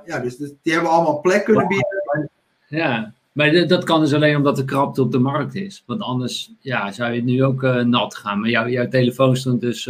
ja, 0.05 0.19
dus, 0.23 0.37
dus, 0.37 0.53
die 0.63 0.73
hebben 0.73 0.91
allemaal 0.91 1.15
een 1.15 1.21
plek 1.21 1.45
kunnen 1.45 1.67
bieden. 1.67 2.31
Ja, 2.67 3.13
maar 3.33 3.67
dat 3.67 3.85
kan 3.85 4.01
dus 4.01 4.15
alleen 4.15 4.37
omdat 4.37 4.57
de 4.57 4.65
krapte 4.65 5.03
op 5.03 5.13
de 5.13 5.19
markt 5.19 5.55
is. 5.55 5.83
Want 5.87 6.01
anders 6.01 6.53
ja, 6.61 6.93
zou 6.93 7.13
je 7.13 7.23
nu 7.23 7.45
ook 7.45 7.63
nat 7.63 8.15
gaan. 8.15 8.41
Maar 8.41 8.51
jou, 8.51 8.71
jouw 8.71 8.89
telefoon 8.89 9.37
stond 9.37 9.61
dus 9.61 9.89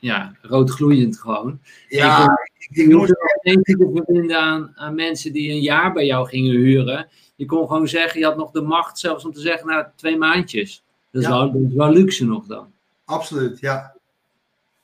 ja, 0.00 0.34
roodgloeiend 0.42 1.18
gewoon. 1.18 1.60
Ja, 1.88 2.24
ik, 2.24 2.68
ik, 2.68 2.76
ik 2.76 2.94
moest 2.94 3.10
er 3.10 3.62
te 3.62 3.90
verbinden 3.92 4.38
aan, 4.38 4.72
aan 4.74 4.94
mensen 4.94 5.32
die 5.32 5.50
een 5.50 5.60
jaar 5.60 5.92
bij 5.92 6.06
jou 6.06 6.28
gingen 6.28 6.54
huren. 6.54 7.08
Je 7.36 7.46
kon 7.46 7.66
gewoon 7.66 7.88
zeggen, 7.88 8.20
je 8.20 8.26
had 8.26 8.36
nog 8.36 8.50
de 8.50 8.62
macht 8.62 8.98
zelfs 8.98 9.24
om 9.24 9.32
te 9.32 9.40
zeggen, 9.40 9.66
nou, 9.66 9.86
twee 9.96 10.16
maandjes. 10.16 10.84
Dat 11.10 11.22
is, 11.22 11.28
wel, 11.28 11.52
dat 11.52 11.62
is 11.68 11.74
wel 11.74 11.92
luxe 11.92 12.26
nog 12.26 12.46
dan. 12.46 12.72
Absoluut, 13.04 13.60
ja. 13.60 13.94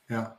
Ja. 0.06 0.36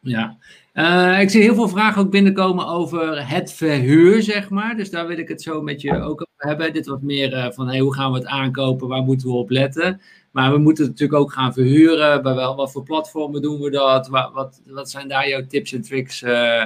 Ja. 0.00 0.36
Uh, 0.74 1.20
ik 1.20 1.30
zie 1.30 1.42
heel 1.42 1.54
veel 1.54 1.68
vragen 1.68 2.02
ook 2.02 2.10
binnenkomen 2.10 2.66
over 2.66 3.28
het 3.28 3.52
verhuur, 3.52 4.22
zeg 4.22 4.50
maar. 4.50 4.76
Dus 4.76 4.90
daar 4.90 5.06
wil 5.06 5.18
ik 5.18 5.28
het 5.28 5.42
zo 5.42 5.62
met 5.62 5.80
je 5.80 6.00
ook 6.00 6.20
over 6.20 6.48
hebben. 6.48 6.72
Dit 6.72 6.86
was 6.86 7.00
meer 7.00 7.32
uh, 7.32 7.50
van 7.50 7.68
hey, 7.68 7.78
hoe 7.78 7.94
gaan 7.94 8.12
we 8.12 8.18
het 8.18 8.26
aankopen, 8.26 8.88
waar 8.88 9.02
moeten 9.02 9.28
we 9.28 9.34
op 9.34 9.50
letten. 9.50 10.00
Maar 10.34 10.52
we 10.52 10.58
moeten 10.58 10.86
natuurlijk 10.86 11.20
ook 11.20 11.32
gaan 11.32 11.52
verhuren. 11.52 12.22
Bij 12.22 12.34
wel, 12.34 12.56
wat 12.56 12.72
voor 12.72 12.82
platformen 12.82 13.42
doen 13.42 13.60
we 13.60 13.70
dat? 13.70 14.08
Wat, 14.08 14.30
wat, 14.32 14.60
wat 14.66 14.90
zijn 14.90 15.08
daar 15.08 15.28
jouw 15.28 15.46
tips 15.46 15.72
en 15.72 15.82
tricks 15.82 16.22
uh, 16.22 16.64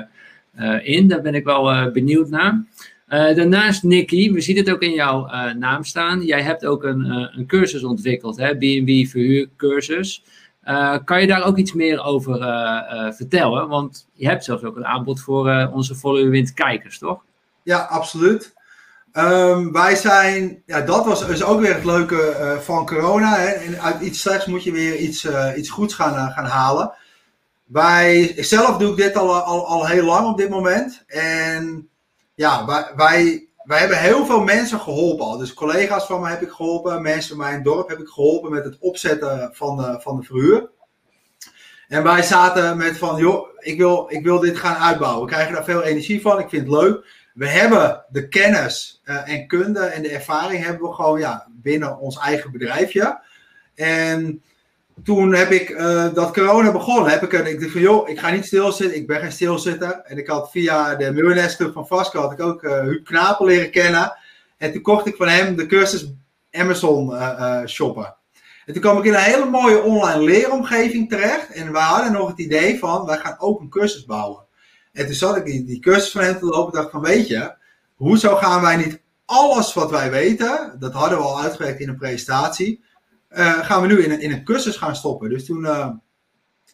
in? 0.83 1.09
Daar 1.09 1.21
ben 1.21 1.35
ik 1.35 1.45
wel 1.45 1.93
benieuwd 1.93 2.29
naar. 2.29 2.64
daarnaast, 3.09 3.83
Nicky, 3.83 4.33
we 4.33 4.41
zien 4.41 4.57
het 4.57 4.71
ook 4.71 4.83
in 4.83 4.93
jouw 4.93 5.27
naam 5.53 5.85
staan. 5.85 6.25
Jij 6.25 6.43
hebt 6.43 6.66
ook 6.66 6.85
een, 6.85 7.05
een 7.11 7.47
cursus 7.47 7.85
ontwikkeld, 7.85 8.37
hè? 8.37 8.55
B&B 8.55 9.09
verhuurcursus. 9.09 10.25
Kan 11.05 11.21
je 11.21 11.27
daar 11.27 11.45
ook 11.45 11.57
iets 11.57 11.73
meer 11.73 12.03
over 12.03 12.39
vertellen? 13.14 13.69
Want 13.69 14.09
je 14.12 14.27
hebt 14.27 14.45
zelfs 14.45 14.62
ook 14.62 14.77
een 14.77 14.87
aanbod 14.87 15.21
voor 15.21 15.71
onze 15.73 15.95
Follow 15.95 16.31
Wind 16.31 16.53
kijkers, 16.53 16.99
toch? 16.99 17.23
Ja, 17.62 17.79
absoluut. 17.79 18.57
Um, 19.19 19.73
wij 19.73 19.97
zijn, 19.97 20.62
ja, 20.66 20.81
dat 20.81 21.05
was 21.05 21.43
ook 21.43 21.61
weer 21.61 21.75
het 21.75 21.85
leuke 21.85 22.59
van 22.62 22.87
corona. 22.87 23.37
Hè. 23.37 23.47
En 23.47 23.81
uit 23.81 24.01
iets 24.01 24.21
slechts 24.21 24.47
moet 24.47 24.64
je 24.64 24.73
weer 24.73 24.97
iets, 24.97 25.29
iets 25.57 25.71
goeds 25.71 25.95
gaan, 25.95 26.33
gaan 26.33 26.45
halen. 26.45 26.93
Wij, 27.64 28.35
zelf 28.37 28.77
doe 28.77 28.91
ik 28.91 28.97
dit 28.97 29.16
al, 29.16 29.35
al, 29.35 29.66
al 29.66 29.87
heel 29.87 30.05
lang 30.05 30.29
op 30.29 30.37
dit 30.37 30.49
moment. 30.49 31.05
En 31.07 31.89
ja, 32.35 32.66
wij, 32.66 32.93
wij 32.97 33.49
wij 33.69 33.79
hebben 33.79 33.99
heel 33.99 34.27
veel 34.27 34.41
mensen 34.41 34.81
geholpen 34.81 35.25
al. 35.25 35.37
Dus 35.37 35.55
collega's 35.55 36.07
van 36.07 36.21
mij 36.21 36.31
heb 36.31 36.43
ik 36.43 36.51
geholpen, 36.51 37.03
mensen 37.03 37.33
in 37.33 37.39
mijn 37.39 37.62
dorp 37.62 37.89
heb 37.89 37.99
ik 37.99 38.09
geholpen 38.09 38.51
met 38.51 38.64
het 38.64 38.77
opzetten 38.81 39.51
van 39.53 39.77
de, 39.77 39.97
van 40.01 40.16
de 40.16 40.23
verhuur. 40.23 40.71
En 41.89 42.03
wij 42.03 42.23
zaten 42.23 42.77
met 42.77 42.99
van, 42.99 43.16
joh, 43.16 43.49
ik 43.59 43.79
wil, 43.79 44.07
ik 44.09 44.25
wil 44.25 44.39
dit 44.39 44.57
gaan 44.57 44.77
uitbouwen. 44.77 45.25
We 45.25 45.31
krijgen 45.33 45.53
daar 45.53 45.64
veel 45.64 45.83
energie 45.83 46.21
van, 46.21 46.39
ik 46.39 46.49
vind 46.49 46.66
het 46.66 46.81
leuk. 46.81 47.07
We 47.39 47.49
hebben 47.49 48.05
de 48.09 48.28
kennis 48.28 49.03
uh, 49.05 49.28
en 49.28 49.47
kunde 49.47 49.80
en 49.80 50.03
de 50.03 50.09
ervaring 50.09 50.64
hebben 50.64 50.89
we 50.89 50.95
gewoon 50.95 51.18
ja, 51.18 51.47
binnen 51.51 51.99
ons 51.99 52.18
eigen 52.18 52.53
bedrijfje. 52.53 53.20
En 53.74 54.43
toen 55.05 55.34
heb 55.34 55.51
ik 55.51 55.70
uh, 55.70 56.14
dat 56.14 56.32
corona 56.32 56.72
begonnen. 56.72 57.11
Heb 57.11 57.22
ik, 57.22 57.32
ik 57.32 57.61
dacht 57.61 57.72
van, 57.72 57.80
joh, 57.80 58.09
ik 58.09 58.18
ga 58.18 58.30
niet 58.30 58.47
stilzitten. 58.47 58.97
Ik 58.97 59.07
ben 59.07 59.20
geen 59.20 59.32
stilzitter. 59.32 60.01
En 60.05 60.18
ik 60.18 60.26
had 60.26 60.51
via 60.51 60.95
de 60.95 61.12
Miljonairs 61.12 61.57
Club 61.57 61.72
van 61.72 61.86
Vasco 61.86 62.20
had 62.20 62.32
ik 62.32 62.41
ook 62.41 62.62
uh, 62.62 62.80
Huub 62.80 63.05
Knapel 63.05 63.47
leren 63.47 63.70
kennen. 63.70 64.16
En 64.57 64.72
toen 64.72 64.82
kocht 64.82 65.07
ik 65.07 65.16
van 65.16 65.28
hem 65.28 65.57
de 65.57 65.66
cursus 65.66 66.12
Amazon 66.53 67.14
shoppen. 67.66 68.16
En 68.66 68.72
toen 68.72 68.82
kwam 68.82 68.99
ik 68.99 69.05
in 69.05 69.14
een 69.14 69.20
hele 69.20 69.51
mooie 69.51 69.82
online 69.82 70.22
leeromgeving 70.22 71.09
terecht. 71.09 71.53
En 71.53 71.72
we 71.72 71.78
hadden 71.78 72.12
nog 72.12 72.28
het 72.28 72.39
idee 72.39 72.78
van, 72.78 73.07
wij 73.07 73.18
gaan 73.18 73.36
ook 73.39 73.61
een 73.61 73.68
cursus 73.68 74.05
bouwen. 74.05 74.47
En 74.99 75.07
toen 75.07 75.14
zat 75.14 75.36
ik 75.36 75.44
die, 75.44 75.64
die 75.64 75.80
cursus 75.80 76.11
van 76.11 76.22
hem 76.22 76.38
te 76.38 76.44
lopen 76.44 76.72
en 76.72 76.78
dacht 76.80 76.90
van, 76.90 77.03
weet 77.03 77.28
je, 77.28 77.55
hoezo 77.94 78.36
gaan 78.36 78.62
wij 78.62 78.76
niet 78.76 79.01
alles 79.24 79.74
wat 79.74 79.90
wij 79.90 80.11
weten, 80.11 80.76
dat 80.78 80.92
hadden 80.92 81.18
we 81.18 81.24
al 81.24 81.40
uitgewerkt 81.40 81.80
in 81.80 81.88
een 81.88 81.96
presentatie, 81.96 82.84
uh, 83.30 83.64
gaan 83.64 83.80
we 83.80 83.86
nu 83.86 84.03
in 84.03 84.11
een, 84.11 84.20
in 84.20 84.32
een 84.32 84.44
cursus 84.44 84.76
gaan 84.76 84.96
stoppen. 84.96 85.28
Dus 85.28 85.44
toen, 85.44 85.62
uh, 85.62 85.88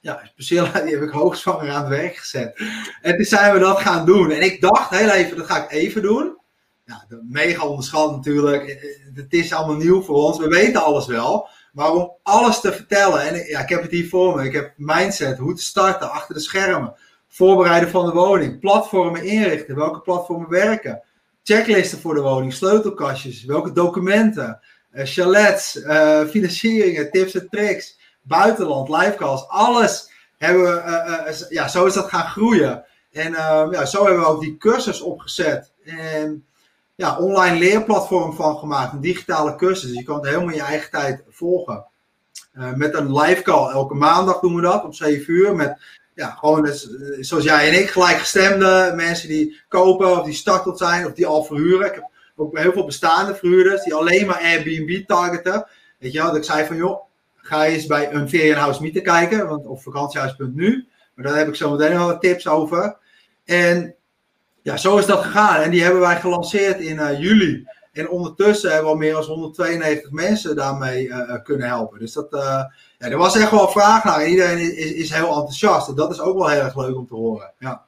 ja, 0.00 0.20
speciaal 0.24 0.72
die 0.84 0.94
heb 0.94 1.02
ik 1.02 1.10
hoogzwanger 1.10 1.70
aan 1.70 1.80
het 1.80 1.88
werk 1.88 2.16
gezet. 2.16 2.62
En 3.02 3.16
toen 3.16 3.24
zijn 3.24 3.52
we 3.52 3.58
dat 3.58 3.80
gaan 3.80 4.06
doen. 4.06 4.30
En 4.30 4.42
ik 4.42 4.60
dacht 4.60 4.90
heel 4.90 5.10
even, 5.10 5.36
dat 5.36 5.46
ga 5.46 5.64
ik 5.64 5.70
even 5.70 6.02
doen. 6.02 6.38
Ja, 6.84 7.06
mega 7.22 7.66
onderschat 7.66 8.10
natuurlijk. 8.10 8.64
Eh, 8.68 8.90
het 9.14 9.32
is 9.32 9.52
allemaal 9.52 9.76
nieuw 9.76 10.02
voor 10.02 10.16
ons. 10.16 10.38
We 10.38 10.48
weten 10.48 10.84
alles 10.84 11.06
wel. 11.06 11.48
Maar 11.72 11.92
om 11.92 12.12
alles 12.22 12.60
te 12.60 12.72
vertellen, 12.72 13.20
en 13.20 13.46
ja, 13.46 13.60
ik 13.60 13.68
heb 13.68 13.82
het 13.82 13.90
hier 13.90 14.08
voor 14.08 14.36
me. 14.36 14.44
Ik 14.44 14.52
heb 14.52 14.72
mindset, 14.76 15.38
hoe 15.38 15.54
te 15.54 15.62
starten, 15.62 16.10
achter 16.10 16.34
de 16.34 16.40
schermen. 16.40 16.94
Voorbereiden 17.34 17.90
van 17.90 18.06
de 18.06 18.12
woning, 18.12 18.60
platformen 18.60 19.24
inrichten, 19.24 19.76
welke 19.76 20.00
platformen 20.00 20.48
werken. 20.48 21.02
Checklisten 21.42 22.00
voor 22.00 22.14
de 22.14 22.20
woning, 22.20 22.52
sleutelkastjes, 22.52 23.44
welke 23.44 23.72
documenten. 23.72 24.60
Eh, 24.90 25.04
chalets, 25.06 25.76
uh, 25.76 26.24
financieringen, 26.24 27.10
tips 27.10 27.34
en 27.34 27.48
tricks, 27.50 27.98
buitenland, 28.22 28.88
livecalls, 28.88 29.48
alles 29.48 30.10
hebben 30.38 30.62
we, 30.62 30.82
uh, 31.28 31.50
ja, 31.50 31.68
zo 31.68 31.84
is 31.84 31.94
dat 31.94 32.08
gaan 32.08 32.26
groeien. 32.26 32.84
En 33.12 33.34
ehm, 33.34 33.72
ja, 33.72 33.84
zo 33.84 34.04
hebben 34.04 34.22
we 34.22 34.28
ook 34.28 34.40
die 34.40 34.56
cursus 34.56 35.00
opgezet. 35.00 35.72
En 35.84 36.46
ja, 36.94 37.18
online 37.18 37.58
leerplatform 37.58 38.32
van 38.34 38.56
gemaakt, 38.56 38.92
een 38.92 39.00
digitale 39.00 39.56
cursus. 39.56 39.88
Dus 39.88 39.98
je 39.98 40.04
kan 40.04 40.16
het 40.16 40.26
helemaal 40.26 40.48
in 40.48 40.54
je 40.54 40.62
eigen 40.62 40.90
tijd 40.90 41.24
volgen. 41.28 41.84
met 42.74 42.94
een 42.94 43.18
live 43.18 43.42
call, 43.42 43.70
elke 43.70 43.94
maandag 43.94 44.40
doen 44.40 44.54
we 44.54 44.60
dat, 44.60 44.84
om 44.84 44.92
7 44.92 45.34
uur. 45.34 45.54
Met 45.54 45.78
ja, 46.14 46.30
gewoon 46.30 46.62
dus, 46.62 46.88
zoals 47.20 47.44
jij 47.44 47.68
en 47.68 47.80
ik, 47.80 47.90
gelijkgestemde 47.90 48.92
mensen 48.96 49.28
die 49.28 49.60
kopen 49.68 50.18
of 50.18 50.24
die 50.24 50.34
startend 50.34 50.78
zijn 50.78 51.06
of 51.06 51.12
die 51.12 51.26
al 51.26 51.44
verhuren. 51.44 51.86
Ik 51.86 51.94
heb 51.94 52.10
ook 52.36 52.58
heel 52.58 52.72
veel 52.72 52.84
bestaande 52.84 53.34
verhuurders 53.34 53.82
die 53.82 53.94
alleen 53.94 54.26
maar 54.26 54.40
Airbnb 54.40 55.06
targeten. 55.06 55.66
Weet 55.98 56.12
je 56.12 56.18
wel, 56.18 56.26
dat 56.26 56.36
ik 56.36 56.44
zei 56.44 56.66
van 56.66 56.76
joh, 56.76 57.02
ga 57.36 57.64
eens 57.64 57.86
bij 57.86 58.12
een 58.12 58.28
Ferienhuis 58.28 58.78
Mieten 58.78 59.02
kijken, 59.02 59.48
want, 59.48 59.66
of 59.66 59.82
vakantiehuis.nu. 59.82 60.88
Maar 61.14 61.24
daar 61.24 61.36
heb 61.36 61.48
ik 61.48 61.54
zo 61.54 61.70
meteen 61.70 61.92
nog 61.96 62.06
wat 62.06 62.20
tips 62.20 62.48
over. 62.48 62.96
En 63.44 63.94
ja, 64.62 64.76
zo 64.76 64.98
is 64.98 65.06
dat 65.06 65.24
gegaan. 65.24 65.60
En 65.60 65.70
die 65.70 65.82
hebben 65.82 66.00
wij 66.00 66.20
gelanceerd 66.20 66.80
in 66.80 66.96
uh, 66.96 67.20
juli. 67.20 67.66
En 67.94 68.08
ondertussen 68.08 68.70
hebben 68.70 68.86
we 68.86 68.92
al 68.92 69.02
meer 69.02 69.12
dan 69.12 69.22
192 69.22 70.10
mensen 70.10 70.56
daarmee 70.56 71.06
uh, 71.06 71.42
kunnen 71.42 71.68
helpen. 71.68 71.98
Dus 71.98 72.12
dat, 72.12 72.32
uh, 72.32 72.40
ja, 72.98 73.08
er 73.08 73.16
was 73.16 73.36
echt 73.36 73.50
wel 73.50 73.68
vraag 73.68 74.04
naar. 74.04 74.20
En 74.20 74.30
iedereen 74.30 74.58
is, 74.58 74.92
is 74.92 75.10
heel 75.10 75.26
enthousiast. 75.28 75.88
En 75.88 75.94
dat 75.94 76.12
is 76.12 76.20
ook 76.20 76.38
wel 76.38 76.48
heel 76.48 76.60
erg 76.60 76.76
leuk 76.76 76.96
om 76.96 77.06
te 77.06 77.14
horen. 77.14 77.52
Ja. 77.58 77.84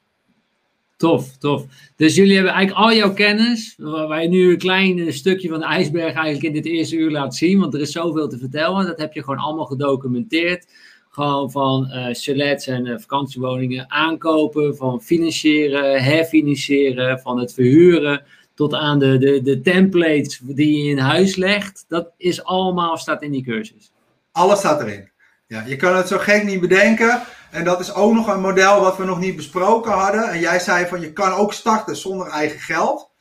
Tof, 0.97 1.37
tof. 1.37 1.65
Dus 1.95 2.15
jullie 2.15 2.35
hebben 2.35 2.53
eigenlijk 2.53 2.85
al 2.85 2.93
jouw 2.95 3.13
kennis, 3.13 3.75
waar 3.77 4.21
je 4.21 4.29
nu 4.29 4.51
een 4.51 4.57
klein 4.57 5.13
stukje 5.13 5.49
van 5.49 5.59
de 5.59 5.65
ijsberg 5.65 6.13
eigenlijk 6.13 6.43
in 6.43 6.61
dit 6.61 6.65
eerste 6.73 6.95
uur 6.95 7.11
laat 7.11 7.35
zien, 7.35 7.59
want 7.59 7.73
er 7.73 7.81
is 7.81 7.91
zoveel 7.91 8.27
te 8.27 8.37
vertellen. 8.37 8.85
Dat 8.85 8.99
heb 8.99 9.13
je 9.13 9.23
gewoon 9.23 9.39
allemaal 9.39 9.65
gedocumenteerd. 9.65 10.67
Gewoon 11.09 11.51
van 11.51 11.87
uh, 11.91 12.67
en 12.67 13.01
vakantiewoningen 13.01 13.91
aankopen, 13.91 14.75
van 14.75 15.01
financieren, 15.01 16.03
herfinancieren, 16.03 17.19
van 17.19 17.39
het 17.39 17.53
verhuren, 17.53 18.23
tot 18.57 18.73
aan 18.73 18.99
de, 18.99 19.17
de, 19.17 19.41
de 19.41 19.61
templates 19.61 20.39
die 20.43 20.83
je 20.83 20.89
in 20.89 20.97
huis 20.97 21.35
legt. 21.35 21.85
Dat 21.87 22.11
is 22.17 22.43
allemaal, 22.43 22.97
staat 22.97 23.21
in 23.21 23.31
die 23.31 23.43
cursus. 23.43 23.91
Alles 24.31 24.59
staat 24.59 24.81
erin. 24.81 25.11
Ja, 25.47 25.63
je 25.65 25.75
kan 25.75 25.95
het 25.95 26.07
zo 26.07 26.17
gek 26.17 26.43
niet 26.43 26.59
bedenken. 26.59 27.21
En 27.51 27.63
dat 27.63 27.79
is 27.79 27.93
ook 27.93 28.13
nog 28.13 28.27
een 28.27 28.41
model 28.41 28.81
wat 28.81 28.97
we 28.97 29.03
nog 29.03 29.19
niet 29.19 29.35
besproken 29.35 29.91
hadden. 29.91 30.29
En 30.29 30.39
jij 30.39 30.59
zei 30.59 30.85
van 30.85 31.01
je 31.01 31.13
kan 31.13 31.31
ook 31.31 31.53
starten 31.53 31.95
zonder 31.95 32.27
eigen 32.27 32.59
geld. 32.59 33.11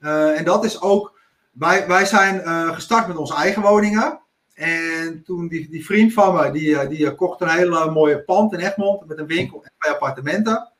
Uh, 0.00 0.38
en 0.38 0.44
dat 0.44 0.64
is 0.64 0.80
ook, 0.80 1.18
wij, 1.52 1.86
wij 1.86 2.04
zijn 2.04 2.42
uh, 2.44 2.74
gestart 2.74 3.06
met 3.06 3.16
onze 3.16 3.34
eigen 3.34 3.62
woningen. 3.62 4.20
En 4.54 5.22
toen 5.24 5.48
die, 5.48 5.70
die 5.70 5.84
vriend 5.84 6.12
van 6.12 6.34
me, 6.34 6.50
die, 6.50 6.78
eh, 6.78 6.88
die 6.88 7.14
kocht 7.14 7.40
een 7.40 7.48
hele 7.48 7.90
mooie 7.90 8.22
pand 8.22 8.52
in 8.52 8.58
Egmond 8.58 9.06
met 9.06 9.18
een 9.18 9.26
winkel 9.26 9.64
en 9.64 9.72
twee 9.78 9.92
appartementen. 9.92 10.72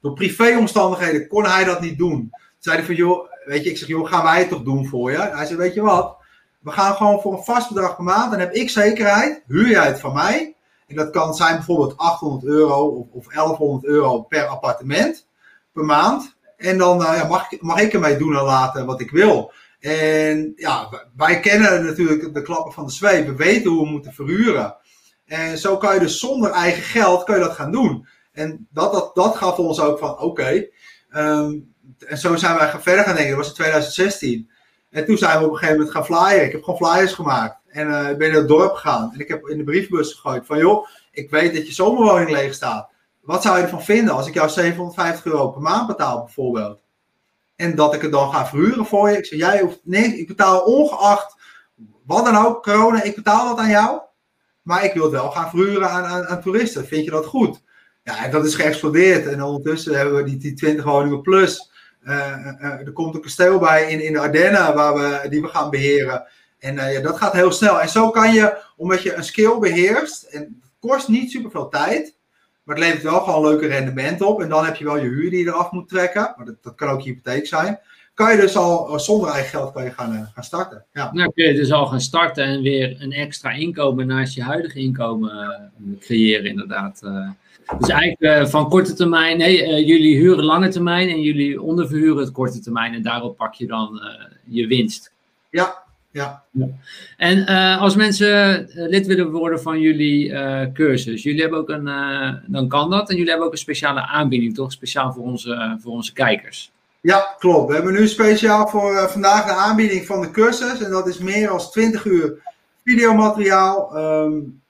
Door 0.00 0.12
privéomstandigheden 0.12 1.28
kon 1.28 1.44
hij 1.44 1.64
dat 1.64 1.80
niet 1.80 1.98
doen. 1.98 2.30
Zei 2.64 2.76
hij 2.76 2.86
van 2.86 2.94
joh, 2.94 3.28
weet 3.44 3.64
je, 3.64 3.70
ik 3.70 3.78
zeg 3.78 3.88
joh, 3.88 4.08
gaan 4.08 4.22
wij 4.22 4.38
het 4.38 4.48
toch 4.48 4.62
doen 4.62 4.86
voor 4.86 5.10
je? 5.10 5.18
Hij 5.18 5.46
zei 5.46 5.58
weet 5.58 5.74
je 5.74 5.80
wat, 5.80 6.16
we 6.60 6.70
gaan 6.70 6.94
gewoon 6.94 7.20
voor 7.20 7.32
een 7.32 7.42
vast 7.42 7.68
bedrag 7.68 7.96
per 7.96 8.04
maand. 8.04 8.30
Dan 8.30 8.40
heb 8.40 8.52
ik 8.52 8.70
zekerheid, 8.70 9.42
huur 9.46 9.68
jij 9.68 9.86
het 9.86 10.00
van 10.00 10.12
mij. 10.12 10.56
En 10.86 10.96
dat 10.96 11.10
kan 11.10 11.34
zijn 11.34 11.56
bijvoorbeeld 11.56 11.96
800 11.96 12.44
euro 12.44 12.86
of, 12.86 13.06
of 13.10 13.32
1100 13.32 13.84
euro 13.84 14.22
per 14.22 14.46
appartement 14.46 15.26
per 15.72 15.84
maand. 15.84 16.36
En 16.56 16.78
dan 16.78 17.00
uh, 17.00 17.16
ja, 17.16 17.26
mag, 17.26 17.60
mag 17.60 17.80
ik 17.80 17.92
ermee 17.92 18.16
doen 18.16 18.36
en 18.36 18.44
laten 18.44 18.86
wat 18.86 19.00
ik 19.00 19.10
wil. 19.10 19.52
En 19.80 20.52
ja, 20.56 20.88
wij 21.16 21.40
kennen 21.40 21.84
natuurlijk 21.84 22.34
de 22.34 22.42
klappen 22.42 22.72
van 22.72 22.86
de 22.86 22.92
zweep. 22.92 23.26
We 23.26 23.34
weten 23.34 23.70
hoe 23.70 23.84
we 23.84 23.90
moeten 23.90 24.12
verhuren. 24.12 24.76
En 25.26 25.58
zo 25.58 25.76
kan 25.76 25.94
je 25.94 26.00
dus 26.00 26.20
zonder 26.20 26.50
eigen 26.50 26.82
geld 26.82 27.24
kan 27.24 27.34
je 27.34 27.44
dat 27.44 27.54
gaan 27.54 27.72
doen. 27.72 28.06
En 28.32 28.68
dat, 28.70 28.92
dat, 28.92 29.14
dat 29.14 29.36
gaf 29.36 29.58
ons 29.58 29.80
ook 29.80 29.98
van 29.98 30.18
oké. 30.18 30.66
Um, 31.16 31.73
en 31.98 32.18
zo 32.18 32.36
zijn 32.36 32.56
wij 32.56 32.70
verder 32.80 33.04
gaan 33.04 33.14
denken. 33.14 33.36
Dat 33.36 33.38
was 33.38 33.48
in 33.48 33.54
2016. 33.54 34.50
En 34.90 35.04
toen 35.04 35.18
zijn 35.18 35.38
we 35.38 35.44
op 35.44 35.50
een 35.50 35.56
gegeven 35.56 35.76
moment 35.76 35.96
gaan 35.96 36.04
flyeren. 36.04 36.44
Ik 36.44 36.52
heb 36.52 36.62
gewoon 36.62 36.90
flyers 36.90 37.12
gemaakt. 37.12 37.56
En 37.68 37.88
uh, 37.88 38.06
ben 38.16 38.28
in 38.28 38.34
het 38.34 38.48
dorp 38.48 38.74
gegaan. 38.74 39.10
En 39.12 39.20
ik 39.20 39.28
heb 39.28 39.48
in 39.48 39.58
de 39.58 39.64
briefbus 39.64 40.12
gegooid 40.12 40.46
van 40.46 40.58
joh, 40.58 40.86
ik 41.10 41.30
weet 41.30 41.54
dat 41.54 41.66
je 41.66 41.72
zomerwoning 41.72 42.30
leeg 42.30 42.54
staat. 42.54 42.88
Wat 43.20 43.42
zou 43.42 43.56
je 43.56 43.62
ervan 43.62 43.82
vinden 43.82 44.14
als 44.14 44.26
ik 44.26 44.34
jou 44.34 44.48
750 44.48 45.24
euro 45.24 45.50
per 45.50 45.62
maand 45.62 45.86
betaal 45.86 46.22
bijvoorbeeld? 46.24 46.82
En 47.56 47.74
dat 47.74 47.94
ik 47.94 48.02
het 48.02 48.12
dan 48.12 48.32
ga 48.32 48.46
verhuren 48.46 48.86
voor 48.86 49.10
je. 49.10 49.16
Ik 49.16 49.26
zeg, 49.26 49.38
jij 49.38 49.60
hoeft 49.60 49.80
nee, 49.82 50.18
ik 50.18 50.26
betaal 50.26 50.60
ongeacht 50.60 51.36
wat 52.06 52.24
dan 52.24 52.36
ook, 52.36 52.62
corona, 52.62 53.02
ik 53.02 53.14
betaal 53.14 53.48
dat 53.48 53.58
aan 53.58 53.70
jou. 53.70 54.00
Maar 54.62 54.84
ik 54.84 54.92
wil 54.92 55.02
het 55.02 55.12
wel 55.12 55.30
gaan 55.30 55.50
verhuren 55.50 55.90
aan, 55.90 56.04
aan, 56.04 56.26
aan 56.26 56.42
toeristen. 56.42 56.86
Vind 56.86 57.04
je 57.04 57.10
dat 57.10 57.26
goed? 57.26 57.62
Ja, 58.02 58.24
en 58.24 58.30
dat 58.30 58.44
is 58.44 58.54
geëxplodeerd. 58.54 59.26
En 59.26 59.42
ondertussen 59.42 59.96
hebben 59.96 60.14
we 60.14 60.24
die, 60.24 60.36
die 60.36 60.54
20 60.54 60.84
woningen 60.84 61.20
plus 61.20 61.72
er 62.04 62.92
komt 62.92 63.14
een 63.14 63.20
kasteel 63.20 63.58
bij 63.58 63.90
in, 63.90 64.04
in 64.04 64.12
de 64.12 64.18
Ardennen 64.18 64.74
waar 64.74 64.94
we, 64.94 65.28
die 65.28 65.40
we 65.40 65.48
gaan 65.48 65.70
beheren. 65.70 66.26
En 66.58 66.74
ja, 66.74 67.00
dat 67.00 67.16
gaat 67.16 67.32
heel 67.32 67.52
snel. 67.52 67.80
En 67.80 67.88
zo 67.88 68.10
kan 68.10 68.32
je, 68.32 68.58
omdat 68.76 69.02
je 69.02 69.14
een 69.14 69.24
skill 69.24 69.58
beheerst, 69.58 70.22
en 70.22 70.40
het 70.40 70.72
kost 70.78 71.08
niet 71.08 71.30
super 71.30 71.50
veel 71.50 71.68
tijd, 71.68 72.16
maar 72.62 72.76
het 72.76 72.84
levert 72.84 73.02
wel 73.02 73.20
gewoon 73.20 73.42
leuke 73.42 73.66
rendement 73.66 74.22
op. 74.22 74.42
En 74.42 74.48
dan 74.48 74.64
heb 74.64 74.76
je 74.76 74.84
wel 74.84 74.96
je 74.96 75.08
huur 75.08 75.30
die 75.30 75.44
je 75.44 75.50
eraf 75.50 75.70
moet 75.70 75.88
trekken. 75.88 76.34
Maar 76.36 76.46
dat, 76.46 76.62
dat 76.62 76.74
kan 76.74 76.88
ook 76.88 77.00
je 77.00 77.10
hypotheek 77.10 77.46
zijn. 77.46 77.78
Kan 78.14 78.32
je 78.32 78.40
dus 78.40 78.56
al 78.56 79.00
zonder 79.00 79.30
eigen 79.30 79.50
geld 79.50 79.72
kan 79.72 79.84
je 79.84 79.90
gaan, 79.90 80.30
gaan 80.34 80.44
starten. 80.44 80.84
Ja. 80.92 81.12
Nou 81.12 81.32
kun 81.32 81.44
je 81.44 81.54
dus 81.54 81.72
al 81.72 81.86
gaan 81.86 82.00
starten 82.00 82.44
en 82.44 82.62
weer 82.62 82.96
een 82.98 83.12
extra 83.12 83.50
inkomen 83.50 84.06
naast 84.06 84.34
je 84.34 84.42
huidige 84.42 84.78
inkomen 84.78 85.72
creëren 86.00 86.46
inderdaad. 86.46 87.00
Dus 87.78 87.88
eigenlijk 87.88 88.40
uh, 88.42 88.46
van 88.46 88.68
korte 88.68 88.94
termijn, 88.94 89.38
nee, 89.38 89.62
uh, 89.62 89.86
jullie 89.86 90.16
huren 90.16 90.44
lange 90.44 90.68
termijn 90.68 91.08
en 91.08 91.20
jullie 91.20 91.62
onderverhuren 91.62 92.22
het 92.22 92.32
korte 92.32 92.60
termijn 92.60 92.94
en 92.94 93.02
daarop 93.02 93.36
pak 93.36 93.54
je 93.54 93.66
dan 93.66 94.00
uh, 94.02 94.24
je 94.44 94.66
winst. 94.66 95.12
Ja, 95.50 95.82
ja. 96.10 96.42
ja. 96.50 96.66
En 97.16 97.46
als 97.78 97.96
mensen 97.96 98.66
lid 98.74 99.06
willen 99.06 99.30
worden 99.30 99.60
van 99.60 99.80
jullie 99.80 100.32
cursus, 100.72 101.22
jullie 101.22 101.40
hebben 101.40 101.58
ook 101.58 101.68
een, 101.68 101.84
dan 102.46 102.68
kan 102.68 102.90
dat 102.90 103.08
en 103.08 103.14
jullie 103.14 103.30
hebben 103.30 103.46
ook 103.46 103.52
een 103.52 103.58
speciale 103.58 104.00
aanbieding, 104.00 104.54
toch? 104.54 104.72
Speciaal 104.72 105.12
voor 105.12 105.24
onze, 105.24 105.78
voor 105.80 105.92
onze 105.92 106.12
kijkers. 106.12 106.72
Ja, 107.00 107.34
klopt. 107.38 107.68
We 107.68 107.74
hebben 107.74 107.92
nu 107.92 108.08
speciaal 108.08 108.68
voor 108.68 109.08
vandaag 109.08 109.44
de 109.44 109.52
aanbieding 109.52 110.06
van 110.06 110.20
de 110.20 110.30
cursus 110.30 110.82
en 110.82 110.90
dat 110.90 111.08
is 111.08 111.18
meer 111.18 111.46
dan 111.48 111.58
20 111.58 112.04
uur 112.04 112.42
videomateriaal. 112.84 113.96
Um, 113.96 114.62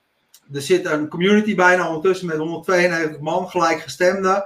er 0.52 0.62
zit 0.62 0.86
een 0.86 1.08
community 1.08 1.54
bijna 1.54 1.86
ondertussen 1.86 2.26
met 2.26 2.36
192 2.36 3.20
man, 3.20 3.48
gelijkgestemden. 3.48 4.44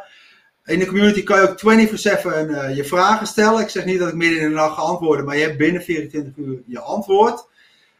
In 0.64 0.78
de 0.78 0.86
community 0.86 1.22
kan 1.22 1.40
je 1.40 1.48
ook 1.48 1.60
24-7 1.60 2.50
uh, 2.50 2.76
je 2.76 2.84
vragen 2.84 3.26
stellen. 3.26 3.60
Ik 3.60 3.68
zeg 3.68 3.84
niet 3.84 3.98
dat 3.98 4.08
ik 4.08 4.14
midden 4.14 4.40
in 4.40 4.48
de 4.48 4.54
nacht 4.54 4.74
ga 4.74 4.82
antwoorden, 4.82 5.24
maar 5.24 5.36
je 5.36 5.42
hebt 5.42 5.58
binnen 5.58 5.82
24 5.82 6.32
uur 6.36 6.62
je 6.66 6.80
antwoord. 6.80 7.46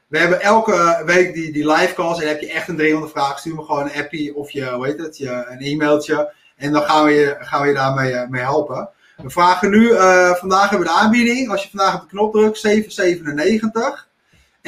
We 0.08 0.18
hebben 0.18 0.40
elke 0.40 1.02
week 1.06 1.34
die, 1.34 1.52
die 1.52 1.72
live 1.72 1.94
calls 1.94 2.20
en 2.20 2.28
heb 2.28 2.40
je 2.40 2.52
echt 2.52 2.68
een 2.68 2.76
300 2.76 3.12
vragen. 3.12 3.38
Stuur 3.38 3.54
me 3.54 3.64
gewoon 3.64 3.84
een 3.84 4.02
appie 4.02 4.34
of 4.34 4.50
je, 4.50 4.70
hoe 4.70 4.86
heet 4.86 4.98
het, 4.98 5.18
je, 5.18 5.46
een 5.48 5.60
e-mailtje. 5.60 6.32
En 6.56 6.72
dan 6.72 6.82
gaan 6.82 7.04
we 7.04 7.10
je, 7.10 7.36
gaan 7.38 7.62
we 7.62 7.68
je 7.68 7.74
daarmee 7.74 8.12
uh, 8.12 8.28
mee 8.28 8.42
helpen. 8.42 8.90
We 9.16 9.30
vragen 9.30 9.70
nu, 9.70 9.88
uh, 9.88 10.30
vandaag 10.34 10.70
hebben 10.70 10.88
we 10.88 10.94
de 10.94 11.00
aanbieding. 11.00 11.50
Als 11.50 11.62
je 11.62 11.68
vandaag 11.68 11.94
op 11.94 12.00
de 12.00 12.06
knop 12.06 12.32
drukt, 12.32 12.66
7,97. 12.66 14.07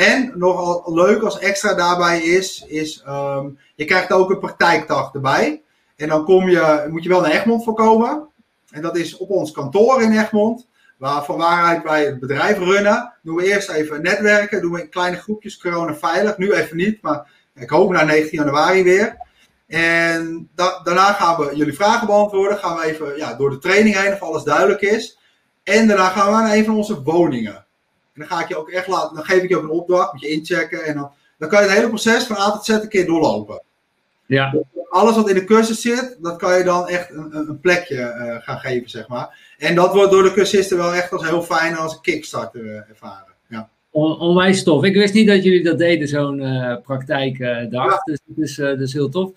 En 0.01 0.33
nogal 0.35 0.95
leuk 0.95 1.23
als 1.23 1.39
extra 1.39 1.75
daarbij 1.75 2.21
is, 2.23 2.65
is 2.67 3.05
um, 3.09 3.59
je 3.75 3.85
krijgt 3.85 4.13
ook 4.13 4.31
een 4.31 4.39
praktijkdag 4.39 5.15
erbij. 5.15 5.63
En 5.97 6.09
dan 6.09 6.25
kom 6.25 6.49
je, 6.49 6.87
moet 6.91 7.03
je 7.03 7.09
wel 7.09 7.21
naar 7.21 7.31
Egmond 7.31 7.65
voor 7.65 7.75
komen. 7.75 8.29
En 8.71 8.83
dat 8.83 8.97
is 8.97 9.17
op 9.17 9.31
ons 9.31 9.53
kantoor 9.53 10.03
in 10.03 10.19
Egmond. 10.19 10.69
Waar, 10.99 11.25
van 11.25 11.39
wij 11.85 12.05
het 12.05 12.21
bedrijf 12.21 12.59
runnen. 12.59 13.13
Doen 13.23 13.37
we 13.37 13.45
eerst 13.45 13.71
even 13.71 14.03
netwerken. 14.03 14.61
Doen 14.61 14.73
we 14.73 14.81
in 14.81 14.89
kleine 14.89 15.17
groepjes 15.17 15.59
corona 15.59 15.95
veilig. 15.95 16.39
Nu 16.39 16.53
even 16.53 16.77
niet, 16.77 17.03
maar 17.03 17.31
ik 17.55 17.71
hoop 17.71 17.91
naar 17.91 18.07
19 18.07 18.39
januari 18.39 18.83
weer. 18.83 19.17
En 19.67 20.49
da 20.55 20.81
daarna 20.83 21.13
gaan 21.13 21.37
we 21.37 21.57
jullie 21.57 21.75
vragen 21.75 22.07
beantwoorden. 22.07 22.59
Gaan 22.59 22.77
we 22.77 22.85
even 22.85 23.17
ja, 23.17 23.35
door 23.35 23.51
de 23.51 23.59
training 23.59 23.97
heen 23.97 24.13
of 24.13 24.23
alles 24.23 24.43
duidelijk 24.43 24.81
is. 24.81 25.19
En 25.63 25.89
daarna 25.89 26.09
gaan 26.09 26.27
we 26.27 26.43
naar 26.43 26.57
een 26.57 26.65
van 26.65 26.77
onze 26.77 27.03
woningen 27.03 27.69
dan 28.21 28.29
ga 28.29 28.43
ik 28.43 28.49
je 28.49 28.57
ook 28.57 28.71
echt 28.71 28.87
laten, 28.87 29.15
dan 29.17 29.25
geef 29.25 29.43
ik 29.43 29.49
je 29.49 29.57
ook 29.57 29.63
een 29.63 29.69
opdracht, 29.69 30.13
moet 30.13 30.23
je 30.23 30.29
inchecken. 30.29 30.85
En 30.85 30.95
dan, 30.95 31.11
dan 31.39 31.49
kan 31.49 31.63
je 31.63 31.69
het 31.69 31.77
hele 31.77 31.89
proces 31.89 32.25
van 32.25 32.37
A 32.37 32.51
tot 32.51 32.65
Z 32.65 32.69
een 32.69 32.89
keer 32.89 33.07
doorlopen. 33.07 33.63
Ja. 34.27 34.55
Alles 34.89 35.17
wat 35.17 35.29
in 35.29 35.35
de 35.35 35.45
cursus 35.45 35.81
zit, 35.81 36.17
dat 36.21 36.37
kan 36.37 36.59
je 36.59 36.65
dan 36.65 36.89
echt 36.89 37.11
een, 37.11 37.37
een 37.37 37.61
plekje 37.61 37.97
uh, 37.97 38.37
gaan 38.45 38.59
geven, 38.59 38.91
zeg 38.91 39.09
maar. 39.09 39.55
En 39.59 39.75
dat 39.75 39.95
wordt 39.95 40.11
door 40.11 40.23
de 40.23 40.33
cursisten 40.33 40.77
wel 40.77 40.95
echt 40.95 41.13
als 41.13 41.29
heel 41.29 41.43
fijn 41.43 41.77
als 41.77 41.93
een 41.93 42.01
kickstarter 42.01 42.65
uh, 42.65 42.89
ervaren. 42.89 43.35
Ja. 43.49 43.69
On, 43.91 44.19
onwijs 44.19 44.63
tof. 44.63 44.85
Ik 44.85 44.95
wist 44.95 45.15
niet 45.15 45.27
dat 45.27 45.45
jullie 45.45 45.65
dat 45.65 45.79
deden, 45.79 46.09
zo'n 46.09 46.41
uh, 46.41 46.77
praktijkdag. 46.83 47.71
Ja. 47.71 48.03
Dus 48.05 48.19
dat 48.25 48.45
is, 48.45 48.55
dat 48.57 48.81
is 48.81 48.93
heel 48.93 49.09
tof. 49.09 49.31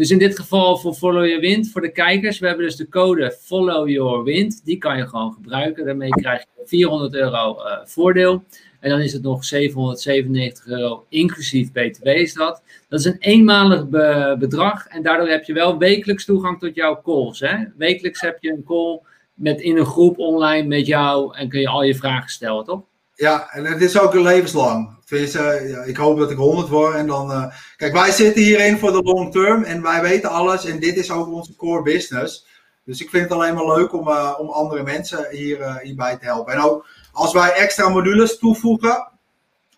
Dus 0.00 0.10
in 0.10 0.18
dit 0.18 0.38
geval 0.38 0.76
voor 0.76 0.94
Follow 0.94 1.26
Your 1.26 1.40
Wind, 1.40 1.70
voor 1.70 1.80
de 1.80 1.92
kijkers, 1.92 2.38
we 2.38 2.46
hebben 2.46 2.64
dus 2.64 2.76
de 2.76 2.88
code 2.88 3.36
Follow 3.40 3.88
Your 3.88 4.24
Wind. 4.24 4.64
Die 4.64 4.78
kan 4.78 4.96
je 4.96 5.06
gewoon 5.06 5.32
gebruiken. 5.32 5.84
Daarmee 5.84 6.10
krijg 6.10 6.40
je 6.40 6.62
400 6.64 7.14
euro 7.14 7.56
uh, 7.58 7.78
voordeel. 7.84 8.44
En 8.80 8.90
dan 8.90 9.00
is 9.00 9.12
het 9.12 9.22
nog 9.22 9.44
797 9.44 10.66
euro 10.66 11.06
inclusief 11.08 11.72
BTW 11.72 12.06
is 12.06 12.34
dat. 12.34 12.62
Dat 12.88 12.98
is 12.98 13.04
een 13.04 13.18
eenmalig 13.18 13.88
be 13.88 14.36
bedrag 14.38 14.86
en 14.86 15.02
daardoor 15.02 15.28
heb 15.28 15.44
je 15.44 15.52
wel 15.52 15.78
wekelijks 15.78 16.24
toegang 16.24 16.58
tot 16.58 16.74
jouw 16.74 17.00
calls. 17.02 17.40
Hè? 17.40 17.56
Wekelijks 17.76 18.20
heb 18.20 18.36
je 18.40 18.52
een 18.52 18.64
call 18.64 19.00
met 19.34 19.60
in 19.60 19.76
een 19.76 19.86
groep 19.86 20.18
online 20.18 20.66
met 20.66 20.86
jou 20.86 21.36
en 21.36 21.48
kun 21.48 21.60
je 21.60 21.68
al 21.68 21.82
je 21.82 21.94
vragen 21.94 22.30
stellen, 22.30 22.64
toch? 22.64 22.82
Ja, 23.20 23.50
en 23.50 23.64
het 23.64 23.82
is 23.82 23.98
ook 23.98 24.14
levenslang. 24.14 24.96
Tenminste, 25.04 25.82
ik 25.86 25.96
hoop 25.96 26.18
dat 26.18 26.30
ik 26.30 26.36
100 26.36 26.68
word 26.68 26.94
en 26.94 27.06
dan. 27.06 27.30
Uh, 27.30 27.44
kijk, 27.76 27.92
wij 27.92 28.10
zitten 28.10 28.42
hierin 28.42 28.78
voor 28.78 28.92
de 28.92 29.02
long 29.02 29.32
term 29.32 29.62
en 29.62 29.82
wij 29.82 30.00
weten 30.02 30.30
alles 30.30 30.64
en 30.64 30.80
dit 30.80 30.96
is 30.96 31.10
ook 31.10 31.28
onze 31.28 31.56
core 31.56 31.82
business. 31.82 32.46
Dus 32.84 33.00
ik 33.00 33.10
vind 33.10 33.22
het 33.22 33.32
alleen 33.32 33.54
maar 33.54 33.66
leuk 33.66 33.92
om, 33.92 34.08
uh, 34.08 34.34
om 34.38 34.48
andere 34.48 34.82
mensen 34.82 35.26
hier, 35.30 35.60
uh, 35.60 35.76
hierbij 35.76 36.16
te 36.16 36.24
helpen. 36.24 36.52
En 36.52 36.60
ook 36.60 36.86
als 37.12 37.32
wij 37.32 37.52
extra 37.52 37.88
modules 37.88 38.38
toevoegen, 38.38 39.08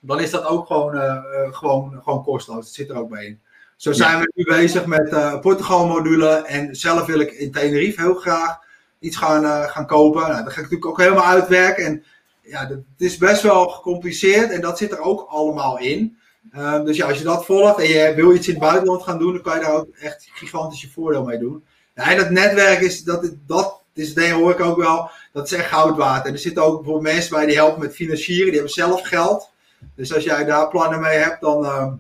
dan 0.01 0.21
is 0.21 0.31
dat 0.31 0.45
ook 0.45 0.67
gewoon, 0.67 1.23
gewoon, 1.53 2.01
gewoon 2.03 2.25
kosteloos. 2.25 2.65
Dat 2.65 2.75
zit 2.75 2.91
er 2.91 2.97
ook 2.97 3.11
bij 3.11 3.25
in. 3.25 3.41
Zo 3.77 3.93
zijn 3.93 4.21
we 4.21 4.33
nu 4.35 4.45
bezig 4.45 4.87
met 4.87 5.41
Portugal 5.41 5.87
module 5.87 6.29
en 6.29 6.75
zelf 6.75 7.07
wil 7.07 7.21
ik 7.21 7.33
in 7.33 7.53
Tenerife 7.53 8.01
heel 8.01 8.15
graag 8.15 8.59
iets 8.99 9.17
gaan, 9.17 9.69
gaan 9.69 9.87
kopen. 9.87 10.21
Nou, 10.21 10.45
dat 10.45 10.53
ga 10.53 10.61
ik 10.61 10.71
natuurlijk 10.71 10.87
ook 10.87 10.99
helemaal 10.99 11.25
uitwerken. 11.25 11.85
En 11.85 12.05
ja, 12.43 12.69
het 12.69 12.83
is 12.99 13.17
best 13.17 13.43
wel 13.43 13.69
gecompliceerd 13.69 14.51
en 14.51 14.61
dat 14.61 14.79
zit 14.79 14.93
er 14.93 15.01
ook 15.01 15.27
allemaal 15.29 15.79
in. 15.79 16.19
Uh, 16.55 16.85
dus 16.85 16.97
ja, 16.97 17.09
als 17.09 17.19
je 17.19 17.25
dat 17.25 17.45
volgt 17.45 17.79
en 17.79 17.89
je 17.89 18.13
wil 18.15 18.35
iets 18.35 18.47
in 18.49 18.55
het 18.55 18.63
buitenland 18.63 19.03
gaan 19.03 19.19
doen, 19.19 19.33
dan 19.33 19.43
kan 19.43 19.59
je 19.59 19.65
daar 19.65 19.75
ook 19.75 19.89
echt 20.01 20.29
gigantisch 20.33 20.89
voordeel 20.93 21.25
mee 21.25 21.39
doen. 21.39 21.65
Ja, 21.95 22.11
en 22.11 22.17
dat 22.17 22.31
netwerk 22.31 22.81
is, 22.81 23.05
dat, 23.05 23.31
dat 23.47 23.81
is, 23.93 24.15
denk 24.15 24.33
hoor 24.33 24.51
ik 24.51 24.61
ook 24.61 24.77
wel, 24.77 25.11
dat 25.33 25.47
is 25.47 25.53
echt 25.53 25.69
goud 25.69 25.97
waard. 25.97 26.27
En 26.27 26.33
er 26.33 26.39
zitten 26.39 26.63
ook 26.63 26.77
bijvoorbeeld 26.77 27.15
mensen 27.15 27.37
bij 27.37 27.47
die 27.47 27.55
helpen 27.55 27.81
met 27.81 27.95
financieren, 27.95 28.45
die 28.45 28.55
hebben 28.55 28.73
zelf 28.73 29.03
geld. 29.03 29.51
Dus 29.95 30.15
als 30.15 30.25
jij 30.25 30.45
daar 30.45 30.69
plannen 30.69 31.01
mee 31.01 31.19
hebt, 31.19 31.41
dan 31.41 31.65
uh, 31.65 31.93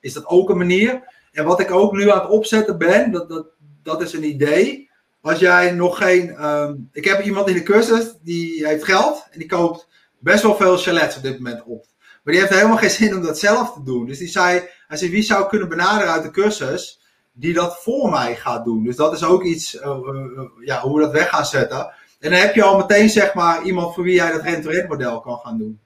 is 0.00 0.12
dat 0.12 0.26
ook 0.26 0.50
een 0.50 0.56
manier. 0.56 1.02
En 1.32 1.44
wat 1.44 1.60
ik 1.60 1.70
ook 1.70 1.92
nu 1.92 2.10
aan 2.10 2.20
het 2.20 2.28
opzetten 2.28 2.78
ben, 2.78 3.10
dat, 3.10 3.28
dat, 3.28 3.46
dat 3.82 4.02
is 4.02 4.12
een 4.12 4.24
idee 4.24 4.90
als 5.22 5.38
jij 5.38 5.72
nog 5.72 5.96
geen. 5.98 6.44
Um, 6.44 6.88
ik 6.92 7.04
heb 7.04 7.24
iemand 7.24 7.48
in 7.48 7.54
de 7.54 7.62
cursus 7.62 8.14
die 8.22 8.66
heeft 8.66 8.84
geld 8.84 9.26
en 9.30 9.38
die 9.38 9.48
koopt 9.48 9.88
best 10.18 10.42
wel 10.42 10.56
veel 10.56 10.76
chalets 10.76 11.16
op 11.16 11.22
dit 11.22 11.38
moment 11.38 11.62
op. 11.64 11.86
Maar 12.22 12.34
die 12.34 12.42
heeft 12.42 12.54
helemaal 12.54 12.76
geen 12.76 12.90
zin 13.00 13.14
om 13.14 13.22
dat 13.22 13.38
zelf 13.38 13.72
te 13.72 13.82
doen. 13.82 14.06
Dus 14.06 14.18
die 14.18 14.28
zei, 14.28 14.68
hij 14.88 14.96
zei, 14.96 15.10
wie 15.10 15.22
zou 15.22 15.48
kunnen 15.48 15.68
benaderen 15.68 16.12
uit 16.12 16.22
de 16.22 16.30
cursus 16.30 17.00
die 17.32 17.54
dat 17.54 17.82
voor 17.82 18.10
mij 18.10 18.36
gaat 18.36 18.64
doen. 18.64 18.84
Dus 18.84 18.96
dat 18.96 19.12
is 19.12 19.24
ook 19.24 19.44
iets, 19.44 19.74
uh, 19.74 19.82
uh, 19.82 20.42
ja, 20.64 20.80
hoe 20.80 20.96
we 20.96 21.04
dat 21.04 21.12
weg 21.12 21.28
gaan 21.28 21.46
zetten. 21.46 21.92
En 22.20 22.30
dan 22.30 22.40
heb 22.40 22.54
je 22.54 22.62
al 22.62 22.78
meteen, 22.78 23.10
zeg 23.10 23.34
maar, 23.34 23.62
iemand 23.62 23.94
voor 23.94 24.04
wie 24.04 24.14
jij 24.14 24.32
dat 24.32 24.42
rent 24.42 24.88
model 24.88 25.20
kan 25.20 25.38
gaan 25.38 25.58
doen. 25.58 25.80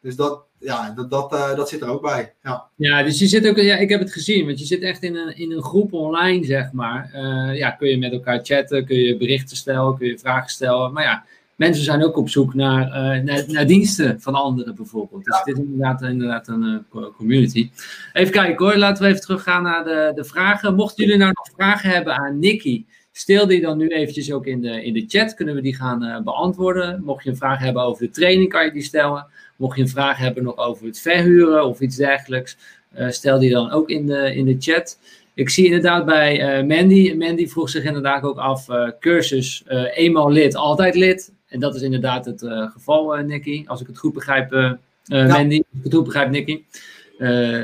Dus 0.00 0.16
dat, 0.16 0.44
ja, 0.62 0.90
dat, 0.90 1.10
dat, 1.10 1.32
uh, 1.32 1.54
dat 1.56 1.68
zit 1.68 1.80
er 1.80 1.88
ook 1.88 2.02
bij. 2.02 2.34
Ja. 2.42 2.64
ja, 2.76 3.02
dus 3.02 3.18
je 3.18 3.26
zit 3.26 3.48
ook, 3.48 3.56
ja, 3.56 3.76
ik 3.76 3.88
heb 3.88 4.00
het 4.00 4.12
gezien, 4.12 4.46
want 4.46 4.58
je 4.58 4.64
zit 4.64 4.82
echt 4.82 5.02
in 5.02 5.16
een, 5.16 5.36
in 5.36 5.52
een 5.52 5.62
groep 5.62 5.92
online, 5.92 6.44
zeg 6.44 6.72
maar. 6.72 7.10
Uh, 7.14 7.56
ja, 7.58 7.70
kun 7.70 7.88
je 7.88 7.98
met 7.98 8.12
elkaar 8.12 8.40
chatten, 8.42 8.84
kun 8.84 8.96
je 8.96 9.16
berichten 9.16 9.56
stellen, 9.56 9.98
kun 9.98 10.06
je 10.06 10.18
vragen 10.18 10.50
stellen. 10.50 10.92
Maar 10.92 11.04
ja, 11.04 11.24
mensen 11.56 11.84
zijn 11.84 12.04
ook 12.04 12.16
op 12.16 12.28
zoek 12.28 12.54
naar, 12.54 12.86
uh, 12.86 13.22
naar, 13.22 13.44
naar, 13.46 13.66
diensten 13.66 14.20
van 14.20 14.34
anderen 14.34 14.74
bijvoorbeeld. 14.74 15.24
Dus 15.24 15.36
ja. 15.36 15.44
dit 15.44 15.58
is 15.58 15.64
inderdaad, 15.64 16.02
inderdaad 16.02 16.48
een 16.48 16.86
community. 17.16 17.70
Even 18.12 18.32
kijken 18.32 18.66
hoor, 18.66 18.76
laten 18.76 19.02
we 19.02 19.08
even 19.08 19.20
teruggaan 19.20 19.62
naar 19.62 19.84
de, 19.84 20.12
de 20.14 20.24
vragen. 20.24 20.74
Mochten 20.74 21.04
jullie 21.04 21.18
nou 21.18 21.32
nog 21.34 21.50
vragen 21.56 21.90
hebben 21.90 22.16
aan 22.16 22.38
Nicky, 22.38 22.84
Stel 23.14 23.46
die 23.46 23.60
dan 23.60 23.78
nu 23.78 23.88
eventjes 23.88 24.32
ook 24.32 24.46
in 24.46 24.60
de, 24.60 24.84
in 24.84 24.92
de 24.92 25.04
chat, 25.06 25.34
kunnen 25.34 25.54
we 25.54 25.60
die 25.60 25.74
gaan 25.74 26.04
uh, 26.04 26.20
beantwoorden. 26.20 27.02
Mocht 27.04 27.24
je 27.24 27.30
een 27.30 27.36
vraag 27.36 27.58
hebben 27.58 27.82
over 27.82 28.02
de 28.02 28.10
training, 28.10 28.48
kan 28.48 28.64
je 28.64 28.72
die 28.72 28.82
stellen. 28.82 29.26
Mocht 29.56 29.76
je 29.76 29.82
een 29.82 29.88
vraag 29.88 30.18
hebben 30.18 30.42
nog 30.42 30.56
over 30.56 30.86
het 30.86 31.00
verhuren 31.00 31.64
of 31.64 31.80
iets 31.80 31.96
dergelijks, 31.96 32.56
uh, 32.98 33.08
stel 33.08 33.38
die 33.38 33.50
dan 33.50 33.70
ook 33.70 33.90
in 33.90 34.06
de, 34.06 34.34
in 34.34 34.44
de 34.44 34.56
chat. 34.58 34.98
Ik 35.34 35.50
zie 35.50 35.64
inderdaad 35.64 36.04
bij 36.04 36.60
uh, 36.60 36.68
Mandy, 36.68 37.14
Mandy 37.14 37.48
vroeg 37.48 37.68
zich 37.70 37.84
inderdaad 37.84 38.22
ook 38.22 38.38
af, 38.38 38.66
cursus 39.00 39.64
eenmaal 39.94 40.30
lid, 40.30 40.54
altijd 40.54 40.94
lid. 40.94 41.32
En 41.46 41.60
dat 41.60 41.74
is 41.74 41.82
inderdaad 41.82 42.24
het 42.24 42.40
geval, 42.72 43.16
Nicky. 43.16 43.64
Als 43.66 43.80
ik 43.80 43.86
het 43.86 43.98
goed 43.98 44.12
begrijp, 44.12 44.50
ja. 44.50 45.26
Mandy, 45.26 45.56
als 45.56 45.78
ik 45.78 45.84
het 45.84 45.94
goed 45.94 46.04
begrijp, 46.04 46.30
Nicky. 46.30 46.62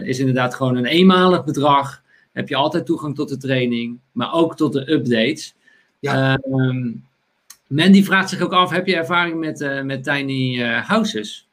is 0.05 0.18
inderdaad 0.18 0.55
gewoon 0.55 0.76
een 0.76 0.86
eenmalig 0.86 1.45
bedrag 1.45 2.03
heb 2.39 2.49
je 2.49 2.57
altijd 2.57 2.86
toegang 2.86 3.14
tot 3.14 3.28
de 3.28 3.36
training, 3.36 3.99
maar 4.12 4.32
ook 4.32 4.57
tot 4.57 4.72
de 4.72 4.93
updates. 4.93 5.55
Ja. 5.99 6.39
Uh, 6.51 6.84
Mandy 7.66 8.03
vraagt 8.03 8.28
zich 8.28 8.41
ook 8.41 8.53
af, 8.53 8.70
heb 8.70 8.86
je 8.86 8.97
ervaring 8.97 9.39
met, 9.39 9.61
uh, 9.61 9.82
met 9.82 10.05
tiny 10.05 10.62
houses? 10.62 11.47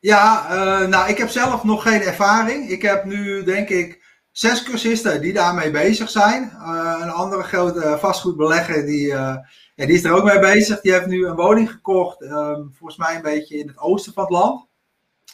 Ja, 0.00 0.46
uh, 0.50 0.88
nou 0.88 1.08
ik 1.08 1.18
heb 1.18 1.28
zelf 1.28 1.64
nog 1.64 1.82
geen 1.82 2.02
ervaring. 2.02 2.68
Ik 2.70 2.82
heb 2.82 3.04
nu 3.04 3.44
denk 3.44 3.68
ik 3.68 4.04
zes 4.30 4.62
cursisten 4.62 5.20
die 5.20 5.32
daarmee 5.32 5.70
bezig 5.70 6.10
zijn. 6.10 6.52
een 7.00 7.10
andere 7.10 7.42
grote 7.42 7.96
vastgoedbelegger 7.98 8.86
die, 8.86 9.06
Ja, 9.06 9.86
die 9.86 9.96
is 9.96 10.04
er 10.04 10.12
ook 10.12 10.24
mee 10.24 10.38
bezig. 10.38 10.80
Die 10.80 10.92
heeft 10.92 11.06
nu 11.06 11.26
een 11.26 11.36
woning 11.36 11.70
gekocht, 11.70 12.22
ehm, 12.22 12.62
volgens 12.72 12.96
mij 12.98 13.14
een 13.14 13.22
beetje 13.22 13.58
in 13.58 13.66
het 13.68 13.78
oosten 13.78 14.12
van 14.12 14.22
het 14.22 14.32
land. 14.32 14.68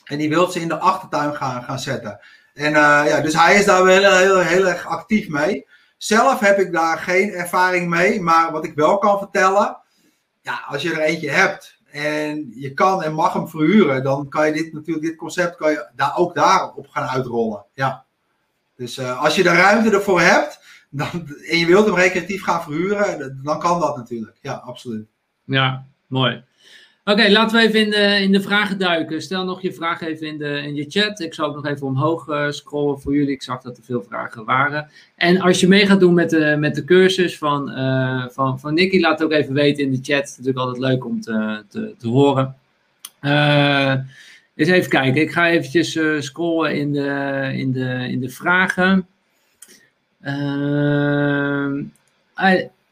En 0.05 0.19
die 0.19 0.29
wil 0.29 0.51
ze 0.51 0.61
in 0.61 0.69
de 0.69 0.79
achtertuin 0.79 1.35
gaan, 1.35 1.63
gaan 1.63 1.79
zetten. 1.79 2.21
En 2.55 2.73
ja, 2.73 3.21
dus 3.21 3.35
hij 3.35 3.55
is 3.55 3.65
daar 3.65 3.85
wel 3.85 3.97
heel, 3.97 4.17
heel, 4.17 4.39
heel 4.39 4.67
erg 4.67 4.87
actief 4.87 5.29
mee. 5.29 5.67
Zelf 5.97 6.41
heb 6.41 6.59
ik 6.59 6.73
daar 6.73 6.99
geen 6.99 7.31
ervaring 7.31 7.89
mee, 7.89 8.21
maar 8.21 8.53
wat 8.53 8.65
ik 8.65 8.75
wel 8.75 8.99
kan 8.99 9.19
vertellen, 9.19 9.79
ja, 10.41 10.65
als 10.69 10.83
je 10.83 10.93
er 10.93 11.01
eentje 11.01 11.31
hebt 11.31 11.76
en 11.97 12.53
je 12.55 12.73
kan 12.75 13.03
en 13.03 13.15
mag 13.15 13.33
hem 13.33 13.49
verhuren, 13.49 14.03
dan 14.03 14.29
kan 14.29 14.47
je 14.47 14.53
dit 14.53 14.73
natuurlijk, 14.73 15.07
dit 15.07 15.17
concept 15.17 15.57
kan 15.57 15.71
je 15.71 15.89
daar 15.95 16.17
ook 16.17 16.35
daarop 16.35 16.89
gaan 16.89 17.09
uitrollen. 17.09 17.65
Ja. 17.75 18.05
Dus 18.77 18.99
uh, 18.99 19.23
als 19.23 19.37
je 19.37 19.43
de 19.43 19.53
ruimte 19.53 19.91
ervoor 19.91 20.21
hebt 20.21 20.61
dan, 20.91 21.09
en 21.49 21.59
je 21.59 21.67
wilt 21.67 21.87
hem 21.87 21.95
recreatief 21.95 22.43
gaan 22.43 22.63
verhuren, 22.63 23.41
dan 23.43 23.59
kan 23.59 23.81
dat 23.81 23.97
natuurlijk. 23.97 24.39
Ja, 24.41 24.53
absoluut. 24.53 25.07
Ja, 25.45 25.87
mooi. 26.07 26.45
Oké, 27.09 27.29
laten 27.31 27.57
we 27.57 27.63
even 27.63 27.81
in 27.81 27.91
de, 27.91 28.23
in 28.23 28.33
de 28.33 28.41
vragen 28.41 28.79
duiken. 28.79 29.23
Stel 29.23 29.45
nog 29.45 29.63
je 29.63 29.73
vraag 29.73 30.01
even 30.01 30.27
in, 30.27 30.39
de, 30.39 30.63
in 30.63 30.75
je 30.75 30.85
chat. 30.89 31.21
Ik 31.21 31.35
zal 31.35 31.49
ook 31.49 31.55
nog 31.55 31.67
even 31.67 31.87
omhoog 31.87 32.29
uh, 32.29 32.51
scrollen 32.51 33.01
voor 33.01 33.15
jullie. 33.15 33.33
Ik 33.33 33.43
zag 33.43 33.63
dat 33.63 33.77
er 33.77 33.83
veel 33.83 34.03
vragen 34.03 34.45
waren. 34.45 34.91
En 35.17 35.41
als 35.41 35.61
je 35.61 35.69
mee 35.69 35.87
gaat 35.87 36.01
doen 36.01 36.15
met 36.15 36.31
de, 36.31 36.57
met 36.59 36.75
de 36.75 36.85
cursus 36.85 37.39
van, 37.39 37.71
uh, 37.71 38.29
van, 38.29 38.61
van 38.61 38.75
Nicky, 38.75 39.01
laat 39.01 39.19
het 39.19 39.23
ook 39.23 39.35
even 39.35 39.55
weten 39.55 39.85
in 39.85 39.91
de 39.91 39.99
chat. 40.03 40.17
Het 40.17 40.29
is 40.29 40.37
natuurlijk 40.37 40.67
altijd 40.67 40.85
leuk 40.85 41.05
om 41.05 41.21
te, 41.21 41.65
te, 41.69 41.95
te 41.99 42.09
horen. 42.09 42.57
Uh, 43.21 43.95
eens 44.55 44.69
even 44.69 44.91
kijken. 44.91 45.21
Ik 45.21 45.31
ga 45.31 45.49
eventjes 45.49 45.99
scrollen 46.19 46.77
in 46.77 46.93
de, 46.93 47.51
in 47.55 47.73
de, 47.73 48.09
in 48.09 48.21
de 48.21 48.31
vragen. 48.31 49.07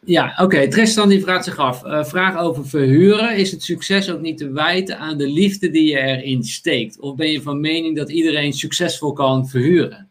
Ja, 0.05 0.31
oké. 0.31 0.43
Okay. 0.43 0.69
Tristan 0.69 1.09
die 1.09 1.23
vraagt 1.23 1.45
zich 1.45 1.59
af. 1.59 1.85
Uh, 1.85 2.05
vraag 2.05 2.39
over 2.39 2.67
verhuren. 2.69 3.37
Is 3.37 3.51
het 3.51 3.63
succes 3.63 4.11
ook 4.11 4.21
niet 4.21 4.39
te 4.39 4.51
wijten 4.51 4.99
aan 4.99 5.19
de 5.19 5.29
liefde 5.29 5.71
die 5.71 5.91
je 5.91 5.99
erin 5.99 6.45
steekt? 6.45 7.01
Of 7.01 7.15
ben 7.15 7.31
je 7.31 7.43
van 7.43 7.61
mening 7.61 7.97
dat 7.97 8.11
iedereen 8.11 8.53
succesvol 8.53 9.13
kan 9.13 9.49
verhuren? 9.49 10.11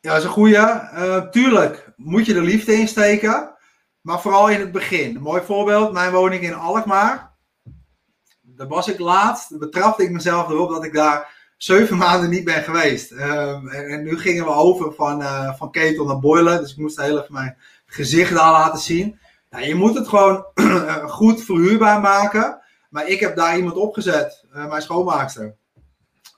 Ja, 0.00 0.10
dat 0.10 0.18
is 0.18 0.24
een 0.24 0.30
goede. 0.30 0.90
Uh, 0.94 1.28
tuurlijk 1.30 1.92
moet 1.96 2.26
je 2.26 2.32
de 2.32 2.42
liefde 2.42 2.72
insteken. 2.72 3.54
Maar 4.00 4.20
vooral 4.20 4.48
in 4.50 4.60
het 4.60 4.72
begin. 4.72 5.16
Een 5.16 5.22
mooi 5.22 5.42
voorbeeld. 5.42 5.92
Mijn 5.92 6.12
woning 6.12 6.42
in 6.42 6.54
Alkmaar. 6.54 7.30
Daar 8.40 8.68
was 8.68 8.88
ik 8.88 8.98
laatst. 8.98 9.58
Betrapte 9.58 10.02
ik 10.02 10.10
mezelf 10.10 10.48
erop 10.48 10.70
dat 10.70 10.84
ik 10.84 10.92
daar 10.92 11.52
zeven 11.56 11.96
maanden 12.06 12.30
niet 12.30 12.44
ben 12.44 12.62
geweest. 12.62 13.12
Uh, 13.12 13.92
en, 13.92 14.02
nu 14.02 14.18
gingen 14.18 14.44
we 14.44 14.50
over 14.50 14.92
van, 14.94 15.20
uh, 15.20 15.54
van 15.54 15.70
ketel 15.70 16.06
naar 16.06 16.18
boiler. 16.18 16.58
Dus 16.58 16.70
ik 16.70 16.76
moest 16.76 17.00
heel 17.00 17.20
even 17.20 17.34
mijn 17.34 17.56
gezicht 17.90 18.34
daar 18.34 18.52
laten 18.52 18.80
zien. 18.80 19.18
Ja, 19.50 19.58
je 19.58 19.74
moet 19.74 19.94
het 19.94 20.08
gewoon 20.08 20.46
goed 21.18 21.44
verhuurbaar 21.44 22.00
maken. 22.00 22.60
Maar 22.90 23.08
ik 23.08 23.20
heb 23.20 23.36
daar 23.36 23.56
iemand 23.56 23.76
opgezet, 23.76 24.44
uh, 24.54 24.68
mijn 24.68 24.82
schoonmaakster. 24.82 25.56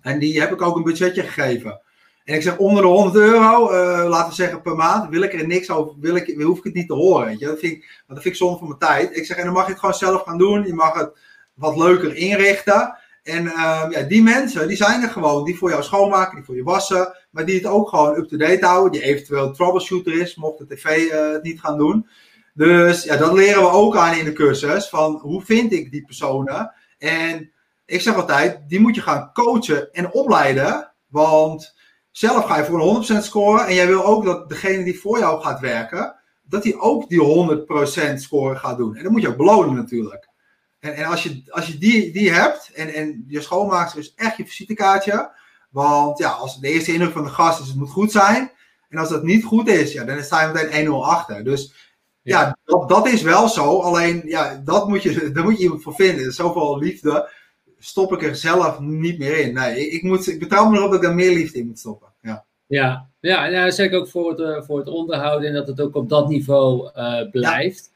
En 0.01 0.19
die 0.19 0.41
heb 0.41 0.53
ik 0.53 0.63
ook 0.63 0.77
een 0.77 0.83
budgetje 0.83 1.23
gegeven. 1.23 1.81
En 2.25 2.35
ik 2.35 2.43
zeg 2.43 2.57
onder 2.57 2.83
de 2.83 2.89
100 2.89 3.17
euro, 3.17 3.73
uh, 3.73 4.09
laten 4.09 4.29
we 4.29 4.35
zeggen 4.35 4.63
per 4.63 4.77
maand, 4.77 5.11
wil 5.11 5.23
ik 5.23 5.33
er 5.33 5.47
niks 5.47 5.71
over, 5.71 5.95
wil 6.01 6.17
ik, 6.17 6.43
hoef 6.43 6.59
ik 6.59 6.65
het 6.65 6.75
niet 6.75 6.89
te 6.89 6.95
horen. 6.95 7.27
Weet? 7.27 7.41
Dat, 7.41 7.59
vind 7.59 7.73
ik, 7.73 8.03
dat 8.07 8.23
vind 8.23 8.35
ik 8.35 8.41
zonde 8.41 8.59
van 8.59 8.67
mijn 8.67 8.79
tijd. 8.79 9.17
Ik 9.17 9.27
zeg, 9.27 9.37
en 9.37 9.45
dan 9.45 9.53
mag 9.53 9.65
je 9.65 9.71
het 9.71 9.81
gewoon 9.81 9.95
zelf 9.95 10.23
gaan 10.23 10.39
doen. 10.39 10.67
Je 10.67 10.75
mag 10.75 10.95
het 10.95 11.19
wat 11.55 11.77
leuker 11.77 12.17
inrichten. 12.17 12.97
En 13.23 13.45
uh, 13.45 13.87
ja, 13.91 14.03
die 14.03 14.23
mensen, 14.23 14.69
die 14.69 14.77
zijn 14.77 15.03
er 15.03 15.09
gewoon. 15.09 15.45
Die 15.45 15.59
voor 15.59 15.71
jou 15.71 15.83
schoonmaken, 15.83 16.37
die 16.37 16.45
voor 16.45 16.57
je 16.57 16.63
wassen. 16.63 17.17
Maar 17.31 17.45
die 17.45 17.55
het 17.55 17.67
ook 17.67 17.89
gewoon 17.89 18.17
up-to-date 18.17 18.67
houden. 18.67 18.93
Die 18.93 19.03
eventueel 19.03 19.53
troubleshooter 19.53 20.21
is, 20.21 20.35
mocht 20.35 20.59
de 20.59 20.67
tv 20.67 21.13
uh, 21.13 21.33
het 21.33 21.43
niet 21.43 21.61
gaan 21.61 21.79
doen. 21.79 22.09
Dus 22.55 23.05
ja, 23.05 23.17
dat 23.17 23.33
leren 23.33 23.63
we 23.63 23.69
ook 23.69 23.97
aan 23.97 24.17
in 24.17 24.25
de 24.25 24.33
cursus. 24.33 24.89
Van 24.89 25.19
hoe 25.23 25.43
vind 25.43 25.73
ik 25.73 25.91
die 25.91 26.05
personen? 26.05 26.73
En 26.99 27.53
ik 27.87 28.01
zeg 28.01 28.15
altijd, 28.15 28.69
die 28.69 28.81
moet 28.81 28.95
je 28.95 29.03
gaan 29.03 29.31
coachen 29.33 29.93
en 29.93 30.13
opleiden. 30.13 30.93
Want 31.07 31.75
zelf 32.11 32.45
ga 32.45 32.57
je 32.57 32.65
voor 32.65 32.81
een 32.81 33.21
100% 33.21 33.25
scoren. 33.25 33.67
En 33.67 33.75
jij 33.75 33.87
wil 33.87 34.05
ook 34.05 34.25
dat 34.25 34.49
degene 34.49 34.85
die 34.85 35.01
voor 35.01 35.19
jou 35.19 35.43
gaat 35.43 35.61
werken, 35.61 36.15
dat 36.43 36.63
die 36.63 36.81
ook 36.81 37.09
die 37.09 37.67
100% 38.13 38.15
score 38.15 38.57
gaat 38.57 38.77
doen. 38.77 38.97
En 38.97 39.03
dat 39.03 39.13
moet 39.13 39.23
je 39.23 39.29
ook 39.29 39.37
belonen 39.37 39.75
natuurlijk. 39.75 40.29
En, 40.83 40.95
en 40.95 41.05
als 41.05 41.23
je, 41.23 41.43
als 41.49 41.67
je 41.67 41.79
die, 41.79 42.13
die 42.13 42.33
hebt 42.33 42.71
en, 42.75 42.95
en 42.95 43.25
je 43.29 43.41
schoonmaakster 43.41 44.01
is 44.01 44.15
echt 44.15 44.37
je 44.37 44.47
visitekaartje. 44.47 45.31
Want 45.71 46.19
ja, 46.19 46.31
als 46.31 46.61
de 46.61 46.69
eerste 46.69 46.93
indruk 46.93 47.13
van 47.13 47.25
de 47.25 47.31
gast 47.31 47.61
is, 47.61 47.67
het 47.67 47.77
moet 47.77 47.91
goed 47.91 48.13
zijn. 48.13 48.51
En 48.89 48.99
als 48.99 49.09
dat 49.09 49.23
niet 49.23 49.45
goed 49.45 49.69
is, 49.69 49.93
ja, 49.93 50.05
dan 50.05 50.23
sta 50.23 50.47
je 50.47 50.53
meteen 50.53 50.87
1-0 50.87 50.91
achter. 50.91 51.45
Dus 51.45 51.75
ja, 52.23 52.59
dat, 52.65 52.89
dat, 52.89 53.07
is 53.07 53.23
wel 53.23 53.49
zo. 53.49 53.81
Alleen, 53.81 54.23
ja, 54.25 54.63
dat 54.65 54.89
moet 54.89 55.03
je, 55.03 55.31
daar 55.33 55.45
moet 55.45 55.57
je 55.57 55.63
iemand 55.63 55.83
voor 55.83 55.95
vinden. 55.95 56.33
Zoveel 56.33 56.79
liefde 56.79 57.31
stop 57.79 58.13
ik 58.13 58.23
er 58.23 58.37
zelf 58.37 58.81
niet 58.81 59.19
meer 59.19 59.39
in. 59.39 59.55
Nee, 59.55 59.89
ik, 59.89 60.03
moet, 60.03 60.27
ik 60.27 60.39
betrouw 60.39 60.69
me 60.69 60.77
erop 60.77 60.91
dat 60.91 61.03
ik 61.03 61.09
er 61.09 61.15
meer 61.15 61.35
liefde 61.35 61.59
in 61.59 61.67
moet 61.67 61.79
stoppen. 61.79 62.09
Ja, 62.23 62.45
ja, 62.67 63.09
ja, 63.21 63.45
ja 63.45 63.71
zeker 63.71 63.99
ook 63.99 64.09
voor 64.09 64.31
het, 64.31 64.41
uh, 64.41 64.63
voor 64.63 64.79
het 64.79 64.89
onderhoud 64.89 65.43
en 65.43 65.53
dat 65.53 65.67
het 65.67 65.81
ook 65.81 65.95
op 65.95 66.09
dat 66.09 66.29
niveau 66.29 66.91
uh, 66.97 67.31
blijft. 67.31 67.92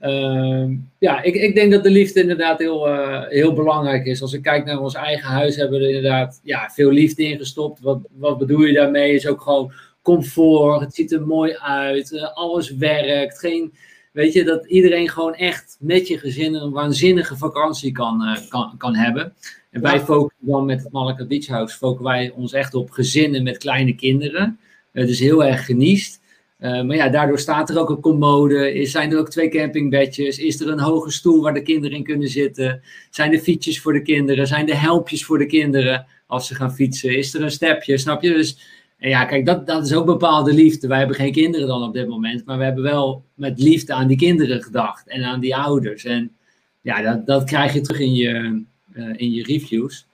Uh, 0.00 0.70
ja, 0.98 1.22
ik, 1.22 1.34
ik 1.34 1.54
denk 1.54 1.72
dat 1.72 1.82
de 1.82 1.90
liefde 1.90 2.20
inderdaad 2.20 2.58
heel, 2.58 2.88
uh, 2.88 3.22
heel 3.28 3.52
belangrijk 3.52 4.06
is. 4.06 4.22
Als 4.22 4.32
ik 4.32 4.42
kijk 4.42 4.64
naar 4.64 4.80
ons 4.80 4.94
eigen 4.94 5.28
huis, 5.28 5.56
hebben 5.56 5.78
we 5.78 5.84
er 5.84 5.94
inderdaad 5.94 6.40
ja, 6.42 6.70
veel 6.74 6.90
liefde 6.90 7.24
in 7.24 7.38
gestopt. 7.38 7.80
Wat, 7.80 7.98
wat 8.12 8.38
bedoel 8.38 8.62
je 8.62 8.72
daarmee? 8.72 9.14
Is 9.14 9.26
ook 9.26 9.40
gewoon 9.40 9.72
comfort. 10.02 10.80
Het 10.80 10.94
ziet 10.94 11.12
er 11.12 11.26
mooi 11.26 11.56
uit. 11.56 12.12
Uh, 12.12 12.34
alles 12.34 12.70
werkt. 12.70 13.38
Geen, 13.38 13.72
weet 14.12 14.32
je, 14.32 14.44
dat 14.44 14.66
iedereen 14.66 15.08
gewoon 15.08 15.34
echt 15.34 15.76
met 15.80 16.08
je 16.08 16.18
gezin 16.18 16.54
een 16.54 16.72
waanzinnige 16.72 17.36
vakantie 17.36 17.92
kan, 17.92 18.22
uh, 18.22 18.36
kan, 18.48 18.74
kan 18.78 18.94
hebben. 18.94 19.34
En 19.70 19.80
wij 19.80 20.00
focussen 20.00 20.46
dan 20.46 20.64
met 20.64 20.82
het 20.82 20.92
Malaka 20.92 21.24
Beach 21.24 21.46
House, 21.46 21.76
focussen 21.76 22.04
wij 22.04 22.32
ons 22.34 22.52
echt 22.52 22.74
op 22.74 22.90
gezinnen 22.90 23.42
met 23.42 23.58
kleine 23.58 23.94
kinderen. 23.94 24.58
dus 24.92 25.18
heel 25.18 25.44
erg 25.44 25.64
geniest. 25.64 26.20
Uh, 26.66 26.82
maar 26.82 26.96
ja, 26.96 27.08
daardoor 27.08 27.38
staat 27.38 27.70
er 27.70 27.78
ook 27.78 27.90
een 27.90 28.00
commode. 28.00 28.74
Is, 28.74 28.90
zijn 28.90 29.12
er 29.12 29.18
ook 29.18 29.30
twee 29.30 29.48
campingbedjes? 29.48 30.38
Is 30.38 30.60
er 30.60 30.68
een 30.68 30.80
hoge 30.80 31.10
stoel 31.10 31.42
waar 31.42 31.54
de 31.54 31.62
kinderen 31.62 31.96
in 31.96 32.04
kunnen 32.04 32.28
zitten? 32.28 32.82
Zijn 33.10 33.32
er 33.32 33.38
fietsjes 33.38 33.80
voor 33.80 33.92
de 33.92 34.02
kinderen? 34.02 34.46
Zijn 34.46 34.68
er 34.68 34.80
helpjes 34.80 35.24
voor 35.24 35.38
de 35.38 35.46
kinderen 35.46 36.06
als 36.26 36.46
ze 36.46 36.54
gaan 36.54 36.74
fietsen? 36.74 37.16
Is 37.16 37.34
er 37.34 37.42
een 37.42 37.50
stepje? 37.50 37.98
Snap 37.98 38.22
je? 38.22 38.32
Dus 38.32 38.58
en 38.98 39.08
ja, 39.08 39.24
kijk, 39.24 39.46
dat, 39.46 39.66
dat 39.66 39.84
is 39.84 39.94
ook 39.94 40.06
bepaalde 40.06 40.52
liefde. 40.52 40.88
Wij 40.88 40.98
hebben 40.98 41.16
geen 41.16 41.32
kinderen 41.32 41.66
dan 41.66 41.82
op 41.82 41.92
dit 41.92 42.08
moment, 42.08 42.44
maar 42.44 42.58
we 42.58 42.64
hebben 42.64 42.82
wel 42.82 43.24
met 43.34 43.60
liefde 43.60 43.92
aan 43.92 44.06
die 44.06 44.16
kinderen 44.16 44.62
gedacht 44.62 45.08
en 45.08 45.24
aan 45.24 45.40
die 45.40 45.56
ouders. 45.56 46.04
En 46.04 46.36
ja, 46.80 47.02
dat, 47.02 47.26
dat 47.26 47.44
krijg 47.44 47.72
je 47.72 47.80
terug 47.80 48.00
in 48.00 48.14
je, 48.14 48.62
uh, 48.94 49.14
in 49.16 49.32
je 49.32 49.42
reviews. 49.42 50.06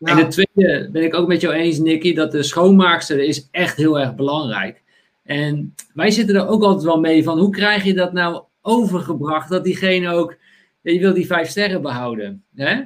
En 0.00 0.16
het 0.16 0.30
tweede 0.30 0.88
ben 0.92 1.02
ik 1.02 1.14
ook 1.14 1.28
met 1.28 1.40
jou 1.40 1.54
eens, 1.54 1.78
Nicky, 1.78 2.14
dat 2.14 2.32
de 2.32 2.42
schoonmaakster 2.42 3.18
is 3.18 3.48
echt 3.50 3.76
heel 3.76 4.00
erg 4.00 4.14
belangrijk. 4.14 4.79
En 5.30 5.74
wij 5.94 6.10
zitten 6.10 6.36
er 6.36 6.48
ook 6.48 6.62
altijd 6.62 6.84
wel 6.84 7.00
mee 7.00 7.22
van 7.22 7.38
hoe 7.38 7.50
krijg 7.50 7.84
je 7.84 7.94
dat 7.94 8.12
nou 8.12 8.42
overgebracht 8.62 9.48
dat 9.48 9.64
diegene 9.64 10.12
ook, 10.12 10.36
je 10.82 10.98
wil 10.98 11.14
die 11.14 11.26
vijf 11.26 11.48
sterren 11.48 11.82
behouden. 11.82 12.44
Hè? 12.54 12.80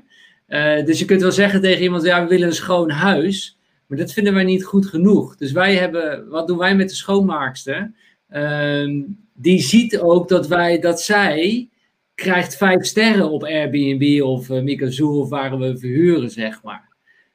Uh, 0.49 0.87
dus 0.87 0.99
je 0.99 1.05
kunt 1.05 1.23
wel 1.23 1.33
zeggen 1.33 1.61
tegen 1.61 1.83
iemand, 1.83 2.05
ja, 2.05 2.23
we 2.23 2.29
willen 2.29 2.49
een 2.49 2.55
schoon 2.55 2.91
huis. 2.91 3.59
Maar 3.87 3.99
dat 3.99 4.13
vinden 4.13 4.35
wij 4.35 4.45
niet 4.45 4.65
goed 4.65 4.87
genoeg. 4.87 5.37
Dus 5.37 5.53
wij 5.53 5.75
hebben, 5.77 6.29
wat 6.29 6.47
doen 6.47 6.59
wij 6.59 6.77
met 6.77 6.89
de 6.89 6.95
schoonmaakster? 6.95 7.93
Uh, 8.31 9.05
die 9.33 9.61
ziet 9.61 9.99
ook 9.99 10.29
dat 10.29 10.49
wij, 10.49 10.79
dat 10.79 11.01
zij 11.01 11.69
krijgt 12.15 12.57
vijf 12.57 12.85
sterren 12.85 13.31
op 13.31 13.45
Airbnb 13.45 14.23
of 14.23 14.49
uh, 14.49 15.19
of 15.19 15.29
waar 15.29 15.59
we 15.59 15.79
verhuren, 15.79 16.31
zeg 16.31 16.63
maar. 16.63 16.89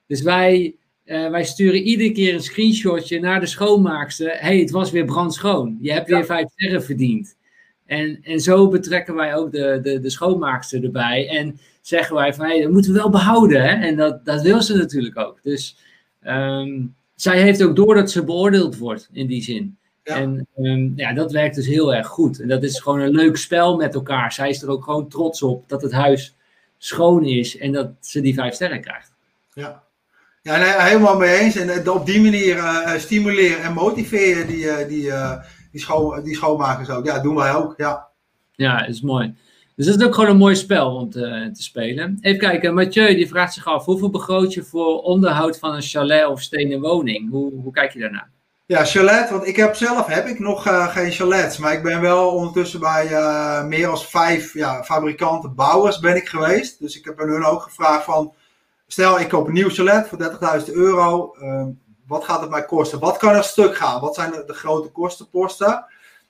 Dus 0.08 0.22
wij 0.22 0.76
uh, 1.10 1.30
wij 1.30 1.44
sturen 1.44 1.82
iedere 1.82 2.12
keer 2.12 2.34
een 2.34 2.44
screenshotje 2.44 3.20
naar 3.20 3.40
de 3.40 3.46
schoonmaakster. 3.46 4.38
hey, 4.40 4.60
het 4.60 4.72
was 4.72 4.92
weer 4.92 5.06
brandschoon. 5.06 5.78
Je 5.82 5.92
hebt 5.92 6.10
weer 6.10 6.26
vijf 6.26 6.50
sterren 6.50 6.84
verdiend. 6.84 7.38
En, 7.86 8.20
en 8.22 8.40
zo 8.40 8.68
betrekken 8.68 9.16
wij 9.16 9.36
ook 9.36 9.52
de, 9.52 9.80
de, 9.82 10.00
de 10.00 10.10
schoonmaakster 10.10 10.84
erbij. 10.84 11.28
En 11.30 11.60
zeggen 11.82 12.16
wij 12.16 12.34
van, 12.34 12.46
hey, 12.46 12.62
dat 12.62 12.72
moeten 12.72 12.94
we 12.94 12.98
wel 12.98 13.10
behouden. 13.10 13.62
Hè? 13.62 13.88
En 13.88 13.96
dat, 13.96 14.26
dat 14.26 14.42
wil 14.42 14.62
ze 14.62 14.78
natuurlijk 14.78 15.18
ook. 15.18 15.44
Dus 15.44 15.78
um, 16.24 16.96
zij 17.16 17.42
heeft 17.42 17.64
ook 17.64 17.76
door 17.76 17.96
dat 17.96 18.12
ze 18.12 18.24
beoordeeld 18.24 18.78
wordt, 18.78 19.10
in 19.12 19.28
die 19.28 19.44
zin. 19.44 19.78
Ja. 20.04 20.16
En 20.16 20.48
um, 20.58 20.94
ja, 20.96 21.14
dat 21.14 21.32
werkt 21.32 21.56
dus 21.56 21.68
heel 21.68 21.96
erg 21.96 22.08
goed. 22.08 22.42
En 22.42 22.48
dat 22.48 22.64
is 22.64 22.80
gewoon 22.80 23.00
een 23.00 23.16
leuk 23.16 23.38
spel 23.38 23.76
met 23.76 23.96
elkaar. 23.96 24.32
Zij 24.32 24.50
is 24.50 24.62
er 24.62 24.70
ook 24.70 24.84
gewoon 24.84 25.10
trots 25.10 25.42
op 25.42 25.70
dat 25.70 25.82
het 25.82 25.92
huis 25.92 26.36
schoon 26.78 27.26
is 27.26 27.58
en 27.58 27.72
dat 27.72 27.92
ze 28.00 28.22
die 28.22 28.34
vijf 28.34 28.54
sterren 28.54 28.82
krijgt. 28.82 29.14
Ja, 29.54 29.84
ja, 30.50 30.58
nee, 30.58 30.90
helemaal 30.90 31.18
mee 31.18 31.40
eens. 31.40 31.56
En 31.56 31.70
eh, 31.70 31.94
op 31.94 32.06
die 32.06 32.22
manier 32.22 32.58
uh, 32.58 32.94
stimuleren 32.98 33.64
en 33.64 33.74
motiveren 33.74 34.48
die, 34.48 34.64
uh, 34.64 34.78
die, 34.88 35.12
die, 35.72 35.82
schoon, 35.82 36.24
die 36.24 36.36
schoonmakers 36.36 36.90
ook. 36.90 37.06
Ja, 37.06 37.20
doen 37.20 37.36
wij 37.36 37.54
ook. 37.54 37.74
Ja, 37.78 38.08
ja 38.52 38.80
dat 38.80 38.90
is 38.90 39.02
mooi. 39.02 39.36
Dus 39.76 39.86
dat 39.86 40.00
is 40.00 40.06
ook 40.06 40.14
gewoon 40.14 40.30
een 40.30 40.38
mooi 40.38 40.56
spel 40.56 40.96
om 40.96 41.10
te, 41.10 41.50
te 41.54 41.64
spelen. 41.64 42.18
Even 42.22 42.40
kijken, 42.40 42.74
Mathieu 42.74 43.16
die 43.16 43.28
vraagt 43.28 43.54
zich 43.54 43.66
af: 43.66 43.86
hoeveel 43.86 44.10
begroot 44.10 44.54
je 44.54 44.64
voor 44.64 45.02
onderhoud 45.02 45.60
van 45.60 45.74
een 45.74 45.82
chalet 45.82 46.28
of 46.28 46.42
stenen 46.42 46.82
woning? 46.82 47.30
Hoe, 47.30 47.54
hoe 47.62 47.72
kijk 47.72 47.94
je 47.94 48.00
daarnaar? 48.00 48.30
Ja, 48.66 48.86
chalet, 48.86 49.30
want 49.30 49.48
ik 49.48 49.56
heb 49.56 49.76
zelf 49.76 50.08
heb 50.08 50.28
ik 50.28 50.40
nog 50.40 50.68
uh, 50.68 50.88
geen 50.88 51.12
chalets, 51.12 51.58
maar 51.58 51.74
ik 51.74 51.84
ben 51.84 52.02
wel 52.02 52.30
ondertussen 52.30 52.80
bij 52.80 53.12
uh, 53.12 53.64
meer 53.66 53.86
dan 53.86 53.98
vijf 53.98 54.54
ja, 54.54 54.84
fabrikanten, 54.84 55.56
bouwers 55.56 56.00
ben 56.00 56.16
ik 56.16 56.30
geweest. 56.30 56.80
Dus 56.80 56.98
ik 56.98 57.06
heb 57.06 57.22
aan 57.22 57.30
hun 57.30 57.44
ook 57.44 57.62
gevraagd 57.62 58.04
van, 58.04 58.34
stel 58.92 59.20
ik 59.20 59.30
koop 59.30 59.48
een 59.48 59.54
nieuw 59.54 59.70
chalet 59.70 60.08
voor 60.08 60.18
30.000 60.68 60.74
euro, 60.74 61.36
uh, 61.42 61.66
wat 62.08 62.24
gaat 62.24 62.42
het 62.42 62.50
mij 62.50 62.66
kosten? 62.66 63.00
Wat 63.00 63.18
kan 63.18 63.36
er 63.36 63.44
stuk 63.44 63.76
gaan? 63.76 64.02
Wat 64.02 64.16
zijn 64.16 64.32
de, 64.32 64.54
grote 64.54 64.90
kostenposten? 64.90 65.86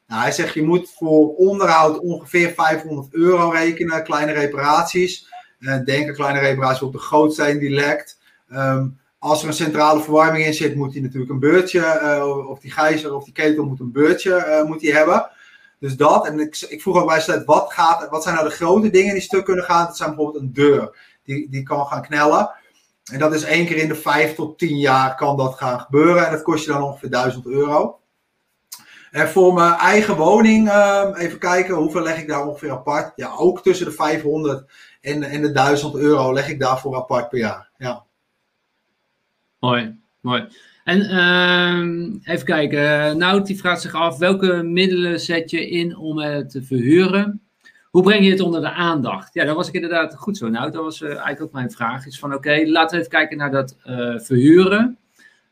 Nou, 0.07 0.21
hij 0.21 0.31
zegt 0.31 0.53
je 0.53 0.63
moet 0.63 0.93
voor 0.97 1.35
onderhoud 1.35 1.99
ongeveer 1.99 2.51
500 2.51 3.13
euro 3.13 3.49
rekenen, 3.49 4.03
kleine 4.03 4.31
reparaties. 4.31 5.27
Uh, 5.59 5.83
denk 5.85 6.07
een 6.07 6.13
kleine 6.13 6.39
reparatie 6.39 6.85
op 6.85 6.91
de 6.91 6.99
gootsteen 6.99 7.59
die 7.59 7.69
lekt. 7.69 8.19
Um, 8.51 8.99
als 9.19 9.41
er 9.41 9.47
een 9.47 9.53
centrale 9.53 10.01
verwarming 10.01 10.45
in 10.45 10.53
zit, 10.53 10.75
moet 10.75 10.93
hij 10.93 11.01
natuurlijk 11.01 11.31
een 11.31 11.39
beurtje, 11.39 11.99
uh, 12.03 12.49
of 12.49 12.59
die 12.59 12.71
gijzer 12.71 13.15
of 13.15 13.23
die 13.23 13.33
ketel 13.33 13.65
moet 13.65 13.79
een 13.79 13.91
beurtje 13.91 14.45
uh, 14.47 14.63
moet 14.63 14.81
hebben. 14.81 15.29
Dus 15.79 15.97
dat. 15.97 16.25
En 16.25 16.39
ik, 16.39 16.65
ik 16.69 16.81
vroeg 16.81 16.97
ook 16.97 17.07
bij 17.07 17.21
Slet, 17.21 17.45
wat, 17.45 17.73
gaat, 17.73 18.09
wat 18.09 18.23
zijn 18.23 18.35
nou 18.35 18.47
de 18.47 18.55
grote 18.55 18.89
dingen 18.89 19.13
die 19.13 19.21
stuk 19.21 19.45
kunnen 19.45 19.63
gaan? 19.63 19.85
Dat 19.85 19.97
zijn 19.97 20.09
bijvoorbeeld 20.09 20.43
een 20.43 20.53
deur, 20.53 20.97
die, 21.29 21.49
die 21.49 21.63
kan 21.63 21.85
gaan 21.85 22.01
knellen. 22.01 22.51
En 23.11 23.19
dat 23.19 23.33
is 23.33 23.43
één 23.43 23.65
keer 23.65 23.77
in 23.77 23.87
de 23.87 23.95
vijf 23.95 24.35
tot 24.35 24.57
tien 24.57 24.77
jaar 24.77 25.15
kan 25.15 25.37
dat 25.37 25.55
gaan 25.55 25.79
gebeuren. 25.79 26.25
En 26.25 26.31
dat 26.31 26.41
kost 26.41 26.65
je 26.65 26.71
dan 26.71 26.83
ongeveer 26.83 27.09
1000 27.09 27.45
euro. 27.45 27.99
En 29.11 29.27
voor 29.27 29.53
mijn 29.53 29.73
eigen 29.73 30.15
woning, 30.15 30.67
uh, 30.67 31.09
even 31.17 31.39
kijken, 31.39 31.75
hoeveel 31.75 32.01
leg 32.01 32.21
ik 32.21 32.27
daar 32.27 32.47
ongeveer 32.47 32.71
apart? 32.71 33.11
Ja, 33.15 33.33
ook 33.37 33.63
tussen 33.63 33.85
de 33.85 33.91
500 33.91 34.71
en, 35.01 35.23
en 35.23 35.41
de 35.41 35.51
1000 35.51 35.95
euro 35.95 36.33
leg 36.33 36.49
ik 36.49 36.59
daarvoor 36.59 36.95
apart 36.95 37.29
per 37.29 37.39
jaar. 37.39 37.69
Ja. 37.77 38.05
Mooi, 39.59 39.99
mooi. 40.21 40.47
En 40.83 40.99
uh, 40.99 42.33
even 42.33 42.45
kijken, 42.45 43.17
Nout 43.17 43.45
die 43.45 43.57
vraagt 43.57 43.81
zich 43.81 43.93
af, 43.93 44.17
welke 44.17 44.63
middelen 44.63 45.19
zet 45.19 45.51
je 45.51 45.69
in 45.69 45.97
om 45.97 46.19
het 46.19 46.49
te 46.49 46.63
verhuren? 46.63 47.48
Hoe 47.89 48.03
breng 48.03 48.23
je 48.23 48.31
het 48.31 48.39
onder 48.39 48.61
de 48.61 48.71
aandacht? 48.71 49.33
Ja, 49.33 49.45
dat 49.45 49.55
was 49.55 49.67
ik 49.67 49.73
inderdaad 49.73 50.15
goed 50.15 50.37
zo. 50.37 50.49
Nou, 50.49 50.71
dat 50.71 50.83
was 50.83 51.01
uh, 51.01 51.09
eigenlijk 51.09 51.41
ook 51.41 51.51
mijn 51.51 51.71
vraag. 51.71 52.05
Is 52.05 52.19
van 52.19 52.33
oké, 52.33 52.63
laten 52.65 52.89
we 52.89 52.97
even 52.97 53.17
kijken 53.17 53.37
naar 53.37 53.51
dat 53.51 53.75
uh, 53.85 54.19
verhuren. 54.19 54.97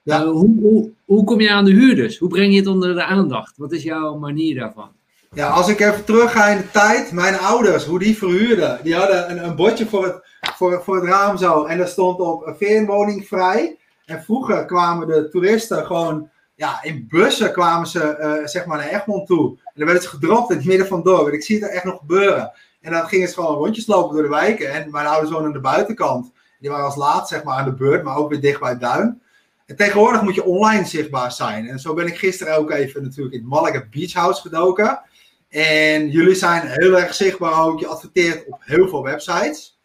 Ja. 0.03 0.22
Uh, 0.22 0.30
hoe, 0.30 0.59
hoe, 0.59 0.91
hoe, 1.05 1.23
kom 1.23 1.41
je 1.41 1.51
aan 1.51 1.65
de 1.65 1.72
huurders? 1.72 2.18
Hoe 2.18 2.30
breng 2.30 2.53
je 2.53 2.59
het 2.59 2.68
onder 2.68 2.93
de 2.93 3.03
aandacht? 3.03 3.57
Wat 3.57 3.72
is 3.72 3.84
jouw 3.84 4.18
manier 4.18 4.55
daarvan? 4.55 4.89
Ja, 5.31 5.47
als 5.47 5.69
ik 5.69 5.80
even 5.80 6.05
terug 6.05 6.31
ga 6.31 6.47
in 6.47 6.57
de 6.57 6.72
tijd, 6.72 7.11
mijn 7.11 7.38
ouders, 7.39 7.85
hoe 7.85 7.99
die 7.99 8.18
verhuurden. 8.18 8.80
Die 8.84 8.95
hadden 8.95 9.31
een, 9.31 9.43
een 9.43 9.55
bordje 9.55 9.85
voor 9.85 10.03
het, 10.03 10.19
voor, 10.55 10.81
voor 10.84 10.95
het 10.95 11.05
raam 11.05 11.38
zo. 11.38 11.65
En 11.65 11.77
daar 11.77 11.88
stond 11.88 12.19
op 12.19 12.47
een 12.47 12.55
veenwoning 12.55 13.27
vrij. 13.27 13.77
En 14.05 14.23
vroeger 14.23 14.65
kwamen 14.65 15.07
de 15.07 15.30
toeristen 15.30 15.85
gewoon, 15.85 16.30
ja, 16.55 16.84
in 16.84 17.05
bussen 17.09 17.51
kwamen 17.51 17.88
ze 17.88 18.41
zeg 18.45 18.65
maar 18.65 18.77
naar 18.77 18.89
Egmond 18.89 19.27
toe. 19.27 19.57
En 19.77 19.83
dan 19.85 19.93
werden 19.93 20.09
ze 20.09 20.15
gedropt 20.17 20.49
in 20.49 20.57
het 20.57 20.65
midden 20.65 20.87
van 20.87 20.97
het 20.97 21.05
dorp. 21.05 21.33
Ik 21.33 21.43
zie 21.43 21.55
het 21.55 21.69
er 21.69 21.75
echt 21.75 21.83
nog 21.83 21.97
gebeuren. 21.99 22.51
En 22.81 22.91
dan 22.91 23.07
gingen 23.07 23.27
ze 23.27 23.33
gewoon 23.33 23.55
rondjes 23.55 23.87
lopen 23.87 24.13
door 24.13 24.23
de 24.23 24.29
wijken. 24.29 24.73
En 24.73 24.91
mijn 24.91 25.07
ouders 25.07 25.31
woonden 25.31 25.47
aan 25.47 25.53
de 25.53 25.59
buitenkant. 25.59 26.31
Die 26.59 26.69
waren 26.69 26.85
als 26.85 26.95
laat 26.95 27.27
zeg 27.27 27.43
maar 27.43 27.57
aan 27.57 27.65
de 27.65 27.73
beurt, 27.73 28.03
maar 28.03 28.15
ook 28.15 28.29
weer 28.29 28.41
dicht 28.41 28.59
bij 28.59 28.69
het 28.69 28.79
duin. 28.79 29.21
En 29.65 29.75
tegenwoordig 29.75 30.21
moet 30.21 30.35
je 30.35 30.43
online 30.43 30.85
zichtbaar 30.85 31.31
zijn. 31.31 31.67
En 31.67 31.79
zo 31.79 31.93
ben 31.93 32.07
ik 32.07 32.17
gisteren 32.17 32.57
ook 32.57 32.71
even 32.71 33.03
natuurlijk 33.03 33.35
in 33.35 33.41
het 33.41 33.49
Malaga 33.49 33.87
Beach 33.91 34.13
House 34.13 34.41
gedoken. 34.41 35.01
En 35.49 36.09
jullie 36.09 36.35
zijn 36.35 36.67
heel 36.67 36.97
erg 36.97 37.13
zichtbaar 37.13 37.63
ook. 37.63 37.79
Je 37.79 37.87
adverteert 37.87 38.47
op 38.47 38.57
heel 38.59 38.87
veel 38.87 39.03
websites. 39.03 39.79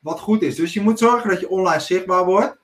Wat 0.00 0.20
goed 0.20 0.42
is. 0.42 0.54
Dus 0.54 0.72
je 0.72 0.80
moet 0.80 0.98
zorgen 0.98 1.30
dat 1.30 1.40
je 1.40 1.48
online 1.48 1.80
zichtbaar 1.80 2.24
wordt. 2.24 2.56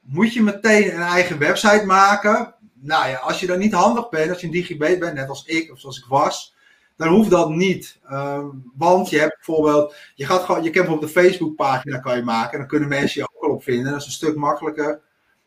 Moet 0.00 0.32
je 0.32 0.42
meteen 0.42 0.94
een 0.94 1.02
eigen 1.02 1.38
website 1.38 1.84
maken? 1.86 2.54
Nou 2.84 3.08
ja, 3.08 3.16
als 3.16 3.40
je 3.40 3.46
dan 3.46 3.58
niet 3.58 3.72
handig 3.72 4.08
bent, 4.08 4.30
als 4.30 4.40
je 4.40 4.46
een 4.46 4.52
digibet 4.52 4.98
bent, 4.98 5.14
net 5.14 5.28
als 5.28 5.44
ik 5.44 5.72
of 5.72 5.80
zoals 5.80 5.98
ik 5.98 6.04
was, 6.08 6.54
dan 6.96 7.08
hoeft 7.08 7.30
dat 7.30 7.48
niet. 7.48 7.98
Um, 8.10 8.70
want 8.76 9.10
je 9.10 9.18
hebt 9.18 9.34
bijvoorbeeld, 9.34 9.94
je, 10.14 10.26
gaat 10.26 10.42
gewoon, 10.42 10.62
je 10.62 10.70
kan 10.70 10.82
bijvoorbeeld 10.82 11.16
een 11.16 11.22
Facebookpagina 11.22 11.98
kan 11.98 12.16
je 12.16 12.22
maken. 12.22 12.52
En 12.52 12.58
dan 12.58 12.66
kunnen 12.66 12.88
mensen 12.88 13.20
je 13.20 13.28
ook 13.32 13.42
wel 13.42 13.50
op 13.50 13.62
vinden. 13.62 13.92
Dat 13.92 14.00
is 14.00 14.06
een 14.06 14.12
stuk 14.12 14.36
makkelijker 14.36 15.00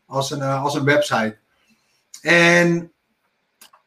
als 0.06 0.30
een, 0.30 0.38
uh, 0.38 0.64
als 0.64 0.74
een 0.74 0.84
website. 0.84 1.38
En 2.22 2.92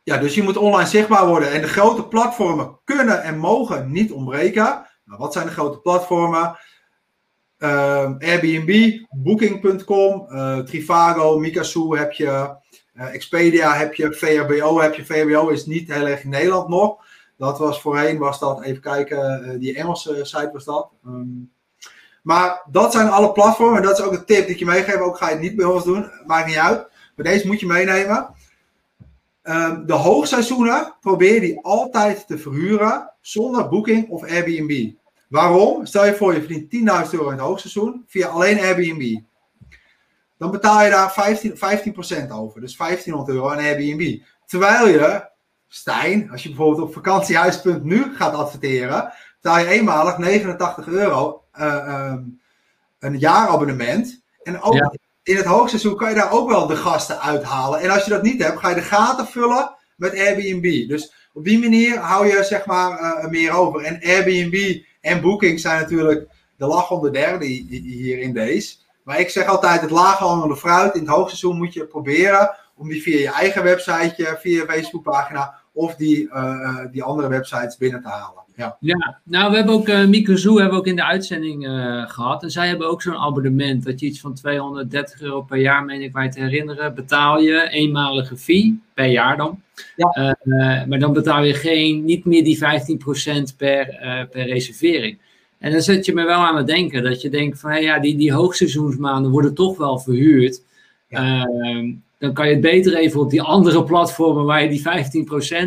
ja, 0.03 0.17
dus 0.17 0.35
je 0.35 0.43
moet 0.43 0.57
online 0.57 0.89
zichtbaar 0.89 1.27
worden. 1.27 1.51
En 1.51 1.61
de 1.61 1.67
grote 1.67 2.07
platformen 2.07 2.79
kunnen 2.83 3.23
en 3.23 3.37
mogen 3.37 3.91
niet 3.91 4.11
ontbreken. 4.11 4.85
Nou, 5.05 5.19
wat 5.19 5.33
zijn 5.33 5.45
de 5.45 5.53
grote 5.53 5.79
platformen? 5.79 6.57
Uh, 7.57 8.11
Airbnb, 8.19 8.99
Booking.com, 9.09 10.27
uh, 10.29 10.59
Trivago, 10.59 11.39
Mikasu 11.39 11.97
heb 11.97 12.11
je, 12.11 12.59
Expedia 13.05 13.73
heb 13.73 13.93
je, 13.93 14.13
VRBO 14.13 14.79
heb 14.79 14.93
je. 14.93 15.05
VRBO 15.05 15.47
is 15.47 15.65
niet 15.65 15.93
heel 15.93 16.07
erg 16.07 16.23
in 16.23 16.29
Nederland 16.29 16.67
nog. 16.67 16.97
Dat 17.37 17.57
was 17.57 17.81
voorheen, 17.81 18.17
was 18.17 18.39
dat, 18.39 18.63
even 18.63 18.81
kijken, 18.81 19.45
uh, 19.45 19.59
die 19.59 19.75
Engelse 19.75 20.19
site 20.25 20.49
was 20.53 20.65
dat. 20.65 20.89
Um, 21.05 21.51
maar 22.21 22.61
dat 22.71 22.91
zijn 22.91 23.09
alle 23.09 23.31
platformen. 23.31 23.77
En 23.77 23.83
dat 23.83 23.99
is 23.99 24.05
ook 24.05 24.11
een 24.11 24.25
tip 24.25 24.45
die 24.45 24.53
ik 24.53 24.59
je 24.59 24.65
meegeef. 24.65 24.95
Ook 24.95 25.17
ga 25.17 25.25
je 25.25 25.31
het 25.31 25.41
niet 25.41 25.55
bij 25.55 25.65
ons 25.65 25.83
doen, 25.83 26.11
maakt 26.25 26.47
niet 26.47 26.55
uit. 26.55 26.87
Maar 27.15 27.25
deze 27.25 27.47
moet 27.47 27.59
je 27.59 27.65
meenemen. 27.65 28.29
Um, 29.43 29.85
de 29.85 29.93
hoogseizoenen 29.93 30.93
probeer 31.01 31.39
die 31.39 31.59
altijd 31.61 32.27
te 32.27 32.37
verhuren 32.37 33.11
zonder 33.21 33.69
Booking 33.69 34.09
of 34.09 34.23
Airbnb. 34.23 34.91
Waarom? 35.27 35.85
Stel 35.85 36.05
je 36.05 36.15
voor, 36.15 36.33
je 36.33 36.39
verdient 36.39 37.05
10.000 37.05 37.11
euro 37.11 37.25
in 37.25 37.31
het 37.31 37.39
hoogseizoen 37.39 38.03
via 38.07 38.27
alleen 38.27 38.59
Airbnb. 38.59 39.19
Dan 40.41 40.51
betaal 40.51 40.83
je 40.83 40.89
daar 40.89 41.11
15, 41.11 41.55
15% 41.55 42.31
over. 42.31 42.61
Dus 42.61 42.77
1500 42.77 43.29
euro 43.29 43.49
aan 43.49 43.57
Airbnb. 43.57 44.19
Terwijl 44.45 44.87
je, 44.87 45.29
Stijn, 45.67 46.31
als 46.31 46.43
je 46.43 46.49
bijvoorbeeld 46.49 46.87
op 46.87 46.93
vakantiehuis.nu 46.93 48.15
gaat 48.15 48.33
adverteren, 48.33 49.13
betaal 49.41 49.59
je 49.59 49.67
eenmalig 49.67 50.17
89 50.17 50.87
euro 50.87 51.43
uh, 51.59 52.09
um, 52.11 52.41
een 52.99 53.19
jaarabonnement. 53.19 54.21
En 54.43 54.61
ook 54.61 54.73
ja. 54.73 54.93
in 55.23 55.35
het 55.35 55.45
hoogseizoen 55.45 55.95
kan 55.95 56.09
je 56.09 56.15
daar 56.15 56.31
ook 56.31 56.49
wel 56.49 56.67
de 56.67 56.75
gasten 56.75 57.21
uithalen. 57.21 57.79
En 57.79 57.89
als 57.89 58.03
je 58.03 58.11
dat 58.11 58.23
niet 58.23 58.43
hebt, 58.43 58.59
ga 58.59 58.69
je 58.69 58.75
de 58.75 58.81
gaten 58.81 59.27
vullen 59.27 59.75
met 59.95 60.19
Airbnb. 60.19 60.87
Dus 60.87 61.13
op 61.33 61.43
die 61.43 61.59
manier 61.59 61.97
hou 61.97 62.27
je 62.27 62.43
zeg 62.43 62.65
maar 62.65 63.01
uh, 63.01 63.29
meer 63.29 63.51
over. 63.51 63.83
En 63.83 63.99
Airbnb 64.03 64.81
en 65.01 65.21
Booking 65.21 65.59
zijn 65.59 65.81
natuurlijk 65.81 66.27
de 66.57 66.65
lachende 66.65 67.11
derde 67.11 67.45
hier 67.45 68.19
in 68.19 68.33
deze. 68.33 68.80
Maar 69.11 69.19
ik 69.19 69.29
zeg 69.29 69.45
altijd, 69.45 69.81
het 69.81 69.89
laaghangende 69.89 70.55
fruit 70.55 70.95
in 70.95 71.01
het 71.01 71.09
hoogseizoen 71.09 71.57
moet 71.57 71.73
je 71.73 71.85
proberen 71.85 72.55
om 72.75 72.89
die 72.89 73.01
via 73.01 73.17
je 73.17 73.31
eigen 73.31 73.63
websiteje, 73.63 74.37
via 74.39 74.61
je 74.61 74.65
Facebookpagina 74.69 75.53
of 75.71 75.95
die, 75.95 76.27
uh, 76.27 76.85
die 76.91 77.03
andere 77.03 77.27
websites 77.27 77.77
binnen 77.77 78.01
te 78.01 78.07
halen. 78.07 78.43
Ja. 78.55 78.77
ja, 78.79 79.19
nou 79.23 79.49
we 79.51 79.55
hebben 79.55 79.73
ook 79.73 79.87
uh, 79.87 80.05
Mikazoo 80.05 80.55
hebben 80.55 80.73
we 80.73 80.79
ook 80.79 80.87
in 80.87 80.95
de 80.95 81.05
uitzending 81.05 81.67
uh, 81.67 82.09
gehad. 82.09 82.43
En 82.43 82.51
zij 82.51 82.67
hebben 82.67 82.89
ook 82.89 83.01
zo'n 83.01 83.17
abonnement 83.17 83.83
dat 83.83 83.99
je 83.99 84.05
iets 84.05 84.19
van 84.19 84.33
230 84.33 85.21
euro 85.21 85.41
per 85.41 85.57
jaar, 85.57 85.85
meen 85.85 86.01
ik 86.01 86.13
mij 86.13 86.29
te 86.29 86.39
herinneren, 86.39 86.95
betaal 86.95 87.39
je 87.39 87.69
eenmalige 87.69 88.37
fee 88.37 88.81
per 88.93 89.05
jaar 89.07 89.37
dan. 89.37 89.61
Ja. 89.95 90.35
Maar 90.87 90.99
dan 90.99 91.13
betaal 91.13 91.43
je 91.43 91.53
geen, 91.53 92.05
niet 92.05 92.25
meer 92.25 92.43
die 92.43 92.59
15% 93.51 93.55
per, 93.57 93.97
per 94.31 94.45
reservering. 94.45 95.17
En 95.61 95.71
dan 95.71 95.81
zet 95.81 96.05
je 96.05 96.13
me 96.13 96.25
wel 96.25 96.39
aan 96.39 96.55
het 96.55 96.67
denken 96.67 97.03
dat 97.03 97.21
je 97.21 97.29
denkt 97.29 97.59
van 97.59 97.71
hey, 97.71 97.81
ja, 97.81 97.99
die, 97.99 98.17
die 98.17 98.33
hoogseizoensmaanden 98.33 99.31
worden 99.31 99.53
toch 99.53 99.77
wel 99.77 99.99
verhuurd. 99.99 100.63
Ja. 101.07 101.45
Ehm, 101.45 101.93
dan 102.17 102.33
kan 102.33 102.47
je 102.47 102.51
het 102.51 102.61
beter 102.61 102.95
even 102.95 103.19
op 103.19 103.29
die 103.29 103.41
andere 103.41 103.83
platformen 103.83 104.45
waar 104.45 104.63
je 104.63 104.69
die 104.69 104.81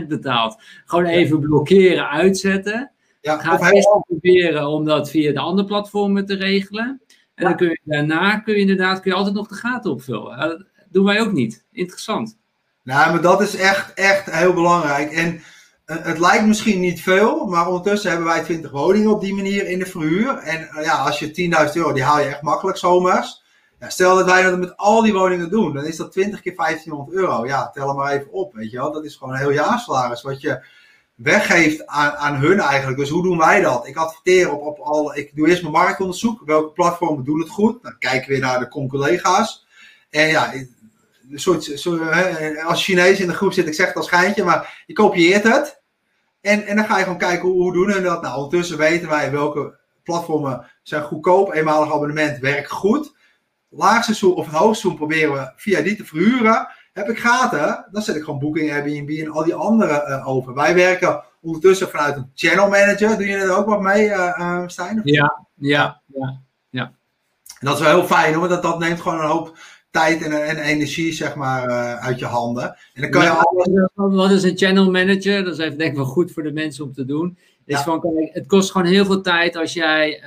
15% 0.05 0.07
betaalt. 0.09 0.63
Gewoon 0.85 1.05
even 1.05 1.41
blokkeren, 1.41 2.09
uitzetten. 2.09 2.91
Ja, 3.21 3.39
Ga 3.39 3.71
eerst 3.71 3.89
proberen 4.07 4.67
om 4.67 4.85
dat 4.85 5.11
via 5.11 5.33
de 5.33 5.39
andere 5.39 5.67
platformen 5.67 6.27
te 6.27 6.35
regelen. 6.35 7.01
En 7.35 7.45
ja. 7.45 7.49
dan 7.49 7.57
kun 7.57 7.69
je 7.69 7.81
daarna 7.85 8.39
kun 8.39 8.55
je 8.55 8.61
inderdaad 8.61 9.01
kun 9.01 9.11
je 9.11 9.17
altijd 9.17 9.35
nog 9.35 9.49
de 9.49 9.55
gaten 9.55 9.91
opvullen. 9.91 10.39
Dat 10.39 10.65
doen 10.91 11.05
wij 11.05 11.21
ook 11.21 11.33
niet. 11.33 11.65
Interessant. 11.73 12.37
Nou, 12.83 13.13
maar 13.13 13.23
dat 13.23 13.41
is 13.41 13.57
echt, 13.57 13.95
echt 13.95 14.31
heel 14.31 14.53
belangrijk. 14.53 15.11
En 15.13 15.41
het 15.85 16.19
lijkt 16.19 16.47
misschien 16.47 16.81
niet 16.81 17.03
veel, 17.03 17.47
maar 17.47 17.67
ondertussen 17.67 18.11
hebben 18.11 18.29
wij 18.29 18.43
20 18.43 18.71
woningen 18.71 19.11
op 19.11 19.21
die 19.21 19.35
manier 19.35 19.69
in 19.69 19.79
de 19.79 19.87
verhuur. 19.87 20.37
En 20.37 20.69
uh, 20.77 20.85
ja, 20.85 20.97
als 20.97 21.19
je 21.19 21.67
10.000 21.69 21.73
euro, 21.75 21.93
die 21.93 22.03
haal 22.03 22.21
je 22.21 22.27
echt 22.27 22.43
makkelijk 22.43 22.77
zomers. 22.77 23.43
Ja, 23.81 23.89
stel 23.89 24.17
dat 24.17 24.27
wij 24.27 24.43
dat 24.43 24.59
met 24.59 24.77
al 24.77 25.03
die 25.03 25.13
woningen 25.13 25.51
doen, 25.51 25.75
dan 25.75 25.85
is 25.85 25.97
dat 25.97 26.13
20 26.13 26.41
keer 26.41 26.55
1500 26.57 27.17
euro. 27.17 27.47
Ja, 27.47 27.71
tel 27.71 27.89
hem 27.89 27.97
maar 27.97 28.13
even 28.13 28.33
op, 28.33 28.55
weet 28.55 28.71
je 28.71 28.77
wel. 28.77 28.93
Dat 28.93 29.05
is 29.05 29.17
gewoon 29.17 29.35
een 29.35 29.41
heel 29.41 29.53
jaarsalaris 29.53 30.23
wat 30.23 30.41
je 30.41 30.65
weggeeft 31.15 31.87
aan, 31.87 32.13
aan 32.13 32.35
hun 32.35 32.59
eigenlijk. 32.61 32.99
Dus 32.99 33.09
hoe 33.09 33.23
doen 33.23 33.39
wij 33.39 33.61
dat? 33.61 33.87
Ik 33.87 33.97
adverteer 33.97 34.53
op, 34.53 34.61
op 34.61 34.79
al, 34.79 35.17
ik 35.17 35.31
doe 35.37 35.49
eerst 35.49 35.63
mijn 35.63 35.75
marktonderzoek. 35.75 36.43
Welke 36.45 36.73
platformen 36.73 37.25
doen 37.25 37.41
het 37.41 37.49
goed? 37.49 37.83
Dan 37.83 37.99
kijken 37.99 38.29
we 38.29 38.33
weer 38.33 38.43
naar 38.43 38.59
de 38.59 38.89
collega's. 38.89 39.67
En 40.11 40.29
ja, 40.29 40.53
een 41.31 41.39
soort, 41.39 41.71
soort, 41.75 42.01
als 42.63 42.85
Chinees 42.85 43.21
in 43.21 43.27
de 43.27 43.35
groep 43.35 43.53
zit, 43.53 43.67
ik 43.67 43.75
zeg 43.75 43.87
het 43.87 43.97
als 43.97 44.07
schijntje, 44.07 44.45
maar 44.45 44.83
je 44.87 44.93
kopieert 44.93 45.43
het. 45.43 45.83
En, 46.41 46.67
en 46.67 46.77
dan 46.77 46.85
ga 46.85 46.97
je 46.97 47.03
gewoon 47.03 47.19
kijken 47.19 47.49
hoe, 47.49 47.63
hoe 47.63 47.73
doen 47.73 47.91
hun 47.91 48.03
dat. 48.03 48.23
Nou, 48.23 48.37
ondertussen 48.37 48.79
weten 48.79 49.09
wij 49.09 49.31
welke 49.31 49.79
platformen 50.03 50.71
zijn 50.83 51.03
goedkoop. 51.03 51.53
Eenmalig 51.53 51.93
abonnement 51.93 52.39
werkt 52.39 52.71
goed 52.71 53.15
laagseizoen 53.77 54.35
of 54.35 54.47
het 54.47 54.55
hoogseizoen 54.55 54.97
proberen 54.97 55.33
we 55.33 55.53
via 55.57 55.81
die 55.81 55.97
te 55.97 56.05
verhuren. 56.05 56.69
heb 56.93 57.09
ik 57.09 57.19
gaten, 57.19 57.87
dan 57.91 58.03
zet 58.03 58.17
ik 58.17 58.25
gewoon 58.25 58.39
Booking, 58.39 58.73
Airbnb 58.73 59.19
en 59.21 59.31
al 59.31 59.45
die 59.45 59.55
andere 59.55 60.07
uh, 60.09 60.29
over. 60.29 60.55
Wij 60.55 60.75
werken 60.75 61.25
ondertussen 61.41 61.89
vanuit 61.89 62.17
een 62.17 62.31
channel 62.35 62.69
manager. 62.69 63.17
Doe 63.17 63.27
je 63.27 63.37
er 63.37 63.57
ook 63.57 63.67
wat 63.67 63.81
mee, 63.81 64.09
uh, 64.09 64.63
Stijn? 64.67 65.01
Ja, 65.05 65.47
ja, 65.55 66.03
ja, 66.07 66.41
ja. 66.69 66.93
En 67.59 67.71
dat 67.71 67.75
is 67.75 67.81
wel 67.81 67.97
heel 67.99 68.07
fijn 68.07 68.35
hoor, 68.35 68.49
dat 68.49 68.63
dat 68.63 68.79
neemt 68.79 69.01
gewoon 69.01 69.21
een 69.21 69.27
hoop 69.27 69.59
tijd 69.95 70.23
en, 70.23 70.47
en 70.47 70.59
energie 70.59 71.13
zeg 71.13 71.35
maar 71.35 71.69
uit 71.99 72.19
je 72.19 72.25
handen. 72.25 72.77
En 72.95 73.03
dan 73.03 73.11
kan 73.11 73.23
je 73.23 73.31
alles... 73.31 73.69
Wat 73.95 74.31
is 74.31 74.43
een 74.43 74.57
channel 74.57 74.91
manager? 74.91 75.45
Dat 75.45 75.59
is 75.59 75.65
even 75.65 75.79
denk 75.79 75.91
ik 75.91 75.97
wel 75.97 76.05
goed 76.05 76.33
voor 76.33 76.43
de 76.43 76.53
mensen 76.53 76.85
om 76.85 76.93
te 76.93 77.05
doen. 77.05 77.37
Is 77.67 77.81
van, 77.81 78.01
kijk, 78.01 78.31
het 78.33 78.47
kost 78.47 78.71
gewoon 78.71 78.87
heel 78.87 79.05
veel 79.05 79.21
tijd 79.21 79.57
als 79.57 79.73
jij 79.73 80.23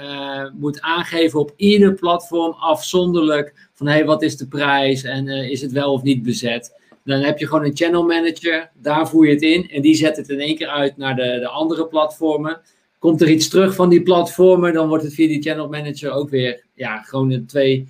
moet 0.53 0.81
aangeven 0.81 1.39
op 1.39 1.53
ieder 1.55 1.93
platform 1.93 2.51
afzonderlijk 2.51 3.69
van 3.73 3.87
hey, 3.87 4.05
wat 4.05 4.21
is 4.21 4.37
de 4.37 4.47
prijs 4.47 5.03
en 5.03 5.27
uh, 5.27 5.49
is 5.49 5.61
het 5.61 5.71
wel 5.71 5.93
of 5.93 6.03
niet 6.03 6.23
bezet. 6.23 6.73
Dan 7.03 7.19
heb 7.19 7.39
je 7.39 7.47
gewoon 7.47 7.65
een 7.65 7.75
channel 7.75 8.03
manager, 8.03 8.69
daar 8.81 9.09
voer 9.09 9.27
je 9.27 9.33
het 9.33 9.41
in 9.41 9.69
en 9.69 9.81
die 9.81 9.95
zet 9.95 10.17
het 10.17 10.29
in 10.29 10.39
één 10.39 10.55
keer 10.55 10.67
uit 10.67 10.97
naar 10.97 11.15
de, 11.15 11.37
de 11.39 11.47
andere 11.47 11.87
platformen. 11.87 12.59
Komt 12.99 13.21
er 13.21 13.29
iets 13.29 13.47
terug 13.47 13.75
van 13.75 13.89
die 13.89 14.03
platformen, 14.03 14.73
dan 14.73 14.87
wordt 14.87 15.03
het 15.03 15.13
via 15.13 15.27
die 15.27 15.41
channel 15.41 15.69
manager 15.69 16.11
ook 16.11 16.29
weer, 16.29 16.63
ja, 16.73 17.01
gewoon 17.01 17.31
een 17.31 17.45
twee, 17.45 17.87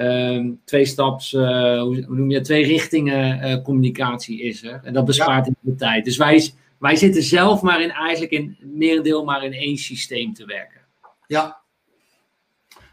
um, 0.00 0.60
twee 0.64 0.84
staps, 0.84 1.32
uh, 1.32 1.80
hoe, 1.80 2.04
noem 2.08 2.30
je 2.30 2.40
twee 2.40 2.64
richtingen 2.64 3.48
uh, 3.48 3.62
communicatie 3.62 4.42
is 4.42 4.62
er. 4.62 4.80
En 4.84 4.92
dat 4.92 5.04
bespaart 5.04 5.46
ja. 5.46 5.52
de 5.60 5.74
tijd. 5.74 6.04
Dus 6.04 6.16
wij, 6.16 6.52
wij 6.78 6.96
zitten 6.96 7.22
zelf 7.22 7.62
maar 7.62 7.82
in, 7.82 7.90
eigenlijk 7.90 8.32
in 8.32 8.56
merendeel 8.60 9.24
maar 9.24 9.44
in 9.44 9.52
één 9.52 9.76
systeem 9.76 10.34
te 10.34 10.44
werken. 10.44 10.80
Ja, 11.26 11.60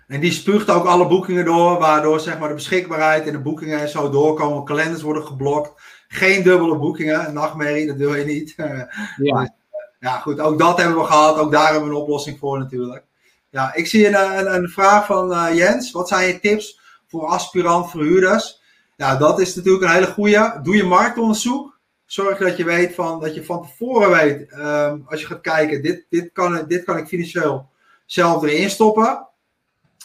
en 0.07 0.19
die 0.19 0.31
spuugt 0.31 0.69
ook 0.69 0.85
alle 0.85 1.07
boekingen 1.07 1.45
door, 1.45 1.79
waardoor 1.79 2.19
zeg 2.19 2.39
maar, 2.39 2.47
de 2.47 2.55
beschikbaarheid 2.55 3.25
en 3.25 3.31
de 3.31 3.39
boekingen 3.39 3.79
en 3.79 3.89
zo 3.89 4.09
doorkomen. 4.09 4.63
Kalenders 4.63 5.01
worden 5.01 5.25
geblokt. 5.25 5.81
Geen 6.07 6.43
dubbele 6.43 6.77
boekingen. 6.77 7.33
Nachtmerrie, 7.33 7.87
dat 7.87 7.95
wil 7.95 8.15
je 8.15 8.25
niet. 8.25 8.55
Ja. 9.17 9.39
Dus, 9.39 9.49
ja, 9.99 10.19
goed. 10.19 10.39
Ook 10.39 10.59
dat 10.59 10.77
hebben 10.77 10.97
we 10.97 11.03
gehad. 11.03 11.37
Ook 11.37 11.51
daar 11.51 11.71
hebben 11.71 11.89
we 11.89 11.95
een 11.95 12.01
oplossing 12.01 12.39
voor 12.39 12.59
natuurlijk. 12.59 13.03
Ja, 13.49 13.73
ik 13.73 13.87
zie 13.87 14.07
een, 14.07 14.37
een, 14.39 14.55
een 14.55 14.69
vraag 14.69 15.05
van 15.05 15.31
uh, 15.31 15.47
Jens. 15.53 15.91
Wat 15.91 16.07
zijn 16.07 16.27
je 16.27 16.39
tips 16.39 16.79
voor 17.07 17.25
aspirant 17.25 17.89
verhuurders? 17.89 18.61
Ja, 18.95 19.15
dat 19.15 19.39
is 19.39 19.55
natuurlijk 19.55 19.83
een 19.83 19.91
hele 19.91 20.07
goede. 20.07 20.59
Doe 20.63 20.75
je 20.75 20.83
marktonderzoek. 20.83 21.79
Zorg 22.05 22.37
dat 22.37 22.57
je 22.57 22.63
weet 22.63 22.95
van, 22.95 23.19
dat 23.19 23.35
je 23.35 23.45
van 23.45 23.61
tevoren 23.61 24.09
weet, 24.09 24.51
um, 24.51 25.05
als 25.07 25.21
je 25.21 25.27
gaat 25.27 25.41
kijken, 25.41 25.81
dit, 25.81 26.05
dit, 26.09 26.29
kan, 26.33 26.65
dit 26.67 26.83
kan 26.83 26.97
ik 26.97 27.07
financieel 27.07 27.69
zelf 28.05 28.43
erin 28.43 28.69
stoppen. 28.69 29.27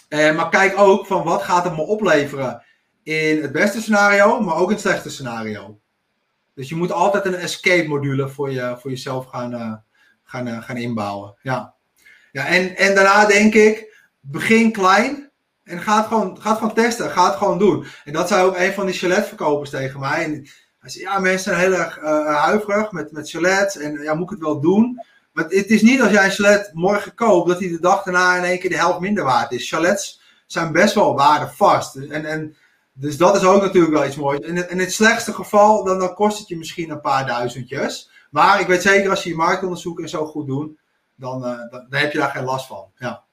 Uh, 0.09 0.37
maar 0.37 0.49
kijk 0.49 0.79
ook 0.79 1.07
van 1.07 1.25
wat 1.25 1.43
gaat 1.43 1.65
het 1.65 1.77
me 1.77 1.83
opleveren 1.83 2.63
in 3.03 3.43
het 3.43 3.53
beste 3.53 3.81
scenario, 3.81 4.41
maar 4.41 4.57
ook 4.57 4.69
in 4.69 4.75
het 4.75 4.81
slechte 4.81 5.11
scenario. 5.11 5.81
Dus 6.55 6.69
je 6.69 6.75
moet 6.75 6.93
altijd 6.93 7.25
een 7.25 7.35
escape 7.35 7.89
module 7.89 8.29
voor, 8.29 8.51
je, 8.51 8.77
voor 8.81 8.91
jezelf 8.91 9.27
gaan, 9.27 9.53
uh, 9.53 9.75
gaan, 10.23 10.49
uh, 10.49 10.63
gaan 10.63 10.77
inbouwen. 10.77 11.35
Ja. 11.43 11.75
Ja, 12.33 12.47
en, 12.47 12.77
en 12.77 12.95
daarna 12.95 13.27
denk 13.27 13.55
ik, 13.55 13.97
begin 14.21 14.73
klein 14.73 15.31
en 15.65 15.81
ga 15.81 15.97
het, 15.97 16.07
gewoon, 16.07 16.41
ga 16.41 16.55
gewoon 16.55 16.75
testen. 16.75 17.11
Ga 17.11 17.27
het 17.27 17.37
gewoon 17.37 17.59
doen. 17.59 17.85
En 18.05 18.13
dat 18.13 18.29
zei 18.29 18.45
ook 18.45 18.57
een 18.57 18.73
van 18.73 18.87
die 18.87 18.95
chaletverkopers 18.95 19.71
tegen 19.71 20.01
mij. 20.01 20.25
En 20.25 20.33
hij 20.79 20.91
zei, 20.91 21.05
ja, 21.05 21.19
mensen 21.19 21.55
zijn 21.55 21.61
heel 21.61 21.79
erg 21.79 22.01
huiverig 22.27 22.93
met, 22.93 23.13
met 23.13 23.31
chalets. 23.31 23.77
En 23.77 24.03
ja, 24.03 24.15
moet 24.15 24.25
ik 24.25 24.31
het 24.31 24.47
wel 24.47 24.61
doen? 24.61 25.03
Maar 25.33 25.45
het 25.45 25.71
is 25.71 25.83
niet 25.83 26.01
als 26.01 26.11
jij 26.11 26.25
een 26.25 26.31
chalet 26.31 26.71
morgen 26.73 27.15
koopt, 27.15 27.49
dat 27.49 27.59
hij 27.59 27.69
de 27.69 27.81
dag 27.81 28.03
daarna 28.03 28.37
in 28.37 28.45
één 28.45 28.59
keer 28.59 28.71
de 28.71 28.77
helft 28.77 29.01
minder 29.01 29.25
waard 29.25 29.53
is. 29.53 29.69
Chalets 29.69 30.21
zijn 30.47 30.73
best 30.73 30.95
wel 30.95 31.15
waardevast. 31.15 31.97
En, 31.97 32.25
en, 32.25 32.57
dus 32.93 33.17
dat 33.17 33.37
is 33.37 33.45
ook 33.45 33.63
natuurlijk 33.63 33.95
wel 33.95 34.07
iets 34.07 34.17
moois. 34.17 34.39
In, 34.39 34.71
in 34.71 34.79
het 34.79 34.93
slechtste 34.93 35.33
geval, 35.33 35.85
dan, 35.85 35.99
dan 35.99 36.15
kost 36.15 36.39
het 36.39 36.49
je 36.49 36.57
misschien 36.57 36.91
een 36.91 37.01
paar 37.01 37.27
duizendjes. 37.27 38.11
Maar 38.31 38.61
ik 38.61 38.67
weet 38.67 38.83
zeker, 38.83 39.11
als 39.11 39.23
je 39.23 39.29
je 39.29 39.37
marktonderzoek 39.37 40.01
en 40.01 40.09
zo 40.09 40.27
goed 40.27 40.47
doet, 40.47 40.79
dan, 41.15 41.45
uh, 41.45 41.59
dan, 41.59 41.87
dan, 41.89 42.01
heb 42.01 42.13
je 42.13 42.19
daar 42.19 42.31
geen 42.31 42.45
last 42.45 42.67
van. 42.67 42.85
Ja, 42.97 43.25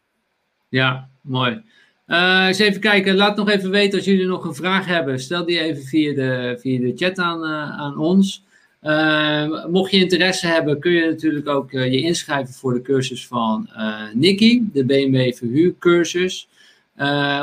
ja 0.69 1.09
mooi. 1.21 1.63
Uh, 2.09 2.45
eens 2.47 2.59
even 2.59 2.81
kijken, 2.81 3.15
laat 3.15 3.35
nog 3.35 3.49
even 3.49 3.69
weten 3.69 3.97
als 3.97 4.07
jullie 4.07 4.25
nog 4.25 4.45
een 4.45 4.55
vraag 4.55 4.85
hebben. 4.85 5.19
Stel 5.19 5.45
die 5.45 5.59
even 5.59 5.83
via 5.83 6.13
de, 6.13 6.57
via 6.59 6.79
de 6.79 6.91
chat 6.95 7.17
aan, 7.17 7.43
uh, 7.43 7.79
aan 7.79 7.97
ons. 7.97 8.43
Uh, 8.83 9.65
mocht 9.65 9.91
je 9.91 9.97
interesse 9.97 10.47
hebben, 10.47 10.79
kun 10.79 10.91
je 10.91 11.05
natuurlijk 11.05 11.47
ook 11.47 11.71
je 11.71 12.01
inschrijven 12.01 12.53
voor 12.53 12.73
de 12.73 12.81
cursus 12.81 13.27
van 13.27 13.69
Nicky, 14.13 14.61
de 14.73 14.85
BMW 14.85 15.33
verhuurcursus. 15.33 16.47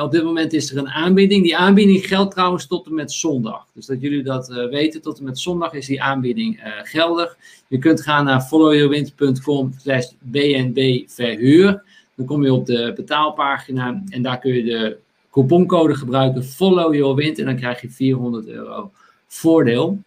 op 0.02 0.10
dit 0.10 0.24
moment 0.24 0.52
is 0.52 0.70
er 0.70 0.78
een 0.78 0.88
aanbieding. 0.88 1.42
Die 1.42 1.56
aanbieding 1.56 2.06
geldt 2.06 2.32
trouwens 2.32 2.66
tot 2.66 2.86
en 2.86 2.94
met 2.94 3.12
zondag. 3.12 3.66
Dus 3.74 3.86
dat 3.86 4.00
jullie 4.00 4.22
dat 4.22 4.48
weten, 4.70 5.02
tot 5.02 5.18
en 5.18 5.24
met 5.24 5.38
zondag 5.38 5.72
is 5.72 5.86
die 5.86 6.02
aanbieding 6.02 6.60
geldig. 6.82 7.36
Je 7.68 7.78
kunt 7.78 8.02
gaan 8.02 8.24
naar 8.24 8.40
followyourwind.com 8.40 9.74
slash 9.82 10.06
bnbverhuur. 10.20 11.82
Dan 12.16 12.26
kom 12.26 12.44
je 12.44 12.52
op 12.52 12.66
de 12.66 12.92
betaalpagina 12.96 14.02
en 14.08 14.22
daar 14.22 14.38
kun 14.38 14.54
je 14.54 14.62
de 14.62 14.98
couponcode 15.30 15.94
gebruiken 15.94 16.44
Follow 16.44 16.94
Your 16.94 17.14
Wind 17.14 17.38
en 17.38 17.44
dan 17.44 17.56
krijg 17.56 17.80
je 17.80 17.90
400 17.90 18.46
euro 18.46 18.90
voordeel. 19.26 19.98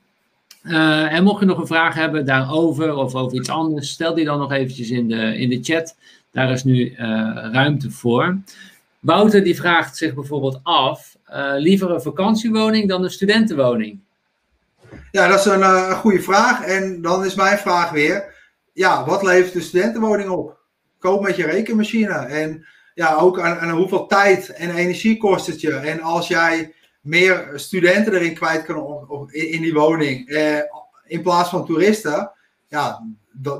Uh, 0.63 1.13
en 1.13 1.23
mocht 1.23 1.39
je 1.39 1.45
nog 1.45 1.57
een 1.57 1.67
vraag 1.67 1.95
hebben 1.95 2.25
daarover 2.25 2.95
of 2.95 3.15
over 3.15 3.37
iets 3.37 3.49
anders, 3.49 3.89
stel 3.89 4.13
die 4.13 4.25
dan 4.25 4.39
nog 4.39 4.51
eventjes 4.51 4.89
in 4.89 5.07
de, 5.07 5.37
in 5.37 5.49
de 5.49 5.59
chat. 5.61 5.95
Daar 6.31 6.51
is 6.51 6.63
nu 6.63 6.89
uh, 6.89 6.97
ruimte 7.51 7.91
voor. 7.91 8.37
Wouter 8.99 9.43
die 9.43 9.55
vraagt 9.55 9.97
zich 9.97 10.13
bijvoorbeeld 10.13 10.59
af, 10.63 11.17
uh, 11.29 11.53
liever 11.57 11.91
een 11.91 12.01
vakantiewoning 12.01 12.89
dan 12.89 13.03
een 13.03 13.11
studentenwoning? 13.11 13.99
Ja, 15.11 15.27
dat 15.27 15.39
is 15.39 15.45
een, 15.45 15.61
een 15.61 15.95
goede 15.95 16.21
vraag. 16.21 16.65
En 16.65 17.01
dan 17.01 17.25
is 17.25 17.35
mijn 17.35 17.57
vraag 17.57 17.91
weer, 17.91 18.35
ja, 18.73 19.05
wat 19.05 19.23
levert 19.23 19.53
de 19.53 19.61
studentenwoning 19.61 20.29
op? 20.29 20.58
Koop 20.99 21.21
met 21.21 21.35
je 21.35 21.45
rekenmachine. 21.45 22.13
En 22.13 22.65
ja, 22.93 23.15
ook 23.15 23.39
aan, 23.39 23.59
aan 23.59 23.77
hoeveel 23.77 24.07
tijd 24.07 24.49
en 24.49 24.75
energie 24.75 25.17
kost 25.17 25.47
het 25.47 25.61
je? 25.61 25.75
En 25.75 26.01
als 26.01 26.27
jij 26.27 26.73
meer 27.01 27.51
studenten 27.55 28.13
erin 28.13 28.33
kwijt 28.33 28.65
kunnen 28.65 29.27
in 29.29 29.61
die 29.61 29.73
woning. 29.73 30.29
Eh, 30.29 30.59
in 31.05 31.21
plaats 31.21 31.49
van 31.49 31.65
toeristen. 31.65 32.31
Ja, 32.67 33.05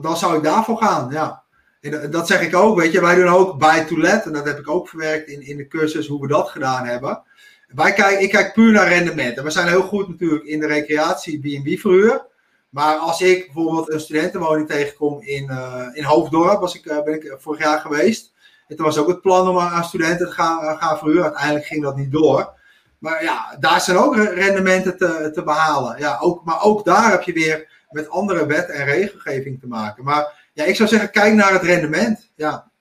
dan 0.02 0.18
zou 0.18 0.38
ik 0.38 0.44
daarvoor 0.44 0.78
gaan. 0.78 1.12
Ja. 1.12 1.44
En 1.82 2.12
dat 2.12 2.28
zeg 2.28 2.42
ik 2.42 2.56
ook. 2.56 2.80
Weet 2.80 2.92
je, 2.92 3.02
wij 3.02 3.16
doen 3.16 3.28
ook 3.28 3.60
bij 3.60 3.86
to 3.86 3.98
let. 3.98 4.26
En 4.26 4.34
dat 4.34 4.46
heb 4.46 4.60
ik 4.60 4.70
ook 4.70 4.90
verwerkt 4.90 5.28
in, 5.28 5.42
in 5.42 5.58
de 5.58 5.68
cursus 5.68 6.08
hoe 6.08 6.22
we 6.22 6.28
dat 6.28 6.50
gedaan 6.50 6.86
hebben. 6.86 7.24
Wij 7.68 7.94
kijken, 7.94 8.24
ik 8.24 8.30
kijk 8.30 8.54
puur 8.54 8.72
naar 8.72 8.88
rendement. 8.88 9.38
En 9.38 9.44
we 9.44 9.50
zijn 9.50 9.68
heel 9.68 9.82
goed 9.82 10.08
natuurlijk 10.08 10.44
in 10.44 10.60
de 10.60 10.68
recreatie 10.68 11.40
B&B 11.40 11.80
verhuur. 11.80 12.26
Maar 12.70 12.96
als 12.96 13.22
ik 13.22 13.46
bijvoorbeeld 13.46 13.92
een 13.92 14.00
studentenwoning 14.00 14.68
tegenkom 14.68 15.22
in, 15.22 15.44
uh, 15.44 15.86
in 15.94 16.04
Hoofddorp, 16.04 16.60
was 16.60 16.76
ik, 16.76 16.86
uh, 16.86 17.04
ben 17.04 17.14
ik 17.14 17.36
vorig 17.40 17.60
jaar 17.60 17.80
geweest. 17.80 18.34
En 18.68 18.76
toen 18.76 18.86
was 18.86 18.98
ook 18.98 19.08
het 19.08 19.22
plan 19.22 19.48
om 19.48 19.60
aan 19.60 19.84
studenten 19.84 20.28
te 20.28 20.34
gaan, 20.34 20.78
gaan 20.78 20.98
verhuren. 20.98 21.24
Uiteindelijk 21.24 21.66
ging 21.66 21.84
dat 21.84 21.96
niet 21.96 22.12
door. 22.12 22.58
Maar 23.00 23.24
ja, 23.24 23.58
daar 23.60 23.82
zijn 23.82 23.98
ook 23.98 24.16
rendementen 24.16 24.98
te, 24.98 25.30
te 25.34 25.44
behalen. 25.44 26.00
Ja, 26.00 26.18
ook, 26.22 26.44
maar 26.44 26.64
ook 26.64 26.86
daar 26.86 27.12
heb 27.12 27.22
je 27.22 27.34
weer 27.34 27.68
met 27.90 28.10
andere 28.10 28.46
wet 28.46 28.70
en 28.70 28.86
regelgeving 28.86 29.60
te 29.60 29.68
maken. 29.68 30.04
Maar 30.04 30.50
ja, 30.54 30.64
ik 30.64 30.76
zou 30.76 30.90
zeggen, 30.90 31.12
kijk 31.12 31.34
naar 31.34 31.52
het 31.52 31.62
rendement. 31.62 32.32
Ja, 32.36 32.72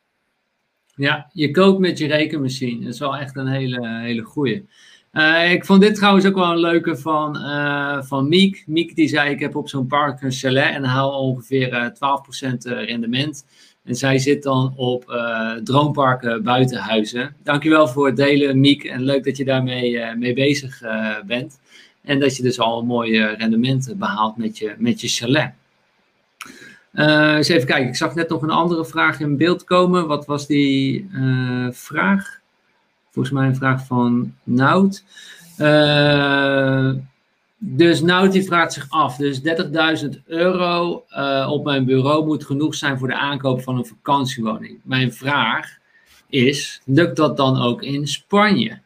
ja 0.95 1.31
je 1.33 1.51
koopt 1.51 1.79
met 1.79 1.99
je 1.99 2.07
rekenmachine. 2.07 2.85
Dat 2.85 2.95
is 2.95 3.01
wel 3.01 3.17
echt 3.17 3.37
een 3.37 3.47
hele, 3.47 3.89
hele 3.89 4.23
goeie. 4.23 4.69
Uh, 5.13 5.53
ik 5.53 5.65
vond 5.65 5.81
dit 5.81 5.95
trouwens 5.95 6.27
ook 6.27 6.35
wel 6.35 6.51
een 6.51 6.59
leuke 6.59 6.97
van, 6.97 7.37
uh, 7.37 8.03
van 8.03 8.29
Miek. 8.29 8.65
Miek 8.67 8.95
die 8.95 9.09
zei, 9.09 9.31
ik 9.31 9.41
heb 9.41 9.57
op 9.57 9.69
zo'n 9.69 9.87
park 9.87 10.23
een 10.23 10.33
chalet 10.33 10.75
en 10.75 10.85
haal 10.85 11.21
ongeveer 11.21 11.73
uh, 11.73 11.87
12% 11.87 12.55
rendement. 12.87 13.45
En 13.85 13.95
zij 13.95 14.19
zit 14.19 14.43
dan 14.43 14.73
op 14.77 15.05
Droomparken 15.65 16.43
Buitenhuizen. 16.43 17.37
Dankjewel 17.43 17.89
voor 17.89 18.07
het 18.07 18.17
delen, 18.17 18.61
Miek. 18.61 18.85
En 18.85 19.03
leuk 19.03 19.25
dat 19.25 19.37
je 19.37 19.45
daarmee 19.45 20.17
mee 20.17 20.35
bezig 20.35 20.83
bent. 21.27 21.61
En 22.03 22.21
dat 22.21 22.37
je 22.37 22.43
dus 22.43 22.61
al 22.61 22.79
een 22.79 22.87
mooi 22.87 23.25
rendement 23.25 23.95
behaalt 23.97 24.37
met 24.37 24.59
je, 24.59 24.75
met 24.79 25.01
je 25.01 25.09
chalet. 25.09 25.53
eens 26.93 27.49
even 27.49 27.67
kijken, 27.67 27.89
ik 27.89 27.97
zag 27.97 28.15
net 28.15 28.29
nog 28.29 28.43
een 28.43 28.51
andere 28.51 28.85
vraag 28.85 29.21
in 29.21 29.37
beeld 29.37 29.65
komen. 29.65 30.07
Wat 30.07 30.27
was 30.27 30.47
die 30.47 31.09
vraag? 31.71 32.38
Volgens 33.19 33.39
mij 33.39 33.49
een 33.49 33.57
vraag 33.57 33.87
van 33.87 34.35
Nout. 34.43 35.05
Dus 37.59 38.01
nou, 38.01 38.31
die 38.31 38.45
vraagt 38.45 38.73
zich 38.73 38.87
af. 38.89 39.17
Dus 39.17 39.41
30.000 40.03 40.09
euro 40.27 41.05
uh, 41.11 41.49
op 41.51 41.65
mijn 41.65 41.85
bureau 41.85 42.27
moet 42.27 42.45
genoeg 42.45 42.75
zijn 42.75 42.99
voor 42.99 43.09
de 43.09 43.15
aankoop 43.15 43.63
van 43.63 43.77
een 43.77 43.87
vakantiewoning. 43.87 44.79
Mijn 44.83 45.13
vraag 45.13 45.79
is: 46.29 46.81
lukt 46.85 47.17
dat 47.17 47.37
dan 47.37 47.63
ook 47.63 47.83
in 47.83 48.07
Spanje? 48.07 48.79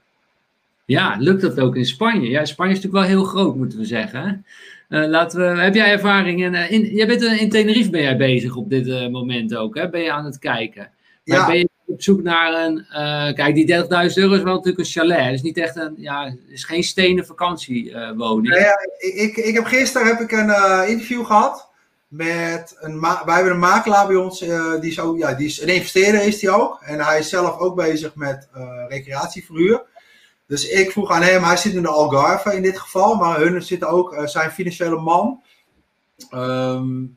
Ja, 0.84 1.16
lukt 1.18 1.42
dat 1.42 1.60
ook 1.60 1.76
in 1.76 1.86
Spanje? 1.86 2.30
Ja, 2.30 2.44
Spanje 2.44 2.72
is 2.72 2.78
natuurlijk 2.82 3.04
wel 3.04 3.16
heel 3.16 3.28
groot, 3.28 3.56
moeten 3.56 3.78
we 3.78 3.84
zeggen. 3.84 4.46
Uh, 4.88 5.06
laten 5.06 5.40
we, 5.40 5.60
heb 5.60 5.74
jij 5.74 5.92
ervaring? 5.92 6.42
In, 6.42 6.54
in, 6.54 6.94
jij 6.94 7.06
bent 7.06 7.22
in 7.22 7.50
Tenerife 7.50 7.90
ben 7.90 8.02
jij 8.02 8.16
bezig 8.16 8.56
op 8.56 8.70
dit 8.70 8.86
uh, 8.86 9.08
moment 9.08 9.54
ook, 9.54 9.76
hè? 9.76 9.88
Ben 9.90 10.00
je 10.00 10.12
aan 10.12 10.24
het 10.24 10.38
kijken? 10.38 10.90
Maar 11.24 11.38
ja. 11.38 11.46
ben 11.46 11.58
je 11.58 11.68
op 11.92 12.02
zoek 12.02 12.22
naar 12.22 12.64
een. 12.64 12.86
Uh, 12.90 13.34
kijk, 13.34 13.54
die 13.54 13.74
30.000 13.74 13.88
euro 13.88 14.34
is 14.34 14.42
wel 14.42 14.54
natuurlijk 14.54 14.78
een 14.78 14.84
chalet. 14.84 15.32
Is 15.32 15.42
niet 15.42 15.58
echt 15.58 15.76
een. 15.76 15.94
Ja, 15.96 16.34
is 16.48 16.64
geen 16.64 16.82
stenen 16.82 17.26
vakantiewoning. 17.26 18.54
Uh, 18.54 18.60
ja, 18.60 18.78
ik, 18.98 19.36
ik 19.36 19.54
heb 19.54 19.64
gisteren 19.64 20.06
heb 20.06 20.20
ik 20.20 20.32
een 20.32 20.48
uh, 20.48 20.82
interview 20.86 21.24
gehad. 21.24 21.70
Met 22.08 22.76
een 22.80 23.00
wij 23.00 23.34
hebben 23.34 23.52
een 23.52 23.58
makelaar 23.58 24.06
bij 24.06 24.16
ons. 24.16 24.38
die, 24.80 24.90
is 24.90 24.94
ja, 25.16 25.34
die 25.34 25.46
is 25.46 25.60
een 25.60 25.68
investeerder, 25.68 26.22
is 26.22 26.38
die 26.38 26.50
ook. 26.50 26.80
En 26.80 27.00
hij 27.00 27.18
is 27.18 27.28
zelf 27.28 27.58
ook 27.58 27.74
bezig 27.76 28.14
met 28.14 28.48
recreatieverhuur. 28.88 29.82
Dus 30.46 30.68
ik 30.68 30.90
vroeg 30.90 31.10
aan 31.10 31.22
hem, 31.22 31.42
hij 31.42 31.56
zit 31.56 31.74
in 31.74 31.82
de 31.82 31.88
Algarve 31.88 32.56
in 32.56 32.62
dit 32.62 32.78
geval. 32.78 33.14
Maar 33.14 33.40
hun 33.40 33.62
zitten 33.62 33.88
ook, 33.88 34.22
zijn 34.24 34.50
financiële 34.50 35.00
man. 35.00 35.42
Um, 36.34 37.16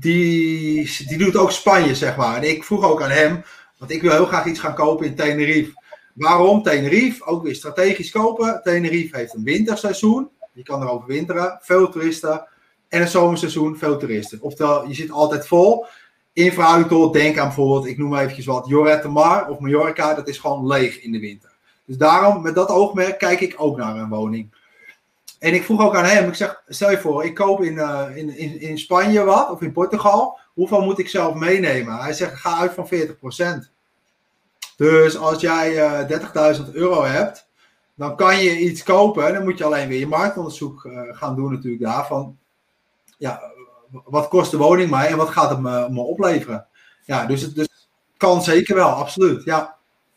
die, 0.00 1.06
die 1.06 1.18
doet 1.18 1.36
ook 1.36 1.50
Spanje, 1.50 1.94
zeg 1.94 2.16
maar. 2.16 2.36
En 2.36 2.50
ik 2.50 2.64
vroeg 2.64 2.84
ook 2.84 3.02
aan 3.02 3.10
hem, 3.10 3.44
want 3.84 3.96
ik 3.96 4.02
wil 4.02 4.12
heel 4.12 4.26
graag 4.26 4.46
iets 4.46 4.60
gaan 4.60 4.74
kopen 4.74 5.06
in 5.06 5.14
Tenerife. 5.14 5.72
Waarom 6.14 6.62
Tenerife? 6.62 7.24
Ook 7.24 7.42
weer 7.42 7.54
strategisch 7.54 8.10
kopen. 8.10 8.60
Tenerife 8.62 9.16
heeft 9.16 9.34
een 9.34 9.44
winterseizoen. 9.44 10.28
Je 10.52 10.62
kan 10.62 10.82
er 10.82 10.88
overwinteren. 10.88 11.58
Veel 11.62 11.88
toeristen. 11.90 12.46
En 12.88 13.00
een 13.00 13.08
zomerseizoen, 13.08 13.76
veel 13.76 13.98
toeristen. 13.98 14.38
Oftewel, 14.40 14.88
je 14.88 14.94
zit 14.94 15.10
altijd 15.10 15.46
vol. 15.46 15.86
In 16.32 16.52
tot 16.88 17.12
denk 17.12 17.38
aan 17.38 17.46
bijvoorbeeld, 17.46 17.86
ik 17.86 17.98
noem 17.98 18.08
maar 18.08 18.20
eventjes 18.20 18.46
wat, 18.46 18.66
Lloret 18.66 19.02
de 19.02 19.08
Mar 19.08 19.48
of 19.48 19.58
Mallorca. 19.58 20.14
Dat 20.14 20.28
is 20.28 20.38
gewoon 20.38 20.66
leeg 20.66 21.02
in 21.02 21.12
de 21.12 21.20
winter. 21.20 21.52
Dus 21.84 21.96
daarom, 21.96 22.42
met 22.42 22.54
dat 22.54 22.68
oogmerk, 22.68 23.18
kijk 23.18 23.40
ik 23.40 23.54
ook 23.56 23.76
naar 23.76 23.96
een 23.96 24.08
woning. 24.08 24.54
En 25.38 25.54
ik 25.54 25.64
vroeg 25.64 25.82
ook 25.82 25.94
aan 25.94 26.04
hem, 26.04 26.28
ik 26.28 26.34
zeg, 26.34 26.62
stel 26.68 26.90
je 26.90 26.98
voor, 26.98 27.24
ik 27.24 27.34
koop 27.34 27.62
in, 27.62 27.74
uh, 27.74 28.06
in, 28.14 28.36
in, 28.36 28.60
in 28.60 28.78
Spanje 28.78 29.24
wat, 29.24 29.50
of 29.50 29.62
in 29.62 29.72
Portugal. 29.72 30.38
Hoeveel 30.54 30.80
moet 30.80 30.98
ik 30.98 31.08
zelf 31.08 31.34
meenemen? 31.34 31.96
Hij 31.96 32.12
zegt, 32.12 32.34
ga 32.34 32.58
uit 32.58 32.72
van 32.72 32.88
40%. 32.88 33.73
Dus 34.76 35.16
als 35.16 35.40
jij 35.40 35.72
uh, 35.72 36.00
eh, 36.00 36.58
30.000 36.58 36.72
euro 36.72 37.04
hebt, 37.04 37.48
dan 37.94 38.16
kan 38.16 38.38
je 38.38 38.58
iets 38.58 38.82
kopen. 38.82 39.32
Dan 39.34 39.44
moet 39.44 39.58
je 39.58 39.64
alleen 39.64 39.88
weer 39.88 39.98
je 39.98 40.06
marktonderzoek 40.06 40.84
uh, 40.84 41.00
gaan 41.10 41.36
doen 41.36 41.52
natuurlijk 41.52 41.82
daarvan. 41.82 42.38
Ja, 43.18 43.40
wat 44.04 44.28
kost 44.28 44.50
de 44.50 44.56
woning 44.56 44.90
mij 44.90 45.08
en 45.08 45.16
wat 45.16 45.28
gaat 45.28 45.50
het 45.50 45.60
me, 45.60 45.90
me 45.90 46.00
opleveren? 46.00 46.66
Ja, 47.04 47.26
dus 47.26 47.42
het 47.42 47.54
dus 47.54 47.68
kan 48.16 48.42
zeker 48.42 48.74
wel, 48.74 48.88
absoluut, 48.88 49.44
ja. 49.44 49.76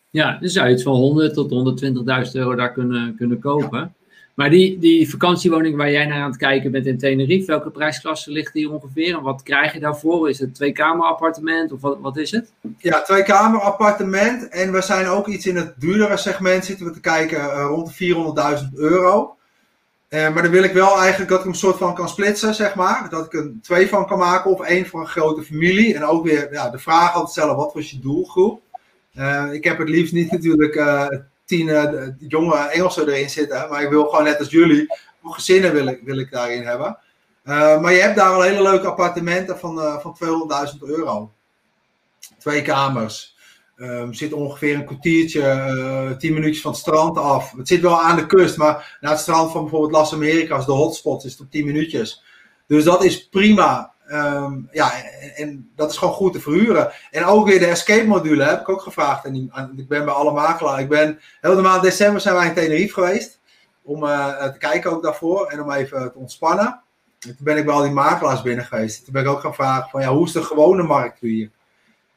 Ja, 0.09 0.38
dus 0.39 0.53
zou 0.53 0.67
je 0.67 0.73
iets 0.73 0.84
van 0.84 0.93
100 0.93 1.34
tot 1.34 1.81
120.000 2.25 2.31
euro 2.31 2.55
daar 2.55 2.71
kunnen, 2.71 3.15
kunnen 3.15 3.39
kopen. 3.39 3.79
Ja. 3.79 3.91
Maar 4.38 4.49
die, 4.49 4.80
die 4.80 5.09
vakantiewoning 5.09 5.76
waar 5.76 5.91
jij 5.91 6.05
naar 6.05 6.22
aan 6.22 6.30
het 6.30 6.38
kijken 6.38 6.72
bent 6.72 6.85
in 6.85 6.97
Tenerife, 6.97 7.45
welke 7.45 7.69
prijsklasse 7.69 8.31
ligt 8.31 8.53
die 8.53 8.69
ongeveer? 8.69 9.15
En 9.18 9.22
wat 9.22 9.43
krijg 9.43 9.73
je 9.73 9.80
daarvoor? 9.80 10.30
Is 10.30 10.39
het 10.39 10.55
twee 10.55 10.72
kamer 10.72 11.05
appartement 11.05 11.72
of 11.72 11.81
wat, 11.81 11.97
wat 12.01 12.18
is 12.18 12.31
het? 12.31 12.51
Ja, 12.77 13.01
twee 13.01 13.23
kamer 13.23 13.59
appartement. 13.59 14.47
En 14.49 14.72
we 14.72 14.81
zijn 14.81 15.07
ook 15.07 15.27
iets 15.27 15.45
in 15.45 15.55
het 15.55 15.73
duurdere 15.77 16.18
segment 16.18 16.65
zitten 16.65 16.85
we 16.85 16.91
te 16.91 16.99
kijken 16.99 17.38
uh, 17.38 17.65
rond 17.69 17.97
de 17.97 18.64
400.000 18.72 18.73
euro. 18.73 19.35
Uh, 20.09 20.34
maar 20.34 20.43
dan 20.43 20.51
wil 20.51 20.64
ik 20.64 20.73
wel 20.73 20.99
eigenlijk 20.99 21.30
dat 21.30 21.39
ik 21.39 21.45
hem 21.45 21.53
soort 21.53 21.77
van 21.77 21.95
kan 21.95 22.09
splitsen, 22.09 22.55
zeg 22.55 22.76
maar. 22.76 23.07
Dat 23.09 23.26
ik 23.26 23.34
er 23.34 23.51
twee 23.61 23.88
van 23.88 24.07
kan 24.07 24.19
maken 24.19 24.51
of 24.51 24.61
één 24.61 24.85
voor 24.85 24.99
een 24.99 25.07
grote 25.07 25.43
familie. 25.43 25.95
En 25.95 26.03
ook 26.03 26.26
weer 26.26 26.47
ja, 26.51 26.69
de 26.69 26.80
vraag 26.80 27.14
altijd 27.14 27.31
stellen, 27.31 27.55
wat 27.55 27.73
was 27.73 27.91
je 27.91 27.99
doelgroep? 27.99 28.61
Uh, 29.15 29.47
ik 29.51 29.64
heb 29.64 29.77
het 29.77 29.89
liefst 29.89 30.14
niet 30.14 30.31
natuurlijk 30.31 30.76
tien 31.48 31.68
uh, 31.68 32.07
jonge 32.18 32.56
Engelsen 32.56 33.07
erin 33.07 33.30
zitten. 33.30 33.69
Maar 33.69 33.84
ik 33.84 33.90
wil 33.90 34.06
gewoon 34.06 34.24
net 34.24 34.40
als 34.40 34.49
jullie, 34.49 34.94
gezinnen 35.24 35.74
wil 35.74 35.88
ik, 35.88 36.02
wil 36.03 36.18
ik 36.18 36.32
daarin 36.32 36.64
hebben. 36.64 36.98
Uh, 37.45 37.80
maar 37.80 37.94
je 37.94 38.02
hebt 38.02 38.15
daar 38.15 38.34
al 38.34 38.41
hele 38.41 38.61
leuke 38.61 38.88
appartementen 38.88 39.60
van, 39.60 39.78
uh, 39.78 39.99
van 39.99 40.18
200.000 40.74 40.80
euro. 40.80 41.32
Twee 42.38 42.61
kamers. 42.61 43.36
Um, 43.78 44.14
zit 44.14 44.34
ongeveer 44.34 44.76
een 44.76 44.86
kwartiertje, 44.86 46.15
tien 46.19 46.34
minuutjes 46.34 46.61
van 46.61 46.72
het 46.72 46.80
strand 46.80 47.18
af. 47.18 47.52
Het 47.52 47.68
zit 47.68 47.82
wel 47.82 48.02
aan 48.02 48.15
de 48.15 48.26
kust, 48.26 48.57
maar 48.57 48.98
naar 49.02 49.11
het 49.11 49.19
strand 49.19 49.52
van 49.52 49.61
bijvoorbeeld 49.61 49.91
Las 49.91 50.14
Americas, 50.14 50.65
de 50.65 50.72
hotspots, 50.72 51.26
is 51.26 51.32
het 51.32 51.41
op 51.41 51.52
tien 51.52 51.65
minuutjes. 51.65 52.24
Dus 52.68 52.84
dat 52.84 53.03
is 53.03 53.28
prima. 53.28 53.94
Um, 54.11 54.69
ja, 54.71 54.91
en, 55.03 55.35
en, 55.35 55.71
dat 55.75 55.91
is 55.91 55.97
gewoon 55.97 56.13
goed 56.13 56.34
te 56.34 56.39
verhuren. 56.39 56.91
En 57.11 57.25
ook 57.25 57.47
weer 57.47 57.59
de 57.59 57.65
escape 57.65 58.07
module 58.07 58.43
heb 58.43 58.59
ik 58.59 58.69
ook 58.69 58.81
gevraagd. 58.81 59.25
En 59.25 59.35
ik 59.75 59.88
ben 59.88 60.05
bij 60.05 60.13
alle 60.13 60.31
makelaars. 60.31 60.81
Ik 60.81 60.89
ben, 60.89 61.19
heel 61.41 61.55
de 61.55 61.61
maand 61.61 61.81
december 61.81 62.21
zijn 62.21 62.35
wij 62.35 62.47
in 62.47 62.53
Tenerife 62.53 62.93
geweest. 62.93 63.39
Om 63.84 64.03
uh, 64.03 64.43
te 64.43 64.57
kijken 64.57 64.91
ook 64.91 65.03
daarvoor. 65.03 65.47
En 65.47 65.61
om 65.61 65.71
even 65.71 66.11
te 66.11 66.17
ontspannen. 66.17 66.81
En 67.19 67.35
toen 67.35 67.45
ben 67.45 67.57
ik 67.57 67.65
bij 67.65 67.73
al 67.73 67.81
die 67.81 67.91
makelaars 67.91 68.41
binnen 68.41 68.65
geweest. 68.65 69.03
Toen 69.03 69.13
ben 69.13 69.23
ik 69.23 69.29
ook 69.29 69.39
gaan 69.39 69.53
vragen 69.53 69.89
van 69.89 70.01
ja, 70.01 70.07
hoe 70.07 70.25
is 70.25 70.31
de 70.31 70.43
gewone 70.43 70.84
markt 70.84 71.19
hier? 71.19 71.49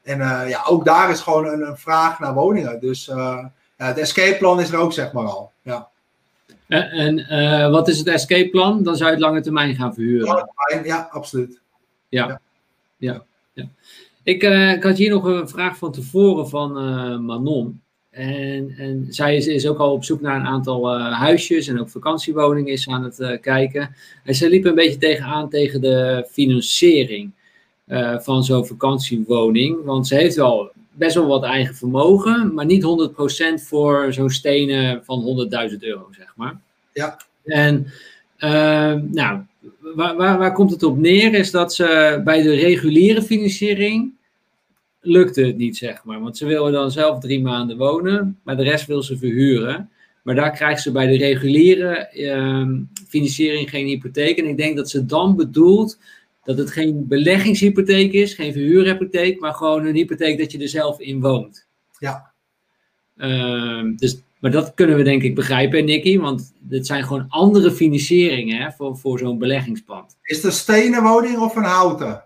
En 0.03 0.19
uh, 0.19 0.49
ja, 0.49 0.63
ook 0.67 0.85
daar 0.85 1.09
is 1.09 1.21
gewoon 1.21 1.45
een, 1.45 1.67
een 1.67 1.77
vraag 1.77 2.19
naar 2.19 2.33
woningen. 2.33 2.79
Dus 2.79 3.07
uh, 3.07 3.45
ja, 3.77 3.85
het 3.85 3.97
escape 3.97 4.37
plan 4.37 4.59
is 4.59 4.71
er 4.71 4.79
ook 4.79 4.93
zeg 4.93 5.11
maar 5.11 5.25
al. 5.25 5.51
Ja. 5.61 5.89
En, 6.67 7.17
en 7.17 7.71
wat 7.71 7.87
is 7.87 7.97
het 7.97 8.07
escape 8.07 8.49
plan? 8.49 8.83
Dan 8.83 8.95
zou 8.95 9.09
je 9.09 9.15
het 9.15 9.25
lange 9.25 9.41
termijn 9.41 9.75
gaan 9.75 9.93
verhuren. 9.93 10.49
Ja, 10.83 11.07
absoluut. 11.11 11.59
Ja, 12.11 12.41
ja. 12.97 13.23
ja, 13.53 13.69
Ik, 14.23 14.43
uh, 14.43 14.71
ik 14.71 14.83
had 14.83 14.97
hier 14.97 15.09
nog 15.09 15.23
een 15.23 15.49
vraag 15.49 15.77
van 15.77 15.91
tevoren 15.91 16.49
van 16.49 16.77
uh, 16.77 17.19
Manon. 17.19 17.81
En, 18.09 18.73
en 18.77 19.07
zij 19.09 19.35
is, 19.35 19.47
is, 19.47 19.67
ook 19.67 19.77
al 19.77 19.91
op 19.91 20.03
zoek 20.03 20.21
naar 20.21 20.39
een 20.39 20.45
aantal 20.45 20.97
uh, 20.97 21.19
huisjes 21.19 21.67
en 21.67 21.79
ook 21.79 21.89
vakantiewoningen 21.89 22.71
is 22.71 22.87
aan 22.87 23.03
het 23.03 23.39
kijken. 23.41 23.95
En 24.23 24.35
ze 24.35 24.49
liep 24.49 24.65
een 24.65 24.75
beetje 24.75 24.97
tegenaan 24.97 25.49
tegen 25.49 25.81
de 25.81 26.27
financiering 26.31 27.31
van 28.17 28.43
zo'n 28.43 28.65
vakantiewoning. 28.65 29.83
Want 29.83 30.07
ze 30.07 30.15
heeft 30.15 30.35
wel 30.35 30.71
best 30.91 31.15
wel 31.15 31.27
wat 31.27 31.43
eigen 31.43 31.75
vermogen, 31.75 32.53
maar 32.53 32.65
niet 32.65 33.11
100% 33.61 33.63
voor 33.63 34.13
zo'n 34.13 34.29
stenen 34.29 35.05
van 35.05 35.49
100.000 35.71 35.77
euro, 35.79 36.07
zeg 36.11 36.33
maar. 36.35 36.59
Ja. 36.93 37.17
En 37.43 37.87
nou, 39.11 39.41
waar, 39.79 40.15
waar, 40.15 40.37
waar 40.37 40.53
komt 40.53 40.71
het 40.71 40.83
op 40.83 40.97
neer? 40.97 41.33
Is 41.33 41.51
dat 41.51 41.73
ze 41.73 42.21
bij 42.23 42.41
de 42.41 42.53
reguliere 42.53 43.21
financiering 43.21 44.13
lukte 45.01 45.45
het 45.45 45.57
niet, 45.57 45.77
zeg 45.77 46.03
maar. 46.03 46.19
Want 46.19 46.37
ze 46.37 46.45
willen 46.45 46.71
dan 46.71 46.91
zelf 46.91 47.19
drie 47.19 47.41
maanden 47.41 47.77
wonen, 47.77 48.39
maar 48.43 48.57
de 48.57 48.63
rest 48.63 48.85
wil 48.85 49.03
ze 49.03 49.17
verhuren. 49.17 49.89
Maar 50.23 50.35
daar 50.35 50.51
krijgt 50.51 50.81
ze 50.81 50.91
bij 50.91 51.07
de 51.07 51.17
reguliere 51.17 51.95
ehm, 52.07 52.81
financiering 53.07 53.69
geen 53.69 53.85
hypotheek. 53.85 54.37
En 54.37 54.47
ik 54.47 54.57
denk 54.57 54.75
dat 54.75 54.89
ze 54.89 55.05
dan 55.05 55.35
bedoelt 55.35 55.99
dat 56.43 56.57
het 56.57 56.71
geen 56.71 57.07
beleggingshypotheek 57.07 58.13
is, 58.13 58.33
geen 58.33 58.53
verhuurhypotheek, 58.53 59.39
maar 59.39 59.53
gewoon 59.53 59.85
een 59.85 59.95
hypotheek 59.95 60.37
dat 60.37 60.51
je 60.51 60.59
er 60.59 60.67
zelf 60.67 60.99
in 60.99 61.21
woont. 61.21 61.67
Ja. 61.97 62.31
Uh, 63.17 63.83
dus 63.95 64.21
maar 64.41 64.51
dat 64.51 64.73
kunnen 64.73 64.97
we 64.97 65.03
denk 65.03 65.23
ik 65.23 65.35
begrijpen, 65.35 65.85
Nicky, 65.85 66.19
want 66.19 66.53
dit 66.59 66.85
zijn 66.85 67.03
gewoon 67.03 67.25
andere 67.29 67.71
financieringen 67.71 68.61
hè, 68.61 68.71
voor, 68.71 68.97
voor 68.97 69.19
zo'n 69.19 69.37
beleggingspand. 69.37 70.17
Is 70.23 70.35
het 70.35 70.45
een 70.45 70.51
stenen 70.51 71.03
woning 71.03 71.37
of 71.37 71.55
een 71.55 71.63
houten? 71.63 72.23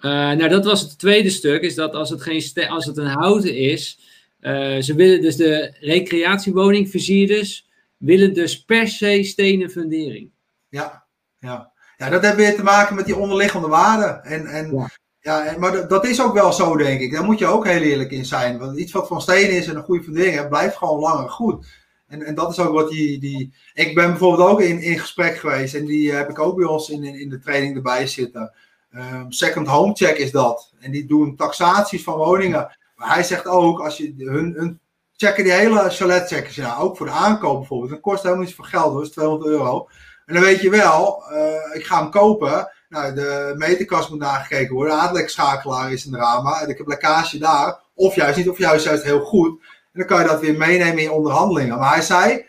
Uh, 0.00 0.10
nou, 0.10 0.48
dat 0.48 0.64
was 0.64 0.80
het 0.80 0.98
tweede 0.98 1.30
stuk, 1.30 1.62
is 1.62 1.74
dat 1.74 1.94
als 1.94 2.10
het, 2.10 2.22
geen 2.22 2.68
als 2.68 2.86
het 2.86 2.96
een 2.96 3.06
houten 3.06 3.56
is, 3.56 3.98
uh, 4.40 4.80
ze 4.80 4.94
willen 4.94 5.20
dus 5.20 5.36
de 5.36 5.74
recreatiewoningversierders 5.80 7.68
willen 7.96 8.34
dus 8.34 8.64
per 8.64 8.88
se 8.88 9.22
stenen 9.22 9.70
fundering. 9.70 10.30
Ja, 10.68 11.06
ja. 11.38 11.72
ja, 11.96 12.08
dat 12.08 12.22
heeft 12.22 12.36
weer 12.36 12.56
te 12.56 12.62
maken 12.62 12.96
met 12.96 13.06
die 13.06 13.16
onderliggende 13.16 13.68
waarde. 13.68 14.28
En, 14.28 14.46
en 14.46 14.72
ja. 14.72 14.90
Ja, 15.24 15.54
maar 15.58 15.88
dat 15.88 16.06
is 16.06 16.22
ook 16.22 16.34
wel 16.34 16.52
zo, 16.52 16.76
denk 16.76 17.00
ik. 17.00 17.12
Daar 17.12 17.24
moet 17.24 17.38
je 17.38 17.46
ook 17.46 17.66
heel 17.66 17.80
eerlijk 17.80 18.10
in 18.10 18.24
zijn. 18.24 18.58
Want 18.58 18.78
iets 18.78 18.92
wat 18.92 19.08
van 19.08 19.20
steen 19.20 19.50
is 19.50 19.66
en 19.66 19.76
een 19.76 19.82
goede 19.82 20.04
fundering 20.04 20.48
blijft 20.48 20.76
gewoon 20.76 20.98
langer 20.98 21.30
goed. 21.30 21.66
En, 22.06 22.22
en 22.22 22.34
dat 22.34 22.50
is 22.50 22.58
ook 22.58 22.72
wat 22.72 22.90
die, 22.90 23.20
die. 23.20 23.54
Ik 23.74 23.94
ben 23.94 24.10
bijvoorbeeld 24.10 24.48
ook 24.48 24.60
in, 24.60 24.80
in 24.80 24.98
gesprek 24.98 25.36
geweest. 25.36 25.74
En 25.74 25.84
die 25.84 26.12
heb 26.12 26.30
ik 26.30 26.38
ook 26.38 26.56
bij 26.56 26.66
ons 26.66 26.90
in, 26.90 27.04
in, 27.04 27.28
de 27.28 27.38
training 27.38 27.76
erbij 27.76 28.06
zitten. 28.06 28.52
Um, 28.96 29.32
second 29.32 29.66
home 29.66 29.92
check 29.92 30.16
is 30.16 30.30
dat. 30.30 30.72
En 30.80 30.90
die 30.90 31.06
doen 31.06 31.36
taxaties 31.36 32.02
van 32.02 32.16
woningen. 32.16 32.76
Maar 32.96 33.14
hij 33.14 33.22
zegt 33.22 33.46
ook, 33.46 33.80
als 33.80 33.96
je 33.96 34.14
hun, 34.16 34.54
hun 34.56 34.80
checken 35.16 35.44
die 35.44 35.52
hele 35.52 35.90
chalet 35.90 36.28
checken, 36.28 36.62
ja, 36.62 36.76
ook 36.76 36.96
voor 36.96 37.06
de 37.06 37.12
aankoop 37.12 37.58
bijvoorbeeld. 37.58 37.90
Dat 37.90 38.00
kost 38.00 38.22
helemaal 38.22 38.44
niet 38.44 38.54
zoveel 38.54 38.80
geld, 38.80 39.02
is 39.02 39.10
200 39.10 39.50
euro. 39.50 39.88
En 40.26 40.34
dan 40.34 40.42
weet 40.42 40.60
je 40.60 40.70
wel, 40.70 41.22
uh, 41.32 41.76
ik 41.76 41.84
ga 41.84 42.00
hem 42.00 42.10
kopen. 42.10 42.70
Nou, 42.94 43.14
de 43.14 43.54
meterkast 43.56 44.10
moet 44.10 44.18
nagekeken 44.18 44.74
worden. 44.74 44.96
De 44.96 45.00
aardlekschakelaar 45.02 45.92
is 45.92 46.04
een 46.04 46.12
drama. 46.12 46.60
En 46.60 46.68
ik 46.68 46.78
heb 46.78 46.86
lekkage 46.86 47.38
daar. 47.38 47.80
Of 47.94 48.14
juist 48.14 48.36
niet, 48.36 48.48
of 48.48 48.58
juist, 48.58 48.84
juist 48.84 49.02
heel 49.02 49.20
goed. 49.20 49.60
En 49.60 50.00
dan 50.00 50.06
kan 50.06 50.20
je 50.20 50.26
dat 50.26 50.40
weer 50.40 50.56
meenemen 50.56 51.02
in 51.02 51.10
onderhandelingen. 51.10 51.78
Maar 51.78 51.92
hij 51.92 52.02
zei, 52.02 52.46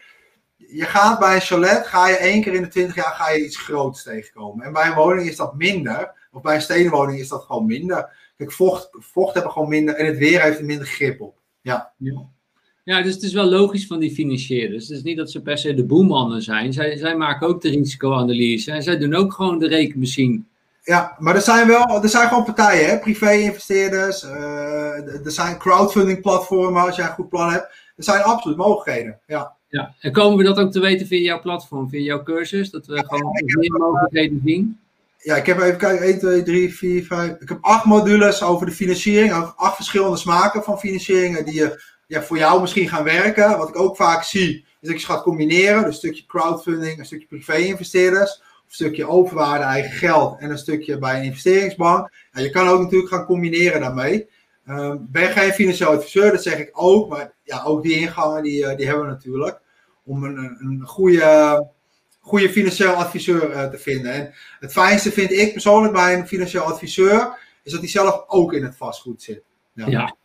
je 0.55 0.83
gaat 0.83 1.19
bij 1.19 1.35
een 1.35 1.41
chalet, 1.41 1.87
ga 1.87 2.07
je 2.07 2.15
één 2.15 2.41
keer 2.41 2.53
in 2.53 2.61
de 2.61 2.67
20 2.67 2.95
jaar 2.95 3.13
ga 3.13 3.29
je 3.29 3.45
iets 3.45 3.57
groots 3.57 4.03
tegenkomen. 4.03 4.65
En 4.65 4.73
bij 4.73 4.87
een 4.87 4.95
woning 4.95 5.27
is 5.27 5.35
dat 5.35 5.55
minder. 5.55 6.27
Of 6.31 6.41
bij 6.41 6.55
een 6.55 6.61
stenenwoning 6.61 7.19
is 7.19 7.27
dat 7.27 7.43
gewoon 7.43 7.65
minder. 7.65 8.09
Kijk, 8.37 8.51
vocht, 8.51 8.89
vocht 8.91 9.33
hebben 9.33 9.51
gewoon 9.51 9.69
minder. 9.69 9.95
En 9.95 10.05
het 10.05 10.17
weer 10.17 10.41
heeft 10.41 10.59
er 10.59 10.65
minder 10.65 10.87
grip 10.87 11.21
op. 11.21 11.37
Ja. 11.61 11.93
ja. 11.97 12.25
Ja, 12.85 13.01
dus 13.01 13.13
het 13.13 13.23
is 13.23 13.33
wel 13.33 13.45
logisch 13.45 13.87
van 13.87 13.99
die 13.99 14.11
financierders. 14.11 14.87
Het 14.87 14.97
is 14.97 15.03
niet 15.03 15.17
dat 15.17 15.31
ze 15.31 15.41
per 15.41 15.57
se 15.57 15.73
de 15.73 15.85
boemannen 15.85 16.41
zijn. 16.41 16.73
Zij, 16.73 16.97
zij 16.97 17.15
maken 17.15 17.47
ook 17.47 17.61
de 17.61 17.69
risicoanalyse 17.69 18.71
en 18.71 18.83
zij 18.83 18.97
doen 18.97 19.13
ook 19.13 19.33
gewoon 19.33 19.59
de 19.59 19.67
rekenmachine 19.67 20.41
Ja, 20.83 21.15
maar 21.19 21.35
er 21.35 21.41
zijn 21.41 21.67
wel, 21.67 22.03
er 22.03 22.09
zijn 22.09 22.27
gewoon 22.27 22.43
partijen, 22.43 22.99
privé-investeerders, 22.99 24.23
er 24.23 25.31
zijn 25.31 25.57
crowdfunding 25.57 26.21
platformen 26.21 26.81
als 26.81 26.95
jij 26.95 27.05
een 27.05 27.13
goed 27.13 27.29
plan 27.29 27.51
hebt. 27.51 27.65
Er 27.97 28.03
zijn 28.03 28.23
absoluut 28.23 28.57
mogelijkheden, 28.57 29.19
ja. 29.27 29.55
Ja, 29.69 29.93
en 29.99 30.11
komen 30.11 30.37
we 30.37 30.43
dat 30.43 30.57
ook 30.57 30.71
te 30.71 30.79
weten 30.79 31.07
via 31.07 31.19
jouw 31.19 31.41
platform, 31.41 31.89
via 31.89 31.99
jouw 31.99 32.23
cursus? 32.23 32.69
Dat 32.69 32.85
we 32.85 33.03
gewoon 33.07 33.31
meer 33.59 33.71
mogelijkheden 33.71 34.41
zien? 34.45 34.79
Ja, 35.17 35.35
ik 35.35 35.45
heb 35.45 35.59
even 35.59 35.77
kijken, 35.77 36.05
1, 36.05 36.19
2, 36.19 36.43
3, 36.43 36.73
4, 36.73 37.03
5. 37.03 37.35
Ik 37.39 37.49
heb 37.49 37.57
acht 37.61 37.85
modules 37.85 38.43
over 38.43 38.65
de 38.65 38.71
financiering. 38.71 39.31
Acht 39.55 39.75
verschillende 39.75 40.17
smaken 40.17 40.63
van 40.63 40.79
financieringen 40.79 41.45
die 41.45 41.53
je, 41.53 41.83
ja, 42.07 42.21
voor 42.21 42.37
jou 42.37 42.61
misschien 42.61 42.89
gaan 42.89 43.03
werken. 43.03 43.57
Wat 43.57 43.69
ik 43.69 43.79
ook 43.79 43.95
vaak 43.95 44.23
zie, 44.23 44.65
is 44.81 44.89
dat 44.89 45.01
je 45.01 45.05
gaat 45.07 45.23
combineren. 45.23 45.77
Dus 45.77 45.85
een 45.85 45.93
stukje 45.93 46.25
crowdfunding, 46.25 46.99
een 46.99 47.05
stukje 47.05 47.27
privé-investeerders. 47.27 48.41
Een 48.65 48.73
stukje 48.73 49.07
overwaarde 49.07 49.63
eigen 49.63 49.91
geld 49.91 50.39
en 50.39 50.49
een 50.49 50.57
stukje 50.57 50.97
bij 50.97 51.17
een 51.17 51.23
investeringsbank. 51.23 52.11
Ja, 52.31 52.41
je 52.41 52.49
kan 52.49 52.67
ook 52.67 52.81
natuurlijk 52.81 53.11
gaan 53.11 53.25
combineren 53.25 53.81
daarmee. 53.81 54.29
Um, 54.67 55.07
ben 55.11 55.31
geen 55.31 55.51
financieel 55.51 55.89
adviseur, 55.89 56.31
dat 56.31 56.43
zeg 56.43 56.57
ik 56.57 56.69
ook. 56.71 57.09
Maar 57.09 57.33
ja, 57.43 57.63
ook 57.63 57.83
die 57.83 57.99
ingangen 57.99 58.43
die, 58.43 58.75
die 58.75 58.85
hebben 58.85 59.05
we 59.05 59.11
natuurlijk 59.11 59.61
om 60.03 60.23
een, 60.23 60.37
een 60.37 60.81
goede, 60.85 61.67
goede 62.19 62.49
financieel 62.49 62.93
adviseur 62.93 63.51
uh, 63.51 63.63
te 63.63 63.77
vinden. 63.77 64.13
En 64.13 64.33
het 64.59 64.71
fijnste 64.71 65.11
vind 65.11 65.31
ik 65.31 65.51
persoonlijk 65.51 65.93
bij 65.93 66.13
een 66.13 66.27
financieel 66.27 66.63
adviseur, 66.63 67.37
is 67.63 67.71
dat 67.71 67.81
hij 67.81 67.89
zelf 67.89 68.23
ook 68.27 68.53
in 68.53 68.63
het 68.63 68.77
vastgoed 68.77 69.21
zit. 69.21 69.43
Ja, 69.73 70.15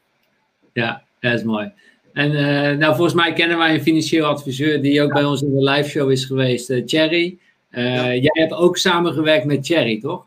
ja 0.73 1.09
dat 1.21 1.33
is 1.33 1.43
mooi. 1.43 1.73
En 2.13 2.33
uh, 2.33 2.79
nou, 2.79 2.95
volgens 2.95 3.15
mij 3.15 3.33
kennen 3.33 3.59
wij 3.59 3.75
een 3.75 3.83
financieel 3.83 4.27
adviseur 4.27 4.83
die 4.83 5.03
ook 5.03 5.13
bij 5.13 5.25
ons 5.25 5.43
in 5.43 5.55
de 5.55 5.71
live 5.71 5.89
show 5.89 6.11
is 6.11 6.25
geweest, 6.25 6.71
uh, 6.71 6.85
Thierry. 6.85 7.39
Jij 7.71 8.31
hebt 8.33 8.53
ook 8.53 8.77
samengewerkt 8.77 9.45
met 9.45 9.65
Thierry, 9.65 10.01
toch? 10.01 10.27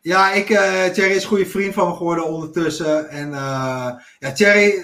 Ja, 0.00 0.32
ik, 0.32 0.46
Thierry 0.92 1.14
is 1.14 1.22
een 1.22 1.28
goede 1.28 1.46
vriend 1.46 1.74
van 1.74 1.88
me 1.88 1.94
geworden 1.94 2.26
ondertussen. 2.26 3.08
En 3.08 3.30
ja, 4.18 4.32
Thierry, 4.34 4.82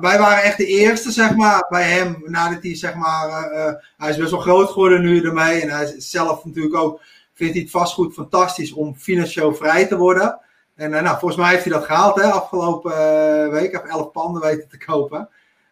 wij 0.00 0.18
waren 0.18 0.42
echt 0.42 0.56
de 0.56 0.66
eerste, 0.66 1.10
zeg 1.10 1.34
maar, 1.34 1.66
bij 1.68 1.90
hem. 1.90 2.22
Nadat 2.24 2.62
hij, 2.62 2.76
zeg 2.76 2.94
maar, 2.94 3.28
hij 3.96 4.10
is 4.10 4.16
best 4.16 4.30
wel 4.30 4.40
groot 4.40 4.70
geworden 4.70 5.00
nu 5.00 5.24
ermee. 5.24 5.60
En 5.60 5.68
hij 5.68 5.84
is 5.84 6.10
zelf 6.10 6.44
natuurlijk 6.44 6.74
ook, 6.74 7.00
vindt 7.34 7.52
hij 7.52 7.62
het 7.62 7.70
vastgoed 7.70 8.14
fantastisch 8.14 8.72
om 8.72 8.94
financieel 8.96 9.54
vrij 9.54 9.86
te 9.86 9.96
worden. 9.96 10.40
En 10.80 10.92
uh, 10.92 11.00
nou, 11.02 11.18
volgens 11.18 11.40
mij 11.40 11.50
heeft 11.50 11.64
hij 11.64 11.72
dat 11.72 11.84
gehaald, 11.84 12.20
hè, 12.20 12.22
afgelopen 12.22 12.90
week. 13.50 13.72
Hij 13.72 13.80
heeft 13.82 13.92
elf 13.92 14.10
panden 14.10 14.42
weten 14.42 14.68
te 14.68 14.78
kopen. 14.78 15.28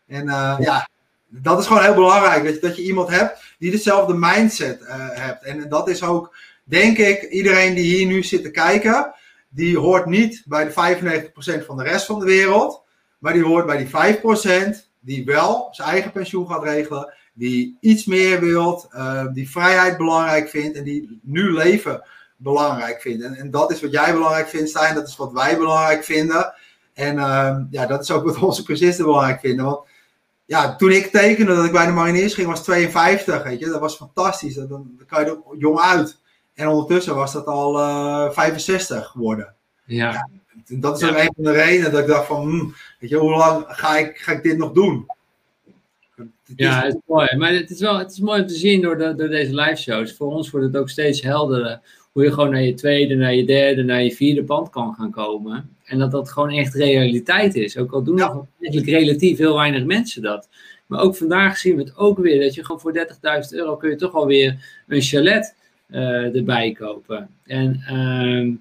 En 0.07 0.25
ja, 0.61 0.89
dat 1.29 1.59
is 1.59 1.67
gewoon 1.67 1.83
heel 1.83 1.95
belangrijk. 1.95 2.45
Dat 2.45 2.55
je, 2.55 2.61
dat 2.61 2.77
je 2.77 2.83
iemand 2.83 3.09
hebt 3.09 3.55
die 3.59 3.71
dezelfde 3.71 4.15
mindset 4.15 4.81
hebt. 5.13 5.45
En 5.45 5.69
dat 5.69 5.89
is 5.89 6.03
ook, 6.03 6.37
denk 6.65 6.99
ik, 6.99 7.23
iedereen 7.23 7.75
die 7.75 7.97
hier 7.97 8.07
nu 8.07 8.23
zit 8.23 8.43
te 8.43 8.51
kijken. 8.51 9.15
Die 9.49 9.79
hoort 9.79 10.07
niet 10.07 10.43
bij 10.47 10.65
de 10.65 11.31
95% 11.63 11.67
van 11.67 11.77
de 11.77 11.83
rest 11.83 12.07
van 12.07 12.19
de 12.19 12.25
wereld. 12.25 12.83
Maar 13.19 13.33
die 13.33 13.45
hoort 13.45 13.67
bij 13.67 13.77
die 13.77 14.19
5% 14.77 14.89
die 15.01 15.25
wel 15.25 15.69
zijn 15.71 15.89
eigen 15.89 16.13
pensioen 16.13 16.49
gaat 16.49 16.63
regelen. 16.63 17.15
Die 17.33 17.77
iets 17.81 18.05
meer 18.05 18.41
wilt, 18.41 18.89
die 19.33 19.51
vrijheid 19.51 19.97
belangrijk 19.97 20.49
vindt 20.49 20.77
en 20.77 20.85
die 20.85 21.21
nu 21.23 21.53
leven 21.53 22.03
belangrijk 22.39 23.01
vindt. 23.01 23.25
En, 23.25 23.35
en, 23.35 23.51
dat 23.51 23.71
is 23.71 23.81
wat 23.81 23.93
jij 23.93 24.13
belangrijk 24.13 24.49
vindt, 24.49 24.69
Stijn. 24.69 24.95
Dat 24.95 25.09
is 25.09 25.17
wat 25.17 25.33
wij 25.33 25.57
belangrijk 25.57 26.05
vinden. 26.05 26.55
En 26.95 27.17
uh, 27.17 27.57
ja, 27.71 27.87
dat 27.87 28.03
is 28.03 28.11
ook 28.11 28.25
wat 28.25 28.39
onze 28.49 28.63
cursisten 28.65 29.05
belangrijk 29.05 29.41
vinden. 29.41 29.65
Want 29.65 29.87
ja, 30.45 30.77
toen 30.77 30.91
ik 30.91 31.07
tekende 31.07 31.55
dat 31.55 31.65
ik 31.65 31.73
bij 31.73 31.87
de 31.87 31.93
mariniers 31.93 32.35
ging, 32.35 32.47
was 32.47 32.63
52. 32.63 33.43
Weet 33.43 33.59
je, 33.59 33.67
dat 33.67 33.81
was 33.81 33.97
fantastisch. 33.97 34.55
Dan, 34.55 34.69
dan 34.69 35.07
kan 35.07 35.25
je 35.25 35.31
er 35.31 35.59
jong 35.59 35.79
uit. 35.79 36.19
En 36.55 36.69
ondertussen 36.69 37.15
was 37.15 37.33
dat 37.33 37.47
al 37.47 37.79
uh, 37.79 38.25
eh, 38.27 38.33
65 38.33 39.07
geworden. 39.07 39.55
Ja. 39.85 40.13
ja 40.13 40.29
dat 40.69 41.03
is 41.03 41.09
ook 41.09 41.17
een 41.17 41.33
van 41.35 41.45
de 41.45 41.53
redenen 41.53 41.93
dat 41.93 42.01
ik 42.01 42.07
dacht 42.07 42.27
van, 42.27 42.41
hmm, 42.41 42.75
weet 43.01 43.11
je, 43.11 43.17
hoe 43.17 43.37
lang 43.37 43.65
ga 43.69 43.97
ik, 43.97 44.19
ga 44.19 44.33
ik 44.33 44.43
dit 44.43 44.59
nog 44.59 44.73
doen? 44.73 45.07
Ja, 46.57 46.83
het 46.83 46.95
is 46.95 47.01
mooi. 47.07 47.37
Maar 47.37 47.53
het 47.53 47.71
is 47.71 47.81
wel 47.81 47.99
het 47.99 48.11
is 48.11 48.19
mooi 48.19 48.41
om 48.41 48.47
te 48.47 48.55
zien 48.55 48.83
door, 48.83 48.99
de, 48.99 49.15
door 49.15 49.29
deze 49.29 49.55
live 49.55 49.83
shows. 49.83 50.17
Voor 50.17 50.33
ons 50.35 50.51
wordt 50.51 50.67
het 50.67 50.77
ook 50.77 50.89
steeds 50.89 51.23
helderder 51.23 51.81
hoe 52.19 52.27
je 52.27 52.33
gewoon 52.33 52.51
naar 52.51 52.63
je 52.63 52.75
tweede, 52.75 53.15
naar 53.15 53.35
je 53.35 53.45
derde, 53.45 53.83
naar 53.83 54.03
je 54.03 54.15
vierde 54.15 54.45
pand 54.45 54.71
kan 54.71 54.95
gaan 54.95 55.11
komen. 55.11 55.77
En 55.85 55.99
dat 55.99 56.11
dat 56.11 56.31
gewoon 56.31 56.51
echt 56.51 56.75
realiteit 56.75 57.55
is. 57.55 57.77
Ook 57.77 57.93
al 57.93 58.03
doen 58.03 58.17
ja. 58.17 58.33
nog 58.33 58.47
eigenlijk 58.61 58.91
relatief 58.91 59.39
heel 59.39 59.55
weinig 59.55 59.85
mensen 59.85 60.23
dat. 60.23 60.49
Maar 60.87 61.01
ook 61.01 61.17
vandaag 61.17 61.57
zien 61.57 61.77
we 61.77 61.83
het 61.83 61.97
ook 61.97 62.19
weer. 62.19 62.41
Dat 62.41 62.55
je 62.55 62.65
gewoon 62.65 62.81
voor 62.81 63.07
30.000 63.51 63.57
euro 63.57 63.77
kun 63.77 63.91
je 63.91 63.97
toch 63.97 64.15
alweer 64.15 64.83
een 64.87 65.01
chalet 65.01 65.55
uh, 65.91 66.37
erbij 66.37 66.73
kopen. 66.73 67.29
En 67.45 67.83
uh, 67.93 68.55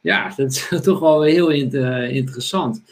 ja, 0.00 0.32
dat 0.36 0.50
is 0.70 0.80
toch 0.82 1.00
wel 1.00 1.22
heel 1.22 1.50
interessant 1.50 2.82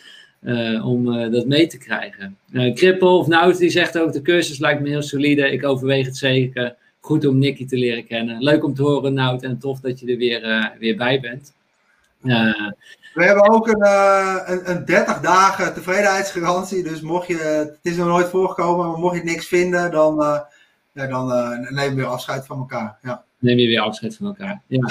uh, 0.42 0.86
om 0.86 1.30
dat 1.30 1.46
mee 1.46 1.66
te 1.66 1.78
krijgen. 1.78 2.36
Uh, 2.52 2.74
Krippel 2.74 3.18
of 3.18 3.26
Nout 3.26 3.58
die 3.58 3.70
zegt 3.70 3.98
ook, 3.98 4.12
de 4.12 4.22
cursus 4.22 4.58
lijkt 4.58 4.80
me 4.80 4.88
heel 4.88 5.02
solide. 5.02 5.50
Ik 5.50 5.64
overweeg 5.64 6.06
het 6.06 6.16
zeker. 6.16 6.76
Goed 7.06 7.26
om 7.26 7.38
Nicky 7.38 7.66
te 7.66 7.76
leren 7.76 8.06
kennen. 8.06 8.42
Leuk 8.42 8.64
om 8.64 8.74
te 8.74 8.82
horen, 8.82 9.14
Nout. 9.14 9.42
En 9.42 9.58
tof 9.58 9.80
dat 9.80 10.00
je 10.00 10.06
er 10.06 10.16
weer, 10.16 10.72
weer 10.78 10.96
bij 10.96 11.20
bent. 11.20 11.54
We 13.14 13.24
hebben 13.24 13.50
ook 13.50 13.68
een, 13.68 13.86
een, 14.52 14.70
een 14.70 14.84
30 14.84 15.20
dagen 15.20 15.74
tevredenheidsgarantie. 15.74 16.82
Dus 16.82 17.00
mocht 17.00 17.26
je, 17.26 17.36
het 17.36 17.78
is 17.82 17.96
nog 17.96 18.06
nooit 18.06 18.28
voorgekomen, 18.28 18.88
maar 18.88 18.98
mocht 18.98 19.16
je 19.16 19.24
niks 19.24 19.46
vinden, 19.46 19.90
dan, 19.90 20.14
ja, 20.92 21.06
dan 21.06 21.26
nemen 21.74 21.88
we 21.88 21.94
weer 21.94 22.06
afscheid 22.06 22.46
van 22.46 22.58
elkaar. 22.58 22.98
Ja 23.02 23.24
neem 23.38 23.58
je 23.58 23.66
weer 23.66 23.80
afscheid 23.80 24.16
van 24.16 24.26
elkaar. 24.26 24.62
Ja. 24.66 24.86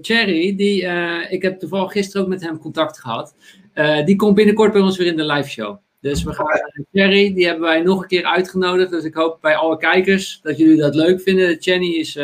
Cherry, 0.00 0.56
die, 0.56 0.82
uh, 0.82 1.32
ik 1.32 1.42
heb 1.42 1.58
toevallig 1.58 1.92
gisteren 1.92 2.22
ook 2.22 2.28
met 2.28 2.42
hem 2.42 2.58
contact 2.58 3.00
gehad. 3.00 3.34
Uh, 3.74 4.04
die 4.04 4.16
komt 4.16 4.34
binnenkort 4.34 4.72
bij 4.72 4.80
ons 4.80 4.96
weer 4.96 5.06
in 5.06 5.16
de 5.16 5.24
live 5.24 5.48
show. 5.48 5.78
Dus 6.00 6.22
we 6.22 6.32
gaan 6.32 6.46
Cherry, 6.92 7.34
die 7.34 7.46
hebben 7.46 7.64
wij 7.64 7.82
nog 7.82 8.02
een 8.02 8.08
keer 8.08 8.24
uitgenodigd. 8.24 8.90
Dus 8.90 9.04
ik 9.04 9.14
hoop 9.14 9.38
bij 9.40 9.54
alle 9.56 9.76
kijkers 9.76 10.40
dat 10.42 10.58
jullie 10.58 10.76
dat 10.76 10.94
leuk 10.94 11.20
vinden. 11.20 11.56
Cherry 11.60 11.94
is, 11.94 12.18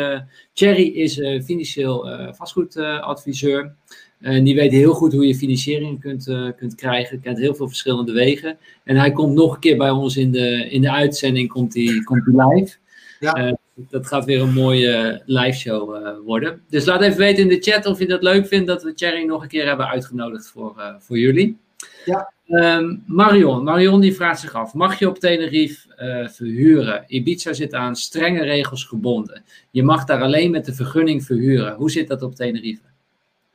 Cherry 0.53 0.87
is 0.87 1.13
financieel 1.45 2.07
vastgoedadviseur. 2.33 3.73
En 4.19 4.43
die 4.43 4.55
weet 4.55 4.71
heel 4.71 4.93
goed 4.93 5.13
hoe 5.13 5.27
je 5.27 5.35
financiering 5.35 5.99
kunt, 5.99 6.23
kunt 6.57 6.75
krijgen. 6.75 7.21
Kent 7.21 7.37
heel 7.37 7.55
veel 7.55 7.67
verschillende 7.67 8.11
wegen. 8.11 8.57
En 8.83 8.95
hij 8.95 9.11
komt 9.11 9.33
nog 9.33 9.53
een 9.53 9.59
keer 9.59 9.77
bij 9.77 9.89
ons 9.89 10.17
in 10.17 10.31
de, 10.31 10.69
in 10.69 10.81
de 10.81 10.91
uitzending 10.91 11.49
komt 11.49 11.73
hij, 11.73 12.01
komt 12.03 12.23
live. 12.25 12.75
Ja 13.19 13.57
dat 13.89 14.07
gaat 14.07 14.25
weer 14.25 14.41
een 14.41 14.53
mooie 14.53 15.21
live 15.25 15.57
show 15.57 16.07
worden. 16.25 16.61
Dus 16.69 16.85
laat 16.85 17.01
even 17.01 17.17
weten 17.17 17.43
in 17.43 17.49
de 17.49 17.71
chat 17.71 17.85
of 17.85 17.99
je 17.99 18.07
dat 18.07 18.23
leuk 18.23 18.47
vindt 18.47 18.67
dat 18.67 18.83
we 18.83 18.93
Thierry 18.93 19.23
nog 19.23 19.41
een 19.41 19.47
keer 19.47 19.65
hebben 19.67 19.87
uitgenodigd 19.87 20.47
voor, 20.47 20.95
voor 20.99 21.17
jullie. 21.17 21.57
Ja. 22.05 22.33
Um, 22.49 23.03
Marion, 23.05 23.63
Marion 23.63 24.01
die 24.01 24.15
vraagt 24.15 24.39
zich 24.39 24.53
af, 24.53 24.73
mag 24.73 24.99
je 24.99 25.07
op 25.07 25.19
Tenerife 25.19 25.87
uh, 25.99 26.29
verhuren? 26.29 27.03
Ibiza 27.07 27.53
zit 27.53 27.73
aan 27.73 27.95
strenge 27.95 28.43
regels 28.43 28.83
gebonden. 28.83 29.43
Je 29.71 29.83
mag 29.83 30.05
daar 30.05 30.21
alleen 30.21 30.51
met 30.51 30.65
de 30.65 30.73
vergunning 30.73 31.25
verhuren. 31.25 31.75
Hoe 31.75 31.91
zit 31.91 32.07
dat 32.07 32.21
op 32.21 32.35
Tenerife? 32.35 32.81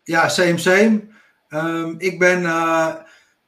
Ja, 0.04 0.28
same 0.28 0.58
same. 0.58 1.00
Um, 1.48 1.94
ik 1.98 2.18
ben 2.18 2.40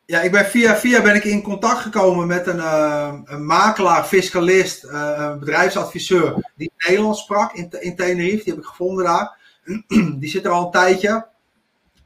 ja, 0.06 0.20
ik 0.20 0.30
ben 0.30 0.44
via 0.44 0.76
via 0.76 1.02
ben 1.02 1.14
ik 1.14 1.24
in 1.24 1.42
contact 1.42 1.78
gekomen 1.78 2.26
met 2.26 2.46
een, 2.46 2.56
uh, 2.56 3.14
een 3.24 3.46
makelaar, 3.46 4.04
fiscalist, 4.04 4.90
bedrijfsadviseur 5.38 6.52
die 6.56 6.72
Nederlands 6.76 7.20
sprak 7.20 7.52
in, 7.52 7.68
in 7.80 7.96
Tenerife. 7.96 8.44
Die 8.44 8.52
heb 8.52 8.62
ik 8.62 8.68
gevonden 8.68 9.04
daar. 9.04 9.36
die 10.20 10.28
zit 10.28 10.44
er 10.44 10.50
al 10.50 10.64
een 10.64 10.70
tijdje. 10.70 11.26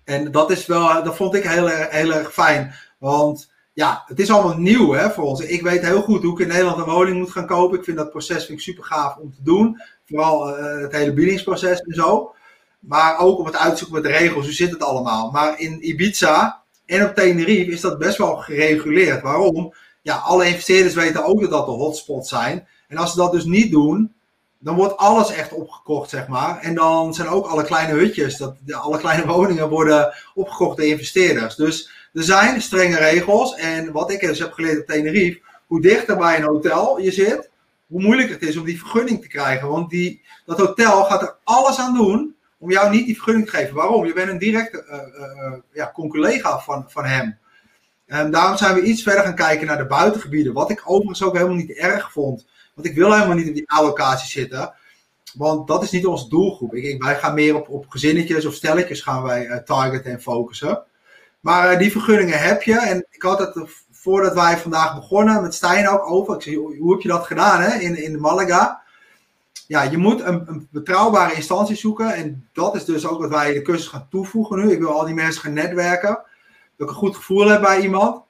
En 0.04 0.30
dat 0.30 0.50
is 0.50 0.66
wel, 0.66 1.02
dat 1.02 1.16
vond 1.16 1.34
ik 1.34 1.42
heel, 1.42 1.66
heel 1.66 2.12
erg 2.12 2.32
fijn. 2.32 2.74
Want 2.98 3.50
ja, 3.72 4.02
het 4.06 4.20
is 4.20 4.30
allemaal 4.30 4.58
nieuw 4.58 4.92
hè, 4.92 5.10
voor 5.10 5.24
ons. 5.24 5.40
Ik 5.40 5.62
weet 5.62 5.82
heel 5.82 6.02
goed 6.02 6.22
hoe 6.22 6.32
ik 6.32 6.38
in 6.38 6.48
Nederland 6.48 6.78
een 6.78 6.94
woning 6.94 7.18
moet 7.18 7.30
gaan 7.30 7.46
kopen. 7.46 7.78
Ik 7.78 7.84
vind 7.84 7.96
dat 7.96 8.10
proces 8.10 8.44
vind 8.44 8.58
ik 8.58 8.64
super 8.64 8.84
gaaf 8.84 9.16
om 9.16 9.34
te 9.34 9.42
doen. 9.42 9.82
Vooral 10.06 10.58
uh, 10.58 10.80
het 10.80 10.92
hele 10.92 11.12
biedingsproces 11.12 11.80
en 11.80 11.94
zo. 11.94 12.34
Maar 12.78 13.18
ook 13.18 13.38
om 13.38 13.46
het 13.46 13.56
uitzoeken 13.56 14.02
met 14.02 14.12
de 14.12 14.18
regels. 14.18 14.44
Hoe 14.44 14.54
zit 14.54 14.70
het 14.70 14.82
allemaal? 14.82 15.30
Maar 15.30 15.60
in 15.60 15.88
Ibiza 15.88 16.62
en 16.86 17.04
op 17.04 17.14
Tenerife 17.14 17.70
is 17.70 17.80
dat 17.80 17.98
best 17.98 18.18
wel 18.18 18.36
gereguleerd. 18.36 19.22
Waarom? 19.22 19.74
Ja, 20.02 20.16
alle 20.16 20.46
investeerders 20.46 20.94
weten 20.94 21.24
ook 21.24 21.40
dat 21.40 21.50
dat 21.50 21.66
de 21.66 21.72
hotspots 21.72 22.28
zijn. 22.28 22.68
En 22.88 22.96
als 22.96 23.10
ze 23.10 23.16
dat 23.16 23.32
dus 23.32 23.44
niet 23.44 23.70
doen, 23.70 24.14
dan 24.58 24.74
wordt 24.74 24.96
alles 24.96 25.30
echt 25.30 25.52
opgekocht, 25.52 26.10
zeg 26.10 26.28
maar. 26.28 26.60
En 26.60 26.74
dan 26.74 27.14
zijn 27.14 27.28
ook 27.28 27.46
alle 27.46 27.64
kleine 27.64 27.92
hutjes, 27.92 28.36
dat, 28.36 28.56
alle 28.72 28.98
kleine 28.98 29.26
woningen 29.32 29.68
worden 29.68 30.14
opgekocht 30.34 30.76
door 30.76 30.86
investeerders. 30.86 31.56
Dus 31.56 31.90
er 32.12 32.22
zijn 32.22 32.62
strenge 32.62 32.98
regels. 32.98 33.54
En 33.54 33.92
wat 33.92 34.10
ik 34.10 34.20
dus 34.20 34.38
heb 34.38 34.52
geleerd 34.52 34.80
op 34.80 34.86
Tenerife, 34.86 35.40
hoe 35.66 35.80
dichter 35.80 36.16
bij 36.16 36.36
een 36.36 36.46
hotel 36.46 37.00
je 37.00 37.10
zit, 37.10 37.50
hoe 37.86 38.02
moeilijker 38.02 38.34
het 38.34 38.48
is 38.48 38.56
om 38.56 38.64
die 38.64 38.78
vergunning 38.78 39.20
te 39.20 39.28
krijgen. 39.28 39.68
Want 39.68 39.90
die, 39.90 40.22
dat 40.46 40.58
hotel 40.58 41.04
gaat 41.04 41.22
er 41.22 41.36
alles 41.44 41.78
aan 41.78 41.94
doen 41.94 42.36
om 42.58 42.70
jou 42.70 42.90
niet 42.90 43.06
die 43.06 43.14
vergunning 43.14 43.50
te 43.50 43.56
geven. 43.56 43.74
Waarom? 43.74 44.06
Je 44.06 44.12
bent 44.12 44.30
een 44.30 44.38
directe 44.38 44.84
uh, 44.90 45.58
ja, 45.72 45.90
conculega 45.94 46.58
van, 46.58 46.84
van 46.88 47.04
hem. 47.04 47.38
En 48.06 48.30
daarom 48.30 48.56
zijn 48.56 48.74
we 48.74 48.82
iets 48.82 49.02
verder 49.02 49.22
gaan 49.22 49.34
kijken 49.34 49.66
naar 49.66 49.78
de 49.78 49.86
buitengebieden. 49.86 50.52
Wat 50.52 50.70
ik 50.70 50.82
overigens 50.84 51.22
ook 51.22 51.34
helemaal 51.34 51.56
niet 51.56 51.72
erg 51.72 52.12
vond. 52.12 52.46
Want 52.74 52.86
ik 52.86 52.94
wil 52.94 53.12
helemaal 53.12 53.36
niet 53.36 53.48
op 53.48 53.54
die 53.54 53.70
allocatie 53.70 54.28
zitten. 54.28 54.74
Want 55.34 55.68
dat 55.68 55.82
is 55.82 55.90
niet 55.90 56.06
onze 56.06 56.28
doelgroep. 56.28 56.70
Wij 56.98 57.18
gaan 57.18 57.34
meer 57.34 57.56
op, 57.56 57.68
op 57.68 57.88
gezinnetjes 57.88 58.46
of 58.46 58.54
stelletjes 58.54 59.00
gaan 59.00 59.22
wij 59.22 59.62
targeten 59.64 60.12
en 60.12 60.22
focussen. 60.22 60.82
Maar 61.40 61.78
die 61.78 61.90
vergunningen 61.90 62.38
heb 62.38 62.62
je. 62.62 62.78
En 62.78 63.06
ik 63.10 63.22
had 63.22 63.38
het 63.38 63.68
voordat 63.90 64.34
wij 64.34 64.58
vandaag 64.58 64.94
begonnen 64.94 65.42
met 65.42 65.54
Stijn 65.54 65.88
ook 65.88 66.10
over. 66.10 66.34
Ik 66.34 66.42
zei, 66.42 66.56
hoe 66.56 66.92
heb 66.92 67.00
je 67.00 67.08
dat 67.08 67.26
gedaan 67.26 67.60
hè? 67.60 67.78
In, 67.78 68.02
in 68.02 68.20
Malaga? 68.20 68.82
Ja, 69.66 69.82
je 69.82 69.96
moet 69.96 70.20
een, 70.20 70.48
een, 70.48 70.68
betrouwbare 70.70 71.34
instantie 71.34 71.76
zoeken. 71.76 72.14
En 72.14 72.48
dat 72.52 72.74
is 72.74 72.84
dus 72.84 73.06
ook 73.06 73.20
wat 73.20 73.30
wij 73.30 73.52
de 73.52 73.62
cursus 73.62 73.88
gaan 73.88 74.06
toevoegen 74.10 74.58
nu. 74.58 74.72
Ik 74.72 74.78
wil 74.78 74.92
al 74.92 75.04
die 75.04 75.14
mensen 75.14 75.42
gaan 75.42 75.52
netwerken. 75.52 76.22
Dat 76.76 76.88
ik 76.88 76.88
een 76.88 77.00
goed 77.00 77.16
gevoel 77.16 77.48
heb 77.48 77.60
bij 77.60 77.80
iemand. 77.80 78.22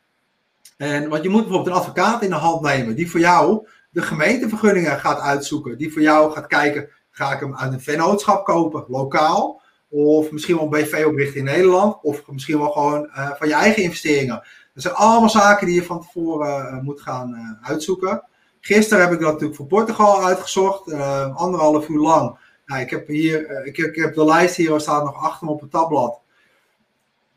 En, 0.77 1.09
want 1.09 1.23
je 1.23 1.29
moet 1.29 1.43
bijvoorbeeld 1.43 1.77
een 1.77 1.83
advocaat 1.83 2.23
in 2.23 2.31
de 2.31 2.37
hand 2.37 2.63
nemen. 2.63 2.97
Die 2.97 3.11
voor 3.11 3.21
jou 3.21 3.67
de 3.91 4.03
gemeentevergunningen 4.03 4.99
gaat 4.99 5.21
uitzoeken. 5.21 5.79
Die 5.79 5.93
voor 5.93 6.03
jou 6.03 6.33
gaat 6.33 6.47
kijken, 6.47 6.89
ga 7.11 7.33
ik 7.33 7.41
hem 7.41 7.57
uit 7.57 7.73
een 7.73 7.81
vennootschap 7.81 8.45
kopen, 8.45 8.85
lokaal. 8.89 9.63
Of 9.89 10.31
misschien 10.31 10.55
wel 10.55 10.65
een 10.65 10.71
BV 10.71 11.05
oprichten 11.07 11.39
in 11.39 11.45
Nederland. 11.45 11.97
Of 12.03 12.23
misschien 12.27 12.59
wel 12.59 12.71
gewoon 12.71 13.05
uh, 13.05 13.31
van 13.35 13.49
je 13.49 13.55
eigen 13.55 13.83
investeringen. 13.83 14.43
Dat 14.75 14.83
zijn 14.83 14.95
allemaal 14.95 15.31
zaken 15.31 15.67
die 15.67 15.75
je 15.75 15.85
van 15.85 16.01
tevoren 16.01 16.75
uh, 16.75 16.81
moet 16.81 17.01
gaan 17.01 17.31
uh, 17.35 17.69
uitzoeken. 17.69 18.23
Gisteren 18.61 19.03
heb 19.03 19.13
ik 19.13 19.21
dat 19.21 19.33
natuurlijk 19.33 19.57
voor 19.57 19.67
Portugal 19.67 20.25
uitgezocht. 20.25 20.93
anderhalf 21.35 21.89
uur 21.89 22.01
lang. 22.01 22.39
Nou, 22.67 22.81
ik 22.81 22.91
heb 22.91 23.07
hier, 23.07 23.67
ik, 23.67 23.79
ik, 23.79 23.97
heb 23.97 24.15
de 24.15 24.25
lijst 24.25 24.57
hier, 24.57 24.81
staat 24.81 25.05
nog 25.05 25.23
achter 25.23 25.47
me 25.47 25.53
op 25.53 25.61
het 25.61 25.71
tabblad. 25.71 26.21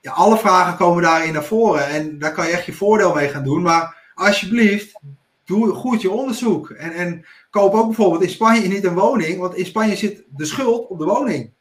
Ja, 0.02 0.11
alle 0.11 0.38
vragen 0.38 0.78
komen 0.78 1.03
daarin 1.03 1.34
naar 1.34 1.44
voren. 1.44 1.88
En 1.88 2.19
daar 2.19 2.34
kan 2.34 2.48
je 2.48 2.52
echt 2.52 2.65
je 2.65 2.73
voordeel 2.73 3.14
mee 3.14 3.30
gaan 3.30 3.44
doen. 3.44 3.61
Maar 3.61 4.11
alsjeblieft, 4.15 4.99
doe 5.45 5.73
goed 5.73 6.02
je 6.02 6.11
onderzoek. 6.11 6.69
En, 6.69 6.91
en 6.91 7.26
koop 7.49 7.73
ook 7.73 7.86
bijvoorbeeld 7.86 8.23
in 8.23 8.30
Spanje 8.30 8.68
niet 8.68 8.84
een 8.84 8.94
woning. 8.94 9.40
Want 9.40 9.56
in 9.56 9.65
Spanje 9.65 9.95
zit 9.95 10.23
de 10.30 10.45
schuld 10.45 10.88
op 10.90 10.99
de 10.99 11.06
woning. 11.06 11.52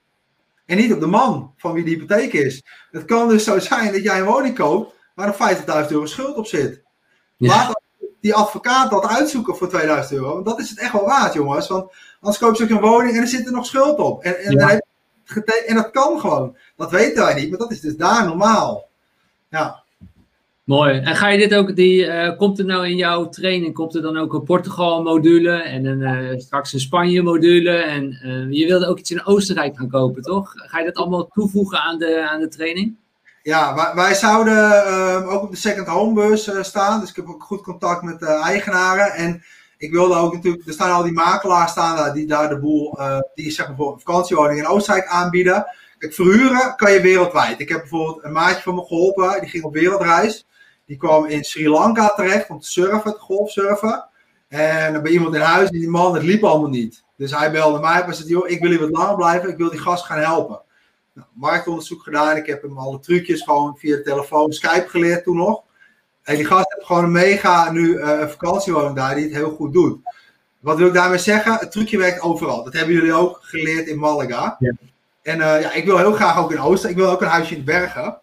En 0.70 0.76
niet 0.76 0.92
op 0.92 1.00
de 1.00 1.06
man 1.06 1.54
van 1.56 1.72
wie 1.72 1.84
de 1.84 1.90
hypotheek 1.90 2.32
is. 2.32 2.64
Het 2.90 3.04
kan 3.04 3.28
dus 3.28 3.44
zo 3.44 3.58
zijn 3.58 3.92
dat 3.92 4.02
jij 4.02 4.18
een 4.18 4.26
woning 4.26 4.54
koopt 4.54 4.94
waar 5.14 5.40
er 5.40 5.56
50.000 5.86 5.92
euro 5.92 6.06
schuld 6.06 6.36
op 6.36 6.46
zit. 6.46 6.82
Laat 7.36 7.80
die 8.20 8.34
advocaat 8.34 8.90
dat 8.90 9.06
uitzoeken 9.06 9.56
voor 9.56 9.68
2000 9.68 10.12
euro. 10.12 10.32
Want 10.32 10.46
dat 10.46 10.60
is 10.60 10.70
het 10.70 10.78
echt 10.78 10.92
wel 10.92 11.04
waard, 11.04 11.32
jongens. 11.32 11.68
Want 11.68 11.92
anders 12.20 12.38
koop 12.38 12.56
je 12.56 12.62
ook 12.64 12.70
een 12.70 12.80
woning 12.80 13.16
en 13.16 13.20
er 13.20 13.28
zit 13.28 13.46
er 13.46 13.52
nog 13.52 13.66
schuld 13.66 13.98
op. 13.98 14.22
En, 14.22 14.38
en, 14.38 14.82
en 15.66 15.74
dat 15.74 15.90
kan 15.90 16.20
gewoon. 16.20 16.56
Dat 16.76 16.90
weten 16.90 17.24
wij 17.24 17.34
niet, 17.34 17.50
maar 17.50 17.58
dat 17.58 17.70
is 17.70 17.80
dus 17.80 17.96
daar 17.96 18.26
normaal. 18.26 18.88
Ja. 19.48 19.82
Mooi. 20.70 20.98
En 20.98 21.16
ga 21.16 21.28
je 21.28 21.38
dit 21.38 21.54
ook, 21.54 21.76
die, 21.76 22.06
uh, 22.06 22.36
komt 22.36 22.58
er 22.58 22.64
nou 22.64 22.86
in 22.88 22.96
jouw 22.96 23.28
training, 23.28 23.74
komt 23.74 23.94
er 23.94 24.02
dan 24.02 24.16
ook 24.16 24.34
een 24.34 24.42
Portugal 24.42 25.02
module 25.02 25.62
en 25.62 25.84
een, 25.84 26.00
uh, 26.00 26.38
straks 26.38 26.72
een 26.72 26.80
Spanje 26.80 27.22
module 27.22 27.70
en 27.70 28.20
uh, 28.24 28.58
je 28.58 28.66
wilde 28.66 28.86
ook 28.86 28.98
iets 28.98 29.10
in 29.10 29.24
Oostenrijk 29.24 29.76
gaan 29.76 29.88
kopen, 29.88 30.22
toch? 30.22 30.52
Ga 30.54 30.78
je 30.78 30.84
dat 30.84 30.94
allemaal 30.94 31.28
toevoegen 31.28 31.78
aan 31.78 31.98
de, 31.98 32.28
aan 32.30 32.40
de 32.40 32.48
training? 32.48 32.96
Ja, 33.42 33.74
wij, 33.74 33.92
wij 33.94 34.14
zouden 34.14 34.86
ehm, 34.86 35.28
ook 35.28 35.42
op 35.42 35.50
de 35.50 35.56
second 35.56 35.86
home 35.86 36.14
bus 36.14 36.50
staan, 36.60 37.00
dus 37.00 37.10
ik 37.10 37.16
heb 37.16 37.28
ook 37.28 37.42
goed 37.42 37.62
contact 37.62 38.02
met 38.02 38.18
de 38.18 38.40
eigenaren 38.44 39.12
en 39.12 39.42
ik 39.78 39.92
wilde 39.92 40.14
ook 40.14 40.34
natuurlijk, 40.34 40.66
er 40.66 40.72
staan 40.72 40.92
al 40.92 41.02
die 41.02 41.12
makelaars 41.12 41.70
staan 41.70 41.96
daar, 41.96 42.14
die 42.14 42.26
daar 42.26 42.48
de 42.48 42.58
boel, 42.58 42.98
die 43.34 43.50
zeg 43.50 43.66
maar 43.66 43.76
voor 43.76 44.00
vakantiewoning 44.00 44.58
in 44.58 44.66
Oostenrijk 44.66 45.06
aanbieden. 45.06 45.66
Kijk, 45.98 46.14
verhuren 46.14 46.76
kan 46.76 46.92
je 46.92 47.00
wereldwijd. 47.00 47.60
Ik 47.60 47.68
heb 47.68 47.80
bijvoorbeeld 47.80 48.24
een 48.24 48.32
maatje 48.32 48.62
van 48.62 48.74
me 48.74 48.84
geholpen, 48.84 49.40
die 49.40 49.50
ging 49.50 49.64
op 49.64 49.74
wereldreis. 49.74 50.48
Die 50.90 50.98
kwam 50.98 51.26
in 51.26 51.44
Sri 51.44 51.68
Lanka 51.68 52.08
terecht 52.08 52.48
om 52.48 52.60
te 52.60 52.70
surfen, 52.70 53.12
te 53.12 53.18
golfsurfen. 53.18 54.08
En 54.48 55.02
bij 55.02 55.12
iemand 55.12 55.34
in 55.34 55.40
huis, 55.40 55.70
die 55.70 55.88
man, 55.88 56.14
het 56.14 56.22
liep 56.22 56.44
allemaal 56.44 56.68
niet. 56.68 57.04
Dus 57.16 57.36
hij 57.36 57.50
belde 57.50 57.78
mij 57.78 58.02
en 58.02 58.14
zei, 58.14 58.28
joh, 58.28 58.48
ik 58.48 58.60
wil 58.60 58.70
hier 58.70 58.80
wat 58.80 58.90
langer 58.90 59.16
blijven, 59.16 59.48
ik 59.48 59.56
wil 59.56 59.70
die 59.70 59.80
gast 59.80 60.04
gaan 60.04 60.18
helpen. 60.18 60.60
Nou, 61.12 61.28
marktonderzoek 61.32 62.02
gedaan, 62.02 62.36
ik 62.36 62.46
heb 62.46 62.62
hem 62.62 62.78
alle 62.78 62.98
trucjes 62.98 63.42
gewoon 63.42 63.76
via 63.78 63.96
de 63.96 64.02
telefoon, 64.02 64.52
Skype 64.52 64.88
geleerd 64.88 65.24
toen 65.24 65.36
nog. 65.36 65.62
En 66.22 66.36
die 66.36 66.44
gast 66.44 66.74
heeft 66.74 66.86
gewoon 66.86 67.04
een 67.04 67.12
mega 67.12 67.72
nu 67.72 67.88
uh, 67.88 68.26
vakantiewoning 68.26 68.96
daar, 68.96 69.14
die 69.14 69.24
het 69.24 69.34
heel 69.34 69.50
goed 69.50 69.72
doet. 69.72 69.98
Wat 70.60 70.76
wil 70.76 70.86
ik 70.86 70.94
daarmee 70.94 71.18
zeggen? 71.18 71.52
Het 71.52 71.72
trucje 71.72 71.98
werkt 71.98 72.20
overal. 72.20 72.64
Dat 72.64 72.72
hebben 72.72 72.94
jullie 72.94 73.12
ook 73.12 73.38
geleerd 73.42 73.86
in 73.86 73.98
Malaga. 73.98 74.56
Ja. 74.58 74.72
En 75.22 75.38
uh, 75.38 75.60
ja, 75.60 75.72
ik 75.72 75.84
wil 75.84 75.98
heel 75.98 76.12
graag 76.12 76.38
ook 76.38 76.52
in 76.52 76.60
Oosten. 76.60 76.90
Ik 76.90 76.96
wil 76.96 77.10
ook 77.10 77.20
een 77.20 77.28
huisje 77.28 77.52
in 77.52 77.58
de 77.58 77.72
bergen. 77.72 78.20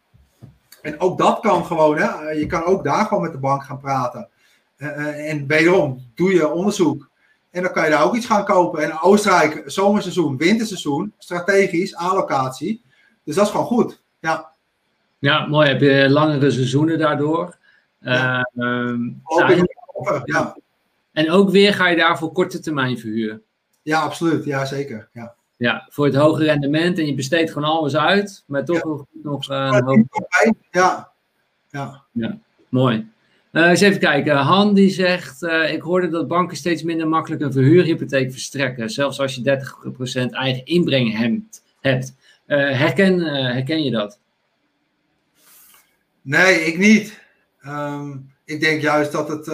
En 0.88 1.00
ook 1.00 1.18
dat 1.18 1.40
kan 1.40 1.66
gewoon, 1.66 1.98
hè. 1.98 2.30
Je 2.30 2.46
kan 2.46 2.64
ook 2.64 2.84
daar 2.84 3.06
gewoon 3.06 3.24
met 3.24 3.32
de 3.32 3.38
bank 3.38 3.64
gaan 3.64 3.80
praten. 3.80 4.30
Uh, 4.78 5.30
en 5.30 5.48
wederom, 5.48 6.02
doe 6.16 6.34
je 6.34 6.52
onderzoek. 6.52 7.10
En 7.52 7.64
dan 7.64 7.72
kan 7.72 7.84
je 7.84 7.90
daar 7.90 8.04
ook 8.04 8.16
iets 8.16 8.26
gaan 8.26 8.46
kopen. 8.46 8.84
En 8.84 9.02
Oostenrijk, 9.02 9.64
zomerseizoen, 9.66 10.38
winterseizoen, 10.38 11.14
strategisch, 11.18 11.96
allocatie. 11.96 12.82
Dus 13.24 13.36
dat 13.36 13.46
is 13.46 13.52
gewoon 13.52 13.66
goed. 13.66 14.02
Ja, 14.20 14.52
ja 15.20 15.46
mooi. 15.46 15.68
Heb 15.68 15.82
je 15.82 16.10
langere 16.10 16.52
seizoenen 16.52 17.00
daardoor. 17.00 17.58
Ja. 18.00 18.50
Uh, 18.56 19.00
nou, 19.24 19.66
ja. 20.24 20.58
En 21.12 21.32
ook 21.32 21.50
weer 21.50 21.74
ga 21.74 21.88
je 21.88 21.98
daarvoor 21.98 22.32
korte 22.32 22.60
termijn 22.60 23.00
verhuren. 23.00 23.42
Ja, 23.82 24.02
absoluut. 24.02 24.46
Ja, 24.46 24.66
zeker. 24.66 25.10
Ja. 25.14 25.36
Ja, 25.58 25.88
voor 25.90 26.06
het 26.06 26.16
hoge 26.16 26.44
rendement 26.44 26.98
en 26.98 27.06
je 27.06 27.14
besteedt 27.14 27.52
gewoon 27.52 27.70
alles 27.70 27.96
uit, 27.96 28.44
maar 28.48 28.66
toch 28.66 28.84
nog, 28.84 29.06
nog 29.24 29.50
uh, 29.52 29.80
ja. 30.72 31.12
ja. 31.70 32.04
Ja, 32.12 32.40
mooi. 32.70 33.10
Uh, 33.52 33.70
eens 33.70 33.82
even 33.82 34.00
kijken. 34.00 34.36
Han 34.36 34.74
die 34.74 34.90
zegt, 34.90 35.42
uh, 35.42 35.74
ik 35.74 35.82
hoorde 35.82 36.10
dat 36.10 36.28
banken 36.28 36.58
steeds 36.58 36.84
minder 36.84 37.08
makkelijk 37.08 37.42
een 37.42 37.52
verhuurhypotheek 37.52 38.32
verstrekken, 38.32 38.90
zelfs 38.90 39.20
als 39.20 39.36
je 39.36 40.26
30% 40.30 40.30
eigen 40.30 40.66
inbreng 40.66 41.18
hebt. 41.18 41.64
hebt. 41.82 42.16
herken, 42.46 43.20
herken 43.54 43.84
je 43.84 43.92
dat? 43.92 44.20
Nee, 46.22 46.66
ik 46.66 46.78
niet. 46.78 47.22
Um, 47.66 48.34
ik 48.46 48.60
denk 48.60 48.82
juist 48.82 49.12
dat 49.12 49.28
het 49.28 49.46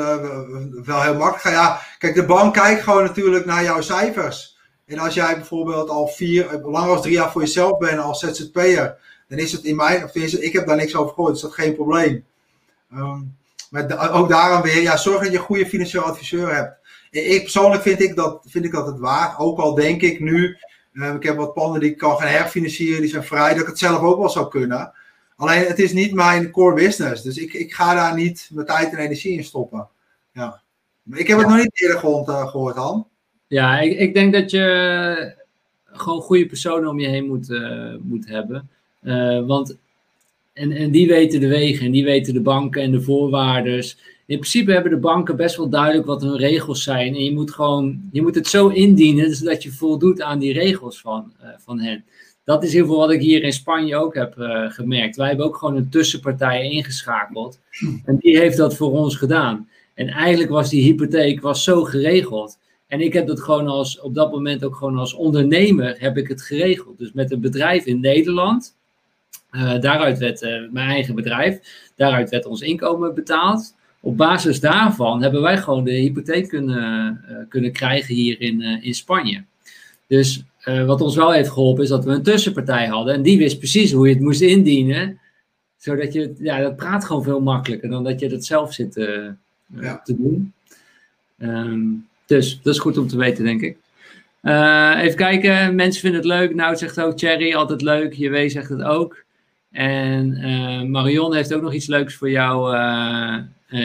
wel 0.86 1.02
heel 1.02 1.16
makkelijk 1.16 1.42
gaat. 1.42 1.54
Ja, 1.54 1.80
kijk, 1.98 2.16
de 2.16 2.26
bank 2.26 2.54
kijkt 2.54 2.82
gewoon 2.82 3.04
natuurlijk 3.04 3.46
naar 3.46 3.64
jouw 3.64 3.82
cijfers. 3.82 4.53
En 4.94 5.00
als 5.00 5.14
jij 5.14 5.36
bijvoorbeeld 5.36 5.90
al 5.90 6.08
vier, 6.08 6.60
langer 6.62 6.88
dan 6.88 7.02
drie 7.02 7.14
jaar 7.14 7.32
voor 7.32 7.42
jezelf 7.42 7.78
bent 7.78 8.00
als 8.00 8.20
ZZP'er, 8.20 8.98
dan 9.28 9.38
is 9.38 9.52
het 9.52 9.64
in 9.64 9.76
mijn, 9.76 10.04
of 10.04 10.16
ik 10.16 10.54
heb 10.54 10.68
daar 10.68 10.76
niks 10.76 10.96
over 10.96 11.14
gehoord, 11.14 11.34
dus 11.34 11.42
dat 11.42 11.50
is 11.50 11.56
geen 11.56 11.76
probleem. 11.76 12.26
Um, 12.94 13.38
maar 13.70 14.12
ook 14.12 14.30
daarom 14.30 14.62
weer, 14.62 14.82
ja, 14.82 14.98
zorg 14.98 15.22
dat 15.22 15.32
je 15.32 15.38
een 15.38 15.44
goede 15.44 15.66
financieel 15.66 16.04
adviseur 16.04 16.56
hebt. 16.56 16.78
Ik 17.12 17.42
persoonlijk 17.42 17.82
vind 17.82 18.02
ik 18.02 18.16
dat, 18.16 18.44
vind 18.48 18.66
ik 18.66 18.72
dat 18.72 18.86
het 18.86 19.00
waard. 19.00 19.40
Ook 19.40 19.60
al 19.60 19.74
denk 19.74 20.02
ik 20.02 20.20
nu, 20.20 20.58
uh, 20.94 21.14
ik 21.14 21.24
heb 21.24 21.38
wat 21.38 21.54
panden 21.54 21.80
die 21.80 21.92
ik 21.92 21.98
kan 21.98 22.18
gaan 22.18 22.28
herfinancieren, 22.28 23.02
die 23.02 23.10
zijn 23.10 23.24
vrij, 23.24 23.54
dat 23.54 23.62
ik 23.62 23.68
het 23.68 23.80
zelf 23.80 24.02
ook 24.02 24.18
wel 24.18 24.30
zou 24.30 24.48
kunnen. 24.48 24.94
Alleen 25.36 25.66
het 25.66 25.80
is 25.80 25.94
niet 25.94 26.14
mijn 26.14 26.52
core 26.52 26.76
business, 26.76 27.22
dus 27.22 27.38
ik, 27.38 27.54
ik 27.54 27.74
ga 27.74 27.94
daar 27.94 28.16
niet 28.16 28.50
mijn 28.52 28.68
tijd 28.68 28.92
en 28.92 28.98
energie 28.98 29.38
in 29.38 29.44
stoppen. 29.44 29.88
Ja. 30.32 30.62
Ik 31.14 31.28
heb 31.28 31.38
het 31.38 31.48
nog 31.48 31.58
niet 31.58 31.82
eerder 31.82 32.00
gehoord, 32.00 32.28
uh, 32.28 32.48
gehoord 32.48 32.76
Han. 32.76 33.08
Ja, 33.54 33.80
ik, 33.80 34.00
ik 34.00 34.14
denk 34.14 34.34
dat 34.34 34.52
je 34.52 35.36
gewoon 35.86 36.22
goede 36.22 36.46
personen 36.46 36.90
om 36.90 37.00
je 37.00 37.08
heen 37.08 37.28
moet, 37.28 37.50
uh, 37.50 37.94
moet 38.02 38.28
hebben. 38.28 38.70
Uh, 39.04 39.46
want, 39.46 39.78
en, 40.54 40.72
en 40.72 40.92
die 40.92 41.08
weten 41.08 41.40
de 41.40 41.48
wegen 41.48 41.86
en 41.86 41.92
die 41.92 42.04
weten 42.04 42.34
de 42.34 42.42
banken 42.42 42.82
en 42.82 42.92
de 42.92 43.02
voorwaarden. 43.02 43.84
In 44.26 44.38
principe 44.38 44.72
hebben 44.72 44.92
de 44.92 44.98
banken 44.98 45.36
best 45.36 45.56
wel 45.56 45.70
duidelijk 45.70 46.06
wat 46.06 46.22
hun 46.22 46.38
regels 46.38 46.84
zijn. 46.84 47.16
En 47.16 47.24
je 47.24 47.34
moet 47.34 47.52
gewoon, 47.52 48.10
je 48.12 48.22
moet 48.22 48.36
het 48.36 48.48
zo 48.48 48.68
indienen 48.68 49.36
zodat 49.36 49.64
je 49.64 49.72
voldoet 49.72 50.22
aan 50.22 50.40
die 50.40 50.54
regels 50.54 51.02
van, 51.02 51.32
van 51.58 51.80
hen. 51.80 52.06
Dat 52.44 52.64
is 52.64 52.74
heel 52.74 52.86
veel 52.86 52.98
wat 52.98 53.12
ik 53.12 53.22
hier 53.22 53.44
in 53.44 53.54
Spanje 53.54 53.96
ook 53.96 54.16
heb 54.16 54.34
gemerkt. 54.70 55.16
Wij 55.16 55.28
hebben 55.28 55.46
ook 55.46 55.58
gewoon 55.58 55.76
een 55.76 55.90
tussenpartij 55.90 56.70
ingeschakeld. 56.70 57.60
En 58.06 58.18
die 58.18 58.38
heeft 58.38 58.58
dat 58.58 58.76
voor 58.76 58.92
ons 58.92 59.16
gedaan. 59.16 59.70
En 59.94 60.08
eigenlijk 60.08 60.52
was 60.52 60.70
die 60.70 60.84
hypotheek 60.84 61.42
was 61.42 61.64
zo 61.64 61.84
geregeld 61.84 62.58
en 62.94 63.02
ik 63.02 63.14
heb 63.14 63.28
dat 63.28 63.42
gewoon 63.42 63.68
als, 63.68 64.00
op 64.00 64.16
dat 64.16 64.32
moment 64.32 64.66
ook 64.66 64.76
gewoon 64.76 64.98
als 64.98 65.14
ondernemer 65.14 65.96
heb 66.00 66.18
ik 66.18 66.28
het 66.28 66.42
geregeld. 66.42 66.98
Dus 66.98 67.12
met 67.12 67.32
een 67.32 67.42
bedrijf 67.42 67.86
in 67.86 68.00
Nederland. 68.00 68.76
Uh, 69.52 69.80
daaruit 69.80 70.18
werd 70.20 70.42
uh, 70.42 70.72
mijn 70.72 70.90
eigen 70.90 71.16
bedrijf. 71.16 71.60
Daaruit 71.96 72.30
werd 72.30 72.46
ons 72.46 72.62
inkomen 72.62 73.16
betaald. 73.16 73.76
Op 74.00 74.18
basis 74.18 74.60
daarvan 74.60 75.22
hebben 75.22 75.42
wij 75.42 75.58
gewoon 75.58 75.84
de 75.84 75.92
hypotheek 75.92 76.48
kunnen, 76.48 77.22
uh, 77.30 77.38
kunnen 77.50 77.72
krijgen 77.72 78.16
hier 78.16 78.42
in, 78.42 78.62
in 78.62 78.94
Spanje. 78.94 79.44
Dus 80.08 80.44
wat 80.86 81.02
ons 81.02 81.16
wel 81.16 81.32
heeft 81.32 81.50
geholpen 81.50 81.84
is 81.84 81.90
dat 81.90 82.06
we 82.06 82.12
een 82.12 82.24
tussenpartij 82.24 82.88
hadden. 82.88 83.14
En 83.14 83.22
die 83.22 83.38
wist 83.38 83.58
precies 83.58 83.92
hoe 83.92 84.08
je 84.08 84.14
het 84.14 84.24
moest 84.24 84.42
indienen. 84.42 85.20
Zodat 85.78 86.14
je, 86.14 86.34
ja, 86.40 86.62
dat 86.62 86.76
praat 86.76 87.06
gewoon 87.06 87.24
veel 87.24 87.42
makkelijker 87.42 87.90
dan 87.90 88.04
dat 88.04 88.20
je 88.20 88.30
dat 88.30 88.46
zelf 88.46 88.74
zit 88.74 88.94
ja. 89.80 90.02
te 90.04 90.16
doen. 90.16 90.54
Um, 91.38 92.08
dus 92.26 92.62
dat 92.62 92.74
is 92.74 92.80
goed 92.80 92.98
om 92.98 93.08
te 93.08 93.18
weten, 93.18 93.44
denk 93.44 93.62
ik. 93.62 93.78
Uh, 94.44 95.00
even 95.02 95.18
kijken, 95.18 95.76
mensen 95.76 96.02
vinden 96.02 96.20
het 96.20 96.30
leuk. 96.30 96.56
Nou 96.56 96.76
zegt 96.76 97.02
ook 97.02 97.20
Cherry, 97.20 97.54
altijd 97.54 97.82
leuk. 97.82 98.14
JW 98.14 98.50
zegt 98.50 98.70
het 98.70 98.84
ook. 98.84 99.24
En 99.72 100.38
uh, 100.38 100.82
Marion 100.82 101.36
heeft 101.36 101.54
ook 101.54 101.62
nog 101.62 101.74
iets 101.74 101.88
leuks 101.88 102.16
voor 102.16 102.30
jou, 102.30 102.76
uh, 102.76 103.38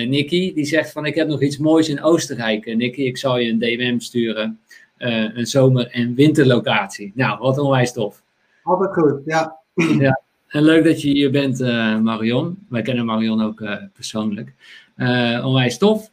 Nicky. 0.09 0.55
Die 0.55 0.65
zegt 0.65 0.93
van, 0.93 1.07
ik 1.07 1.15
heb 1.15 1.29
nog 1.29 1.43
iets 1.43 1.59
moois 1.59 1.89
in 1.89 2.03
Oostenrijk. 2.03 2.77
Nicky, 2.77 3.01
ik 3.01 3.19
zal 3.19 3.39
je 3.39 3.51
een 3.51 3.59
DMM 3.59 4.01
sturen. 4.01 4.59
een 4.99 5.47
zomer- 5.47 5.91
en 5.91 6.15
winterlocatie. 6.15 7.13
Nou, 7.15 7.39
wat 7.39 7.59
onwijs 7.59 7.93
tof. 7.93 8.23
Altijd 8.63 8.93
goed, 8.93 9.21
ja. 9.25 9.59
ja. 9.99 10.21
En 10.49 10.63
leuk 10.63 10.85
dat 10.85 11.03
je 11.03 11.09
hier 11.09 11.31
bent, 11.31 11.59
Marion. 12.03 12.59
Wij 12.69 12.83
kennen 12.83 13.05
Marion 13.05 13.43
ook 13.43 13.63
persoonlijk. 13.93 14.53
Onwijs 15.45 15.79
tof. 15.79 16.11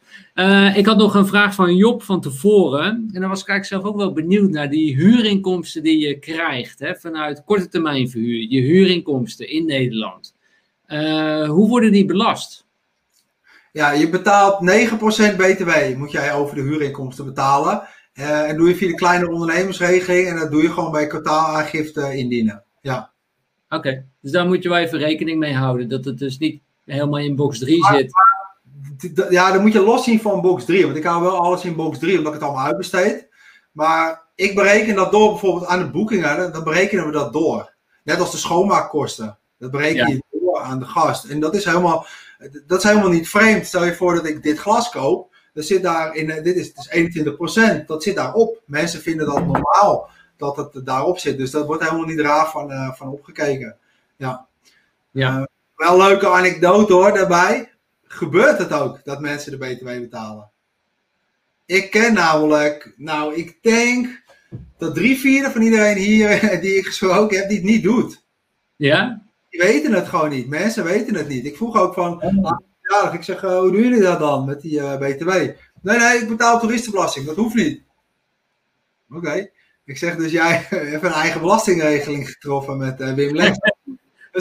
ik 0.74 0.86
had 0.86 0.96
nog 0.96 1.14
een 1.14 1.26
vraag 1.26 1.54
van 1.54 1.76
Job 1.76 2.02
van 2.02 2.20
tevoren. 2.20 3.10
En 3.12 3.20
dan 3.20 3.28
was 3.28 3.40
ik 3.40 3.48
eigenlijk 3.48 3.64
zelf 3.64 3.84
ook 3.84 3.96
wel 3.96 4.12
benieuwd 4.12 4.50
naar 4.50 4.70
die 4.70 4.96
huurinkomsten 4.96 5.82
die 5.82 5.98
je 5.98 6.18
krijgt 6.18 6.78
hè, 6.78 6.94
vanuit 6.94 7.44
korte 7.44 7.68
termijn 7.68 8.10
verhuur. 8.10 8.46
Je 8.48 8.60
huurinkomsten 8.60 9.50
in 9.50 9.66
Nederland. 9.66 10.34
hoe 11.46 11.68
worden 11.68 11.92
die 11.92 12.04
belast? 12.04 12.64
Ja, 13.72 13.92
je 13.92 14.08
betaalt 14.08 14.60
9% 14.60 15.36
BTW, 15.36 15.96
moet 15.96 16.10
jij 16.10 16.32
over 16.34 16.54
de 16.54 16.62
huurinkomsten 16.62 17.24
betalen. 17.24 17.82
En 18.12 18.56
doe 18.56 18.68
je 18.68 18.74
via 18.74 18.88
de 18.88 18.94
kleine 18.94 19.30
ondernemersregeling 19.30 20.28
en 20.28 20.38
dat 20.38 20.50
doe 20.50 20.62
je 20.62 20.72
gewoon 20.72 20.92
bij 20.92 21.06
kwartaalaangifte 21.06 22.16
indienen. 22.16 22.64
Ja. 22.80 23.10
Oké, 23.68 24.04
dus 24.20 24.32
daar 24.32 24.46
moet 24.46 24.62
je 24.62 24.68
wel 24.68 24.78
even 24.78 24.98
rekening 24.98 25.38
mee 25.38 25.54
houden, 25.54 25.88
dat 25.88 26.04
het 26.04 26.18
dus 26.18 26.38
niet 26.38 26.60
helemaal 26.84 27.18
in 27.18 27.36
box 27.36 27.58
3 27.58 27.84
zit. 27.84 28.12
Ja, 29.30 29.52
dan 29.52 29.62
moet 29.62 29.72
je 29.72 29.80
los 29.80 30.04
zien 30.04 30.20
van 30.20 30.40
box 30.40 30.64
3, 30.64 30.84
want 30.84 30.96
ik 30.96 31.04
hou 31.04 31.22
wel 31.22 31.38
alles 31.38 31.64
in 31.64 31.76
box 31.76 31.98
3, 31.98 32.18
omdat 32.18 32.34
ik 32.34 32.40
het 32.40 32.48
allemaal 32.48 32.66
uitbesteed. 32.66 33.28
Maar 33.72 34.22
ik 34.34 34.54
bereken 34.54 34.94
dat 34.94 35.12
door 35.12 35.30
bijvoorbeeld 35.30 35.66
aan 35.66 35.78
de 35.78 35.90
boekingen, 35.90 36.52
dan 36.52 36.64
berekenen 36.64 37.06
we 37.06 37.12
dat 37.12 37.32
door. 37.32 37.74
Net 38.04 38.20
als 38.20 38.30
de 38.30 38.36
schoonmaakkosten. 38.36 39.38
Dat 39.58 39.70
bereken 39.70 40.08
je 40.08 40.22
door 40.30 40.60
aan 40.60 40.78
de 40.78 40.84
gast. 40.84 41.24
En 41.24 41.40
dat 41.40 41.54
is 41.54 41.64
helemaal, 41.64 42.06
dat 42.66 42.78
is 42.78 42.84
helemaal 42.84 43.10
niet 43.10 43.28
vreemd. 43.28 43.66
Stel 43.66 43.84
je 43.84 43.94
voor 43.94 44.14
dat 44.14 44.26
ik 44.26 44.42
dit 44.42 44.58
glas 44.58 44.90
koop. 44.90 45.34
Er 45.54 45.62
zit 45.62 45.82
daar 45.82 46.14
in, 46.14 46.30
eh, 46.30 46.42
dit 46.42 46.56
is, 46.56 46.72
is 46.72 46.88
21%, 46.88 47.86
dat 47.86 48.02
zit 48.02 48.16
daarop. 48.16 48.62
Mensen 48.66 49.00
vinden 49.00 49.26
dat 49.26 49.46
normaal 49.46 50.08
dat 50.36 50.56
het 50.56 50.86
daarop 50.86 51.18
zit. 51.18 51.38
Dus 51.38 51.50
dat 51.50 51.66
wordt 51.66 51.82
helemaal 51.82 52.06
niet 52.06 52.20
raar 52.20 52.50
van, 52.50 52.70
uh, 52.70 52.92
van 52.92 53.08
opgekeken. 53.08 53.76
Ja. 54.16 54.46
ja. 55.10 55.38
Uh, 55.38 55.44
wel 55.76 56.00
een 56.00 56.06
leuke 56.06 56.28
anekdote 56.28 56.92
hoor, 56.92 57.12
daarbij. 57.12 57.72
Gebeurt 58.16 58.58
het 58.58 58.72
ook 58.72 59.04
dat 59.04 59.20
mensen 59.20 59.50
de 59.50 59.58
BTW 59.58 59.84
betalen? 59.84 60.50
Ik 61.66 61.90
ken 61.90 62.14
namelijk, 62.14 62.92
nou 62.96 63.34
ik 63.34 63.58
denk 63.62 64.22
dat 64.78 64.94
drie 64.94 65.18
vierde 65.18 65.50
van 65.50 65.62
iedereen 65.62 65.96
hier 65.96 66.40
die 66.60 66.76
ik 66.76 66.86
gesproken 66.86 67.38
heb, 67.38 67.48
die 67.48 67.56
het 67.56 67.66
niet 67.66 67.82
doet. 67.82 68.24
Ja? 68.76 69.22
Die 69.50 69.60
weten 69.60 69.92
het 69.92 70.08
gewoon 70.08 70.30
niet. 70.30 70.48
Mensen 70.48 70.84
weten 70.84 71.14
het 71.14 71.28
niet. 71.28 71.44
Ik 71.44 71.56
vroeg 71.56 71.76
ook 71.76 71.94
van, 71.94 72.22
oh. 72.22 72.58
ja, 72.80 73.12
ik 73.12 73.22
zeg, 73.22 73.42
uh, 73.42 73.58
hoe 73.58 73.72
doen 73.72 73.82
jullie 73.82 74.02
dat 74.02 74.18
dan 74.18 74.44
met 74.44 74.60
die 74.60 74.78
uh, 74.78 74.96
BTW? 74.98 75.30
Nee, 75.82 75.98
nee, 75.98 76.18
ik 76.18 76.28
betaal 76.28 76.60
toeristenbelasting. 76.60 77.26
Dat 77.26 77.36
hoeft 77.36 77.54
niet. 77.54 77.82
Oké. 79.10 79.50
Ik 79.84 79.98
zeg 79.98 80.16
dus, 80.16 80.32
jij 80.32 80.66
hebt 80.92 81.04
een 81.04 81.12
eigen 81.12 81.40
belastingregeling 81.40 82.28
getroffen 82.28 82.76
met 82.76 83.00
uh, 83.00 83.14
Wim 83.14 83.34
Lex. 83.34 83.58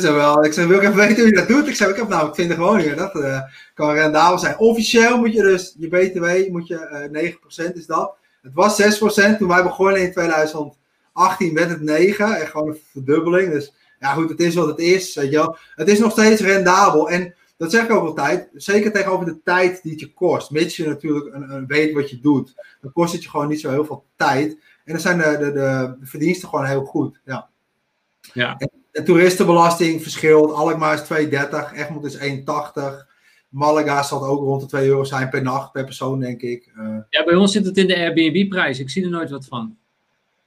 Dus 0.01 0.11
wel, 0.11 0.45
ik 0.45 0.53
zeg, 0.53 0.67
wil 0.67 0.77
ik 0.77 0.83
even 0.83 0.95
weten 0.95 1.15
hoe 1.15 1.25
je 1.25 1.35
dat 1.35 1.47
doet? 1.47 1.67
Ik 1.67 1.75
zeg, 1.75 1.89
ik 1.89 1.95
heb 1.95 2.07
nou, 2.07 2.27
ik 2.27 2.35
vind 2.35 2.49
er 2.49 2.55
gewoon 2.55 2.79
hier, 2.79 2.95
dat 2.95 3.15
uh, 3.15 3.41
kan 3.73 3.93
rendabel 3.93 4.37
zijn. 4.37 4.57
Officieel 4.57 5.17
moet 5.17 5.33
je 5.33 5.41
dus, 5.41 5.75
je 5.77 5.87
BTW 5.87 6.51
moet 6.51 6.67
je, 6.67 7.09
uh, 7.11 7.67
9% 7.69 7.73
is 7.73 7.85
dat. 7.85 8.15
Het 8.41 8.53
was 8.53 8.81
6%, 8.81 9.37
toen 9.37 9.47
wij 9.47 9.63
begonnen 9.63 10.01
in 10.01 10.11
2018 10.11 11.53
werd 11.53 11.69
het 11.69 11.81
9, 11.81 12.35
echt 12.35 12.51
gewoon 12.51 12.67
een 12.67 12.79
verdubbeling. 12.91 13.51
Dus 13.51 13.73
ja, 13.99 14.13
goed, 14.13 14.29
het 14.29 14.39
is 14.39 14.55
wat 14.55 14.67
het 14.67 14.79
is. 14.79 15.15
Weet 15.15 15.31
je 15.31 15.37
wel. 15.37 15.57
Het 15.75 15.87
is 15.87 15.99
nog 15.99 16.11
steeds 16.11 16.41
rendabel. 16.41 17.09
En 17.09 17.35
dat 17.57 17.71
zeg 17.71 17.83
ik 17.83 17.91
ook 17.91 18.07
altijd, 18.07 18.49
zeker 18.53 18.91
tegenover 18.91 19.25
de 19.25 19.41
tijd 19.43 19.81
die 19.83 19.91
het 19.91 19.99
je 19.99 20.13
kost. 20.13 20.51
Mits 20.51 20.75
je 20.75 20.87
natuurlijk 20.87 21.35
een, 21.35 21.49
een 21.49 21.67
weet 21.67 21.93
wat 21.93 22.09
je 22.09 22.19
doet, 22.19 22.53
dan 22.81 22.91
kost 22.91 23.13
het 23.13 23.23
je 23.23 23.29
gewoon 23.29 23.47
niet 23.47 23.59
zo 23.59 23.69
heel 23.69 23.85
veel 23.85 24.05
tijd. 24.15 24.51
En 24.85 24.93
dan 24.93 24.99
zijn 24.99 25.17
de, 25.17 25.37
de, 25.37 25.51
de, 25.51 25.95
verdiensten 26.01 26.49
gewoon 26.49 26.65
heel 26.65 26.85
goed. 26.85 27.19
Ja. 27.25 27.49
Ja. 28.33 28.55
En 28.57 28.69
de 28.95 29.03
toeristenbelasting 29.03 30.01
verschilt. 30.01 30.51
Alkmaar 30.51 30.93
is 30.93 31.27
2,30, 31.27 31.73
Egmond 31.73 32.05
is 32.05 32.17
1,80. 32.17 32.23
Malaga 33.49 34.03
zal 34.03 34.25
ook 34.25 34.39
rond 34.39 34.61
de 34.61 34.67
2 34.67 34.87
euro 34.87 35.03
zijn 35.03 35.29
per 35.29 35.41
nacht, 35.41 35.71
per 35.71 35.83
persoon, 35.83 36.19
denk 36.19 36.41
ik. 36.41 36.71
Uh, 36.77 36.97
ja, 37.09 37.23
bij 37.23 37.35
ons 37.35 37.51
zit 37.51 37.65
het 37.65 37.77
in 37.77 37.87
de 37.87 37.95
Airbnb-prijs. 37.95 38.79
Ik 38.79 38.89
zie 38.89 39.03
er 39.03 39.09
nooit 39.09 39.29
wat 39.29 39.45
van. 39.45 39.77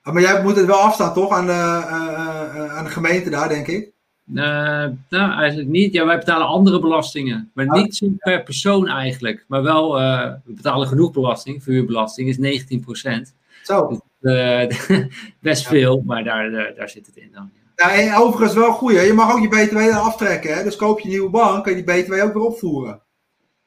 Ah, 0.03 0.13
maar 0.13 0.23
jij 0.23 0.43
moet 0.43 0.57
het 0.57 0.67
wel 0.67 0.77
afstaan, 0.79 1.15
toch? 1.15 1.33
Aan 1.33 1.47
de, 1.47 1.53
uh, 1.53 2.55
uh, 2.55 2.77
aan 2.77 2.85
de 2.85 2.91
gemeente 2.91 3.31
daar, 3.31 3.49
denk 3.49 3.67
ik? 3.67 3.93
nou, 4.25 4.97
eigenlijk 5.11 5.69
niet. 5.69 5.93
Ja, 5.93 6.07
wij 6.07 6.19
betalen 6.19 6.47
andere 6.47 6.81
belastingen. 6.81 7.51
Maar 7.55 7.67
ah. 7.67 7.83
niet 7.83 8.03
per 8.19 8.43
persoon 8.43 8.89
eigenlijk. 8.89 9.45
Maar 9.49 9.63
wel, 9.63 9.95
we 9.95 10.41
betalen 10.45 10.89
genoeg 10.89 11.13
belasting. 11.13 11.63
Verhuurbelasting 11.63 12.29
is 12.29 12.39
19 12.39 12.81
procent. 12.81 13.35
Zo. 13.63 14.01
Dus, 14.21 14.87
best 15.41 15.67
veel, 15.67 16.03
maar 16.07 16.25
daar, 16.25 16.51
daar 16.77 16.89
zit 16.89 17.07
het 17.07 17.17
in 17.17 17.31
dan. 17.33 17.51
Ja, 17.55 17.68
en 17.87 18.15
overigens 18.15 18.55
wel 18.55 18.73
goed. 18.73 18.93
Je 18.93 19.13
mag 19.13 19.33
ook 19.33 19.41
je 19.41 19.49
BTW 19.49 19.75
dan 19.75 20.03
aftrekken. 20.03 20.55
Hè? 20.55 20.63
Dus 20.63 20.77
koop 20.77 20.99
je 20.99 21.05
een 21.05 21.11
nieuwe 21.11 21.31
bank, 21.31 21.65
kan 21.65 21.77
je 21.77 21.85
die 21.85 22.03
BTW 22.03 22.13
ook 22.13 22.33
weer 22.33 22.43
opvoeren. 22.43 23.01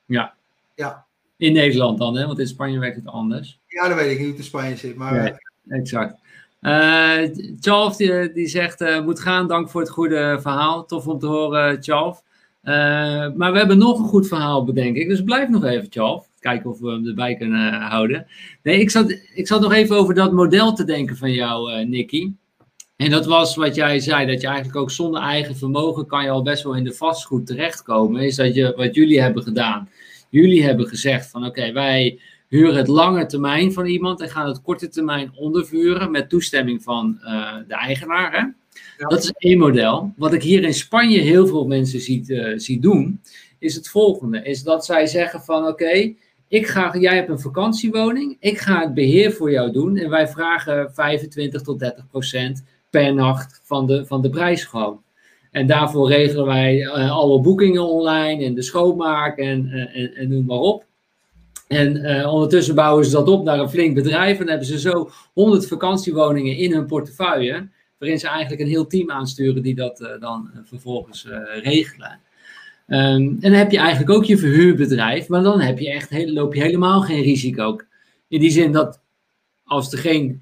Ja. 0.06 0.34
Ja. 0.76 1.06
In 1.38 1.54
Nederland 1.54 1.98
dan, 1.98 2.16
hè? 2.16 2.26
want 2.26 2.40
in 2.40 2.48
Spanje 2.48 2.80
werkt 2.80 2.96
het 2.96 3.08
anders. 3.08 3.60
Ja, 3.68 3.88
dat 3.88 3.98
weet 3.98 4.12
ik 4.12 4.18
niet 4.18 4.20
hoe 4.20 4.28
het 4.28 4.38
in 4.38 4.44
Spanje 4.44 4.76
zit. 4.76 4.96
Maar... 4.96 5.42
exact. 5.68 6.20
Uh, 6.62 7.20
Charles 7.60 7.98
die, 7.98 8.32
die 8.32 8.48
zegt, 8.48 8.82
uh, 8.82 9.02
moet 9.02 9.20
gaan, 9.20 9.48
dank 9.48 9.70
voor 9.70 9.82
het 9.82 9.90
goede 9.90 10.38
verhaal. 10.42 10.86
Tof 10.86 11.08
om 11.08 11.20
te 11.20 11.28
horen, 11.28 11.84
Charles. 11.84 12.18
Uh, 12.64 12.74
maar 13.36 13.52
we 13.52 13.58
hebben 13.58 13.78
nog 13.78 14.00
een 14.00 14.06
goed 14.06 14.28
verhaal, 14.28 14.64
bedenk 14.64 14.96
ik. 14.96 15.08
Dus 15.08 15.24
blijf 15.24 15.50
nog 15.50 15.64
even, 15.64 15.88
Charles. 15.90 16.24
Kijken 16.40 16.70
of 16.70 16.80
we 16.80 16.92
hem 16.92 17.08
erbij 17.08 17.36
kunnen 17.36 17.74
houden. 17.74 18.28
Nee, 18.64 18.80
ik 18.80 18.90
zat, 18.90 19.12
ik 19.34 19.48
zat 19.48 19.62
nog 19.62 19.74
even 19.74 19.96
over 19.96 20.14
dat 20.14 20.32
model 20.32 20.74
te 20.74 20.84
denken 20.84 21.18
van 21.18 21.32
jou, 21.32 21.86
Nicky. 21.86 22.32
En 23.02 23.10
dat 23.10 23.26
was 23.26 23.56
wat 23.56 23.76
jij 23.76 24.00
zei, 24.00 24.26
dat 24.26 24.42
je 24.42 24.48
eigenlijk 24.48 24.78
ook 24.78 24.92
zonder 24.92 25.22
eigen 25.22 25.56
vermogen 25.56 26.08
kan 26.08 26.24
je 26.24 26.30
al 26.30 26.42
best 26.42 26.64
wel 26.64 26.76
in 26.76 26.84
de 26.84 26.94
vastgoed 26.94 27.48
terechtkomen. 27.48 28.22
Is 28.22 28.36
dat 28.36 28.56
je, 28.56 28.74
wat 28.76 28.96
jullie 28.96 29.22
hebben 29.22 29.44
gedaan. 29.44 29.90
Jullie 30.30 30.64
hebben 30.64 30.88
gezegd 30.88 31.30
van 31.30 31.46
oké, 31.46 31.72
wij 31.72 32.20
huren 32.48 32.76
het 32.76 32.88
lange 32.88 33.26
termijn 33.26 33.74
van 33.74 33.86
iemand 33.86 34.22
en 34.22 34.30
gaan 34.30 34.48
het 34.48 34.62
korte 34.62 34.90
termijn 34.90 35.32
ondervuren 35.36 36.12
met 36.12 36.30
toestemming 36.30 36.84
van 36.84 37.20
uh, 37.24 37.56
de 37.68 37.76
eigenaar. 37.76 38.32
Hè? 38.32 38.46
Dat 39.08 39.24
is 39.24 39.32
één 39.38 39.58
model. 39.58 40.14
Wat 40.18 40.34
ik 40.34 40.44
hier 40.44 40.64
in 40.64 40.74
Spanje 40.74 41.20
heel 41.20 41.48
veel 41.48 41.68
mensen 41.68 42.00
zie, 42.00 42.24
uh, 42.28 42.58
zie 42.58 42.80
doen, 42.80 43.22
is 43.60 43.76
het 43.76 43.90
volgende. 43.90 44.44
Is 44.44 44.64
dat 44.64 44.86
zij 44.86 45.08
zeggen 45.08 45.42
van 45.42 45.68
oké, 45.68 46.14
ik 46.48 46.68
ga, 46.68 46.98
jij 46.98 47.16
hebt 47.16 47.30
een 47.30 47.40
vakantiewoning, 47.40 48.38
ik 48.40 48.58
ga 48.58 48.82
het 48.82 48.94
beheer 48.94 49.32
voor 49.32 49.52
jou 49.52 49.72
doen 49.72 49.98
en 49.98 50.10
wij 50.10 50.28
vragen 50.28 50.94
25 50.94 51.62
tot 51.62 51.80
30 51.80 52.08
procent 52.08 52.64
per 52.92 53.14
nacht 53.14 53.62
van 53.64 53.88
de, 53.88 54.06
van 54.06 54.22
de 54.22 54.30
prijs 54.30 54.64
gewoon. 54.64 55.02
En 55.52 55.68
daarvoor 55.68 56.10
regelen 56.10 56.46
wij 56.46 56.80
uh, 56.80 57.12
alle 57.12 57.42
boekingen 57.42 57.90
online 57.90 58.46
en 58.46 58.54
de 58.54 58.62
schoonmaak 58.62 59.38
en, 59.38 59.70
en, 59.94 60.16
en 60.16 60.30
noem 60.30 60.46
maar 60.46 60.58
op. 60.58 60.86
En 61.68 61.96
uh, 61.96 62.34
ondertussen 62.34 62.76
bouwen 62.76 63.06
ze 63.06 63.12
dat 63.12 63.28
op 63.28 63.44
naar 63.44 63.60
een 63.60 63.70
flink 63.70 63.96
bedrijf. 63.96 64.40
En 64.40 64.48
hebben 64.48 64.68
ze 64.68 64.80
zo 64.80 65.10
100 65.34 65.68
vakantiewoningen 65.68 66.58
in 66.58 66.74
hun 66.74 66.86
portefeuille. 66.86 67.70
Waarin 67.98 68.20
ze 68.20 68.28
eigenlijk 68.28 68.62
een 68.62 68.68
heel 68.68 68.88
team 68.88 69.12
aansturen 69.12 69.62
die 69.62 69.76
dat 69.76 70.18
dan 70.20 70.50
vervolgens 70.64 71.28
regelen. 71.64 72.20
Um, 72.88 72.98
en 72.98 73.38
dan 73.40 73.52
heb 73.52 73.72
je 73.72 73.78
eigenlijk 73.78 74.10
ook 74.10 74.26
je 74.26 74.38
verhuurbedrijf. 74.38 75.28
Maar 75.28 75.44
dan 75.44 75.60
heb 75.60 75.80
je 75.80 75.92
echt 75.92 76.10
heel, 76.10 76.32
loop 76.32 76.54
je 76.54 76.62
helemaal 76.62 77.02
geen 77.02 77.22
risico. 77.22 77.80
In 78.28 78.40
die 78.40 78.52
zin 78.52 78.72
dat 78.72 79.00
als 79.64 79.92
er 79.92 79.98
geen, 79.98 80.42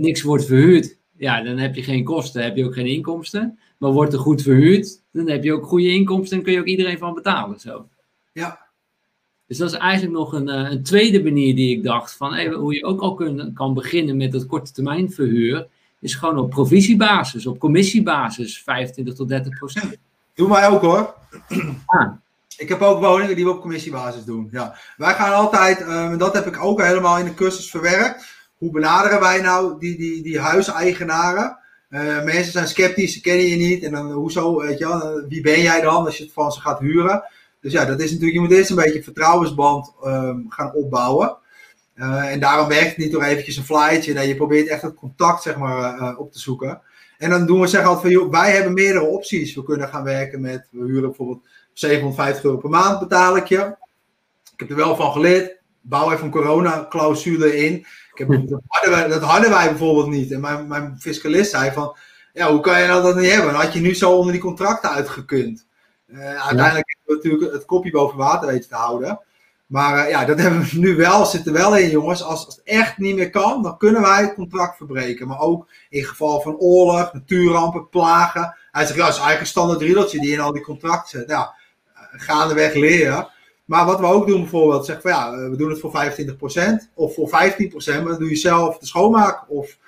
niks 0.00 0.22
wordt 0.22 0.46
verhuurd. 0.46 0.97
Ja, 1.18 1.42
dan 1.42 1.58
heb 1.58 1.74
je 1.74 1.82
geen 1.82 2.04
kosten, 2.04 2.42
heb 2.42 2.56
je 2.56 2.64
ook 2.64 2.74
geen 2.74 2.86
inkomsten. 2.86 3.58
Maar 3.78 3.90
wordt 3.90 4.12
er 4.12 4.18
goed 4.18 4.42
verhuurd, 4.42 5.02
dan 5.12 5.28
heb 5.28 5.44
je 5.44 5.52
ook 5.52 5.66
goede 5.66 5.92
inkomsten 5.92 6.38
en 6.38 6.44
kun 6.44 6.52
je 6.52 6.58
ook 6.58 6.66
iedereen 6.66 6.98
van 6.98 7.14
betalen. 7.14 7.60
Zo. 7.60 7.88
Ja, 8.32 8.68
dus 9.48 9.58
dat 9.58 9.72
is 9.72 9.78
eigenlijk 9.78 10.12
nog 10.18 10.32
een, 10.32 10.48
eh, 10.48 10.70
een 10.70 10.82
tweede 10.82 11.22
manier 11.22 11.56
die 11.56 11.76
ik 11.76 11.82
dacht 11.82 12.16
van 12.16 12.34
hey, 12.34 12.48
hoe 12.48 12.74
je 12.74 12.84
ook 12.84 13.00
al 13.00 13.14
kun, 13.14 13.52
kan 13.54 13.74
beginnen 13.74 14.16
met 14.16 14.32
dat 14.32 14.46
korte 14.46 14.72
termijn 14.72 15.12
verhuur. 15.12 15.66
Is 16.00 16.14
gewoon 16.14 16.38
op 16.38 16.50
provisiebasis, 16.50 17.46
op 17.46 17.58
commissiebasis, 17.58 18.62
25 18.62 19.14
tot 19.14 19.28
30 19.28 19.58
procent. 19.58 19.96
Doe 20.34 20.48
mij 20.48 20.68
ook 20.68 20.80
hoor. 20.80 21.14
Ah. 21.86 22.12
Ik 22.56 22.68
heb 22.68 22.80
ook 22.80 23.00
woningen 23.00 23.36
die 23.36 23.44
we 23.44 23.50
op 23.50 23.60
commissiebasis 23.60 24.24
doen. 24.24 24.48
Ja. 24.50 24.78
Wij 24.96 25.14
gaan 25.14 25.32
altijd, 25.32 25.80
um, 25.80 25.88
en 25.88 26.18
dat 26.18 26.34
heb 26.34 26.46
ik 26.46 26.62
ook 26.62 26.82
helemaal 26.82 27.18
in 27.18 27.24
de 27.24 27.34
cursus 27.34 27.70
verwerkt. 27.70 28.37
Hoe 28.58 28.70
benaderen 28.70 29.20
wij 29.20 29.40
nou 29.40 29.78
die, 29.78 29.96
die, 29.96 30.22
die 30.22 30.40
huiseigenaren? 30.40 31.58
Uh, 31.90 32.22
mensen 32.24 32.52
zijn 32.52 32.68
sceptisch, 32.68 33.12
ze 33.12 33.20
kennen 33.20 33.46
je 33.46 33.56
niet. 33.56 33.82
En 33.82 33.92
dan, 33.92 34.12
hoezo, 34.12 34.58
weet 34.60 34.78
je 34.78 34.86
wel, 34.86 35.26
wie 35.28 35.40
ben 35.40 35.60
jij 35.60 35.80
dan 35.80 36.04
als 36.04 36.16
je 36.16 36.22
het 36.24 36.32
van 36.32 36.52
ze 36.52 36.60
gaat 36.60 36.78
huren? 36.78 37.24
Dus 37.60 37.72
ja, 37.72 37.84
dat 37.84 38.00
is 38.00 38.10
natuurlijk, 38.10 38.32
je 38.32 38.40
moet 38.40 38.52
eerst 38.52 38.70
een 38.70 38.76
beetje 38.76 39.02
vertrouwensband 39.02 39.92
um, 40.04 40.46
gaan 40.48 40.74
opbouwen. 40.74 41.36
En 41.94 42.40
daarom 42.40 42.68
werkt 42.68 42.88
het 42.88 42.96
niet 42.96 43.12
door 43.12 43.22
eventjes 43.22 43.56
een 43.56 43.64
flytje. 43.64 44.12
Nee, 44.12 44.28
je 44.28 44.36
probeert 44.36 44.68
echt 44.68 44.82
het 44.82 44.94
contact 44.94 45.42
zeg 45.42 45.56
maar, 45.56 46.16
op 46.16 46.32
te 46.32 46.38
zoeken. 46.38 46.80
En 47.18 47.30
dan 47.30 47.46
doen 47.46 47.60
we 47.60 47.66
zeggen 47.66 47.90
altijd 47.90 48.12
van, 48.12 48.22
joh, 48.22 48.30
wij 48.30 48.52
hebben 48.52 48.72
meerdere 48.72 49.04
opties. 49.04 49.54
We 49.54 49.64
kunnen 49.64 49.88
gaan 49.88 50.04
werken 50.04 50.40
met, 50.40 50.68
we 50.70 50.84
huren 50.84 51.08
bijvoorbeeld 51.08 51.46
750 51.72 52.44
euro 52.44 52.56
per 52.56 52.70
maand 52.70 52.98
betaal 52.98 53.36
ik 53.36 53.46
je. 53.46 53.76
Ik 54.52 54.58
heb 54.58 54.70
er 54.70 54.76
wel 54.76 54.96
van 54.96 55.12
geleerd. 55.12 55.56
bouw 55.80 56.12
even 56.12 56.24
een 56.24 56.30
corona-clausule 56.30 57.56
in. 57.56 57.86
Ik 58.18 58.28
heb, 58.28 58.48
dat, 58.48 58.60
hadden 58.66 58.98
wij, 58.98 59.08
dat 59.08 59.22
hadden 59.22 59.50
wij 59.50 59.68
bijvoorbeeld 59.68 60.08
niet. 60.08 60.32
En 60.32 60.40
mijn, 60.40 60.66
mijn 60.66 60.96
fiscalist 61.00 61.50
zei 61.50 61.72
van, 61.72 61.96
ja, 62.32 62.50
hoe 62.50 62.60
kan 62.60 62.80
je 62.80 62.86
nou 62.86 63.02
dat 63.02 63.16
niet 63.16 63.30
hebben? 63.30 63.52
Dan 63.52 63.60
had 63.60 63.72
je 63.72 63.80
nu 63.80 63.94
zo 63.94 64.12
onder 64.12 64.32
die 64.32 64.40
contracten 64.40 64.90
uitgekund. 64.90 65.66
Uh, 66.06 66.18
uiteindelijk 66.18 66.96
hebben 66.96 67.04
we 67.04 67.14
natuurlijk 67.14 67.52
het 67.52 67.64
kopje 67.64 67.90
boven 67.90 68.18
water 68.18 68.48
weten 68.48 68.68
te 68.68 68.74
houden. 68.74 69.20
Maar 69.66 70.04
uh, 70.04 70.10
ja, 70.10 70.24
dat 70.24 70.38
hebben 70.42 70.60
we 70.60 70.78
nu 70.78 70.96
wel, 70.96 71.26
zit 71.26 71.46
er 71.46 71.52
wel 71.52 71.76
in, 71.76 71.90
jongens. 71.90 72.22
Als, 72.22 72.46
als, 72.46 72.56
het 72.56 72.64
echt 72.64 72.98
niet 72.98 73.16
meer 73.16 73.30
kan, 73.30 73.62
dan 73.62 73.78
kunnen 73.78 74.02
wij 74.02 74.22
het 74.22 74.34
contract 74.34 74.76
verbreken. 74.76 75.28
Maar 75.28 75.40
ook 75.40 75.68
in 75.88 76.04
geval 76.04 76.40
van 76.40 76.56
oorlog, 76.56 77.12
natuurrampen, 77.12 77.88
plagen. 77.88 78.56
Hij 78.70 78.84
zegt, 78.84 78.98
ja, 78.98 79.04
dat 79.04 79.14
is 79.14 79.20
eigenlijk 79.20 79.40
een 79.40 79.46
standaard 79.46 79.80
riedeltje 79.80 80.20
die 80.20 80.32
in 80.32 80.40
al 80.40 80.52
die 80.52 80.62
contracten 80.62 81.18
zit. 81.18 81.30
Ja, 81.30 81.54
gaandeweg 82.10 82.74
leren. 82.74 83.28
Maar 83.68 83.86
wat 83.86 84.00
we 84.00 84.06
ook 84.06 84.26
doen 84.26 84.40
bijvoorbeeld, 84.40 84.86
zeggen 84.86 85.10
van 85.10 85.20
ja, 85.20 85.50
we 85.50 85.56
doen 85.56 85.70
het 85.70 85.80
voor 85.80 85.92
25% 85.92 86.94
of 86.94 87.14
voor 87.14 87.28
15%, 87.28 87.30
maar 87.84 88.04
dan 88.04 88.18
doe 88.18 88.28
je 88.28 88.36
zelf 88.36 88.78
de 88.78 88.86
schoonmaak. 88.86 89.50
Of 89.50 89.78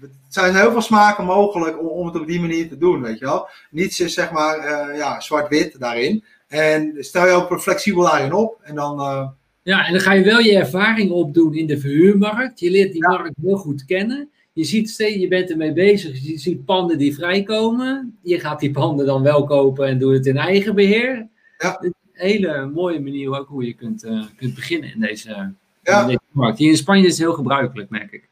er 0.00 0.08
zijn 0.28 0.54
heel 0.54 0.70
veel 0.72 0.80
smaken 0.80 1.24
mogelijk 1.24 1.80
om, 1.80 1.86
om 1.86 2.06
het 2.06 2.20
op 2.20 2.26
die 2.26 2.40
manier 2.40 2.68
te 2.68 2.78
doen, 2.78 3.02
weet 3.02 3.18
je 3.18 3.24
wel. 3.24 3.48
Niets 3.70 4.00
is 4.00 4.14
zeg 4.14 4.32
maar 4.32 4.58
uh, 4.58 4.96
ja, 4.96 5.20
zwart-wit 5.20 5.76
daarin. 5.78 6.24
En 6.48 6.96
stel 6.98 7.26
je 7.26 7.32
ook 7.32 7.60
flexibel 7.60 8.02
daarin 8.02 8.32
op 8.32 8.60
en 8.62 8.74
dan... 8.74 9.00
Uh... 9.00 9.28
Ja, 9.62 9.86
en 9.86 9.92
dan 9.92 10.00
ga 10.00 10.12
je 10.12 10.24
wel 10.24 10.38
je 10.38 10.56
ervaring 10.56 11.10
opdoen 11.10 11.54
in 11.54 11.66
de 11.66 11.78
verhuurmarkt. 11.78 12.60
Je 12.60 12.70
leert 12.70 12.92
die 12.92 13.08
markt 13.08 13.34
heel 13.42 13.56
goed 13.56 13.84
kennen. 13.84 14.30
Je 14.52 14.64
ziet 14.64 14.90
steeds, 14.90 15.16
je 15.16 15.28
bent 15.28 15.50
ermee 15.50 15.72
bezig. 15.72 16.22
Je 16.22 16.38
ziet 16.38 16.64
panden 16.64 16.98
die 16.98 17.14
vrijkomen. 17.14 18.18
Je 18.22 18.40
gaat 18.40 18.60
die 18.60 18.70
panden 18.70 19.06
dan 19.06 19.22
wel 19.22 19.44
kopen 19.44 19.86
en 19.86 19.98
doet 19.98 20.14
het 20.14 20.26
in 20.26 20.36
eigen 20.36 20.74
beheer. 20.74 21.28
Ja. 21.58 21.80
Hele 22.20 22.70
mooie 22.74 23.00
manier 23.00 23.38
ook 23.38 23.48
hoe 23.48 23.66
je 23.66 23.74
kunt, 23.74 24.04
uh, 24.04 24.24
kunt 24.36 24.54
beginnen 24.54 24.92
in 24.94 25.00
deze, 25.00 25.52
ja. 25.82 26.00
in 26.00 26.06
deze 26.06 26.20
markt. 26.30 26.58
Hier 26.58 26.70
in 26.70 26.76
Spanje 26.76 27.04
is 27.04 27.10
het 27.10 27.18
heel 27.18 27.32
gebruikelijk, 27.32 27.90
merk 27.90 28.12
ik. 28.12 28.28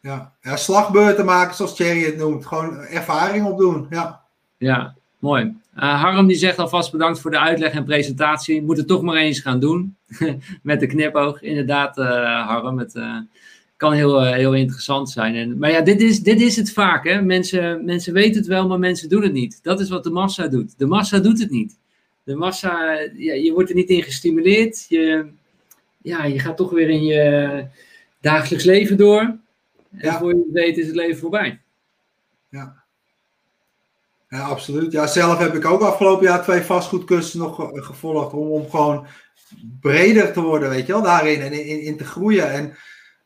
Ja, 0.00 0.32
ja 0.42 0.56
slagbeurten 0.56 1.24
maken, 1.24 1.54
zoals 1.54 1.76
Thierry 1.76 2.04
het 2.04 2.16
noemt. 2.16 2.46
Gewoon 2.46 2.78
ervaring 2.78 3.46
opdoen. 3.46 3.86
Ja, 3.90 4.20
ja 4.58 4.94
mooi. 5.18 5.56
Uh, 5.76 6.02
Harm 6.02 6.26
die 6.26 6.36
zegt 6.36 6.58
alvast 6.58 6.92
bedankt 6.92 7.20
voor 7.20 7.30
de 7.30 7.38
uitleg 7.38 7.72
en 7.72 7.84
presentatie. 7.84 8.62
Moet 8.62 8.76
het 8.76 8.86
toch 8.86 9.02
maar 9.02 9.16
eens 9.16 9.40
gaan 9.40 9.60
doen. 9.60 9.96
Met 10.62 10.80
de 10.80 10.86
knipoog. 10.86 11.42
Inderdaad, 11.42 11.98
uh, 11.98 12.46
Harm. 12.48 12.78
Het 12.78 12.94
uh, 12.94 13.16
kan 13.76 13.92
heel, 13.92 14.22
heel 14.22 14.54
interessant 14.54 15.10
zijn. 15.10 15.34
En, 15.34 15.58
maar 15.58 15.70
ja, 15.70 15.80
dit 15.80 16.00
is, 16.00 16.22
dit 16.22 16.40
is 16.40 16.56
het 16.56 16.72
vaak. 16.72 17.04
Hè? 17.04 17.22
Mensen, 17.22 17.84
mensen 17.84 18.12
weten 18.12 18.36
het 18.36 18.46
wel, 18.46 18.68
maar 18.68 18.78
mensen 18.78 19.08
doen 19.08 19.22
het 19.22 19.32
niet. 19.32 19.58
Dat 19.62 19.80
is 19.80 19.88
wat 19.88 20.04
de 20.04 20.10
massa 20.10 20.48
doet. 20.48 20.78
De 20.78 20.86
massa 20.86 21.18
doet 21.18 21.40
het 21.40 21.50
niet. 21.50 21.76
De 22.24 22.34
massa, 22.34 22.92
ja, 23.14 23.34
je 23.34 23.52
wordt 23.52 23.68
er 23.68 23.74
niet 23.74 23.88
in 23.88 24.02
gestimuleerd. 24.02 24.86
Je, 24.88 25.26
ja, 26.02 26.24
je 26.24 26.38
gaat 26.38 26.56
toch 26.56 26.70
weer 26.70 26.88
in 26.88 27.04
je 27.04 27.66
dagelijks 28.20 28.64
leven 28.64 28.96
door. 28.96 29.20
En 29.20 29.40
ja. 29.90 30.18
voor 30.18 30.34
je 30.34 30.42
het 30.44 30.52
weet 30.52 30.78
is 30.78 30.86
het 30.86 30.96
leven 30.96 31.18
voorbij. 31.18 31.60
Ja. 32.48 32.82
Ja, 34.28 34.40
absoluut. 34.40 34.92
Ja, 34.92 35.06
zelf 35.06 35.38
heb 35.38 35.54
ik 35.54 35.64
ook 35.64 35.80
afgelopen 35.80 36.26
jaar 36.26 36.42
twee 36.42 36.60
vastgoedcursussen 36.60 37.40
nog 37.40 37.70
gevolgd 37.74 38.32
om, 38.32 38.50
om 38.50 38.70
gewoon 38.70 39.06
breder 39.80 40.32
te 40.32 40.40
worden, 40.40 40.68
weet 40.68 40.86
je 40.86 40.92
wel, 40.92 41.02
daarin 41.02 41.40
en 41.40 41.52
in, 41.52 41.80
in 41.80 41.96
te 41.96 42.04
groeien. 42.04 42.52
En 42.52 42.76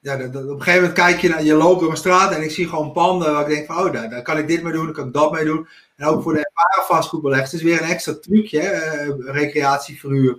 ja, 0.00 0.14
op 0.14 0.34
een 0.34 0.62
gegeven 0.62 0.74
moment 0.74 0.92
kijk 0.92 1.20
je 1.20 1.28
naar, 1.28 1.44
je 1.44 1.54
loopt 1.54 1.80
door 1.80 1.90
een 1.90 1.96
straat 1.96 2.32
en 2.32 2.42
ik 2.42 2.50
zie 2.50 2.68
gewoon 2.68 2.92
panden 2.92 3.32
waar 3.32 3.48
ik 3.48 3.54
denk 3.54 3.66
van, 3.66 3.76
oh, 3.76 3.92
daar, 3.92 4.10
daar 4.10 4.22
kan 4.22 4.38
ik 4.38 4.48
dit 4.48 4.62
mee 4.62 4.72
doen, 4.72 4.84
daar 4.84 4.94
kan 4.94 5.06
ik 5.06 5.12
dat 5.12 5.32
mee 5.32 5.44
doen. 5.44 5.68
En 5.96 6.06
ook 6.06 6.22
voor 6.22 6.32
de 6.32 6.38
ervaren 6.38 6.86
vastgoedbeleggers 6.86 7.54
is 7.54 7.62
weer 7.62 7.82
een 7.82 7.88
extra 7.88 8.14
trucje, 8.20 8.60
hè, 8.60 9.06
uh, 9.06 9.14
recreatieverhuur. 9.18 10.38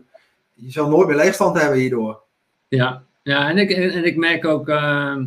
Je 0.53 0.71
zal 0.71 0.89
nooit 0.89 1.07
meer 1.07 1.15
leegstand 1.15 1.61
hebben 1.61 1.79
hierdoor. 1.79 2.21
Ja, 2.67 3.03
ja 3.23 3.49
en, 3.49 3.57
ik, 3.57 3.69
en, 3.69 4.05
ik 4.05 4.15
merk 4.15 4.45
ook, 4.45 4.67
uh, 4.67 5.17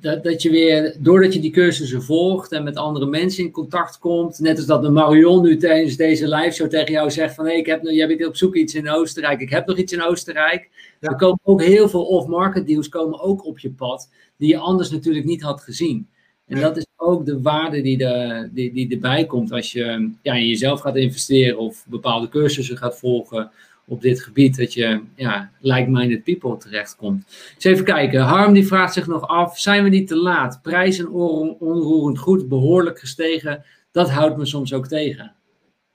dat, 0.00 0.24
dat 0.24 0.42
je 0.42 0.50
weer, 0.50 0.96
doordat 0.98 1.34
je 1.34 1.40
die 1.40 1.50
cursussen 1.50 2.02
volgt 2.02 2.52
en 2.52 2.64
met 2.64 2.76
andere 2.76 3.06
mensen 3.06 3.44
in 3.44 3.50
contact 3.50 3.98
komt, 3.98 4.38
net 4.38 4.56
als 4.56 4.66
dat 4.66 4.82
de 4.82 4.90
Marion 4.90 5.42
nu 5.42 5.56
tijdens 5.56 5.96
deze 5.96 6.28
live 6.28 6.50
show 6.50 6.68
tegen 6.68 6.92
jou 6.92 7.10
zegt 7.10 7.34
van 7.34 7.44
hé, 7.44 7.50
hey, 7.50 7.60
ik 7.60 7.66
heb, 7.66 7.82
jij 7.82 8.06
bent 8.06 8.26
op 8.26 8.36
zoek 8.36 8.54
iets 8.54 8.74
in 8.74 8.90
Oostenrijk, 8.90 9.40
ik 9.40 9.50
heb 9.50 9.66
nog 9.66 9.76
iets 9.76 9.92
in 9.92 10.02
Oostenrijk. 10.02 10.70
Er 11.00 11.16
komen 11.16 11.38
ook 11.42 11.62
heel 11.62 11.88
veel 11.88 12.04
off-market 12.04 12.66
deals 12.66 12.88
komen 12.88 13.20
ook 13.20 13.46
op 13.46 13.58
je 13.58 13.70
pad, 13.70 14.10
die 14.36 14.48
je 14.48 14.58
anders 14.58 14.90
natuurlijk 14.90 15.24
niet 15.24 15.42
had 15.42 15.60
gezien. 15.60 16.08
En 16.46 16.60
dat 16.60 16.76
is 16.76 16.86
ook 16.96 17.26
de 17.26 17.40
waarde 17.40 17.80
die, 17.80 17.98
de, 17.98 18.48
die, 18.52 18.72
die 18.72 18.90
erbij 18.90 19.26
komt 19.26 19.52
als 19.52 19.72
je 19.72 20.10
ja, 20.22 20.34
in 20.34 20.48
jezelf 20.48 20.80
gaat 20.80 20.96
investeren 20.96 21.58
of 21.58 21.86
bepaalde 21.88 22.28
cursussen 22.28 22.76
gaat 22.76 22.98
volgen 22.98 23.50
op 23.86 24.00
dit 24.00 24.22
gebied, 24.22 24.56
dat 24.56 24.72
je 24.72 25.02
ja, 25.14 25.50
like-minded 25.60 26.24
people 26.24 26.56
terechtkomt. 26.56 27.24
Dus 27.54 27.64
even 27.64 27.84
kijken, 27.84 28.20
Harm 28.20 28.52
die 28.52 28.66
vraagt 28.66 28.92
zich 28.92 29.06
nog 29.06 29.28
af, 29.28 29.58
zijn 29.58 29.82
we 29.82 29.88
niet 29.88 30.08
te 30.08 30.16
laat? 30.16 30.62
Prijzen 30.62 31.10
onroerend 31.58 32.18
goed, 32.18 32.48
behoorlijk 32.48 32.98
gestegen, 32.98 33.64
dat 33.92 34.10
houdt 34.10 34.36
me 34.36 34.46
soms 34.46 34.72
ook 34.72 34.86
tegen. 34.86 35.34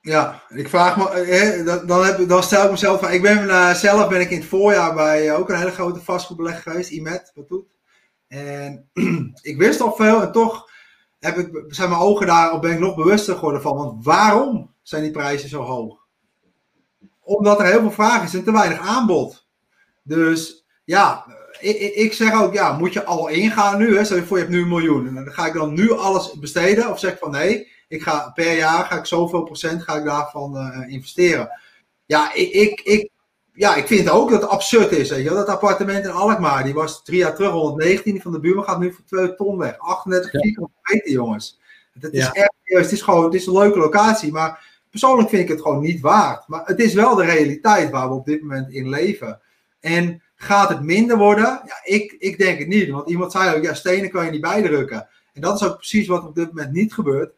Ja, 0.01 0.43
ik 0.49 0.69
vraag 0.69 0.97
me, 0.97 1.09
eh, 1.09 1.87
dan, 1.87 2.05
heb, 2.05 2.27
dan 2.27 2.43
stel 2.43 2.65
ik 2.65 2.71
mezelf 2.71 3.11
ik 3.11 3.21
ben 3.21 3.43
uh, 3.43 3.73
zelf 3.73 4.09
ben 4.09 4.21
ik 4.21 4.29
in 4.29 4.37
het 4.37 4.47
voorjaar 4.47 4.93
bij 4.93 5.25
uh, 5.25 5.39
ook 5.39 5.49
een 5.49 5.57
hele 5.57 5.71
grote 5.71 5.99
vastgoedbelegger 5.99 6.61
geweest, 6.61 6.89
IMET, 6.89 7.31
wat 7.35 7.47
doet. 7.47 7.65
En 8.27 8.89
ik 9.41 9.57
wist 9.57 9.81
al 9.81 9.93
veel 9.93 10.21
en 10.21 10.31
toch 10.31 10.69
heb 11.19 11.37
ik, 11.37 11.63
zijn 11.67 11.89
mijn 11.89 12.01
ogen 12.01 12.27
daarop 12.27 12.61
ben 12.61 12.71
ik 12.71 12.79
nog 12.79 12.95
bewuster 12.95 13.35
geworden 13.35 13.61
van, 13.61 13.75
want 13.75 14.05
waarom 14.05 14.73
zijn 14.81 15.03
die 15.03 15.11
prijzen 15.11 15.49
zo 15.49 15.61
hoog? 15.61 16.07
Omdat 17.37 17.59
er 17.59 17.65
heel 17.65 17.79
veel 17.79 17.91
vraag 17.91 18.23
is 18.23 18.33
en 18.33 18.43
te 18.43 18.51
weinig 18.51 18.79
aanbod. 18.79 19.47
Dus 20.03 20.65
ja, 20.83 21.25
ik, 21.59 21.95
ik, 21.95 22.13
zeg 22.13 22.41
ook, 22.41 22.53
ja, 22.53 22.77
moet 22.77 22.93
je 22.93 23.03
al 23.03 23.27
ingaan 23.27 23.77
nu? 23.77 23.97
Hè? 23.97 24.03
Stel 24.03 24.17
je 24.17 24.23
voor, 24.23 24.37
je 24.37 24.43
hebt 24.43 24.55
nu 24.55 24.61
een 24.61 24.67
miljoen. 24.67 25.07
En 25.07 25.15
dan 25.15 25.33
ga 25.33 25.45
ik 25.45 25.53
dan 25.53 25.73
nu 25.73 25.91
alles 25.91 26.33
besteden? 26.33 26.89
Of 26.89 26.99
zeg 26.99 27.11
ik 27.11 27.17
van 27.17 27.31
nee, 27.31 27.67
ik 27.87 28.01
ga 28.01 28.31
per 28.33 28.55
jaar 28.55 28.85
ga 28.85 28.97
ik 28.97 29.05
zoveel 29.05 29.43
procent 29.43 29.83
ga 29.83 29.95
ik 29.95 30.05
daarvan 30.05 30.55
uh, 30.55 30.93
investeren. 30.93 31.49
Ja, 32.05 32.33
ik, 32.33 32.51
ik, 32.51 32.81
ik, 32.81 33.09
ja, 33.53 33.75
ik 33.75 33.87
vind 33.87 34.09
ook 34.09 34.29
dat 34.29 34.41
het 34.41 34.49
absurd 34.49 34.91
is. 34.91 35.09
Weet 35.09 35.23
je? 35.23 35.29
Dat 35.29 35.47
appartement 35.47 36.05
in 36.05 36.11
Alkmaar, 36.11 36.63
die 36.63 36.73
was 36.73 37.03
drie 37.03 37.17
jaar 37.17 37.35
terug 37.35 37.51
119, 37.51 38.13
die 38.13 38.21
van 38.21 38.31
de 38.31 38.39
buurman 38.39 38.63
gaat 38.63 38.79
nu 38.79 38.93
voor 38.93 39.05
2 39.05 39.35
ton 39.35 39.57
weg. 39.57 39.77
38 39.77 40.31
vierkante 40.31 40.71
meter, 40.81 41.11
jongens. 41.11 41.59
Het 41.99 42.13
is 42.13 42.31
echt, 42.31 42.53
het 42.63 42.91
is 42.91 43.01
gewoon, 43.01 43.23
het 43.23 43.33
is 43.33 43.45
een 43.45 43.57
leuke 43.57 43.79
locatie, 43.79 44.31
maar 44.31 44.78
Persoonlijk 44.89 45.29
vind 45.29 45.41
ik 45.41 45.49
het 45.49 45.61
gewoon 45.61 45.81
niet 45.81 46.01
waard. 46.01 46.47
Maar 46.47 46.65
het 46.65 46.79
is 46.79 46.93
wel 46.93 47.15
de 47.15 47.25
realiteit 47.25 47.89
waar 47.89 48.09
we 48.09 48.15
op 48.15 48.25
dit 48.25 48.41
moment 48.41 48.71
in 48.71 48.89
leven. 48.89 49.41
En 49.79 50.21
gaat 50.35 50.69
het 50.69 50.81
minder 50.81 51.17
worden? 51.17 51.61
Ja, 51.65 51.81
ik, 51.83 52.15
ik 52.19 52.37
denk 52.37 52.59
het 52.59 52.67
niet. 52.67 52.89
Want 52.89 53.09
iemand 53.09 53.31
zei 53.31 53.55
ook, 53.55 53.63
ja, 53.63 53.73
stenen 53.73 54.09
kan 54.09 54.25
je 54.25 54.31
niet 54.31 54.41
bijdrukken. 54.41 55.07
En 55.33 55.41
dat 55.41 55.61
is 55.61 55.67
ook 55.67 55.77
precies 55.77 56.07
wat 56.07 56.25
op 56.25 56.35
dit 56.35 56.47
moment 56.47 56.71
niet 56.71 56.93
gebeurt. 56.93 57.33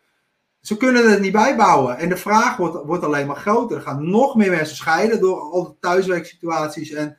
Ze 0.62 0.78
kunnen 0.78 1.12
het 1.12 1.20
niet 1.20 1.32
bijbouwen. 1.32 1.98
En 1.98 2.10
de 2.10 2.18
vraag 2.18 2.58
wordt, 2.58 2.86
wordt 2.86 3.04
alleen 3.04 3.28
maar 3.28 3.36
groter. 3.36 3.78
Er 3.78 3.84
gaan 3.84 4.10
nog 4.10 4.36
meer 4.36 4.50
mensen 4.50 4.76
scheiden 4.76 5.20
door 5.20 5.40
al 5.40 5.64
de 5.64 5.74
thuiswerksituaties 5.80 6.92
en 6.92 7.18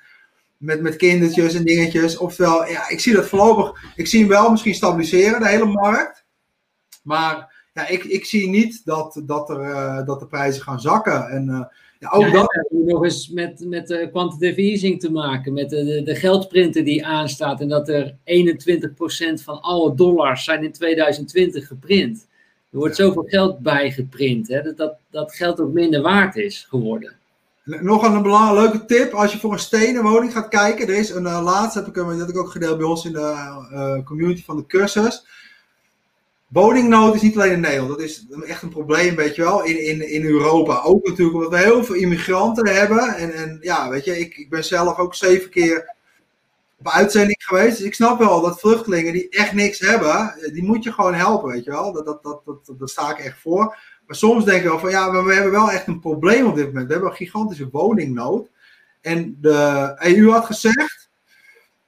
met, 0.57 0.81
met 0.81 0.97
kindertjes 0.97 1.55
en 1.55 1.65
dingetjes. 1.65 2.17
Oftewel, 2.17 2.67
ja, 2.67 2.89
ik 2.89 3.01
zie 3.01 3.15
dat 3.15 3.27
voorlopig, 3.27 3.93
ik 3.97 4.07
zie 4.07 4.21
hem 4.21 4.29
wel 4.29 4.51
misschien 4.51 4.75
stabiliseren, 4.75 5.41
de 5.41 5.49
hele 5.49 5.67
markt. 5.67 6.25
Maar 7.03 7.52
ja, 7.73 7.89
ik, 7.89 8.05
ik 8.05 8.25
zie 8.25 8.49
niet 8.49 8.85
dat, 8.85 9.23
dat, 9.25 9.51
er, 9.51 9.61
uh, 9.61 10.07
dat 10.07 10.21
de 10.21 10.27
prijzen 10.27 10.63
gaan 10.63 10.81
zakken. 10.81 11.29
En 11.29 11.49
uh, 11.49 11.65
ja, 11.99 12.11
ook 12.11 12.23
ja, 12.23 12.31
dat... 12.31 12.53
hebben 12.53 12.87
nog 12.87 13.05
eens 13.05 13.29
met, 13.29 13.65
met 13.67 13.91
uh, 13.91 14.11
quantitative 14.11 14.61
easing 14.61 15.01
te 15.01 15.11
maken, 15.11 15.53
met 15.53 15.71
de, 15.71 15.85
de, 15.85 16.03
de 16.03 16.15
geldprinter 16.15 16.85
die 16.85 17.07
aanstaat 17.07 17.61
en 17.61 17.69
dat 17.69 17.89
er 17.89 18.15
21% 18.15 18.15
van 19.45 19.61
alle 19.61 19.95
dollars 19.95 20.45
zijn 20.45 20.65
in 20.65 20.73
2020 20.73 21.67
geprint. 21.67 22.27
Er 22.71 22.79
wordt 22.79 22.97
ja. 22.97 23.05
zoveel 23.05 23.23
geld 23.27 23.59
bijgeprint, 23.59 24.49
hè, 24.49 24.63
dat, 24.63 24.77
dat 24.77 24.95
dat 25.11 25.35
geld 25.35 25.61
ook 25.61 25.73
minder 25.73 26.03
waard 26.03 26.37
is 26.37 26.67
geworden. 26.69 27.17
Nog 27.65 28.03
een 28.03 28.23
belangrijke 28.23 28.85
tip, 28.85 29.13
als 29.13 29.33
je 29.33 29.39
voor 29.39 29.53
een 29.53 29.59
stenen 29.59 30.03
woning 30.03 30.33
gaat 30.33 30.49
kijken, 30.49 30.89
er 30.89 30.95
is 30.95 31.11
een 31.11 31.23
laatste, 31.23 31.79
heb 31.79 31.89
ik, 31.89 31.95
dat 31.95 32.19
heb 32.19 32.29
ik 32.29 32.39
ook 32.39 32.51
gedeeld 32.51 32.77
bij 32.79 32.87
ons 32.87 33.05
in 33.05 33.13
de 33.13 34.03
community 34.05 34.45
van 34.45 34.57
de 34.57 34.67
cursus 34.67 35.25
Woningnood 36.53 37.15
is 37.15 37.23
niet 37.23 37.37
alleen 37.37 37.53
in 37.53 37.61
Nederland, 37.61 37.89
dat 37.89 38.01
is 38.01 38.27
echt 38.47 38.63
een 38.63 38.69
probleem, 38.69 39.17
weet 39.17 39.35
je 39.35 39.43
wel, 39.43 39.65
in, 39.65 39.85
in, 39.87 40.11
in 40.11 40.25
Europa. 40.25 40.83
Ook 40.83 41.07
natuurlijk 41.07 41.37
omdat 41.37 41.51
we 41.51 41.59
heel 41.59 41.85
veel 41.85 41.95
immigranten 41.95 42.69
hebben. 42.69 43.15
En, 43.15 43.35
en 43.35 43.59
ja, 43.61 43.89
weet 43.89 44.05
je, 44.05 44.19
ik, 44.19 44.37
ik 44.37 44.51
ben 44.51 44.65
zelf 44.65 44.99
ook 44.99 45.15
zeven 45.15 45.51
keer 45.51 45.95
op 46.79 46.89
uitzending 46.89 47.43
geweest. 47.45 47.77
Dus 47.77 47.87
ik 47.87 47.95
snap 47.95 48.19
wel 48.19 48.41
dat 48.41 48.61
vluchtelingen 48.61 49.13
die 49.13 49.29
echt 49.29 49.53
niks 49.53 49.79
hebben, 49.79 50.35
die 50.53 50.65
moet 50.65 50.85
je 50.85 50.93
gewoon 50.93 51.15
helpen, 51.15 51.51
weet 51.51 51.65
je 51.65 51.71
wel. 51.71 51.93
Dat, 51.93 52.07
dat, 52.07 52.23
dat, 52.23 52.45
dat, 52.45 52.71
dat 52.79 52.91
sta 52.91 53.11
ik 53.11 53.25
echt 53.25 53.39
voor. 53.39 53.77
Maar 54.07 54.17
soms 54.17 54.45
denk 54.45 54.63
ik 54.63 54.69
wel 54.69 54.79
van, 54.79 54.91
ja, 54.91 55.25
we 55.25 55.35
hebben 55.35 55.53
wel 55.53 55.71
echt 55.71 55.87
een 55.87 56.01
probleem 56.01 56.47
op 56.47 56.55
dit 56.55 56.67
moment. 56.67 56.87
We 56.87 56.93
hebben 56.93 57.11
een 57.11 57.17
gigantische 57.17 57.69
woningnood. 57.71 58.49
En 59.01 59.39
de 59.41 59.93
EU 59.99 60.31
had 60.31 60.45
gezegd, 60.45 61.11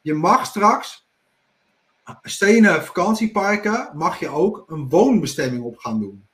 je 0.01 0.15
mag 0.15 0.47
straks 0.47 1.04
stenen 2.23 2.85
vakantieparken 2.85 3.91
mag 3.95 4.19
je 4.19 4.29
ook 4.29 4.65
een 4.67 4.89
woonbestemming 4.89 5.63
op 5.63 5.79
gaan 5.79 6.01
doen. 6.01 6.27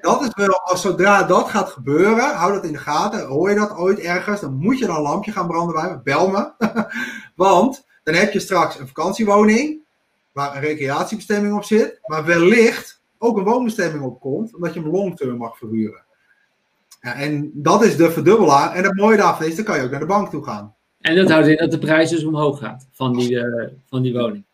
dat 0.00 0.22
is 0.22 0.30
wel, 0.34 0.60
als 0.60 0.80
zodra 0.80 1.22
dat 1.22 1.48
gaat 1.48 1.68
gebeuren, 1.68 2.34
hou 2.34 2.52
dat 2.52 2.64
in 2.64 2.72
de 2.72 2.78
gaten. 2.78 3.26
Hoor 3.26 3.50
je 3.50 3.56
dat 3.56 3.76
ooit 3.76 3.98
ergens, 3.98 4.40
dan 4.40 4.54
moet 4.54 4.78
je 4.78 4.86
dan 4.86 4.96
een 4.96 5.02
lampje 5.02 5.32
gaan 5.32 5.46
branden 5.46 5.74
bij 5.74 5.90
me. 5.90 6.00
Bel 6.02 6.28
me. 6.28 6.52
Want 7.34 7.86
dan 8.02 8.14
heb 8.14 8.32
je 8.32 8.40
straks 8.40 8.78
een 8.78 8.86
vakantiewoning 8.86 9.78
waar 10.32 10.56
een 10.56 10.62
recreatiebestemming 10.62 11.54
op 11.54 11.64
zit, 11.64 11.98
maar 12.06 12.24
wellicht 12.24 13.00
ook 13.18 13.36
een 13.36 13.44
woonbestemming 13.44 14.04
op 14.04 14.20
komt, 14.20 14.54
omdat 14.54 14.74
je 14.74 14.80
hem 14.80 14.90
long-term 14.90 15.36
mag 15.36 15.58
verhuren. 15.58 16.02
Ja, 17.00 17.14
en 17.14 17.50
dat 17.54 17.82
is 17.82 17.96
de 17.96 18.10
verdubbelaar. 18.10 18.74
En 18.74 18.84
het 18.84 18.96
mooie 18.96 19.16
daarvan 19.16 19.46
is, 19.46 19.56
dan 19.56 19.64
kan 19.64 19.76
je 19.76 19.82
ook 19.82 19.90
naar 19.90 20.00
de 20.00 20.06
bank 20.06 20.30
toe 20.30 20.44
gaan. 20.44 20.74
En 21.00 21.16
dat 21.16 21.30
houdt 21.30 21.46
in 21.46 21.56
dat 21.56 21.70
de 21.70 21.78
prijs 21.78 22.10
dus 22.10 22.24
omhoog 22.24 22.58
gaat 22.58 22.86
van 22.92 23.16
die, 23.16 23.30
uh, 23.30 23.68
van 23.88 24.02
die 24.02 24.12
woning. 24.12 24.44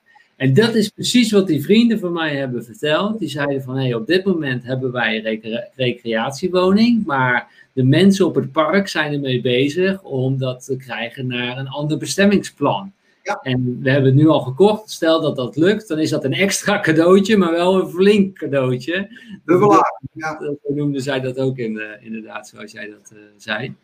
En 0.45 0.55
dat 0.55 0.75
is 0.75 0.89
precies 0.89 1.33
wat 1.33 1.47
die 1.47 1.63
vrienden 1.63 1.99
van 1.99 2.13
mij 2.13 2.37
hebben 2.37 2.65
verteld. 2.65 3.19
Die 3.19 3.29
zeiden 3.29 3.63
van, 3.63 3.77
hé, 3.77 3.83
hey, 3.83 3.95
op 3.95 4.07
dit 4.07 4.25
moment 4.25 4.65
hebben 4.65 4.93
wij 4.93 5.25
een 5.25 5.65
recreatiewoning, 5.75 7.07
maar 7.07 7.69
de 7.73 7.85
mensen 7.85 8.27
op 8.27 8.35
het 8.35 8.53
park 8.53 8.89
zijn 8.89 9.13
ermee 9.13 9.41
bezig 9.41 10.03
om 10.03 10.39
dat 10.39 10.65
te 10.65 10.77
krijgen 10.77 11.27
naar 11.27 11.59
een 11.59 11.69
ander 11.69 11.99
bestemmingsplan. 11.99 12.93
Ja. 13.23 13.39
En 13.43 13.79
we 13.83 13.91
hebben 13.91 14.11
het 14.11 14.21
nu 14.21 14.29
al 14.29 14.41
gekocht. 14.41 14.91
Stel 14.91 15.21
dat 15.21 15.37
dat 15.37 15.57
lukt, 15.57 15.89
dan 15.89 15.99
is 15.99 16.11
dat 16.11 16.25
een 16.25 16.35
extra 16.35 16.81
cadeautje, 16.81 17.37
maar 17.37 17.53
wel 17.53 17.81
een 17.81 17.89
flink 17.89 18.39
cadeautje. 18.39 19.09
Dubbelaar. 19.45 20.01
Ja. 20.13 20.39
Dat, 20.39 20.57
noemden 20.75 21.01
zij 21.01 21.21
dat 21.21 21.39
ook 21.39 21.59
in, 21.59 21.73
uh, 21.73 21.85
inderdaad, 22.01 22.49
zoals 22.49 22.73
jij 22.73 22.91
dat 22.91 23.11
uh, 23.15 23.19
zei. 23.37 23.75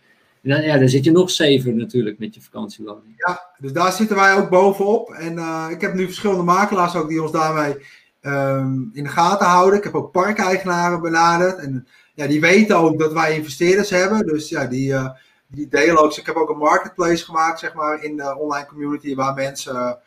Dan, 0.43 0.63
ja, 0.63 0.79
dan 0.79 0.89
zit 0.89 1.05
je 1.05 1.11
nog 1.11 1.31
zeven 1.31 1.77
natuurlijk 1.77 2.19
met 2.19 2.35
je 2.35 2.41
vakantiewoning. 2.41 3.15
Ja, 3.17 3.41
dus 3.59 3.73
daar 3.73 3.93
zitten 3.93 4.17
wij 4.17 4.35
ook 4.35 4.49
bovenop. 4.49 5.11
En 5.11 5.33
uh, 5.33 5.67
ik 5.71 5.81
heb 5.81 5.95
nu 5.95 6.05
verschillende 6.05 6.43
makelaars 6.43 6.95
ook 6.95 7.09
die 7.09 7.23
ons 7.23 7.33
daarmee 7.33 7.77
um, 8.23 8.91
in 8.93 9.05
de 9.05 9.09
gaten 9.09 9.47
houden. 9.47 9.79
Ik 9.79 9.85
heb 9.85 9.95
ook 9.95 10.13
parkeigenaren 10.13 11.01
benaderd. 11.01 11.59
En 11.59 11.87
ja, 12.15 12.27
die 12.27 12.41
weten 12.41 12.77
ook 12.77 12.99
dat 12.99 13.13
wij 13.13 13.37
investeerders 13.37 13.91
hebben. 13.91 14.27
Dus 14.27 14.49
ja, 14.49 14.67
die, 14.67 14.93
uh, 14.93 15.11
die 15.47 15.69
delen 15.69 15.99
ook. 15.99 16.09
Dus 16.09 16.19
ik 16.19 16.27
heb 16.27 16.37
ook 16.37 16.51
een 16.51 16.57
marketplace 16.57 17.25
gemaakt, 17.25 17.59
zeg 17.59 17.75
maar, 17.75 18.05
in 18.05 18.17
de 18.17 18.37
online 18.39 18.67
community. 18.67 19.15
Waar 19.15 19.35
mensen 19.35 19.99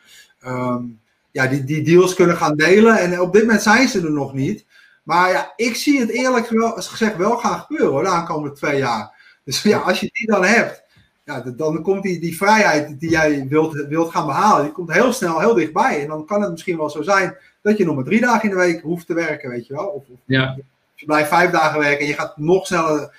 um, 0.45 0.99
ja, 1.31 1.47
die, 1.47 1.63
die 1.63 1.83
deals 1.83 2.13
kunnen 2.13 2.37
gaan 2.37 2.55
delen. 2.55 2.97
En 2.97 3.21
op 3.21 3.33
dit 3.33 3.41
moment 3.41 3.61
zijn 3.61 3.87
ze 3.87 4.01
er 4.01 4.11
nog 4.11 4.33
niet. 4.33 4.65
Maar 5.03 5.31
ja, 5.31 5.53
ik 5.55 5.75
zie 5.75 5.99
het 5.99 6.09
eerlijk 6.09 6.47
gezegd 6.75 7.17
wel 7.17 7.37
gaan 7.37 7.59
gebeuren 7.59 7.91
hoor, 7.91 8.03
de 8.03 8.09
aankomende 8.09 8.55
twee 8.55 8.77
jaar. 8.77 9.21
Dus 9.43 9.61
ja, 9.61 9.79
als 9.79 9.99
je 9.99 10.09
die 10.11 10.27
dan 10.27 10.43
hebt, 10.43 10.83
ja, 11.25 11.41
dan 11.41 11.81
komt 11.81 12.03
die, 12.03 12.19
die 12.19 12.37
vrijheid 12.37 12.99
die 12.99 13.09
jij 13.09 13.47
wilt, 13.47 13.73
wilt 13.73 14.11
gaan 14.11 14.25
behalen, 14.25 14.63
die 14.63 14.73
komt 14.73 14.93
heel 14.93 15.13
snel 15.13 15.39
heel 15.39 15.53
dichtbij. 15.53 16.01
En 16.01 16.07
dan 16.07 16.25
kan 16.25 16.41
het 16.41 16.51
misschien 16.51 16.77
wel 16.77 16.89
zo 16.89 17.01
zijn 17.01 17.37
dat 17.61 17.77
je 17.77 17.85
nog 17.85 17.95
maar 17.95 18.03
drie 18.03 18.21
dagen 18.21 18.43
in 18.43 18.49
de 18.49 18.61
week 18.61 18.81
hoeft 18.81 19.07
te 19.07 19.13
werken, 19.13 19.49
weet 19.49 19.67
je 19.67 19.73
wel. 19.73 19.85
Of, 19.85 20.03
of 20.09 20.19
ja. 20.25 20.57
je 20.95 21.05
blijft 21.05 21.29
vijf 21.29 21.51
dagen 21.51 21.79
werken 21.79 21.99
en 21.99 22.07
je 22.07 22.13
gaat 22.13 22.37
nog 22.37 22.67
sneller 22.67 23.15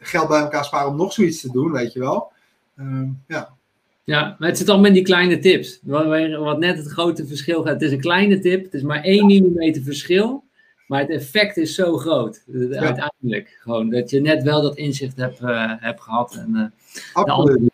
geld 0.00 0.28
bij 0.28 0.40
elkaar 0.40 0.64
sparen 0.64 0.90
om 0.90 0.96
nog 0.96 1.12
zoiets 1.12 1.40
te 1.40 1.52
doen, 1.52 1.72
weet 1.72 1.92
je 1.92 2.00
wel. 2.00 2.32
Um, 2.78 3.22
ja. 3.26 3.56
Ja, 4.04 4.36
maar 4.38 4.48
het 4.48 4.58
zit 4.58 4.68
allemaal 4.68 4.86
in 4.86 4.92
die 4.92 5.02
kleine 5.02 5.38
tips. 5.38 5.80
Wat, 5.82 6.06
wat 6.38 6.58
net 6.58 6.76
het 6.76 6.86
grote 6.86 7.26
verschil 7.26 7.62
gaat. 7.62 7.72
Het 7.72 7.82
is 7.82 7.92
een 7.92 8.00
kleine 8.00 8.38
tip, 8.38 8.64
het 8.64 8.74
is 8.74 8.82
maar 8.82 9.02
1 9.02 9.26
millimeter 9.26 9.82
verschil. 9.82 10.44
Maar 10.88 11.00
het 11.00 11.10
effect 11.10 11.56
is 11.56 11.74
zo 11.74 11.96
groot. 11.96 12.42
Ja. 12.46 12.80
Uiteindelijk. 12.80 13.58
Gewoon 13.60 13.90
dat 13.90 14.10
je 14.10 14.20
net 14.20 14.42
wel 14.42 14.62
dat 14.62 14.76
inzicht 14.76 15.16
hebt, 15.16 15.40
uh, 15.40 15.72
hebt 15.78 16.00
gehad. 16.00 16.34
En, 16.34 16.50
uh, 16.54 17.24
Absoluut. 17.24 17.70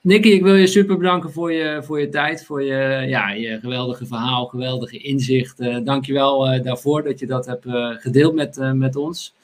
Nicky, 0.00 0.28
ik 0.28 0.42
wil 0.42 0.54
je 0.54 0.66
super 0.66 0.96
bedanken 0.96 1.32
voor 1.32 1.52
je, 1.52 1.82
voor 1.82 2.00
je 2.00 2.08
tijd. 2.08 2.44
Voor 2.44 2.62
je, 2.62 3.04
ja, 3.08 3.30
je 3.30 3.58
geweldige 3.60 4.06
verhaal, 4.06 4.46
geweldige 4.46 4.98
inzicht. 4.98 5.84
dankjewel 5.84 6.62
daarvoor 6.62 7.02
dat 7.02 7.18
je 7.18 7.26
dat 7.26 7.46
hebt 7.46 7.66
gedeeld 8.00 8.34
met, 8.34 8.58
met 8.74 8.96
ons. 8.96 9.34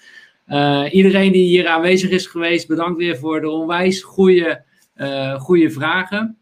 iedereen 0.91 1.33
die 1.33 1.47
hier 1.47 1.67
aanwezig 1.67 2.11
is 2.11 2.27
geweest, 2.27 2.69
bedankt 2.69 2.99
weer 2.99 3.17
voor 3.17 3.41
de 3.41 3.51
onwijs 3.51 4.03
goede, 4.03 4.63
goede 5.39 5.71
vragen. 5.71 6.37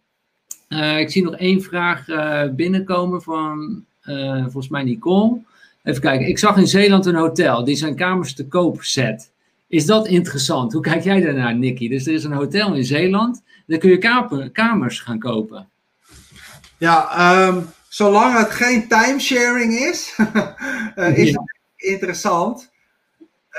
ik 0.99 1.11
zie 1.11 1.25
nog 1.25 1.37
één 1.37 1.63
vraag 1.63 2.05
binnenkomen 2.55 3.23
van 3.23 3.85
volgens 4.43 4.69
mij 4.69 4.83
Nicole. 4.83 5.41
Even 5.89 6.03
kijken, 6.03 6.29
ik 6.29 6.39
zag 6.39 6.57
in 6.57 6.67
Zeeland 6.67 7.07
een 7.07 7.15
hotel 7.15 7.65
die 7.65 7.77
zijn 7.77 7.97
kamers 7.97 8.35
te 8.35 8.47
koop 8.47 8.83
zet. 8.83 9.31
Is 9.69 9.87
dat 9.87 10.07
interessant? 10.07 10.73
Hoe 10.73 10.83
kijk 10.83 11.03
jij 11.03 11.21
daarnaar, 11.21 11.55
Nicky? 11.55 11.89
Dus 11.89 12.07
er 12.07 12.13
is 12.13 12.25
een 12.25 12.33
hotel 12.33 12.75
in 12.75 12.85
Zeeland, 12.85 13.43
daar 13.67 13.79
kun 13.79 13.91
je 13.91 14.51
kamers 14.53 15.01
gaan 15.01 15.19
kopen. 15.19 15.69
Ja, 16.79 17.47
um, 17.47 17.67
zolang 17.89 18.39
het 18.39 18.51
geen 18.51 18.89
timesharing 18.89 19.73
is, 19.73 20.17
uh, 20.97 21.19
is 21.19 21.31
ja. 21.31 21.41
het 21.41 21.57
interessant. 21.77 22.71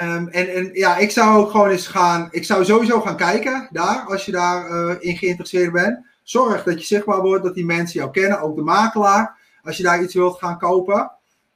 Um, 0.01 0.27
en, 0.27 0.53
en 0.53 0.69
ja, 0.73 0.97
ik 0.97 1.11
zou 1.11 1.37
ook 1.37 1.51
gewoon 1.51 1.69
eens 1.69 1.87
gaan, 1.87 2.27
ik 2.31 2.45
zou 2.45 2.65
sowieso 2.65 3.01
gaan 3.01 3.17
kijken 3.17 3.67
daar, 3.71 4.05
als 4.07 4.25
je 4.25 4.31
daarin 4.31 4.89
uh, 4.89 5.09
in 5.09 5.17
geïnteresseerd 5.17 5.71
bent. 5.71 5.99
Zorg 6.23 6.63
dat 6.63 6.79
je 6.79 6.85
zichtbaar 6.85 7.21
wordt, 7.21 7.43
dat 7.43 7.55
die 7.55 7.65
mensen 7.65 7.99
jou 7.99 8.11
kennen, 8.11 8.41
ook 8.41 8.55
de 8.55 8.61
makelaar 8.61 9.37
als 9.63 9.77
je 9.77 9.83
daar 9.83 10.03
iets 10.03 10.13
wilt 10.13 10.37
gaan 10.37 10.57
kopen. 10.57 11.11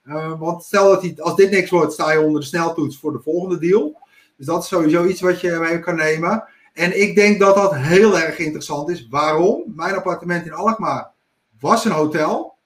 Uh, 0.05 0.39
want 0.39 0.63
stel 0.63 0.89
dat 0.89 1.21
als 1.21 1.35
dit 1.35 1.51
niks 1.51 1.69
wordt, 1.69 1.93
sta 1.93 2.11
je 2.11 2.21
onder 2.21 2.41
de 2.41 2.47
sneltoets 2.47 2.99
voor 2.99 3.11
de 3.11 3.21
volgende 3.21 3.59
deal. 3.59 4.01
Dus 4.37 4.45
dat 4.45 4.63
is 4.63 4.67
sowieso 4.67 5.05
iets 5.05 5.21
wat 5.21 5.41
je 5.41 5.51
mee 5.51 5.79
kan 5.79 5.95
nemen. 5.95 6.43
En 6.73 7.01
ik 7.01 7.15
denk 7.15 7.39
dat 7.39 7.55
dat 7.55 7.75
heel 7.75 8.19
erg 8.19 8.37
interessant 8.37 8.89
is. 8.89 9.07
Waarom? 9.09 9.63
Mijn 9.75 9.95
appartement 9.95 10.45
in 10.45 10.53
Alkmaar 10.53 11.11
was 11.59 11.85
een 11.85 11.91
hotel, 11.91 12.57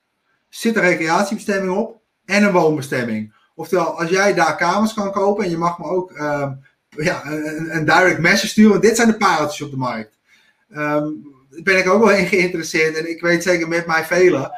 zit 0.49 0.75
een 0.75 0.81
recreatiebestemming 0.81 1.77
op 1.77 2.01
en 2.25 2.43
een 2.43 2.51
woonbestemming. 2.51 3.33
Oftewel, 3.55 3.99
als 3.99 4.09
jij 4.09 4.33
daar 4.33 4.55
kamers 4.55 4.93
kan 4.93 5.11
kopen 5.11 5.43
en 5.43 5.49
je 5.49 5.57
mag 5.57 5.79
me 5.79 5.85
ook 5.85 6.11
uh, 6.11 6.51
ja, 6.89 7.25
een, 7.25 7.75
een, 7.75 7.85
direct 7.85 8.19
message 8.19 8.47
sturen, 8.47 8.71
want 8.71 8.83
dit 8.83 8.95
zijn 8.95 9.07
de 9.07 9.17
pareltjes 9.17 9.61
op 9.61 9.71
de 9.71 9.77
markt. 9.77 10.17
Um, 10.69 11.35
ben 11.63 11.77
ik 11.77 11.89
ook 11.89 12.03
wel 12.03 12.13
in 12.13 12.27
geïnteresseerd 12.27 12.95
en 12.95 13.09
ik 13.09 13.21
weet 13.21 13.43
zeker 13.43 13.67
met 13.67 13.87
mij 13.87 14.05
velen 14.05 14.51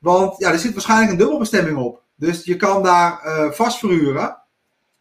want 0.00 0.38
ja, 0.38 0.52
er 0.52 0.58
zit 0.58 0.72
waarschijnlijk 0.72 1.10
een 1.10 1.18
dubbelbestemming 1.18 1.76
op. 1.76 2.02
Dus 2.20 2.44
je 2.44 2.56
kan 2.56 2.82
daar 2.82 3.20
uh, 3.24 3.50
vast 3.50 3.78
verhuren, 3.78 4.36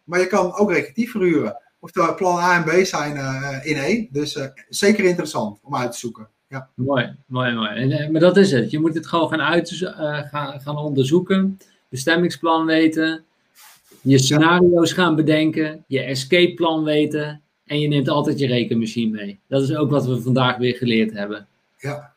maar 0.04 0.20
je 0.20 0.28
kan 0.28 0.56
ook 0.56 0.72
recreatief 0.72 1.12
verhuren. 1.12 1.58
Oftewel, 1.80 2.16
plan 2.16 2.40
A 2.40 2.56
en 2.56 2.64
B 2.64 2.86
zijn 2.86 3.16
uh, 3.16 3.60
in 3.64 3.76
één. 3.76 4.08
Dus 4.12 4.36
uh, 4.36 4.46
zeker 4.70 5.04
interessant 5.04 5.60
om 5.64 5.76
uit 5.76 5.92
te 5.92 5.98
zoeken. 5.98 6.28
Ja. 6.48 6.70
Mooi, 6.74 7.16
mooi, 7.26 7.54
mooi. 7.54 7.70
En, 7.70 8.12
maar 8.12 8.22
dat 8.22 8.38
is 8.38 8.52
het. 8.52 8.72
Je 8.72 8.80
moet 8.80 8.96
het 8.96 9.08
gewoon 9.08 9.30
gaan, 9.30 9.42
uit, 9.42 9.94
gaan, 10.32 10.62
gaan 10.62 10.78
onderzoeken. 10.78 11.60
Bestemmingsplan 11.90 12.66
weten. 12.66 13.24
Je 14.02 14.18
scenario's 14.18 14.92
gaan 14.92 15.16
bedenken. 15.16 15.84
Je 15.88 16.02
escape 16.02 16.54
plan 16.54 16.84
weten. 16.84 17.42
En 17.66 17.80
je 17.80 17.88
neemt 17.88 18.10
altijd 18.10 18.40
je 18.40 18.48
rekenmachine 18.48 19.18
mee. 19.18 19.40
Dat 19.48 19.62
is 19.62 19.76
ook 19.76 19.90
wat 19.90 20.06
we 20.06 20.22
vandaag 20.22 20.58
weer 20.58 20.76
geleerd 20.76 21.14
hebben. 21.14 21.48
Ja. 21.78 22.14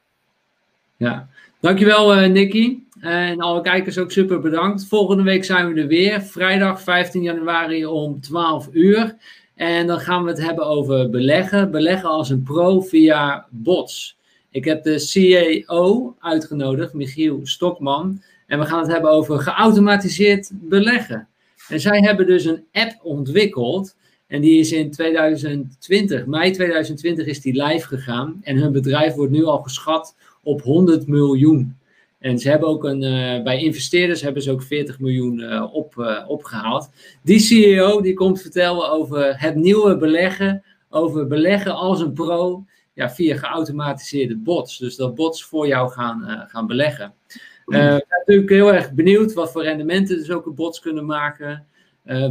Ja. 0.96 1.28
Dankjewel, 1.60 2.22
uh, 2.22 2.28
Nicky. 2.28 2.78
En 3.02 3.40
alle 3.40 3.60
kijkers 3.60 3.98
ook 3.98 4.10
super 4.12 4.40
bedankt. 4.40 4.86
Volgende 4.86 5.22
week 5.22 5.44
zijn 5.44 5.74
we 5.74 5.80
er 5.80 5.86
weer. 5.86 6.20
Vrijdag 6.20 6.82
15 6.82 7.22
januari 7.22 7.86
om 7.86 8.20
12 8.20 8.68
uur. 8.72 9.16
En 9.54 9.86
dan 9.86 10.00
gaan 10.00 10.24
we 10.24 10.30
het 10.30 10.42
hebben 10.42 10.66
over 10.66 11.10
beleggen. 11.10 11.70
Beleggen 11.70 12.08
als 12.08 12.30
een 12.30 12.42
pro 12.42 12.80
via 12.80 13.46
bots. 13.50 14.16
Ik 14.50 14.64
heb 14.64 14.82
de 14.82 14.98
CEO 14.98 16.16
uitgenodigd, 16.18 16.92
Michiel 16.92 17.40
Stokman. 17.42 18.22
En 18.46 18.58
we 18.58 18.66
gaan 18.66 18.80
het 18.80 18.92
hebben 18.92 19.10
over 19.10 19.38
geautomatiseerd 19.38 20.50
beleggen. 20.52 21.28
En 21.68 21.80
zij 21.80 22.00
hebben 22.00 22.26
dus 22.26 22.44
een 22.44 22.64
app 22.72 22.98
ontwikkeld. 23.02 23.96
En 24.26 24.40
die 24.40 24.60
is 24.60 24.72
in 24.72 24.90
2020, 24.90 26.26
mei 26.26 26.50
2020 26.50 27.26
is 27.26 27.40
die 27.40 27.64
live 27.64 27.86
gegaan. 27.86 28.40
En 28.42 28.56
hun 28.56 28.72
bedrijf 28.72 29.14
wordt 29.14 29.32
nu 29.32 29.44
al 29.44 29.62
geschat 29.62 30.16
op 30.42 30.62
100 30.62 31.06
miljoen. 31.06 31.76
En 32.23 32.39
ze 32.39 32.49
hebben 32.49 32.69
ook 32.69 32.85
een, 32.85 33.03
uh, 33.03 33.43
bij 33.43 33.62
investeerders 33.62 34.20
hebben 34.23 34.43
ze 34.43 34.51
ook 34.51 34.62
40 34.62 35.01
miljoen 35.01 35.39
uh, 35.39 35.74
op, 35.74 35.94
uh, 35.97 36.24
opgehaald. 36.27 36.90
Die 37.23 37.39
CEO 37.39 38.01
die 38.01 38.15
komt 38.15 38.40
vertellen 38.40 38.90
over 38.90 39.40
het 39.40 39.55
nieuwe 39.55 39.97
beleggen, 39.97 40.65
over 40.90 41.27
beleggen 41.27 41.74
als 41.74 42.01
een 42.01 42.12
pro, 42.12 42.65
ja, 42.93 43.11
via 43.11 43.36
geautomatiseerde 43.36 44.36
bots. 44.36 44.78
Dus 44.78 44.97
dat 44.97 45.15
bots 45.15 45.44
voor 45.44 45.66
jou 45.66 45.90
gaan, 45.90 46.47
gaan 46.49 46.66
beleggen. 46.66 47.15
ik 47.27 47.65
ben 47.65 48.05
natuurlijk 48.19 48.51
heel 48.51 48.73
erg 48.73 48.93
benieuwd 48.93 49.32
wat 49.32 49.53
voor 49.53 49.62
rendementen 49.62 50.16
dus 50.16 50.31
ook 50.31 50.55
bots 50.55 50.81
kunnen 50.81 51.07
maken. 51.07 51.66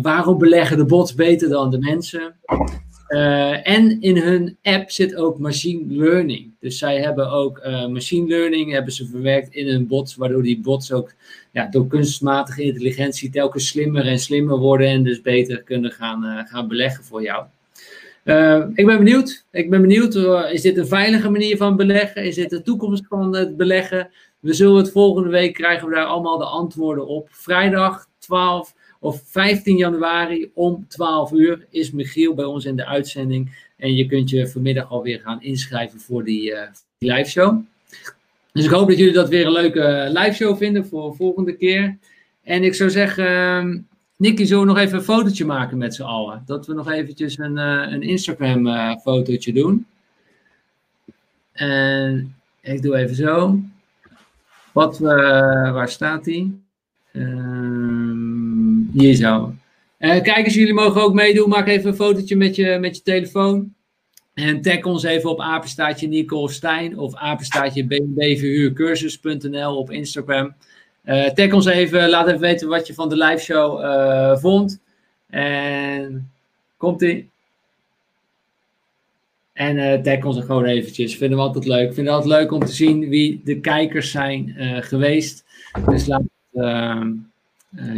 waarom 0.02 0.38
beleggen 0.38 0.78
de 0.78 0.86
bots 0.86 1.14
beter 1.14 1.50
dan 1.50 1.70
de 1.70 1.80
mensen? 1.80 2.36
Uh, 3.12 3.68
en 3.68 4.02
in 4.02 4.18
hun 4.18 4.58
app 4.62 4.92
zit 4.92 5.16
ook 5.16 5.40
machine 5.40 5.84
learning. 5.88 6.52
Dus 6.60 6.78
zij 6.78 7.02
hebben 7.02 7.30
ook 7.30 7.62
uh, 7.66 7.88
machine 7.88 8.28
learning 8.28 8.72
hebben 8.72 8.94
ze 8.94 9.06
verwerkt 9.06 9.54
in 9.54 9.68
hun 9.68 9.88
bots, 9.88 10.16
waardoor 10.16 10.44
die 10.44 10.60
bots 10.60 10.92
ook 10.92 11.14
ja, 11.52 11.68
door 11.68 11.88
kunstmatige 11.88 12.64
intelligentie 12.64 13.30
telkens 13.30 13.68
slimmer 13.68 14.08
en 14.08 14.20
slimmer 14.20 14.58
worden 14.58 14.88
en 14.88 15.04
dus 15.04 15.22
beter 15.22 15.64
kunnen 15.64 15.92
gaan, 15.92 16.24
uh, 16.26 16.40
gaan 16.46 16.68
beleggen 16.68 17.04
voor 17.04 17.22
jou. 17.22 17.46
ik 18.74 18.86
ben 18.86 18.98
benieuwd. 18.98 19.46
Ik 19.52 19.70
ben 19.70 19.82
benieuwd, 19.82 20.16
is 20.52 20.62
dit 20.62 20.78
een 20.78 20.88
veilige 20.88 21.30
manier 21.30 21.58
van 21.58 21.76
beleggen? 21.76 22.24
Is 22.24 22.36
dit 22.36 22.50
de 22.50 22.62
toekomst 22.62 23.06
van 23.08 23.36
het 23.36 23.58
beleggen? 23.58 24.10
We 24.40 24.54
zullen 24.54 24.78
het 24.78 24.92
volgende 24.92 25.30
week 25.30 25.54
krijgen 25.54 25.88
we 25.88 25.96
daar 25.96 26.06
allemaal 26.06 26.38
de 26.38 26.46
antwoorden 26.46 27.08
op. 27.08 27.28
Vrijdag 27.32 28.08
12 28.20 28.74
of 29.02 29.22
15 29.26 29.78
januari 29.78 30.52
om 30.53 30.86
12 30.88 31.32
uur 31.32 31.65
is 31.69 31.91
Michiel 31.91 32.34
bij 32.34 32.45
ons 32.45 32.65
in 32.65 32.76
de 32.76 32.86
uitzending. 32.86 33.69
En 33.78 33.95
je 33.95 34.06
kunt 34.06 34.30
je 34.30 34.48
vanmiddag 34.48 34.90
alweer 34.90 35.19
gaan 35.19 35.41
inschrijven 35.41 35.99
voor 35.99 36.23
die, 36.23 36.52
uh, 36.52 36.61
die 36.98 37.14
live 37.14 37.30
show. 37.30 37.60
Dus 38.52 38.65
ik 38.65 38.72
hoop 38.72 38.88
dat 38.88 38.98
jullie 38.98 39.14
dat 39.14 39.30
weer 39.30 39.45
een 39.45 39.52
leuke 39.52 40.10
live 40.14 40.34
show 40.34 40.57
vinden 40.57 40.86
voor 40.86 41.10
de 41.10 41.15
volgende 41.15 41.56
keer. 41.56 41.98
En 42.44 42.64
ik 42.64 42.76
zou 42.76 42.90
zeggen, 42.90 43.26
uh, 43.26 43.80
Nicky, 44.18 44.44
zullen 44.44 44.64
we 44.64 44.69
nog 44.69 44.78
even 44.78 44.98
een 44.98 45.03
fotootje 45.03 45.45
maken 45.45 45.78
met 45.78 45.95
z'n 45.95 46.02
allen? 46.02 46.44
Dat 46.45 46.68
we 46.68 46.73
nog 46.73 46.91
eventjes 46.91 47.38
een, 47.38 47.57
uh, 47.57 47.86
een 47.90 48.02
Instagram 48.02 48.68
uh, 48.68 48.98
fotootje 48.98 49.53
doen. 49.53 49.86
En 51.52 52.36
ik 52.61 52.82
doe 52.82 52.95
even 52.95 53.15
zo. 53.15 53.60
Wat, 54.72 54.99
waar 54.99 55.90
staat 55.90 56.23
die? 56.23 56.61
Ehm, 57.11 57.51
hier 58.94 59.16
zo. 59.16 59.54
kijkers, 60.00 60.54
jullie 60.54 60.74
mogen 60.74 61.02
ook 61.02 61.14
meedoen. 61.14 61.50
Maak 61.50 61.68
even 61.68 61.90
een 61.90 61.96
fotootje 61.96 62.36
met 62.36 62.56
je, 62.56 62.78
met 62.80 62.96
je 62.96 63.02
telefoon. 63.02 63.74
En 64.34 64.62
tag 64.62 64.84
ons 64.84 65.04
even 65.04 65.30
op 65.30 65.42
apenstaatje 65.42 66.08
Nicole 66.08 66.52
Stijn 66.52 66.98
of 66.98 67.14
bnbverhuurcursus.nl 67.74 69.78
op 69.78 69.92
Instagram. 69.92 70.56
Uh, 71.06 71.30
tag 71.30 71.54
ons 71.54 71.66
even, 71.66 72.10
laat 72.10 72.28
even 72.28 72.40
weten 72.40 72.68
wat 72.68 72.88
je 72.88 72.94
van 72.94 73.10
de 73.10 73.18
live 73.18 73.44
show 73.44 73.82
uh, 73.82 74.38
vond. 74.38 74.82
En 75.30 76.32
komt 76.78 77.02
ie. 77.02 77.30
En 79.54 80.04
tag 80.04 80.24
ons 80.24 80.40
gewoon 80.40 80.66
eventjes. 80.66 81.18
Vinden 81.18 81.38
we 81.38 81.44
altijd 81.44 81.66
leuk. 81.66 81.94
Vinden 81.94 82.14
we 82.14 82.20
altijd 82.20 82.42
leuk 82.42 82.52
om 82.52 82.66
te 82.66 82.72
zien 82.72 83.10
wie 83.10 83.42
de 83.44 83.60
kijkers 83.60 84.12
zijn 84.12 84.56
geweest. 84.84 85.46
Dus 85.86 86.06
laat 86.06 86.22
ehm, 86.54 87.14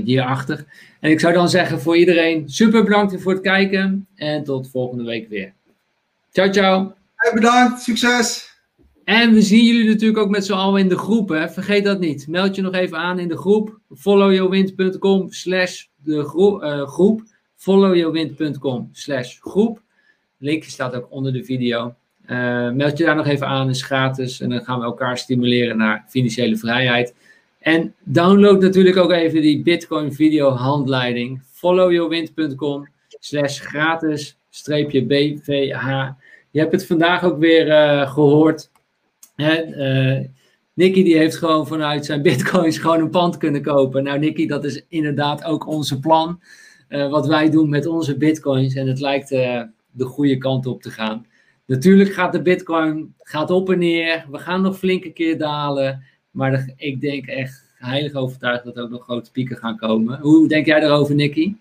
hierachter. 0.03 0.65
En 0.99 1.11
ik 1.11 1.19
zou 1.19 1.33
dan 1.33 1.49
zeggen 1.49 1.81
voor 1.81 1.97
iedereen 1.97 2.49
super 2.49 2.83
bedankt 2.83 3.21
voor 3.21 3.31
het 3.31 3.41
kijken. 3.41 4.07
En 4.15 4.43
tot 4.43 4.69
volgende 4.69 5.03
week 5.03 5.29
weer. 5.29 5.53
Ciao, 6.31 6.51
ciao. 6.51 6.93
Hey, 7.15 7.33
bedankt, 7.33 7.81
succes. 7.81 8.51
En 9.03 9.33
we 9.33 9.41
zien 9.41 9.65
jullie 9.65 9.89
natuurlijk 9.89 10.19
ook 10.19 10.29
met 10.29 10.45
z'n 10.45 10.53
allen 10.53 10.81
in 10.81 10.89
de 10.89 10.97
groep. 10.97 11.29
Hè? 11.29 11.49
Vergeet 11.49 11.83
dat 11.83 11.99
niet. 11.99 12.27
Meld 12.27 12.55
je 12.55 12.61
nog 12.61 12.73
even 12.73 12.97
aan 12.97 13.19
in 13.19 13.27
de 13.27 13.37
groep. 13.37 13.79
followyourwind.com 13.95 15.31
slash 15.31 15.85
de 16.03 16.23
groep. 16.23 16.63
Uh, 16.63 16.87
groep. 16.87 17.23
followyourwind.com 17.55 18.89
slash 18.91 19.37
groep. 19.39 19.81
Linkje 20.37 20.71
staat 20.71 20.95
ook 20.95 21.07
onder 21.09 21.33
de 21.33 21.43
video. 21.43 21.95
Uh, 22.25 22.71
meld 22.71 22.97
je 22.97 23.03
daar 23.03 23.15
nog 23.15 23.27
even 23.27 23.47
aan, 23.47 23.69
is 23.69 23.83
gratis. 23.83 24.41
En 24.41 24.49
dan 24.49 24.63
gaan 24.63 24.79
we 24.79 24.85
elkaar 24.85 25.17
stimuleren 25.17 25.77
naar 25.77 26.05
financiële 26.07 26.57
vrijheid. 26.57 27.13
En 27.63 27.95
download 28.03 28.61
natuurlijk 28.61 28.97
ook 28.97 29.11
even 29.11 29.41
die 29.41 29.61
Bitcoin 29.61 30.13
video 30.13 30.49
handleiding. 30.49 31.41
followyourwind.com 31.51 32.87
slash 33.19 33.59
gratis 33.59 34.37
streepje 34.49 35.05
BVH. 35.05 36.09
Je 36.51 36.59
hebt 36.59 36.71
het 36.71 36.85
vandaag 36.85 37.23
ook 37.23 37.39
weer 37.39 37.67
uh, 37.67 38.11
gehoord. 38.11 38.69
Uh, 39.35 40.19
Nicky 40.73 41.03
die 41.03 41.17
heeft 41.17 41.35
gewoon 41.35 41.67
vanuit 41.67 42.05
zijn 42.05 42.21
bitcoins 42.21 42.77
gewoon 42.77 42.99
een 42.99 43.09
pand 43.09 43.37
kunnen 43.37 43.61
kopen. 43.61 44.03
Nou 44.03 44.19
Nicky, 44.19 44.47
dat 44.47 44.63
is 44.63 44.85
inderdaad 44.87 45.43
ook 45.43 45.67
onze 45.67 45.99
plan. 45.99 46.41
Uh, 46.89 47.09
wat 47.09 47.27
wij 47.27 47.49
doen 47.49 47.69
met 47.69 47.85
onze 47.85 48.17
bitcoins. 48.17 48.75
En 48.75 48.87
het 48.87 48.99
lijkt 48.99 49.29
de 49.29 50.05
goede 50.05 50.37
kant 50.37 50.65
op 50.65 50.81
te 50.81 50.91
gaan. 50.91 51.25
Natuurlijk 51.65 52.13
gaat 52.13 52.31
de 52.31 52.41
bitcoin 52.41 53.13
gaat 53.17 53.51
op 53.51 53.69
en 53.69 53.79
neer. 53.79 54.25
We 54.31 54.37
gaan 54.37 54.61
nog 54.61 54.77
flinke 54.77 55.11
keer 55.11 55.37
dalen. 55.37 56.03
Maar 56.33 56.73
ik 56.77 57.01
denk 57.01 57.25
echt 57.25 57.63
heilig 57.75 58.13
overtuigd 58.13 58.63
dat 58.63 58.75
er 58.75 58.83
ook 58.83 58.89
nog 58.89 59.03
grote 59.03 59.31
pieken 59.31 59.57
gaan 59.57 59.77
komen. 59.77 60.19
Hoe 60.19 60.47
denk 60.47 60.65
jij 60.65 60.79
daarover, 60.79 61.15
Nicky? 61.15 61.55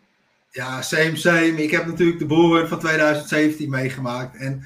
Ja, 0.51 0.83
same, 0.83 1.17
same. 1.17 1.63
Ik 1.63 1.71
heb 1.71 1.87
natuurlijk 1.87 2.19
de 2.19 2.27
boeren 2.27 2.69
van 2.69 2.79
2017 2.79 3.71
meegemaakt. 3.71 4.37
En 4.37 4.63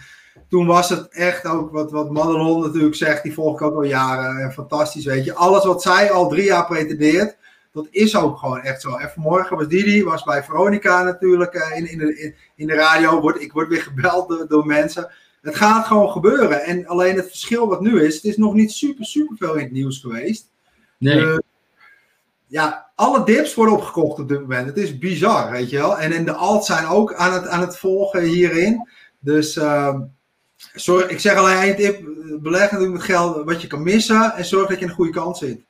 toen 0.49 0.66
was 0.66 0.89
het 0.89 1.09
echt 1.09 1.47
ook 1.47 1.70
wat, 1.70 1.91
wat 1.91 2.11
Madelon 2.11 2.61
natuurlijk 2.61 2.95
zegt, 2.95 3.23
die 3.23 3.33
volg 3.33 3.55
ik 3.55 3.66
ook 3.66 3.74
al 3.74 3.83
jaren. 3.83 4.43
En 4.43 4.53
fantastisch, 4.53 5.05
weet 5.05 5.24
je. 5.24 5.35
Alles 5.35 5.65
wat 5.65 5.83
zij 5.83 6.11
al 6.11 6.28
drie 6.28 6.45
jaar 6.45 6.66
pretendeert, 6.66 7.37
dat 7.73 7.89
is 7.91 8.16
ook 8.16 8.39
gewoon 8.39 8.61
echt 8.61 8.81
zo. 8.81 8.97
En 8.97 9.11
vanmorgen 9.11 9.57
was 9.57 9.69
Didi, 9.69 10.05
was 10.05 10.23
bij 10.23 10.43
Veronica 10.43 11.03
natuurlijk 11.03 11.55
eh, 11.55 11.78
in, 11.78 11.91
in, 11.91 11.99
de, 11.99 12.35
in, 12.55 12.66
de 12.66 12.74
radio. 12.74 13.20
Word, 13.20 13.41
ik 13.41 13.53
word 13.53 13.69
weer 13.69 13.83
gebeld 13.83 14.28
door, 14.28 14.47
door 14.49 14.66
mensen. 14.66 15.11
Het 15.47 15.56
gaat 15.56 15.86
gewoon 15.86 16.10
gebeuren. 16.10 16.64
En 16.64 16.86
alleen 16.86 17.16
het 17.16 17.28
verschil 17.28 17.68
wat 17.68 17.81
nu 17.81 18.02
is, 18.02 18.14
het 18.14 18.24
is 18.24 18.36
nog 18.36 18.55
niet 18.55 18.73
super, 18.73 19.05
super 19.05 19.36
veel 19.36 19.55
in 19.55 19.62
het 19.62 19.73
nieuws 19.73 20.01
geweest. 20.01 20.51
Nee. 20.98 21.20
Uh, 21.20 21.39
ja, 22.47 22.90
alle 22.94 23.24
dips 23.24 23.55
worden 23.55 23.74
opgekocht 23.74 24.18
op 24.18 24.28
dit 24.28 24.40
moment. 24.40 24.66
Het 24.66 24.77
is 24.77 24.98
bizar, 24.98 25.51
weet 25.51 25.70
je 25.70 25.77
wel. 25.77 25.98
En 25.98 26.12
in 26.12 26.24
de 26.24 26.32
alt 26.32 26.64
zijn 26.64 26.86
ook 26.86 27.14
aan 27.14 27.32
het, 27.32 27.47
aan 27.47 27.60
het 27.60 27.78
volgen 27.78 28.23
hierin. 28.23 28.89
Dus 29.18 29.56
uh, 29.56 30.01
sorry, 30.74 31.10
ik 31.10 31.20
zeg 31.20 31.36
alleen 31.36 31.59
één 31.59 31.77
tip. 31.77 32.05
Beleg 32.43 32.70
natuurlijk 32.70 32.93
met 32.93 33.02
geld 33.02 33.44
wat 33.44 33.60
je 33.62 33.66
kan 33.66 33.82
missen. 33.82 34.32
En 34.35 34.44
zorg 34.44 34.68
dat 34.68 34.78
je 34.78 34.85
in 34.85 34.90
een 34.90 34.97
goede 34.97 35.12
kant 35.12 35.36
zit. 35.36 35.60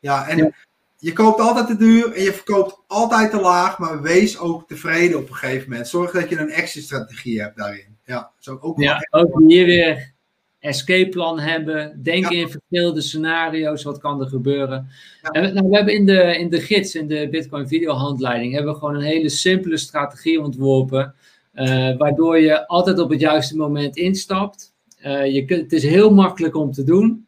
Ja, 0.00 0.28
en 0.28 0.54
je 0.98 1.12
koopt 1.12 1.40
altijd 1.40 1.66
te 1.66 1.76
duur 1.76 2.12
en 2.12 2.22
je 2.22 2.32
verkoopt 2.32 2.78
altijd 2.86 3.30
te 3.30 3.40
laag. 3.40 3.78
Maar 3.78 4.02
wees 4.02 4.38
ook 4.38 4.68
tevreden 4.68 5.18
op 5.18 5.28
een 5.28 5.34
gegeven 5.34 5.68
moment. 5.68 5.88
Zorg 5.88 6.10
dat 6.10 6.28
je 6.28 6.38
een 6.38 6.50
exit-strategie 6.50 7.40
hebt 7.40 7.56
daarin. 7.56 7.93
Ja, 8.04 8.30
zo 8.38 8.58
ook, 8.60 8.80
ja, 8.80 9.08
ook 9.10 9.42
hier 9.46 9.66
weer 9.66 10.12
escape 10.58 11.08
plan 11.08 11.38
hebben. 11.38 12.02
Denken 12.02 12.36
in 12.36 12.48
verschillende 12.48 13.00
scenario's. 13.00 13.82
Wat 13.82 13.98
kan 13.98 14.20
er 14.20 14.26
gebeuren? 14.26 14.88
En, 15.22 15.54
nou, 15.54 15.68
we 15.68 15.76
hebben 15.76 15.94
in 15.94 16.06
de, 16.06 16.38
in 16.38 16.50
de 16.50 16.60
gids, 16.60 16.94
in 16.94 17.08
de 17.08 17.28
Bitcoin 17.30 17.68
videohandleiding, 17.68 18.52
hebben 18.52 18.72
we 18.72 18.78
gewoon 18.78 18.94
een 18.94 19.00
hele 19.00 19.28
simpele 19.28 19.76
strategie 19.76 20.40
ontworpen. 20.40 21.14
Uh, 21.54 21.96
waardoor 21.96 22.40
je 22.40 22.66
altijd 22.66 22.98
op 22.98 23.10
het 23.10 23.20
juiste 23.20 23.56
moment 23.56 23.96
instapt. 23.96 24.74
Uh, 25.06 25.34
je 25.34 25.44
kunt, 25.44 25.62
het 25.62 25.72
is 25.72 25.82
heel 25.82 26.10
makkelijk 26.10 26.56
om 26.56 26.72
te 26.72 26.84
doen. 26.84 27.26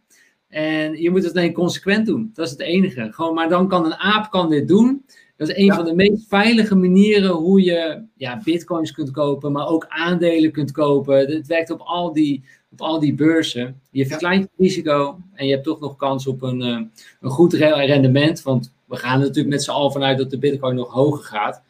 En 0.48 1.02
je 1.02 1.10
moet 1.10 1.24
het 1.24 1.36
alleen 1.36 1.52
consequent 1.52 2.06
doen. 2.06 2.30
Dat 2.34 2.46
is 2.46 2.52
het 2.52 2.60
enige. 2.60 3.08
Gewoon, 3.12 3.34
maar 3.34 3.48
dan 3.48 3.68
kan 3.68 3.84
een 3.84 3.94
aap 3.94 4.30
kan 4.30 4.50
dit 4.50 4.68
doen. 4.68 5.04
Dat 5.36 5.48
is 5.48 5.56
een 5.56 5.72
van 5.72 5.84
de 5.84 5.94
meest 5.94 6.28
veilige 6.28 6.74
manieren 6.74 7.30
hoe 7.30 7.62
je 7.62 8.02
ja, 8.16 8.40
bitcoins 8.44 8.92
kunt 8.92 9.10
kopen, 9.10 9.52
maar 9.52 9.68
ook 9.68 9.86
aandelen 9.88 10.52
kunt 10.52 10.72
kopen. 10.72 11.16
Het 11.16 11.46
werkt 11.46 11.70
op 11.70 11.80
al 11.80 12.12
die 12.12 12.44
op 12.72 12.80
al 12.80 13.00
die 13.00 13.14
beurzen. 13.14 13.80
Je 13.90 14.06
verkleint 14.06 14.42
het 14.42 14.52
risico 14.58 15.18
en 15.34 15.46
je 15.46 15.52
hebt 15.52 15.64
toch 15.64 15.80
nog 15.80 15.96
kans 15.96 16.26
op 16.26 16.42
een, 16.42 16.60
uh, 16.60 16.80
een 17.20 17.30
goed 17.30 17.52
rendement. 17.52 18.42
Want 18.42 18.72
we 18.84 18.96
gaan 18.96 19.20
er 19.20 19.26
natuurlijk 19.26 19.54
met 19.54 19.62
z'n 19.62 19.70
allen 19.70 19.92
vanuit 19.92 20.18
dat 20.18 20.30
de 20.30 20.38
bitcoin 20.38 20.74
nog 20.74 20.92
hoger 20.92 21.24
gaat. 21.24 21.62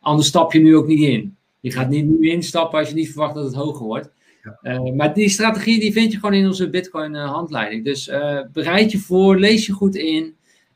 Anders 0.00 0.28
stap 0.28 0.52
je 0.52 0.58
nu 0.58 0.76
ook 0.76 0.86
niet 0.86 1.00
in. 1.00 1.36
Je 1.60 1.70
gaat 1.70 1.88
niet 1.88 2.06
nu 2.06 2.28
instappen 2.28 2.78
als 2.78 2.88
je 2.88 2.94
niet 2.94 3.10
verwacht 3.10 3.34
dat 3.34 3.44
het 3.44 3.54
hoger 3.54 3.86
wordt. 3.86 4.10
Uh, 4.62 4.92
maar 4.92 5.14
die 5.14 5.28
strategie 5.28 5.80
die 5.80 5.92
vind 5.92 6.12
je 6.12 6.18
gewoon 6.18 6.34
in 6.34 6.46
onze 6.46 6.70
Bitcoin 6.70 7.14
uh, 7.14 7.32
handleiding. 7.32 7.84
Dus 7.84 8.10
bereid 8.52 8.90
je 8.90 8.98
voor, 8.98 9.38
lees 9.38 9.66
je 9.66 9.72
goed 9.72 9.94
in 9.94 10.34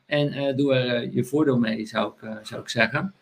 en 0.09 0.55
doe 0.55 0.73
er 0.73 1.09
je 1.11 1.23
voordeel 1.23 1.57
mee, 1.57 1.85
zou 1.85 2.11
ik, 2.13 2.29
zou 2.43 2.61
ik 2.61 2.69
zeggen. 2.69 3.13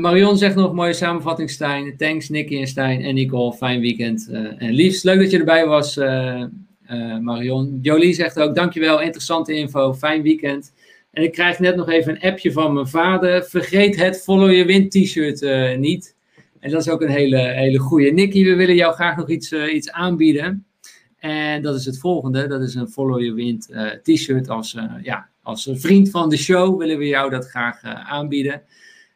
Marion 0.00 0.36
zegt 0.36 0.54
nog 0.54 0.72
mooie 0.72 0.92
samenvatting, 0.92 1.50
Stijn. 1.50 1.96
Thanks, 1.96 2.28
Nicky 2.28 2.58
en 2.58 2.66
Stijn 2.66 3.02
en 3.02 3.14
Nicole. 3.14 3.52
Fijn 3.52 3.80
weekend. 3.80 4.28
En 4.58 4.72
liefst, 4.72 5.04
leuk 5.04 5.18
dat 5.18 5.30
je 5.30 5.38
erbij 5.38 5.66
was, 5.66 5.96
Marion. 7.20 7.78
Jolie 7.82 8.14
zegt 8.14 8.40
ook, 8.40 8.54
dankjewel, 8.54 9.00
interessante 9.00 9.54
info. 9.54 9.94
Fijn 9.94 10.22
weekend. 10.22 10.72
En 11.10 11.22
ik 11.22 11.32
krijg 11.32 11.58
net 11.58 11.76
nog 11.76 11.88
even 11.88 12.12
een 12.12 12.30
appje 12.30 12.52
van 12.52 12.72
mijn 12.72 12.88
vader. 12.88 13.44
Vergeet 13.44 13.96
het 13.96 14.22
Follow 14.22 14.50
Your 14.50 14.66
Wind 14.66 14.90
t-shirt 14.90 15.40
niet. 15.78 16.14
En 16.60 16.70
dat 16.70 16.80
is 16.80 16.88
ook 16.88 17.02
een 17.02 17.08
hele, 17.08 17.38
hele 17.38 17.78
goede. 17.78 18.10
Nicky, 18.10 18.44
we 18.44 18.54
willen 18.54 18.74
jou 18.74 18.94
graag 18.94 19.16
nog 19.16 19.28
iets, 19.28 19.52
iets 19.52 19.90
aanbieden. 19.90 20.66
En 21.18 21.62
dat 21.62 21.74
is 21.74 21.84
het 21.84 21.98
volgende. 21.98 22.46
Dat 22.46 22.60
is 22.60 22.74
een 22.74 22.88
Follow 22.88 23.20
Your 23.20 23.34
Wind 23.34 23.68
t-shirt. 24.02 24.48
Als, 24.48 24.76
ja, 25.02 25.28
als 25.42 25.70
vriend 25.72 26.10
van 26.10 26.28
de 26.28 26.36
show 26.36 26.78
willen 26.78 26.98
we 26.98 27.06
jou 27.06 27.30
dat 27.30 27.48
graag 27.48 27.82
aanbieden. 27.82 28.62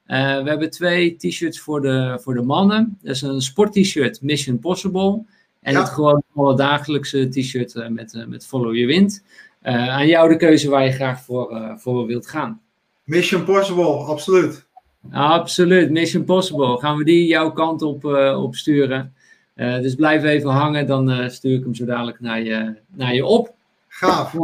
Uh, 0.06 0.42
we 0.42 0.48
hebben 0.48 0.70
twee 0.70 1.16
t-shirts 1.16 1.60
voor 1.60 1.80
de, 1.80 2.18
voor 2.20 2.34
de 2.34 2.42
mannen. 2.42 2.98
Dat 3.02 3.14
is 3.14 3.22
een 3.22 3.40
sport-t-shirt 3.40 4.22
Mission 4.22 4.58
Possible. 4.58 5.24
En 5.60 5.76
het 5.76 5.88
gewoon 5.88 6.56
dagelijkse 6.56 7.28
t-shirt 7.28 7.90
met, 7.90 8.24
met 8.28 8.46
Follow 8.46 8.74
Your 8.74 8.86
Wind. 8.86 9.24
aan 9.62 10.06
jou 10.06 10.28
de 10.28 10.36
keuze 10.36 10.70
waar 10.70 10.84
je 10.84 10.92
graag 10.92 11.20
voor, 11.20 11.74
voor 11.78 12.06
wilt 12.06 12.26
gaan. 12.26 12.60
Mission 13.04 13.44
Possible, 13.44 13.94
absoluut. 13.94 14.66
Absoluut, 15.10 15.90
Mission 15.90 16.24
Possible. 16.24 16.78
Gaan 16.78 16.96
we 16.96 17.04
die 17.04 17.26
jouw 17.26 17.52
kant 17.52 17.82
op, 17.82 18.04
op 18.36 18.54
sturen. 18.54 19.14
Dus 19.60 19.94
blijf 19.94 20.24
even 20.24 20.50
hangen, 20.50 20.86
dan 20.86 21.30
stuur 21.30 21.54
ik 21.54 21.62
hem 21.62 21.74
zo 21.74 21.84
dadelijk 21.84 22.20
naar 22.20 22.42
je, 22.42 22.74
naar 22.94 23.14
je 23.14 23.24
op. 23.24 23.54
Gaaf. 23.88 24.34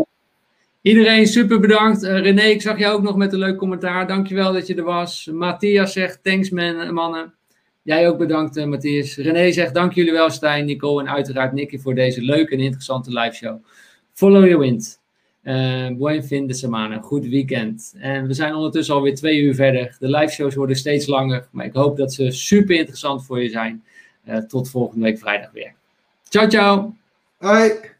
Iedereen 0.86 1.26
super 1.26 1.60
bedankt. 1.60 2.02
Uh, 2.02 2.20
René, 2.20 2.42
ik 2.42 2.62
zag 2.62 2.78
jou 2.78 2.96
ook 2.96 3.02
nog 3.02 3.16
met 3.16 3.32
een 3.32 3.38
leuk 3.38 3.56
commentaar. 3.56 4.06
Dankjewel 4.06 4.52
dat 4.52 4.66
je 4.66 4.74
er 4.74 4.82
was. 4.82 5.28
Matthias 5.32 5.92
zegt 5.92 6.18
thanks 6.22 6.50
man, 6.50 6.94
mannen. 6.94 7.34
Jij 7.82 8.08
ook 8.08 8.18
bedankt 8.18 8.56
uh, 8.56 8.64
Matthias. 8.64 9.16
René 9.16 9.52
zegt 9.52 9.74
dank 9.74 9.92
jullie 9.92 10.12
wel 10.12 10.30
Stijn, 10.30 10.64
Nicole 10.64 11.02
en 11.02 11.08
uiteraard 11.08 11.52
Nicky 11.52 11.78
voor 11.78 11.94
deze 11.94 12.22
leuke 12.22 12.52
en 12.52 12.60
interessante 12.60 13.10
live 13.20 13.34
show. 13.34 13.64
Follow 14.12 14.44
your 14.44 14.58
wind. 14.58 15.00
Uh, 15.42 15.88
buen 15.96 16.24
fin 16.24 16.46
de 16.46 16.54
semana. 16.54 17.00
Goed 17.00 17.26
weekend. 17.26 17.94
En 17.98 18.26
we 18.26 18.34
zijn 18.34 18.54
ondertussen 18.54 18.94
alweer 18.94 19.14
twee 19.14 19.40
uur 19.40 19.54
verder. 19.54 19.96
De 19.98 20.08
live 20.08 20.32
shows 20.32 20.54
worden 20.54 20.76
steeds 20.76 21.06
langer. 21.06 21.48
Maar 21.50 21.66
ik 21.66 21.74
hoop 21.74 21.96
dat 21.96 22.12
ze 22.12 22.30
super 22.30 22.76
interessant 22.76 23.24
voor 23.24 23.42
je 23.42 23.48
zijn. 23.48 23.84
Tot 24.46 24.70
volgende 24.70 25.04
week 25.04 25.18
vrijdag 25.18 25.50
weer. 25.52 25.74
Ciao, 26.28 26.48
ciao. 26.48 26.94
Hoi. 27.38 27.95